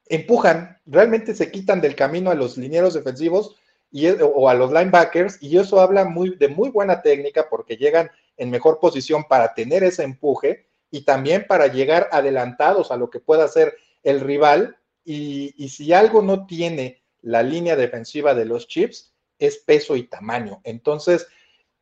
empujan, 0.10 0.78
realmente 0.86 1.34
se 1.36 1.52
quitan 1.52 1.80
del 1.80 1.96
camino 1.96 2.32
a 2.32 2.36
los 2.36 2.58
linieros 2.58 2.96
defensivos 2.96 3.56
y, 3.92 4.08
o 4.08 4.50
a 4.50 4.54
los 4.54 4.72
linebackers, 4.72 5.42
y 5.42 5.58
eso 5.58 5.80
habla 5.80 6.06
muy, 6.06 6.36
de 6.36 6.48
muy 6.48 6.70
buena 6.70 7.02
técnica 7.02 7.48
porque 7.50 7.78
llegan 7.78 8.10
en 8.38 8.50
mejor 8.50 8.80
posición 8.80 9.24
para 9.28 9.54
tener 9.54 9.84
ese 9.84 10.04
empuje 10.04 10.68
y 10.92 11.02
también 11.02 11.46
para 11.48 11.68
llegar 11.68 12.10
adelantados 12.12 12.92
a 12.92 12.98
lo 12.98 13.10
que 13.10 13.20
pueda 13.20 13.46
hacer 13.46 13.76
el 14.04 14.20
rival. 14.22 14.78
Y, 15.06 15.70
si 15.70 15.94
algo 15.94 16.22
no 16.22 16.46
tiene 16.46 17.02
la 17.22 17.44
línea 17.44 17.76
defensiva 17.76 18.34
de 18.34 18.46
los 18.46 18.68
Chips, 18.68 19.14
es 19.38 19.58
peso 19.58 19.96
y 19.96 20.04
tamaño. 20.04 20.62
Entonces, 20.64 21.28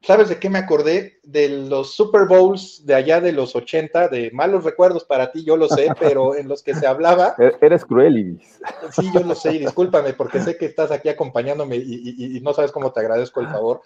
¿Sabes 0.01 0.29
de 0.29 0.39
qué 0.39 0.49
me 0.49 0.59
acordé? 0.59 1.19
De 1.23 1.49
los 1.49 1.95
Super 1.95 2.27
Bowls 2.27 2.85
de 2.85 2.95
allá 2.95 3.19
de 3.19 3.31
los 3.31 3.55
80, 3.55 4.07
de 4.09 4.31
malos 4.31 4.63
recuerdos 4.63 5.03
para 5.03 5.31
ti, 5.31 5.43
yo 5.43 5.57
lo 5.57 5.67
sé, 5.67 5.87
pero 5.99 6.35
en 6.35 6.47
los 6.47 6.63
que 6.63 6.75
se 6.75 6.87
hablaba. 6.87 7.35
E-, 7.39 7.55
eres 7.61 7.83
cruel, 7.83 8.17
Ibis. 8.17 8.59
Sí, 8.91 9.09
yo 9.13 9.21
lo 9.21 9.35
sé, 9.35 9.53
y 9.53 9.59
discúlpame, 9.65 10.13
porque 10.13 10.39
sé 10.39 10.57
que 10.57 10.65
estás 10.65 10.91
aquí 10.91 11.09
acompañándome 11.09 11.77
y, 11.77 12.39
no 12.41 12.53
sabes 12.53 12.71
cómo 12.71 12.91
te 12.91 12.99
agradezco 12.99 13.41
el 13.41 13.47
favor. 13.47 13.81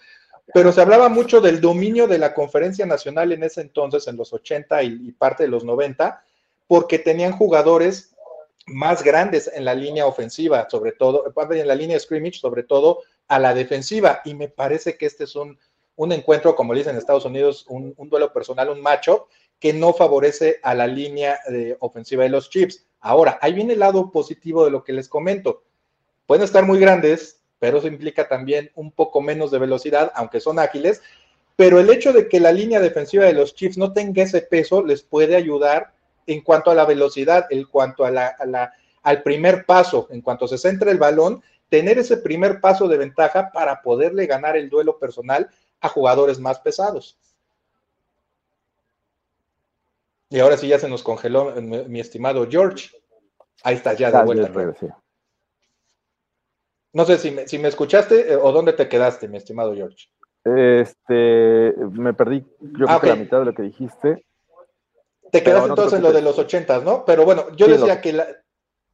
Pero 0.52 0.72
se 0.72 0.80
hablaba 0.80 1.08
mucho 1.08 1.40
del 1.40 1.60
dominio 1.60 2.06
de 2.06 2.18
la 2.18 2.34
conferencia 2.34 2.84
nacional 2.84 3.32
en 3.32 3.44
ese 3.44 3.60
entonces, 3.60 4.06
en 4.08 4.16
los 4.16 4.32
80 4.32 4.82
y, 4.82 4.98
y 5.08 5.12
parte 5.12 5.44
de 5.44 5.48
los 5.48 5.64
90, 5.64 6.22
porque 6.66 6.98
tenían 6.98 7.32
jugadores 7.32 8.12
más 8.66 9.02
grandes 9.02 9.50
en 9.52 9.64
la 9.64 9.74
línea 9.74 10.06
ofensiva, 10.06 10.68
sobre 10.70 10.92
todo, 10.92 11.24
en 11.50 11.68
la 11.68 11.74
línea 11.74 11.98
scrimmage, 11.98 12.38
sobre 12.38 12.62
todo 12.62 13.00
a 13.28 13.38
la 13.38 13.54
defensiva. 13.54 14.20
Y 14.24 14.34
me 14.34 14.48
parece 14.48 14.96
que 14.96 15.06
este 15.06 15.24
es 15.24 15.34
un 15.36 15.58
un 16.02 16.12
encuentro, 16.12 16.56
como 16.56 16.74
dicen 16.74 16.92
en 16.92 16.98
Estados 16.98 17.24
Unidos, 17.24 17.64
un, 17.68 17.94
duelo 17.96 18.32
personal, 18.32 18.70
un 18.70 18.80
macho, 18.80 19.28
que 19.60 19.72
no 19.72 19.92
favorece 19.92 20.58
a 20.64 20.74
la 20.74 20.88
línea 20.88 21.38
de 21.48 21.76
ofensiva 21.78 22.24
de 22.24 22.28
los 22.28 22.50
Chips. 22.50 22.84
Ahora, 23.00 23.38
ahí 23.40 23.52
viene 23.52 23.74
el 23.74 23.78
lado 23.78 24.10
positivo 24.10 24.64
de 24.64 24.72
lo 24.72 24.82
que 24.82 24.92
les 24.92 25.08
comento. 25.08 25.62
Pueden 26.26 26.42
estar 26.42 26.66
muy 26.66 26.80
grandes, 26.80 27.40
pero 27.60 27.78
eso 27.78 27.86
implica 27.86 28.26
también 28.26 28.72
un 28.74 28.90
poco 28.90 29.20
menos 29.20 29.52
de 29.52 29.60
velocidad, 29.60 30.10
aunque 30.16 30.40
son 30.40 30.58
ágiles. 30.58 31.02
Pero 31.54 31.78
el 31.78 31.88
hecho 31.88 32.12
de 32.12 32.28
que 32.28 32.40
la 32.40 32.50
línea 32.50 32.80
defensiva 32.80 33.24
de 33.24 33.34
los 33.34 33.54
Chiefs 33.54 33.78
no 33.78 33.92
tenga 33.92 34.24
ese 34.24 34.42
peso 34.42 34.84
les 34.84 35.02
puede 35.02 35.36
ayudar 35.36 35.92
en 36.26 36.40
cuanto 36.40 36.72
a 36.72 36.74
la 36.74 36.84
velocidad, 36.84 37.46
en 37.50 37.62
cuanto 37.64 38.04
a 38.04 38.10
la, 38.10 38.72
al 39.04 39.22
primer 39.22 39.66
paso, 39.66 40.08
en 40.10 40.20
cuanto 40.20 40.48
se 40.48 40.58
centra 40.58 40.90
el 40.90 40.98
balón, 40.98 41.42
tener 41.68 41.98
ese 41.98 42.16
primer 42.16 42.60
paso 42.60 42.88
de 42.88 42.98
ventaja 42.98 43.50
para 43.52 43.80
poderle 43.80 44.26
ganar 44.26 44.56
el 44.56 44.68
duelo 44.68 44.98
personal 44.98 45.48
a 45.82 45.88
jugadores 45.88 46.38
más 46.38 46.60
pesados. 46.60 47.18
Y 50.30 50.40
ahora 50.40 50.56
sí 50.56 50.68
ya 50.68 50.78
se 50.78 50.88
nos 50.88 51.02
congeló 51.02 51.52
mi, 51.60 52.00
estimado 52.00 52.48
George. 52.48 52.90
Ahí 53.62 53.74
está, 53.74 53.92
ya 53.92 54.10
de 54.10 54.24
vuelta. 54.24 54.50
No 56.94 57.04
sé 57.04 57.18
si 57.18 57.30
me, 57.30 57.46
si 57.46 57.58
me 57.58 57.68
escuchaste 57.68 58.32
eh, 58.32 58.36
o 58.36 58.52
dónde 58.52 58.72
te 58.72 58.88
quedaste, 58.88 59.28
mi 59.28 59.36
estimado 59.36 59.74
George. 59.74 60.08
Este, 60.44 61.74
me 61.92 62.14
perdí, 62.14 62.44
yo 62.60 62.86
creo 62.86 63.00
que 63.00 63.06
la 63.08 63.16
mitad 63.16 63.38
de 63.40 63.44
lo 63.46 63.54
que 63.54 63.62
dijiste. 63.62 64.24
Te 65.30 65.42
quedaste 65.42 65.68
entonces 65.68 65.98
en 65.98 66.02
lo 66.02 66.12
de 66.12 66.22
los 66.22 66.38
ochentas, 66.38 66.82
¿no? 66.82 67.04
Pero 67.04 67.24
bueno, 67.24 67.54
yo 67.56 67.66
decía 67.66 68.00
que 68.00 68.12
la, 68.12 68.24
eh, 68.24 68.36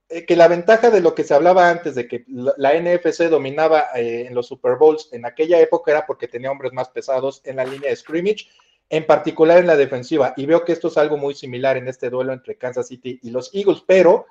que 0.09 0.37
la 0.37 0.49
ventaja 0.49 0.91
de 0.91 1.01
lo 1.01 1.15
que 1.15 1.25
se 1.25 1.35
hablaba 1.35 1.69
antes 1.69 1.95
de 1.95 2.09
que 2.09 2.25
la 2.27 2.75
NFC 2.75 3.25
dominaba 3.25 3.89
eh, 3.95 4.27
en 4.27 4.35
los 4.35 4.47
Super 4.47 4.77
Bowls 4.77 5.11
en 5.13 5.27
aquella 5.27 5.61
época 5.61 5.91
era 5.91 6.07
porque 6.07 6.29
tenía 6.29 6.51
hombres 6.51 6.73
más 6.73 6.89
pesados 6.89 7.43
en 7.45 7.57
la 7.57 7.65
línea 7.65 7.91
de 7.91 7.97
scrimmage, 7.97 8.49
en 8.89 9.07
particular 9.07 9.59
en 9.59 9.67
la 9.67 9.77
defensiva. 9.77 10.33
Y 10.37 10.47
veo 10.47 10.65
que 10.65 10.73
esto 10.73 10.89
es 10.89 10.97
algo 10.97 11.19
muy 11.19 11.35
similar 11.35 11.77
en 11.77 11.89
este 11.89 12.09
duelo 12.09 12.33
entre 12.33 12.57
Kansas 12.57 12.89
City 12.89 13.21
y 13.23 13.31
los 13.31 13.55
Eagles, 13.55 13.83
pero 13.87 14.27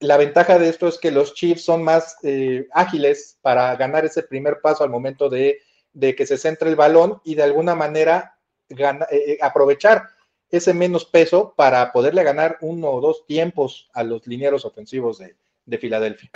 la 0.00 0.18
ventaja 0.18 0.58
de 0.58 0.68
esto 0.68 0.86
es 0.86 0.98
que 0.98 1.10
los 1.10 1.32
Chiefs 1.32 1.64
son 1.64 1.82
más 1.82 2.16
eh, 2.22 2.68
ágiles 2.72 3.38
para 3.40 3.74
ganar 3.76 4.04
ese 4.04 4.22
primer 4.22 4.60
paso 4.60 4.84
al 4.84 4.90
momento 4.90 5.30
de, 5.30 5.60
que 5.98 6.26
se 6.26 6.36
centre 6.36 6.68
el 6.68 6.76
balón 6.76 7.20
y 7.24 7.34
de 7.34 7.42
alguna 7.42 7.74
manera 7.74 8.36
aprovechar 9.40 10.10
ese 10.50 10.74
menos 10.74 11.04
peso 11.04 11.54
para 11.56 11.92
poderle 11.92 12.22
ganar 12.22 12.58
uno 12.60 12.90
o 12.90 13.00
dos 13.00 13.26
tiempos 13.26 13.90
a 13.94 14.02
los 14.02 14.26
linieros 14.26 14.64
ofensivos 14.64 15.18
de, 15.18 15.78
Filadelfia. 15.78 16.30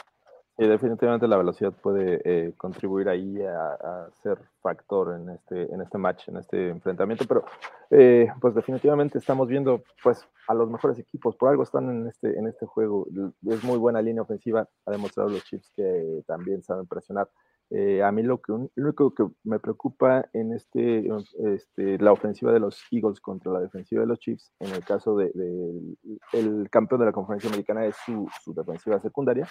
Y 0.59 0.67
definitivamente 0.67 1.27
la 1.27 1.39
velocidad 1.39 1.73
puede 1.73 2.21
eh, 2.25 2.53
contribuir 2.59 3.09
ahí 3.09 3.41
a, 3.43 4.09
ser 4.23 4.39
factor 4.61 5.19
en 5.19 5.31
este, 5.31 5.73
en 5.73 5.81
este 5.81 5.97
match, 5.97 6.29
en 6.29 6.37
este 6.37 6.69
enfrentamiento, 6.69 7.25
pero 7.27 7.47
eh, 7.91 8.29
pues 8.41 8.55
definitivamente 8.55 9.19
estamos 9.19 9.49
viendo 9.49 9.83
pues 10.03 10.29
a 10.47 10.55
los 10.55 10.71
mejores 10.71 10.99
equipos, 10.99 11.35
por 11.37 11.49
algo 11.49 11.63
están 11.63 11.89
en 11.89 12.07
este, 12.07 12.39
en 12.39 12.47
este 12.47 12.67
juego, 12.67 13.07
es 13.49 13.65
muy 13.65 13.79
buena 13.79 14.03
línea 14.03 14.23
ofensiva, 14.23 14.69
ha 14.85 14.91
demostrado 14.91 15.31
los 15.31 15.43
Chiefs 15.45 15.73
que 15.75 16.23
también 16.27 16.63
saben 16.63 16.87
presionar. 16.87 17.31
Eh, 17.75 18.03
a 18.03 18.12
mí 18.12 18.23
lo, 18.23 18.39
que, 18.43 18.53
único 18.53 19.14
que 19.14 19.27
me 19.45 19.59
preocupa 19.59 20.29
en 20.35 20.53
este, 20.53 21.09
este, 21.55 21.99
la 21.99 22.12
ofensiva 22.12 22.53
de 22.53 22.61
los 22.61 22.83
Eagles 22.91 23.18
contra 23.18 23.51
la 23.51 23.61
defensiva 23.61 24.03
de 24.03 24.09
los 24.09 24.18
Chiefs, 24.18 24.53
en 24.61 24.75
el 24.75 24.85
caso 24.85 25.16
del 25.16 25.33
de, 25.33 25.97
el 26.35 26.68
campeón 26.68 27.01
de 27.01 27.07
la 27.07 27.12
conferencia 27.12 27.49
americana 27.49 27.87
es 27.87 27.97
su, 28.05 28.29
su, 28.45 28.53
defensiva 28.53 29.01
secundaria. 29.01 29.49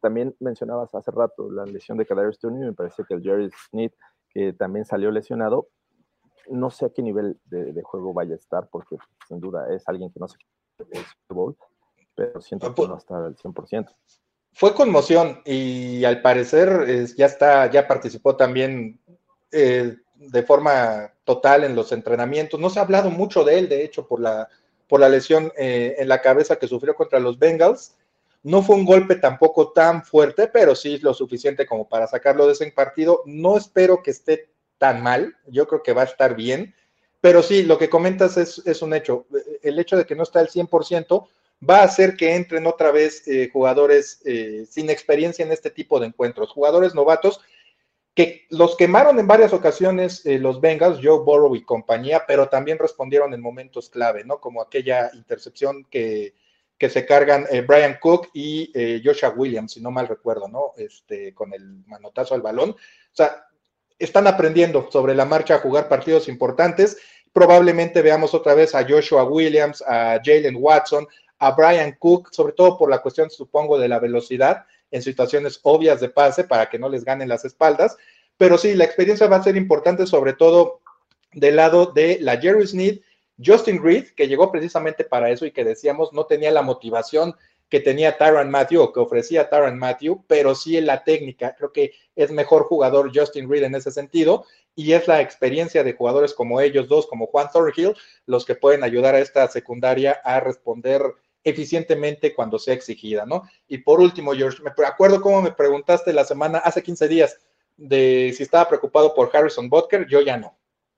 También 0.00 0.34
mencionabas 0.40 0.94
hace 0.94 1.10
rato 1.10 1.50
la 1.50 1.66
lesión 1.66 1.98
de 1.98 2.06
Kadarius 2.06 2.38
Tony, 2.38 2.58
me 2.58 2.72
parece 2.72 3.04
que 3.06 3.12
el 3.12 3.22
Jerry 3.22 3.50
Smith, 3.68 3.92
que 4.30 4.54
también 4.54 4.86
salió 4.86 5.10
lesionado, 5.10 5.68
no 6.48 6.70
sé 6.70 6.86
a 6.86 6.90
qué 6.90 7.02
nivel 7.02 7.38
de, 7.44 7.82
juego 7.82 8.14
vaya 8.14 8.32
a 8.32 8.36
estar, 8.36 8.70
porque 8.70 8.96
sin 9.28 9.40
duda 9.40 9.70
es 9.74 9.86
alguien 9.86 10.10
que 10.10 10.20
no 10.20 10.26
se 10.26 10.38
el 10.78 11.04
Super 11.04 11.34
Bowl, 11.34 11.56
pero 12.14 12.40
siento 12.40 12.74
que 12.74 12.88
no 12.88 12.96
está 12.96 13.18
al 13.18 13.36
100% 13.36 13.94
fue 14.52 14.74
conmoción 14.74 15.40
y 15.44 16.04
al 16.04 16.20
parecer 16.20 17.06
ya 17.16 17.26
está, 17.26 17.70
ya 17.70 17.86
participó 17.86 18.36
también 18.36 19.00
eh, 19.52 19.96
de 20.14 20.42
forma 20.42 21.12
total 21.24 21.64
en 21.64 21.76
los 21.76 21.92
entrenamientos. 21.92 22.58
No 22.58 22.70
se 22.70 22.78
ha 22.78 22.82
hablado 22.82 23.10
mucho 23.10 23.44
de 23.44 23.58
él, 23.58 23.68
de 23.68 23.84
hecho, 23.84 24.06
por 24.06 24.20
la, 24.20 24.48
por 24.88 25.00
la 25.00 25.08
lesión 25.08 25.52
eh, 25.56 25.96
en 25.98 26.08
la 26.08 26.20
cabeza 26.20 26.56
que 26.56 26.66
sufrió 26.66 26.94
contra 26.94 27.20
los 27.20 27.38
Bengals. 27.38 27.94
No 28.42 28.62
fue 28.62 28.76
un 28.76 28.84
golpe 28.84 29.16
tampoco 29.16 29.72
tan 29.72 30.04
fuerte, 30.04 30.48
pero 30.48 30.74
sí 30.74 30.98
lo 30.98 31.14
suficiente 31.14 31.66
como 31.66 31.88
para 31.88 32.06
sacarlo 32.06 32.46
de 32.46 32.52
ese 32.52 32.70
partido. 32.72 33.22
No 33.26 33.56
espero 33.56 34.02
que 34.02 34.10
esté 34.10 34.50
tan 34.78 35.02
mal, 35.02 35.36
yo 35.46 35.66
creo 35.66 35.82
que 35.82 35.92
va 35.92 36.02
a 36.02 36.06
estar 36.06 36.34
bien, 36.36 36.74
pero 37.20 37.42
sí, 37.42 37.64
lo 37.64 37.78
que 37.78 37.90
comentas 37.90 38.36
es, 38.36 38.62
es 38.64 38.80
un 38.80 38.94
hecho. 38.94 39.26
El 39.62 39.78
hecho 39.78 39.96
de 39.96 40.06
que 40.06 40.14
no 40.14 40.22
está 40.22 40.40
al 40.40 40.48
100%, 40.48 41.26
va 41.68 41.80
a 41.80 41.84
hacer 41.84 42.16
que 42.16 42.34
entren 42.34 42.66
otra 42.66 42.90
vez 42.90 43.26
eh, 43.26 43.50
jugadores 43.52 44.20
eh, 44.24 44.66
sin 44.68 44.90
experiencia 44.90 45.44
en 45.44 45.52
este 45.52 45.70
tipo 45.70 45.98
de 45.98 46.06
encuentros, 46.06 46.50
jugadores 46.50 46.94
novatos 46.94 47.40
que 48.14 48.46
los 48.50 48.76
quemaron 48.76 49.18
en 49.20 49.28
varias 49.28 49.52
ocasiones 49.52 50.26
eh, 50.26 50.38
los 50.38 50.60
Bengals, 50.60 50.98
Joe 51.02 51.20
Burrow 51.20 51.54
y 51.54 51.64
compañía, 51.64 52.24
pero 52.26 52.48
también 52.48 52.78
respondieron 52.78 53.32
en 53.32 53.40
momentos 53.40 53.90
clave, 53.90 54.24
¿no? 54.24 54.40
Como 54.40 54.60
aquella 54.60 55.10
intercepción 55.14 55.86
que, 55.88 56.34
que 56.78 56.90
se 56.90 57.06
cargan 57.06 57.46
Brian 57.68 57.98
Cook 58.00 58.28
y 58.34 58.72
Joshua 59.04 59.30
Williams, 59.30 59.72
si 59.72 59.80
no 59.80 59.92
mal 59.92 60.08
recuerdo, 60.08 60.48
¿no? 60.48 60.72
Este, 60.76 61.32
con 61.32 61.54
el 61.54 61.84
manotazo 61.86 62.34
al 62.34 62.42
balón. 62.42 62.70
O 62.70 62.76
sea, 63.12 63.48
están 63.98 64.26
aprendiendo 64.26 64.88
sobre 64.90 65.14
la 65.14 65.24
marcha 65.24 65.56
a 65.56 65.60
jugar 65.60 65.88
partidos 65.88 66.28
importantes. 66.28 66.98
Probablemente 67.32 68.02
veamos 68.02 68.34
otra 68.34 68.54
vez 68.54 68.74
a 68.74 68.86
Joshua 68.88 69.24
Williams, 69.24 69.82
a 69.86 70.20
Jalen 70.24 70.56
Watson, 70.58 71.06
a 71.38 71.52
Brian 71.52 71.96
Cook, 71.98 72.32
sobre 72.32 72.52
todo 72.52 72.76
por 72.76 72.90
la 72.90 73.00
cuestión, 73.00 73.30
supongo, 73.30 73.78
de 73.78 73.88
la 73.88 73.98
velocidad 73.98 74.66
en 74.90 75.02
situaciones 75.02 75.60
obvias 75.62 76.00
de 76.00 76.08
pase 76.08 76.44
para 76.44 76.68
que 76.68 76.78
no 76.78 76.88
les 76.88 77.04
ganen 77.04 77.28
las 77.28 77.44
espaldas. 77.44 77.96
Pero 78.36 78.58
sí, 78.58 78.74
la 78.74 78.84
experiencia 78.84 79.26
va 79.26 79.36
a 79.36 79.42
ser 79.42 79.56
importante, 79.56 80.06
sobre 80.06 80.32
todo 80.32 80.80
del 81.32 81.56
lado 81.56 81.86
de 81.86 82.18
la 82.20 82.38
Jerry 82.38 82.66
Sneed, 82.66 83.00
Justin 83.44 83.82
Reed, 83.82 84.08
que 84.16 84.26
llegó 84.26 84.50
precisamente 84.50 85.04
para 85.04 85.30
eso 85.30 85.46
y 85.46 85.52
que 85.52 85.64
decíamos 85.64 86.12
no 86.12 86.26
tenía 86.26 86.50
la 86.50 86.62
motivación 86.62 87.36
que 87.68 87.80
tenía 87.80 88.16
Tyron 88.16 88.50
Matthew 88.50 88.82
o 88.82 88.92
que 88.92 89.00
ofrecía 89.00 89.50
Tyron 89.50 89.78
Matthew, 89.78 90.24
pero 90.26 90.54
sí 90.54 90.76
en 90.76 90.86
la 90.86 91.04
técnica. 91.04 91.54
Creo 91.56 91.72
que 91.72 91.92
es 92.16 92.30
mejor 92.30 92.64
jugador 92.64 93.10
Justin 93.14 93.48
Reed 93.48 93.64
en 93.64 93.74
ese 93.74 93.90
sentido 93.90 94.46
y 94.74 94.92
es 94.92 95.06
la 95.06 95.20
experiencia 95.20 95.84
de 95.84 95.92
jugadores 95.92 96.32
como 96.34 96.60
ellos 96.60 96.88
dos, 96.88 97.06
como 97.06 97.26
Juan 97.26 97.48
Thornhill, 97.52 97.94
los 98.26 98.46
que 98.46 98.54
pueden 98.54 98.84
ayudar 98.84 99.14
a 99.14 99.20
esta 99.20 99.46
secundaria 99.48 100.12
a 100.24 100.40
responder 100.40 101.02
eficientemente 101.48 102.34
cuando 102.34 102.58
sea 102.58 102.74
exigida, 102.74 103.26
¿no? 103.26 103.42
Y 103.66 103.78
por 103.78 104.00
último, 104.00 104.32
George, 104.34 104.62
me 104.62 104.70
acuerdo 104.86 105.20
cómo 105.20 105.42
me 105.42 105.52
preguntaste 105.52 106.12
la 106.12 106.24
semana, 106.24 106.58
hace 106.58 106.82
15 106.82 107.08
días, 107.08 107.38
de 107.76 108.32
si 108.36 108.42
estaba 108.42 108.68
preocupado 108.68 109.14
por 109.14 109.30
Harrison 109.34 109.68
Butker, 109.68 110.06
yo 110.08 110.20
ya 110.20 110.36
no. 110.36 110.56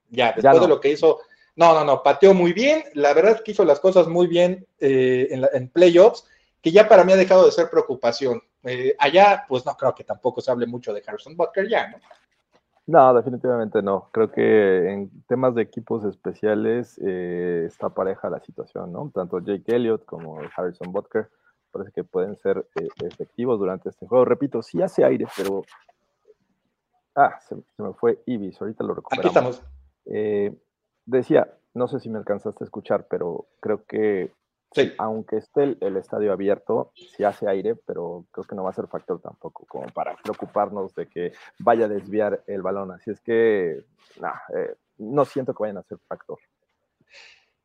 Ya, 0.09 0.33
después 0.33 0.61
de 0.61 0.69
lo 0.69 0.81
que 0.81 0.91
hizo, 0.91 1.21
no, 1.55 1.75
no, 1.75 1.85
no, 1.85 2.03
pateó 2.03 2.35
muy 2.35 2.53
bien, 2.53 2.85
la 2.95 3.13
verdad 3.15 3.37
es 3.37 3.43
que 3.43 3.53
hizo 3.53 3.65
las 3.65 3.79
cosas 3.79 4.09
muy 4.09 4.27
bien 4.27 4.67
eh, 4.81 5.29
en, 5.31 5.69
playoffs, 5.69 6.27
que 6.61 6.73
ya 6.73 6.89
para 6.89 7.05
mí 7.05 7.13
ha 7.13 7.17
dejado 7.17 7.45
de 7.47 7.53
ser 7.53 7.71
preocupación. 7.71 8.43
Eh, 8.65 8.95
allá, 8.99 9.45
pues 9.49 9.65
no 9.65 9.77
creo 9.77 9.95
que 9.95 10.05
tampoco 10.05 10.41
se 10.41 10.51
hable 10.51 10.67
mucho 10.67 10.93
de 10.93 11.03
Harrison 11.07 11.37
Butker 11.37 11.69
ya, 11.69 11.89
¿no? 11.89 11.99
No, 12.91 13.15
definitivamente 13.15 13.83
no. 13.83 14.09
Creo 14.11 14.33
que 14.33 14.91
en 14.91 15.11
temas 15.29 15.55
de 15.55 15.63
equipos 15.63 16.05
especiales 16.05 17.01
eh, 17.01 17.63
está 17.65 17.91
pareja 17.91 18.29
la 18.29 18.41
situación, 18.41 18.91
¿no? 18.91 19.13
Tanto 19.15 19.39
Jake 19.39 19.77
Elliott 19.77 20.05
como 20.05 20.41
Harrison 20.57 20.91
Butker 20.93 21.31
parece 21.71 21.93
que 21.93 22.03
pueden 22.03 22.37
ser 22.39 22.67
eh, 22.81 22.89
efectivos 23.05 23.61
durante 23.61 23.91
este 23.91 24.09
juego. 24.09 24.25
Repito, 24.25 24.61
sí 24.61 24.83
hace 24.83 25.05
aire, 25.05 25.29
pero... 25.37 25.63
Ah, 27.15 27.39
se, 27.39 27.55
me 27.79 27.93
fue 27.93 28.25
Ibis, 28.27 28.61
ahorita 28.61 28.83
lo 28.83 28.95
recuperamos. 28.95 29.25
Aquí 29.25 29.39
estamos. 29.39 29.63
Eh, 30.07 30.53
decía, 31.07 31.49
no 31.75 31.87
sé 31.87 32.01
si 32.01 32.09
me 32.09 32.19
alcanzaste 32.19 32.65
a 32.65 32.67
escuchar, 32.67 33.07
pero 33.09 33.47
creo 33.61 33.85
que 33.85 34.33
Sí. 34.73 34.93
Aunque 34.99 35.39
esté 35.39 35.77
el, 35.81 35.97
estadio 35.97 36.33
abierto, 36.33 36.93
si 36.95 37.25
hace 37.25 37.49
aire, 37.49 37.75
pero 37.75 38.27
creo 38.31 38.45
que 38.45 38.55
no 38.55 38.63
va 38.63 38.71
a 38.71 38.75
ser 38.75 38.87
factor 38.87 39.21
tampoco, 39.21 39.67
como 39.67 39.87
para 39.89 40.17
preocuparnos 40.17 40.95
de 40.95 41.09
que 41.09 41.33
vaya 41.59 41.87
a 41.87 41.89
desviar 41.89 42.45
el 42.47 42.63
balón. 42.63 42.93
Así 42.93 43.11
es 43.11 43.21
que, 43.21 43.73
eh, 43.73 44.75
no 44.99 45.25
siento 45.25 45.55
que 45.55 45.63
vayan 45.63 45.79
a 45.79 45.83
ser 45.83 45.99
factor 46.07 46.39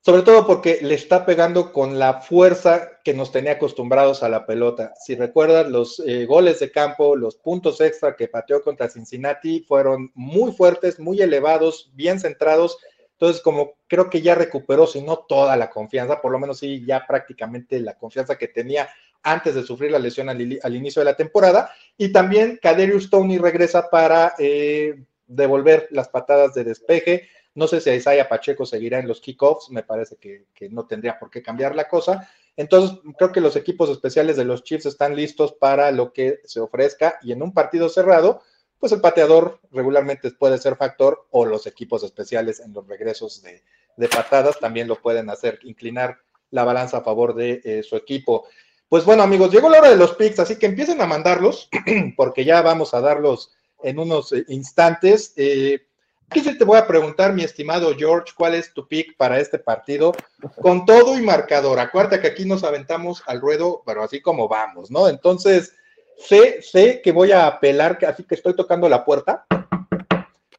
sobre 0.06 0.22
todo 0.22 0.46
porque 0.46 0.78
le 0.84 0.94
está 0.94 1.26
pegando 1.26 1.74
con 1.74 1.98
la 1.98 2.22
fuerza 2.22 3.02
que 3.04 3.16
nos 3.16 3.32
tenía 3.32 3.54
acostumbrados 3.54 4.22
a 4.22 4.30
la 4.30 4.46
pelota. 4.46 4.94
Si 5.04 5.16
recuerdas, 5.16 5.68
los 5.68 6.00
eh, 6.06 6.28
goles 6.28 6.60
de 6.60 6.72
campo, 6.72 7.16
los 7.16 7.38
puntos 7.38 7.82
extra 7.82 8.16
que 8.16 8.28
pateó 8.28 8.62
contra 8.62 8.88
Cincinnati 8.88 9.62
fueron 9.62 10.12
muy 10.14 10.52
fuertes, 10.52 11.00
muy 11.00 11.24
elevados, 11.24 11.90
bien 11.96 12.20
centrados. 12.20 12.78
Entonces, 13.20 13.42
como 13.42 13.74
creo 13.88 14.10
que 14.10 14.22
ya 14.22 14.36
recuperó, 14.36 14.88
si 14.88 15.02
no 15.02 15.18
toda 15.28 15.56
la 15.56 15.70
confianza, 15.70 16.22
por 16.22 16.32
lo 16.32 16.40
menos 16.40 16.60
sí, 16.60 16.84
ya 16.86 17.06
prácticamente 17.08 17.80
la 17.80 17.98
confianza 17.98 18.38
que 18.38 18.48
tenía 18.48 18.90
antes 19.24 19.56
de 19.56 19.64
sufrir 19.64 19.92
la 19.92 20.00
lesión 20.00 20.30
al, 20.30 20.42
inicio 20.42 21.00
de 21.00 21.06
la 21.06 21.16
temporada. 21.16 21.72
Y 21.98 22.12
también 22.12 22.60
Kaderius 22.62 23.10
Tony 23.10 23.38
regresa 23.38 23.90
para 23.90 24.34
eh, 24.38 25.04
devolver 25.28 25.88
las 25.92 26.10
patadas 26.10 26.54
de 26.54 26.64
despeje 26.64 27.30
no 27.56 27.68
sé 27.68 27.80
si 27.80 27.90
Isaiah 27.90 28.28
Pacheco 28.28 28.66
seguirá 28.66 29.00
en 29.00 29.08
los 29.08 29.22
kickoffs, 29.22 29.72
me 29.72 29.82
parece 29.82 30.18
que, 30.18 30.46
no 30.70 30.86
tendría 30.86 31.18
por 31.18 31.32
qué 31.32 31.42
cambiar 31.42 31.74
la 31.74 31.88
cosa. 31.88 32.30
Entonces, 32.58 33.00
creo 33.18 33.32
que 33.32 33.40
los 33.40 33.56
equipos 33.56 33.90
especiales 33.90 34.36
de 34.36 34.44
los 34.44 34.64
Chiefs 34.64 34.86
están 34.86 35.16
listos 35.16 35.54
para 35.54 35.92
lo 35.92 36.12
que 36.12 36.42
se 36.44 36.60
ofrezca 36.60 37.18
y 37.22 37.32
en 37.32 37.42
un 37.42 37.54
partido 37.54 37.88
cerrado, 37.88 38.42
pues 38.80 38.92
el 38.92 39.02
pateador 39.02 39.60
regularmente 39.72 40.32
puede 40.32 40.58
ser 40.58 40.76
factor 40.76 41.28
o 41.32 41.46
los 41.46 41.68
equipos 41.68 42.04
especiales 42.04 42.60
en 42.60 42.74
los 42.74 42.88
regresos 42.88 43.42
de, 43.42 43.64
patadas 44.08 44.60
también 44.60 44.88
lo 44.88 45.02
pueden 45.02 45.30
hacer, 45.30 45.60
inclinar 45.64 46.20
la 46.52 46.64
balanza 46.64 46.98
a 46.98 47.04
favor 47.04 47.34
de 47.34 47.62
eh, 47.64 47.84
su 47.84 47.96
equipo. 47.96 48.46
Pues 48.90 49.04
bueno, 49.06 49.24
amigos, 49.24 49.52
llegó 49.52 49.70
la 49.70 49.80
hora 49.80 49.90
de 49.90 49.98
los 49.98 50.16
picks, 50.16 50.40
así 50.40 50.58
que 50.58 50.68
empiecen 50.68 51.02
a 51.02 51.06
mandarlos, 51.06 51.70
porque 52.18 52.46
ya 52.46 52.62
vamos 52.62 52.94
a 52.94 53.02
darlos 53.02 53.52
en 53.82 54.00
unos 54.00 54.32
eh, 54.32 54.46
instantes. 54.50 55.34
Eh, 55.38 55.86
Aquí 56.30 56.42
sí 56.42 56.58
te 56.58 56.66
voy 56.66 56.78
a 56.78 56.88
preguntar, 56.88 57.34
mi 57.34 57.44
estimado 57.44 57.96
George, 57.96 58.34
¿cuál 58.36 58.56
es 58.56 58.74
tu 58.74 58.88
pick 58.88 59.16
para 59.16 59.40
este 59.40 59.60
partido? 59.60 60.14
Con 60.60 60.86
todo 60.86 61.18
y 61.18 61.22
marcador. 61.22 61.80
Acuérdate 61.80 62.20
que 62.20 62.28
aquí 62.28 62.46
nos 62.46 62.64
aventamos 62.64 63.24
al 63.28 63.40
ruedo, 63.40 63.84
pero 63.86 64.04
así 64.04 64.22
como 64.22 64.48
vamos, 64.48 64.90
¿no? 64.90 65.08
Entonces, 65.08 65.74
sé, 66.18 66.62
sé 66.62 67.02
que 67.02 67.12
voy 67.12 67.32
a 67.32 67.48
apelar, 67.48 68.00
así 68.08 68.24
que 68.24 68.36
estoy 68.36 68.56
tocando 68.56 68.90
la 68.90 69.04
puerta 69.04 69.46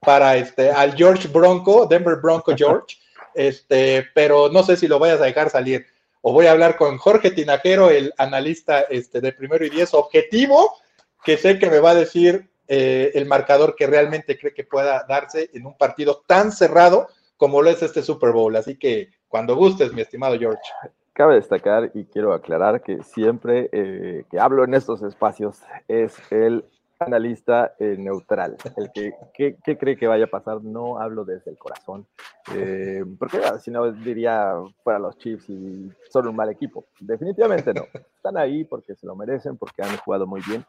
para 0.01 0.37
este, 0.37 0.71
al 0.71 0.95
George 0.95 1.29
Bronco, 1.29 1.87
Denver 1.87 2.17
Bronco 2.17 2.55
George, 2.57 2.97
este, 3.35 4.07
pero 4.15 4.49
no 4.49 4.63
sé 4.63 4.77
si 4.77 4.89
lo 4.89 4.99
vayas 4.99 5.21
a 5.21 5.25
dejar 5.25 5.51
salir. 5.51 5.87
O 6.23 6.33
voy 6.33 6.47
a 6.47 6.53
hablar 6.53 6.77
con 6.77 6.99
Jorge 6.99 7.31
Tinajero, 7.31 7.91
el 7.91 8.13
analista 8.19 8.81
este, 8.81 9.21
de 9.21 9.33
primero 9.33 9.65
y 9.65 9.71
diez, 9.71 9.95
objetivo, 9.95 10.73
que 11.25 11.37
sé 11.37 11.59
que 11.59 11.71
me 11.71 11.79
va 11.79 11.91
a 11.91 11.95
decir 11.95 12.49
eh, 12.69 13.13
el 13.15 13.27
marcador 13.27 13.77
que 13.77 13.87
realmente 13.87 14.39
cree 14.39 14.53
que 14.53 14.65
pueda 14.65 15.05
darse 15.09 15.51
en 15.55 15.67
un 15.67 15.77
partido 15.77 16.25
tan 16.27 16.51
cerrado 16.51 17.09
como 17.37 17.63
lo 17.63 17.71
es 17.71 17.83
este 17.83 18.03
Super 18.03 18.33
Bowl. 18.33 18.57
Así 18.57 18.77
que 18.77 19.11
cuando 19.29 19.55
gustes, 19.55 19.93
mi 19.93 20.03
estimado 20.03 20.39
George. 20.39 20.63
Cabe 21.17 21.37
destacar 21.37 21.91
y 21.95 22.05
quiero 22.05 22.35
aclarar 22.35 22.83
que 22.83 23.03
siempre 23.03 23.71
eh, 23.73 24.25
que 24.31 24.39
hablo 24.39 24.65
en 24.65 24.75
estos 24.75 25.01
espacios 25.03 25.63
es 25.89 26.15
el 26.31 26.63
analista 26.99 27.73
eh, 27.79 27.97
neutral, 27.99 28.59
el 28.77 28.93
que, 28.93 29.77
cree 29.79 29.97
que 29.97 30.07
vaya 30.07 30.27
a 30.27 30.29
pasar, 30.29 30.63
no 30.63 30.99
hablo 31.01 31.25
desde 31.25 31.51
el 31.51 31.57
corazón, 31.57 32.07
porque 33.19 33.39
ah, 33.39 33.59
si 33.59 33.71
no 33.71 33.91
diría 33.93 34.53
fuera 34.85 34.99
los 34.99 35.17
Chiefs 35.17 35.49
y 35.49 35.91
son 36.11 36.29
un 36.29 36.37
mal 36.37 36.51
equipo. 36.51 36.85
Definitivamente 37.01 37.73
no, 37.73 37.85
están 38.15 38.37
ahí 38.37 38.65
porque 38.65 38.95
se 38.95 39.07
lo 39.07 39.17
merecen, 39.17 39.57
porque 39.57 39.83
han 39.83 39.97
jugado 39.97 40.27
muy 40.27 40.43
bien, 40.47 40.67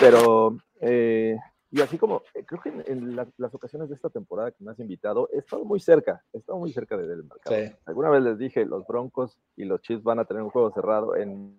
pero, 0.00 0.56
eh, 0.80 1.36
y 1.74 1.80
así 1.80 1.96
como, 1.96 2.22
eh, 2.34 2.44
creo 2.44 2.60
que 2.60 2.68
en, 2.68 3.16
las 3.16 3.54
ocasiones 3.54 3.88
de 3.88 3.94
esta 3.94 4.10
temporada 4.10 4.50
que 4.50 4.62
me 4.62 4.72
has 4.72 4.78
invitado, 4.78 5.30
he 5.32 5.38
estado 5.38 5.64
muy 5.64 5.80
cerca, 5.80 6.22
he 6.30 6.38
estado 6.38 6.58
muy 6.58 6.70
cerca 6.70 6.98
del 6.98 7.24
mercado. 7.24 7.78
Alguna 7.86 8.10
vez 8.10 8.22
les 8.22 8.38
dije, 8.38 8.66
los 8.66 8.86
Broncos 8.86 9.38
y 9.56 9.64
los 9.64 9.80
Chiefs 9.80 10.02
van 10.02 10.18
a 10.18 10.26
tener 10.26 10.42
un 10.42 10.50
juego 10.50 10.70
cerrado 10.70 11.16
en 11.16 11.56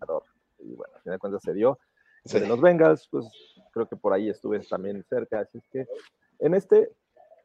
Y 0.59 0.75
bueno, 0.75 0.93
al 0.93 1.01
final 1.01 1.15
de 1.15 1.19
cuentas 1.19 1.41
se 1.41 1.53
dio. 1.55 1.79
De 2.25 2.47
los 2.47 2.61
Bengals, 2.61 3.07
pues 3.09 3.27
creo 3.71 3.87
que 3.87 3.95
por 3.95 4.13
ahí 4.13 4.29
estuve 4.29 4.59
también 4.59 5.03
cerca. 5.03 5.39
Así 5.39 5.57
es 5.57 5.67
que 5.67 5.87
en 6.37 6.53
este, 6.53 6.91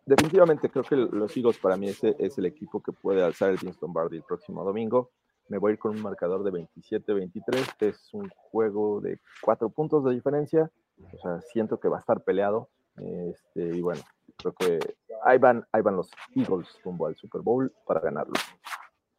definitivamente 0.04 0.68
creo 0.68 0.84
que 0.84 0.96
los 0.96 1.34
Eagles 1.38 1.58
para 1.58 1.78
mí 1.78 1.88
ese 1.88 2.16
es 2.18 2.36
el 2.36 2.44
equipo 2.44 2.82
que 2.82 2.92
puede 2.92 3.24
alzar 3.24 3.50
el 3.50 3.58
Winston 3.62 3.94
Bardi 3.94 4.18
el 4.18 4.24
próximo 4.24 4.62
domingo 4.62 5.10
me 5.48 5.58
voy 5.58 5.70
a 5.70 5.72
ir 5.74 5.78
con 5.78 5.92
un 5.92 6.02
marcador 6.02 6.42
de 6.44 6.52
27-23, 6.52 7.76
que 7.78 7.88
es 7.88 8.12
un 8.12 8.28
juego 8.28 9.00
de 9.00 9.20
cuatro 9.42 9.70
puntos 9.70 10.04
de 10.04 10.14
diferencia. 10.14 10.70
O 11.12 11.18
sea, 11.18 11.40
siento 11.40 11.78
que 11.78 11.88
va 11.88 11.96
a 11.96 12.00
estar 12.00 12.22
peleado. 12.22 12.68
Este, 12.96 13.76
y 13.76 13.80
bueno, 13.80 14.02
creo 14.36 14.52
que 14.54 14.78
ahí 15.24 15.38
van, 15.38 15.66
ahí 15.72 15.82
van 15.82 15.96
los 15.96 16.10
Eagles 16.34 16.68
rumbo 16.84 17.06
al 17.06 17.16
Super 17.16 17.42
Bowl 17.42 17.72
para 17.86 18.00
ganarlo. 18.00 18.34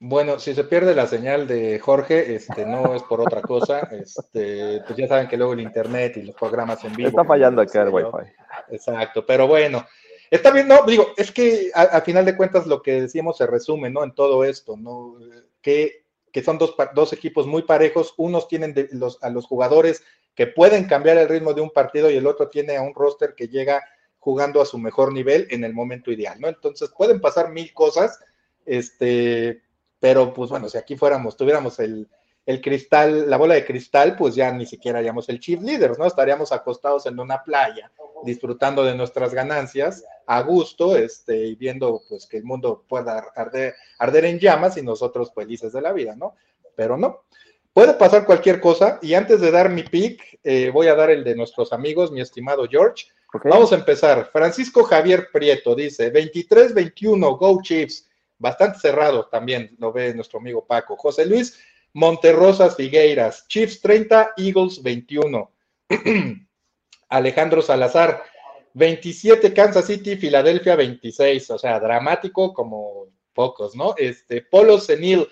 Bueno, 0.01 0.39
si 0.39 0.53
se 0.53 0.63
pierde 0.63 0.95
la 0.95 1.07
señal 1.07 1.45
de 1.45 1.77
Jorge, 1.77 2.33
este, 2.33 2.65
no 2.65 2.93
es 2.93 3.03
por 3.03 3.19
otra 3.19 3.41
cosa. 3.41 3.81
Este, 3.91 4.81
pues 4.87 4.97
ya 4.97 5.07
saben 5.07 5.27
que 5.27 5.35
luego 5.35 5.53
el 5.53 5.59
internet 5.59 6.17
y 6.17 6.23
los 6.23 6.35
programas 6.35 6.83
en 6.85 6.95
vivo. 6.95 7.09
Está 7.09 7.25
fallando 7.25 7.61
acá 7.61 7.81
el 7.81 7.89
Wi-Fi. 7.89 8.31
Exacto, 8.71 9.25
pero 9.25 9.47
bueno, 9.47 9.85
está 10.31 10.51
bien, 10.51 10.67
no, 10.67 10.83
digo, 10.85 11.07
es 11.17 11.31
que 11.31 11.69
a, 11.73 11.99
final 12.01 12.23
de 12.23 12.37
cuentas 12.37 12.65
lo 12.65 12.81
que 12.81 13.01
decíamos 13.01 13.37
se 13.37 13.47
resume, 13.47 13.89
¿no? 13.89 14.03
En 14.03 14.13
todo 14.13 14.43
esto, 14.45 14.77
¿no? 14.77 15.15
Que 15.61 16.05
que 16.31 16.43
son 16.43 16.57
dos, 16.57 16.75
dos 16.95 17.13
equipos 17.13 17.47
muy 17.47 17.63
parejos, 17.63 18.13
unos 18.17 18.47
tienen 18.47 18.73
los, 18.91 19.21
a 19.23 19.29
los 19.29 19.45
jugadores 19.45 20.03
que 20.35 20.47
pueden 20.47 20.85
cambiar 20.85 21.17
el 21.17 21.29
ritmo 21.29 21.53
de 21.53 21.61
un 21.61 21.69
partido 21.69 22.09
y 22.09 22.15
el 22.15 22.27
otro 22.27 22.49
tiene 22.49 22.77
a 22.77 22.81
un 22.81 22.93
roster 22.93 23.33
que 23.35 23.47
llega 23.47 23.83
jugando 24.19 24.61
a 24.61 24.65
su 24.65 24.77
mejor 24.77 25.13
nivel 25.13 25.47
en 25.49 25.63
el 25.63 25.73
momento 25.73 26.11
ideal, 26.11 26.39
¿no? 26.39 26.47
Entonces 26.47 26.91
pueden 26.95 27.19
pasar 27.21 27.51
mil 27.51 27.73
cosas, 27.73 28.19
este, 28.65 29.61
pero 29.99 30.33
pues 30.33 30.49
bueno, 30.49 30.69
si 30.69 30.77
aquí 30.77 30.95
fuéramos, 30.95 31.35
tuviéramos 31.35 31.79
el, 31.79 32.07
el 32.49 32.61
cristal, 32.61 33.29
la 33.29 33.37
bola 33.37 33.53
de 33.53 33.63
cristal, 33.63 34.15
pues 34.17 34.33
ya 34.33 34.51
ni 34.51 34.65
siquiera 34.65 34.97
haríamos 34.97 35.29
el 35.29 35.39
chief 35.39 35.61
leaders, 35.61 35.99
¿no? 35.99 36.07
Estaríamos 36.07 36.51
acostados 36.51 37.05
en 37.05 37.19
una 37.19 37.43
playa, 37.43 37.91
disfrutando 38.23 38.83
de 38.83 38.95
nuestras 38.95 39.35
ganancias 39.35 40.03
a 40.25 40.41
gusto, 40.41 40.97
este, 40.97 41.45
y 41.45 41.53
viendo 41.53 42.01
pues 42.09 42.25
que 42.25 42.37
el 42.37 42.45
mundo 42.45 42.83
pueda 42.89 43.23
arder, 43.35 43.75
arder 43.99 44.25
en 44.25 44.39
llamas 44.39 44.77
y 44.77 44.81
nosotros 44.81 45.31
felices 45.31 45.73
de 45.73 45.81
la 45.81 45.93
vida, 45.93 46.15
¿no? 46.15 46.33
Pero 46.75 46.97
no. 46.97 47.21
Puede 47.71 47.93
pasar 47.93 48.25
cualquier 48.25 48.59
cosa, 48.59 48.97
y 49.03 49.13
antes 49.13 49.41
de 49.41 49.51
dar 49.51 49.69
mi 49.69 49.83
pick, 49.83 50.39
eh, 50.43 50.71
voy 50.73 50.87
a 50.87 50.95
dar 50.95 51.11
el 51.11 51.23
de 51.23 51.35
nuestros 51.35 51.71
amigos, 51.71 52.11
mi 52.11 52.19
estimado 52.19 52.67
George. 52.67 53.09
Vamos 53.43 53.71
a 53.73 53.75
empezar. 53.75 54.27
Francisco 54.33 54.83
Javier 54.85 55.27
Prieto 55.31 55.75
dice: 55.75 56.11
23-21, 56.11 57.37
Go 57.37 57.61
Chiefs. 57.61 58.09
Bastante 58.39 58.79
cerrado 58.79 59.27
también, 59.27 59.75
lo 59.77 59.91
ve 59.91 60.15
nuestro 60.15 60.39
amigo 60.39 60.65
Paco. 60.65 60.95
José 60.95 61.27
Luis 61.27 61.59
Monterrosas 61.93 62.75
Figueiras, 62.75 63.47
Chiefs 63.47 63.81
30, 63.81 64.33
Eagles 64.37 64.81
21. 64.81 65.51
Alejandro 67.09 67.61
Salazar, 67.61 68.23
27 68.73 69.53
Kansas 69.53 69.85
City, 69.85 70.15
Filadelfia 70.15 70.75
26, 70.75 71.49
o 71.51 71.57
sea, 71.57 71.79
dramático 71.79 72.53
como 72.53 73.07
pocos, 73.33 73.75
¿no? 73.75 73.95
Este, 73.97 74.41
Polo 74.43 74.79
Senil, 74.79 75.27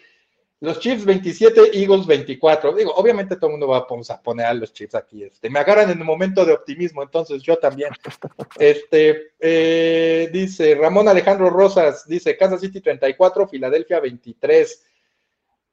los 0.59 0.79
Chiefs 0.79 1.05
27, 1.05 1.77
Eagles 1.79 2.07
24. 2.07 2.73
Digo, 2.73 2.91
obviamente 2.95 3.35
todo 3.35 3.47
el 3.47 3.51
mundo 3.51 3.67
va 3.67 3.77
a 3.77 4.23
poner 4.23 4.45
a 4.47 4.53
los 4.55 4.73
Chiefs 4.73 4.95
aquí. 4.95 5.23
Este, 5.23 5.51
me 5.51 5.59
agarran 5.59 5.91
en 5.91 6.01
un 6.01 6.07
momento 6.07 6.43
de 6.45 6.53
optimismo, 6.53 7.03
entonces 7.03 7.41
yo 7.43 7.57
también. 7.57 7.89
Este, 8.59 9.33
eh, 9.39 10.29
dice 10.33 10.73
Ramón 10.73 11.07
Alejandro 11.07 11.49
Rosas, 11.49 12.07
dice 12.07 12.35
Kansas 12.35 12.61
City 12.61 12.81
34, 12.81 13.47
Filadelfia 13.47 13.99
23. 13.99 14.85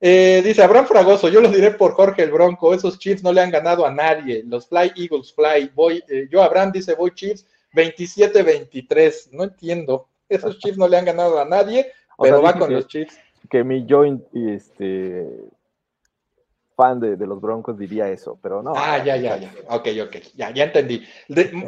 Eh, 0.07 0.43
dice 0.45 0.63
Abraham 0.63 0.85
Fragoso, 0.85 1.31
yo 1.31 1.41
lo 1.41 1.49
diré 1.49 1.71
por 1.71 1.95
Jorge 1.95 2.25
el 2.25 2.31
Bronco, 2.31 2.75
esos 2.75 2.99
Chiefs 2.99 3.23
no 3.23 3.33
le 3.33 3.41
han 3.41 3.51
ganado 3.51 3.87
a 3.87 3.91
nadie, 3.91 4.43
los 4.47 4.69
Fly 4.69 4.93
Eagles 4.97 5.33
Fly, 5.33 5.71
voy, 5.75 6.05
eh, 6.07 6.29
yo 6.31 6.43
Abraham 6.43 6.73
dice 6.73 6.95
voy 6.95 7.13
Chiefs 7.13 7.47
27-23, 7.73 9.31
no 9.33 9.45
entiendo, 9.45 10.07
esos 10.29 10.59
Chiefs 10.59 10.77
no 10.77 10.89
le 10.89 10.99
han 10.99 11.07
ganado 11.07 11.41
a 11.41 11.47
nadie, 11.47 11.91
pero 12.19 12.43
va 12.43 12.53
con 12.53 12.71
los 12.71 12.87
Chiefs. 12.87 13.19
Que 13.49 13.65
mi 13.65 13.87
joint 13.89 14.23
este 14.35 15.27
fan 16.77 17.01
de, 17.01 17.17
los 17.27 17.41
Broncos 17.41 17.79
diría 17.79 18.11
eso, 18.11 18.39
pero 18.43 18.63
no. 18.63 18.75
Ah, 18.77 19.03
ya, 19.03 19.17
ya, 19.17 19.39
ya, 19.39 19.55
ok, 19.71 19.89
ok, 20.03 20.17
ya, 20.35 20.51
ya 20.51 20.65
entendí. 20.65 21.03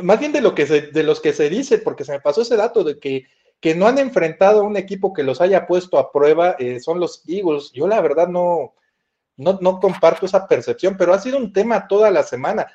más 0.03 0.21
bien 0.21 0.33
de 0.33 0.43
lo 0.43 0.55
que 0.55 0.67
de 0.67 1.03
los 1.05 1.23
que 1.23 1.33
se 1.33 1.49
dice, 1.49 1.79
porque 1.79 2.05
se 2.05 2.13
me 2.13 2.21
pasó 2.21 2.43
ese 2.43 2.57
dato 2.57 2.85
de 2.85 2.99
que 2.99 3.25
que 3.61 3.75
no 3.75 3.87
han 3.87 3.99
enfrentado 3.99 4.61
a 4.61 4.65
un 4.65 4.77
equipo 4.77 5.13
que 5.13 5.23
los 5.23 5.41
haya 5.41 5.67
puesto 5.67 5.99
a 5.99 6.13
prueba 6.13 6.57
eh, 6.59 6.81
son 6.81 7.01
los 7.01 7.23
Eagles. 7.27 7.73
Yo 7.73 7.87
la 7.87 8.01
verdad 8.01 8.29
no, 8.29 8.75
no, 9.37 9.59
no 9.61 9.81
comparto 9.81 10.27
esa 10.27 10.47
percepción, 10.47 10.97
pero 10.97 11.15
ha 11.15 11.19
sido 11.19 11.39
un 11.39 11.53
tema 11.53 11.89
toda 11.89 12.11
la 12.11 12.23
semana. 12.23 12.67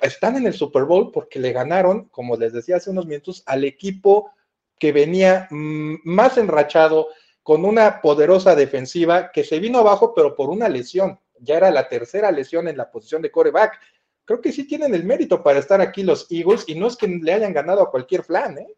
Están 0.00 0.36
en 0.36 0.46
el 0.46 0.54
Super 0.54 0.84
Bowl 0.84 1.10
porque 1.12 1.38
le 1.38 1.52
ganaron, 1.52 2.08
como 2.08 2.36
les 2.36 2.52
decía 2.52 2.76
hace 2.76 2.90
unos 2.90 3.06
minutos, 3.06 3.42
al 3.46 3.64
equipo 3.64 4.30
que 4.78 4.92
venía 4.92 5.46
mm, 5.50 5.96
más 6.04 6.36
enrachado, 6.38 7.08
con 7.42 7.66
una 7.66 8.00
poderosa 8.00 8.54
defensiva 8.56 9.30
que 9.30 9.44
se 9.44 9.58
vino 9.60 9.78
abajo, 9.78 10.14
pero 10.14 10.34
por 10.34 10.48
una 10.48 10.68
lesión. 10.68 11.20
Ya 11.38 11.58
era 11.58 11.70
la 11.70 11.88
tercera 11.88 12.32
lesión 12.32 12.68
en 12.68 12.78
la 12.78 12.90
posición 12.90 13.20
de 13.20 13.30
coreback. 13.30 13.78
Creo 14.24 14.40
que 14.40 14.50
sí 14.50 14.66
tienen 14.66 14.94
el 14.94 15.04
mérito 15.04 15.42
para 15.42 15.58
estar 15.58 15.80
aquí 15.82 16.02
los 16.02 16.26
Eagles 16.30 16.64
y 16.66 16.74
no 16.74 16.86
es 16.86 16.96
que 16.96 17.06
le 17.06 17.34
hayan 17.34 17.52
ganado 17.52 17.82
a 17.82 17.90
cualquier 17.90 18.24
flan, 18.24 18.58
¿eh? 18.58 18.74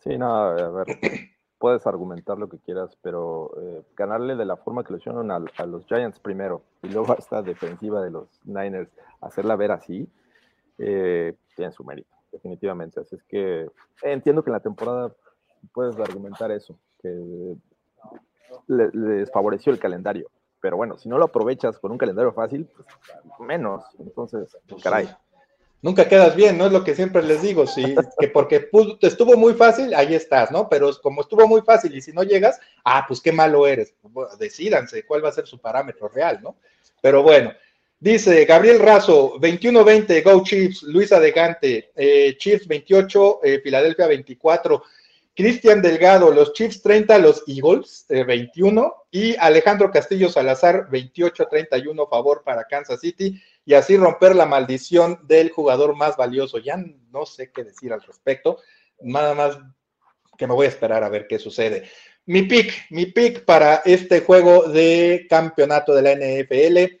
Sí, 0.00 0.16
no, 0.16 0.26
a 0.26 0.70
ver, 0.70 0.86
puedes 1.58 1.86
argumentar 1.86 2.38
lo 2.38 2.48
que 2.48 2.58
quieras, 2.58 2.96
pero 3.02 3.50
eh, 3.60 3.82
ganarle 3.96 4.36
de 4.36 4.44
la 4.44 4.56
forma 4.56 4.84
que 4.84 4.92
lo 4.92 4.98
hicieron 4.98 5.30
a, 5.30 5.38
los 5.66 5.86
Giants 5.86 6.20
primero 6.20 6.62
y 6.82 6.88
luego 6.88 7.12
a 7.12 7.16
esta 7.16 7.42
defensiva 7.42 8.02
de 8.02 8.10
los 8.10 8.28
Niners, 8.44 8.90
hacerla 9.20 9.56
ver 9.56 9.72
así, 9.72 10.08
eh, 10.78 11.34
tiene 11.56 11.72
su 11.72 11.84
mérito, 11.84 12.14
definitivamente. 12.30 13.00
Así 13.00 13.16
es 13.16 13.22
que 13.24 13.68
entiendo 14.02 14.42
que 14.42 14.50
en 14.50 14.54
la 14.54 14.60
temporada 14.60 15.12
puedes 15.72 15.98
argumentar 15.98 16.52
eso, 16.52 16.78
que 17.02 17.56
les 18.68 19.30
favoreció 19.32 19.72
el 19.72 19.80
calendario. 19.80 20.30
Pero 20.60 20.76
bueno, 20.76 20.98
si 20.98 21.08
no 21.08 21.18
lo 21.18 21.26
aprovechas 21.26 21.78
con 21.78 21.92
un 21.92 21.98
calendario 21.98 22.32
fácil, 22.32 22.66
pues 22.66 22.86
menos. 23.40 23.84
Entonces, 23.98 24.56
caray 24.82 25.08
nunca 25.82 26.08
quedas 26.08 26.34
bien, 26.34 26.58
¿no? 26.58 26.66
Es 26.66 26.72
lo 26.72 26.84
que 26.84 26.94
siempre 26.94 27.22
les 27.22 27.42
digo, 27.42 27.66
sí, 27.66 27.94
que 28.18 28.28
porque 28.28 28.68
estuvo 29.00 29.36
muy 29.36 29.54
fácil, 29.54 29.94
ahí 29.94 30.14
estás, 30.14 30.50
¿no? 30.50 30.68
Pero 30.68 30.90
como 31.00 31.20
estuvo 31.20 31.46
muy 31.46 31.62
fácil 31.62 31.94
y 31.94 32.02
si 32.02 32.12
no 32.12 32.22
llegas, 32.22 32.58
ah, 32.84 33.04
pues 33.06 33.20
qué 33.20 33.32
malo 33.32 33.66
eres. 33.66 33.94
Decídanse 34.38 35.04
cuál 35.04 35.24
va 35.24 35.28
a 35.28 35.32
ser 35.32 35.46
su 35.46 35.58
parámetro 35.58 36.08
real, 36.08 36.40
¿no? 36.42 36.56
Pero 37.00 37.22
bueno, 37.22 37.52
dice 38.00 38.44
Gabriel 38.44 38.80
Razo, 38.80 39.38
21-20, 39.38 40.22
Go 40.24 40.42
Chiefs, 40.42 40.82
Luisa 40.82 41.20
Degante, 41.20 41.90
eh, 41.94 42.36
Chiefs 42.36 42.66
28, 42.66 43.40
eh, 43.44 43.60
Filadelfia 43.62 44.06
24. 44.06 44.82
Cristian 45.38 45.80
Delgado, 45.80 46.32
los 46.32 46.52
Chiefs 46.52 46.82
30, 46.82 47.16
los 47.18 47.44
Eagles 47.46 48.06
21 48.08 48.82
eh, 49.12 49.18
y 49.20 49.36
Alejandro 49.36 49.88
Castillo 49.92 50.28
Salazar 50.30 50.88
28-31 50.90 52.10
favor 52.10 52.42
para 52.44 52.64
Kansas 52.64 53.00
City 53.00 53.40
y 53.68 53.74
así 53.74 53.98
romper 53.98 54.34
la 54.34 54.46
maldición 54.46 55.20
del 55.24 55.50
jugador 55.50 55.94
más 55.94 56.16
valioso. 56.16 56.56
Ya 56.56 56.82
no 57.10 57.26
sé 57.26 57.52
qué 57.52 57.64
decir 57.64 57.92
al 57.92 58.00
respecto, 58.00 58.60
nada 59.02 59.34
más 59.34 59.58
que 60.38 60.46
me 60.46 60.54
voy 60.54 60.64
a 60.64 60.70
esperar 60.70 61.04
a 61.04 61.10
ver 61.10 61.26
qué 61.26 61.38
sucede. 61.38 61.86
Mi 62.24 62.44
pick, 62.44 62.86
mi 62.88 63.04
pick 63.04 63.44
para 63.44 63.82
este 63.84 64.22
juego 64.22 64.62
de 64.70 65.26
campeonato 65.28 65.94
de 65.94 66.00
la 66.00 66.14
NFL 66.14 66.96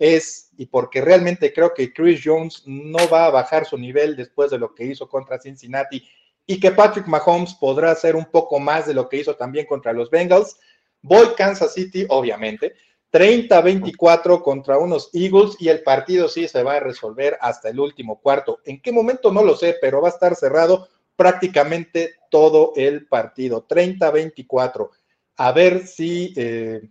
es, 0.00 0.50
y 0.56 0.66
porque 0.66 1.00
realmente 1.00 1.52
creo 1.52 1.72
que 1.72 1.92
Chris 1.92 2.20
Jones 2.24 2.64
no 2.66 3.08
va 3.08 3.26
a 3.26 3.30
bajar 3.30 3.64
su 3.64 3.78
nivel 3.78 4.16
después 4.16 4.50
de 4.50 4.58
lo 4.58 4.74
que 4.74 4.86
hizo 4.86 5.08
contra 5.08 5.40
Cincinnati 5.40 6.04
y 6.44 6.58
que 6.58 6.72
Patrick 6.72 7.06
Mahomes 7.06 7.54
podrá 7.54 7.92
hacer 7.92 8.16
un 8.16 8.24
poco 8.24 8.58
más 8.58 8.88
de 8.88 8.94
lo 8.94 9.08
que 9.08 9.18
hizo 9.18 9.36
también 9.36 9.66
contra 9.66 9.92
los 9.92 10.10
Bengals. 10.10 10.58
Voy 11.00 11.28
Kansas 11.36 11.74
City, 11.74 12.06
obviamente. 12.08 12.74
30-24 13.12 14.42
contra 14.42 14.78
unos 14.78 15.10
Eagles 15.14 15.56
y 15.58 15.68
el 15.68 15.82
partido 15.82 16.28
sí 16.28 16.46
se 16.46 16.62
va 16.62 16.74
a 16.74 16.80
resolver 16.80 17.38
hasta 17.40 17.70
el 17.70 17.80
último 17.80 18.20
cuarto. 18.20 18.60
¿En 18.64 18.80
qué 18.80 18.92
momento? 18.92 19.32
No 19.32 19.42
lo 19.42 19.56
sé, 19.56 19.76
pero 19.80 20.02
va 20.02 20.08
a 20.08 20.12
estar 20.12 20.34
cerrado 20.34 20.88
prácticamente 21.16 22.16
todo 22.30 22.72
el 22.76 23.06
partido. 23.06 23.66
30-24. 23.66 24.90
A 25.36 25.52
ver 25.52 25.86
si, 25.86 26.34
eh, 26.36 26.82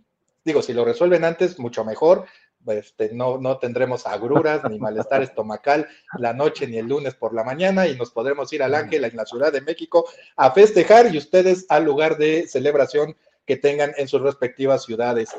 digo, 0.44 0.62
si 0.62 0.72
lo 0.72 0.84
resuelven 0.84 1.24
antes, 1.24 1.58
mucho 1.58 1.84
mejor. 1.84 2.26
Este, 2.66 3.14
no, 3.14 3.38
no 3.38 3.58
tendremos 3.58 4.04
agruras 4.04 4.62
ni 4.68 4.78
malestar 4.78 5.22
estomacal 5.22 5.88
la 6.18 6.34
noche 6.34 6.66
ni 6.66 6.76
el 6.76 6.86
lunes 6.86 7.14
por 7.14 7.32
la 7.32 7.44
mañana 7.44 7.86
y 7.86 7.96
nos 7.96 8.10
podremos 8.10 8.52
ir 8.52 8.62
al 8.62 8.74
Ángel 8.74 9.04
en 9.04 9.16
la 9.16 9.24
Ciudad 9.24 9.52
de 9.52 9.62
México 9.62 10.04
a 10.36 10.50
festejar 10.50 11.14
y 11.14 11.16
ustedes 11.16 11.64
al 11.68 11.84
lugar 11.84 12.18
de 12.18 12.46
celebración 12.46 13.16
que 13.46 13.56
tengan 13.56 13.92
en 13.96 14.08
sus 14.08 14.20
respectivas 14.20 14.84
ciudades. 14.84 15.30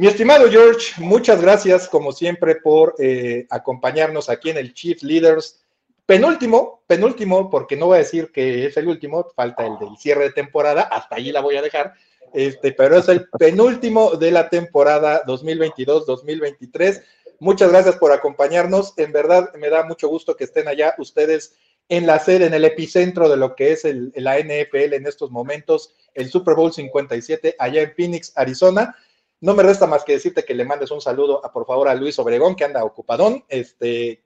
Mi 0.00 0.06
estimado 0.06 0.50
George, 0.50 0.94
muchas 0.96 1.42
gracias 1.42 1.86
como 1.86 2.10
siempre 2.12 2.56
por 2.56 2.94
eh, 2.98 3.46
acompañarnos 3.50 4.30
aquí 4.30 4.48
en 4.48 4.56
el 4.56 4.72
Chief 4.72 5.02
Leaders. 5.02 5.62
Penúltimo, 6.06 6.82
penúltimo, 6.86 7.50
porque 7.50 7.76
no 7.76 7.88
voy 7.88 7.96
a 7.96 7.98
decir 7.98 8.32
que 8.32 8.64
es 8.64 8.78
el 8.78 8.88
último, 8.88 9.26
falta 9.36 9.66
el 9.66 9.78
del 9.78 9.98
cierre 9.98 10.22
de 10.22 10.32
temporada, 10.32 10.84
hasta 10.84 11.16
allí 11.16 11.32
la 11.32 11.42
voy 11.42 11.56
a 11.56 11.60
dejar 11.60 11.92
este, 12.32 12.72
pero 12.72 12.96
es 12.96 13.10
el 13.10 13.28
penúltimo 13.38 14.12
de 14.12 14.30
la 14.30 14.48
temporada 14.48 15.22
2022-2023. 15.26 17.02
Muchas 17.38 17.70
gracias 17.70 17.96
por 17.96 18.10
acompañarnos. 18.12 18.94
En 18.96 19.12
verdad 19.12 19.52
me 19.58 19.68
da 19.68 19.84
mucho 19.84 20.08
gusto 20.08 20.34
que 20.34 20.44
estén 20.44 20.66
allá 20.66 20.94
ustedes 20.96 21.56
en 21.90 22.06
la 22.06 22.20
sede, 22.20 22.46
en 22.46 22.54
el 22.54 22.64
epicentro 22.64 23.28
de 23.28 23.36
lo 23.36 23.54
que 23.54 23.72
es 23.72 23.84
el, 23.84 24.14
la 24.16 24.38
NFL 24.38 24.94
en 24.94 25.06
estos 25.06 25.30
momentos, 25.30 25.94
el 26.14 26.30
Super 26.30 26.54
Bowl 26.54 26.72
57 26.72 27.56
allá 27.58 27.82
en 27.82 27.92
Phoenix, 27.94 28.32
Arizona. 28.34 28.96
No 29.40 29.54
me 29.54 29.62
resta 29.62 29.86
más 29.86 30.04
que 30.04 30.12
decirte 30.12 30.44
que 30.44 30.54
le 30.54 30.64
mandes 30.64 30.90
un 30.90 31.00
saludo, 31.00 31.44
a, 31.44 31.52
por 31.52 31.66
favor, 31.66 31.88
a 31.88 31.94
Luis 31.94 32.18
Obregón, 32.18 32.56
que 32.56 32.64
anda 32.64 32.84
ocupadón, 32.84 33.44
este, 33.48 34.22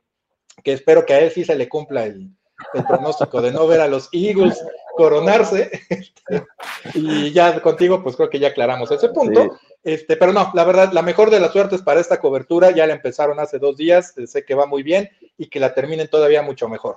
que 0.63 0.73
espero 0.73 1.07
que 1.07 1.15
a 1.15 1.21
él 1.21 1.31
sí 1.31 1.45
se 1.45 1.55
le 1.55 1.69
cumpla 1.69 2.05
el, 2.05 2.31
el 2.73 2.85
pronóstico 2.85 3.41
de 3.41 3.53
no 3.53 3.67
ver 3.67 3.81
a 3.81 3.89
los 3.89 4.09
Eagles 4.13 4.65
coronarse. 4.97 5.71
Este, 5.89 6.47
y 6.95 7.33
ya 7.33 7.61
contigo, 7.61 8.03
pues 8.03 8.17
creo 8.17 8.31
que 8.31 8.39
ya 8.39 8.49
aclaramos 8.49 8.91
ese 8.91 9.09
punto. 9.09 9.57
Este, 9.83 10.17
pero 10.17 10.33
no, 10.33 10.51
la 10.55 10.65
verdad, 10.65 10.93
la 10.93 11.03
mejor 11.03 11.31
de 11.31 11.41
las 11.41 11.53
suertes 11.53 11.83
para 11.83 12.01
esta 12.01 12.19
cobertura, 12.19 12.71
ya 12.71 12.87
la 12.87 12.95
empezaron 12.95 13.39
hace 13.39 13.59
dos 13.59 13.77
días, 13.77 14.15
sé 14.27 14.45
que 14.45 14.55
va 14.55 14.67
muy 14.67 14.83
bien 14.83 15.11
y 15.37 15.49
que 15.49 15.61
la 15.61 15.75
terminen 15.75 16.09
todavía 16.09 16.43
mucho 16.43 16.69
mejor. 16.69 16.97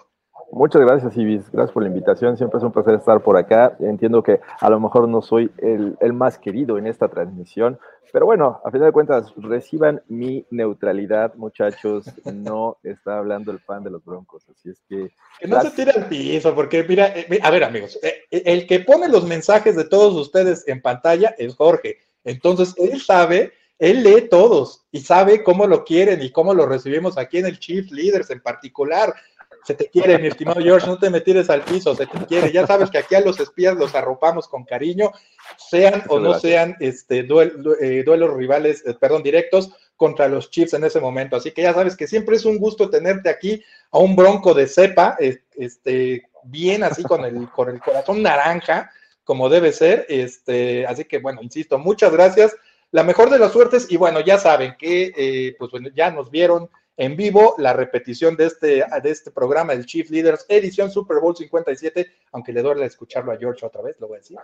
Muchas 0.52 0.82
gracias, 0.82 1.18
Ibis. 1.18 1.52
Gracias 1.52 1.74
por 1.74 1.84
la 1.84 1.90
invitación. 1.90 2.38
Siempre 2.38 2.60
es 2.60 2.64
un 2.64 2.72
placer 2.72 2.94
estar 2.94 3.22
por 3.22 3.36
acá. 3.36 3.76
Entiendo 3.80 4.24
que 4.24 4.40
a 4.60 4.70
lo 4.70 4.80
mejor 4.80 5.08
no 5.10 5.22
soy 5.22 5.52
el, 5.58 5.98
más 6.14 6.38
querido 6.38 6.78
en 6.78 6.88
esta 6.88 7.10
transmisión, 7.10 7.78
pero 8.12 8.26
bueno, 8.26 8.62
a 8.64 8.72
final 8.72 8.88
de 8.88 8.92
cuentas, 8.92 9.34
reciban 9.38 10.02
mi 10.08 10.46
neutralidad, 10.50 11.34
muchachos. 11.36 12.06
No 12.26 12.78
está 12.84 13.18
hablando 13.18 13.52
el 13.52 13.60
fan 13.60 13.84
de 13.84 13.90
los 13.90 14.04
Broncos, 14.04 14.48
así 14.50 14.70
es 14.70 14.82
que. 14.88 15.12
Que 15.40 15.48
no 15.48 15.62
se 15.62 15.72
tire 15.72 15.92
al 15.92 16.08
piso, 16.08 16.54
porque 16.56 16.84
mira, 16.84 17.08
eh, 17.08 17.40
a 17.42 17.50
ver, 17.50 17.64
amigos, 17.64 18.00
eh, 18.02 18.24
eh, 18.32 18.44
el 18.46 18.68
que 18.68 18.82
pone 18.82 19.10
los 19.10 19.26
mensajes 19.26 19.76
de 19.76 19.86
todos 19.86 20.14
ustedes 20.16 20.68
en 20.68 20.82
pantalla 20.82 21.36
es 21.38 21.56
Jorge. 21.56 21.98
Entonces, 22.24 22.74
él 22.78 23.02
sabe, 23.02 23.54
él 23.80 24.04
lee 24.04 24.28
todos 24.30 24.86
y 24.92 25.02
sabe 25.02 25.44
cómo 25.44 25.68
lo 25.68 25.84
quieren 25.84 26.22
y 26.22 26.32
cómo 26.32 26.54
lo 26.54 26.66
recibimos 26.66 27.18
aquí 27.18 27.38
en 27.38 27.46
el 27.46 27.60
Chief 27.60 27.92
Leaders 27.92 28.30
en 28.30 28.42
particular 28.42 29.14
se 29.68 29.74
te 29.74 29.90
quiere, 29.90 30.18
mi 30.18 30.30
estimado 30.30 30.62
George, 30.62 30.88
no 30.88 30.98
te 30.98 31.10
me 31.10 31.20
tires 31.20 31.50
al 31.50 31.62
piso, 31.62 31.94
se 31.94 32.06
te 32.06 32.26
quiere. 32.26 32.54
Ya 32.54 32.66
sabes 32.66 32.90
que 32.90 33.00
aquí 33.00 33.16
a 33.16 33.20
los 33.20 33.38
espías 33.38 33.76
los 33.76 33.96
arropamos 33.96 34.48
con 34.48 34.64
cariño, 34.64 35.12
sean 35.58 36.04
o 36.08 36.22
no 36.22 36.40
sean 36.40 36.78
este, 36.80 37.28
eh, 37.82 38.04
duelos 38.06 38.34
rivales, 38.34 38.82
eh, 38.88 38.94
perdón, 38.94 39.24
directos 39.24 39.70
contra 39.98 40.30
los 40.30 40.50
Chiefs 40.52 40.74
en 40.76 40.86
ese 40.86 41.02
momento. 41.02 41.36
Así 41.36 41.52
que 41.52 41.64
ya 41.64 41.74
sabes 41.74 41.98
que 41.98 42.08
siempre 42.08 42.38
es 42.38 42.46
un 42.46 42.60
gusto 42.60 42.90
tenerte 42.90 43.30
aquí 43.30 43.62
a 43.92 44.00
un 44.00 44.16
bronco 44.16 44.54
de 44.54 44.68
cepa, 44.68 45.18
este, 45.20 46.30
bien 46.46 46.84
así 46.84 47.04
con 47.04 47.26
el, 47.26 47.50
con 47.52 47.68
el 47.68 47.82
corazón 47.82 48.24
naranja, 48.24 48.90
como 49.26 49.50
debe 49.50 49.74
ser. 49.74 50.06
Este, 50.08 50.88
así 50.88 51.04
que 51.04 51.18
bueno, 51.18 51.42
insisto, 51.42 51.78
muchas 51.78 52.14
gracias. 52.14 52.56
La 52.92 53.04
mejor 53.04 53.30
de 53.30 53.38
las 53.38 53.52
suertes, 53.52 53.88
y 53.90 53.98
bueno, 53.98 54.22
ya 54.22 54.40
saben 54.40 54.78
que 54.80 55.12
eh, 55.18 55.58
pues 55.60 55.72
bueno, 55.72 55.90
ya 55.94 56.10
nos 56.10 56.32
vieron 56.32 56.70
en 56.98 57.16
vivo 57.16 57.54
la 57.60 57.74
repetición 57.74 58.36
de 58.36 58.48
este, 58.48 58.84
de 59.04 59.10
este 59.10 59.32
programa, 59.32 59.74
el 59.74 59.86
Chief 59.86 60.10
Leaders, 60.10 60.46
edición 60.50 60.92
Super 60.92 61.20
Bowl 61.20 61.36
57, 61.36 62.12
aunque 62.32 62.52
le 62.52 62.64
duele 62.64 62.86
escucharlo 62.86 63.32
a 63.32 63.38
George 63.38 63.66
otra 63.66 63.84
vez, 63.84 63.96
lo 64.00 64.08
voy 64.08 64.18
a 64.18 64.20
decir, 64.20 64.38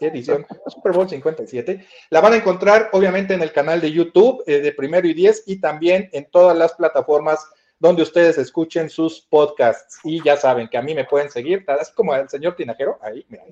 edición 0.00 0.44
Super 0.66 0.92
Bowl 0.92 1.08
57. 1.08 1.86
La 2.10 2.20
van 2.20 2.32
a 2.32 2.36
encontrar 2.36 2.90
obviamente 2.92 3.32
en 3.32 3.42
el 3.42 3.52
canal 3.52 3.80
de 3.80 3.92
YouTube 3.92 4.42
eh, 4.46 4.60
de 4.60 4.72
Primero 4.72 5.06
y 5.06 5.14
Diez 5.14 5.44
y 5.46 5.60
también 5.60 6.10
en 6.12 6.28
todas 6.30 6.56
las 6.56 6.74
plataformas 6.74 7.46
donde 7.78 8.02
ustedes 8.02 8.38
escuchen 8.38 8.90
sus 8.90 9.22
podcasts. 9.22 10.00
Y 10.04 10.22
ya 10.22 10.36
saben 10.36 10.68
que 10.68 10.78
a 10.78 10.82
mí 10.82 10.94
me 10.94 11.04
pueden 11.04 11.30
seguir, 11.30 11.64
así 11.66 11.92
como 11.94 12.12
al 12.12 12.28
señor 12.28 12.56
Tinajero, 12.56 12.98
ahí, 13.00 13.24
mira, 13.28 13.44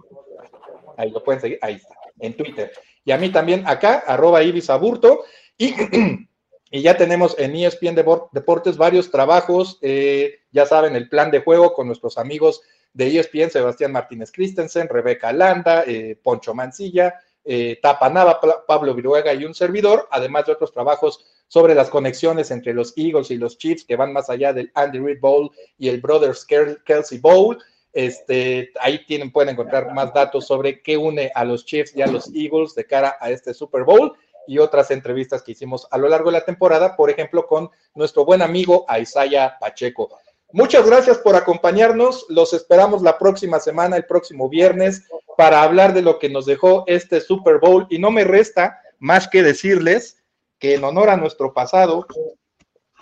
ahí 0.96 1.10
lo 1.10 1.22
pueden 1.22 1.40
seguir, 1.40 1.58
ahí 1.62 1.76
está, 1.76 1.94
en 2.18 2.36
Twitter. 2.36 2.72
Y 3.04 3.12
a 3.12 3.16
mí 3.16 3.30
también 3.30 3.66
acá, 3.66 4.04
arroba 4.06 4.42
Ibis 4.42 4.68
Aburto. 4.68 5.24
Y 5.56 5.74
Y 6.70 6.82
ya 6.82 6.96
tenemos 6.96 7.34
en 7.38 7.56
ESPN 7.56 7.94
Deportes 7.94 8.76
varios 8.76 9.10
trabajos, 9.10 9.78
eh, 9.80 10.40
ya 10.52 10.66
saben, 10.66 10.96
el 10.96 11.08
plan 11.08 11.30
de 11.30 11.40
juego 11.40 11.72
con 11.72 11.86
nuestros 11.86 12.18
amigos 12.18 12.60
de 12.92 13.18
ESPN, 13.18 13.50
Sebastián 13.50 13.92
Martínez 13.92 14.32
Christensen, 14.32 14.88
Rebeca 14.88 15.32
Landa, 15.32 15.84
eh, 15.86 16.18
Poncho 16.22 16.54
Mancilla, 16.54 17.14
eh, 17.44 17.78
Tapanaba, 17.80 18.40
Pablo 18.66 18.94
Viruega 18.94 19.32
y 19.32 19.44
un 19.44 19.54
servidor, 19.54 20.08
además 20.10 20.46
de 20.46 20.52
otros 20.52 20.72
trabajos 20.72 21.24
sobre 21.46 21.74
las 21.74 21.88
conexiones 21.88 22.50
entre 22.50 22.74
los 22.74 22.92
Eagles 22.96 23.30
y 23.30 23.38
los 23.38 23.56
Chiefs 23.56 23.84
que 23.84 23.96
van 23.96 24.12
más 24.12 24.28
allá 24.28 24.52
del 24.52 24.70
Andy 24.74 24.98
Reid 24.98 25.20
Bowl 25.20 25.50
y 25.78 25.88
el 25.88 26.00
Brothers 26.00 26.44
Kelsey 26.44 27.18
Bowl. 27.18 27.58
Este, 27.94 28.70
ahí 28.80 29.02
tienen, 29.06 29.32
pueden 29.32 29.54
encontrar 29.54 29.94
más 29.94 30.12
datos 30.12 30.46
sobre 30.46 30.82
qué 30.82 30.98
une 30.98 31.32
a 31.34 31.44
los 31.44 31.64
Chiefs 31.64 31.96
y 31.96 32.02
a 32.02 32.06
los 32.06 32.28
Eagles 32.34 32.74
de 32.74 32.84
cara 32.84 33.16
a 33.18 33.30
este 33.30 33.54
Super 33.54 33.84
Bowl 33.84 34.14
y 34.48 34.58
otras 34.58 34.90
entrevistas 34.90 35.42
que 35.42 35.52
hicimos 35.52 35.86
a 35.90 35.98
lo 35.98 36.08
largo 36.08 36.30
de 36.30 36.38
la 36.38 36.44
temporada, 36.44 36.96
por 36.96 37.10
ejemplo, 37.10 37.46
con 37.46 37.70
nuestro 37.94 38.24
buen 38.24 38.40
amigo 38.40 38.86
Aizaya 38.88 39.58
Pacheco. 39.60 40.08
Muchas 40.52 40.86
gracias 40.86 41.18
por 41.18 41.36
acompañarnos. 41.36 42.24
Los 42.30 42.54
esperamos 42.54 43.02
la 43.02 43.18
próxima 43.18 43.60
semana, 43.60 43.96
el 43.96 44.06
próximo 44.06 44.48
viernes, 44.48 45.06
para 45.36 45.62
hablar 45.62 45.92
de 45.92 46.00
lo 46.00 46.18
que 46.18 46.30
nos 46.30 46.46
dejó 46.46 46.84
este 46.86 47.20
Super 47.20 47.58
Bowl 47.58 47.86
y 47.90 47.98
no 47.98 48.10
me 48.10 48.24
resta 48.24 48.80
más 48.98 49.28
que 49.28 49.42
decirles 49.42 50.24
que 50.58 50.74
en 50.74 50.82
honor 50.82 51.10
a 51.10 51.18
nuestro 51.18 51.52
pasado, 51.52 52.06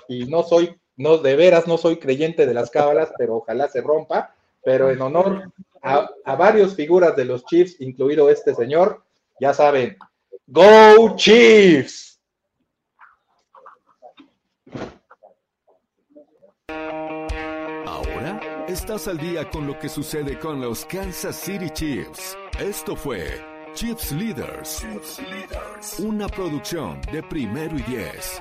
y 0.08 0.26
no 0.26 0.42
soy, 0.42 0.76
no 0.96 1.18
de 1.18 1.36
veras 1.36 1.68
no 1.68 1.78
soy 1.78 1.98
creyente 1.98 2.44
de 2.44 2.54
las 2.54 2.70
cábalas, 2.70 3.12
pero 3.16 3.36
ojalá 3.36 3.68
se 3.68 3.80
rompa, 3.80 4.34
pero 4.64 4.90
en 4.90 5.00
honor 5.00 5.52
a, 5.80 6.10
a 6.24 6.34
varias 6.34 6.74
figuras 6.74 7.14
de 7.14 7.24
los 7.24 7.44
Chiefs, 7.46 7.80
incluido 7.80 8.28
este 8.28 8.54
señor, 8.54 9.04
ya 9.40 9.54
saben, 9.54 9.96
Go 10.48 11.16
Chiefs! 11.16 12.20
Ahora 17.84 18.40
estás 18.68 19.08
al 19.08 19.18
día 19.18 19.50
con 19.50 19.66
lo 19.66 19.76
que 19.76 19.88
sucede 19.88 20.38
con 20.38 20.60
los 20.60 20.84
Kansas 20.84 21.34
City 21.34 21.68
Chiefs. 21.70 22.38
Esto 22.60 22.94
fue 22.94 23.26
Chiefs 23.74 24.12
Leaders, 24.12 24.86
una 25.98 26.28
producción 26.28 27.00
de 27.12 27.24
primero 27.24 27.76
y 27.76 27.82
diez. 27.82 28.40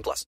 18 0.00 0.02
plus. 0.02 0.30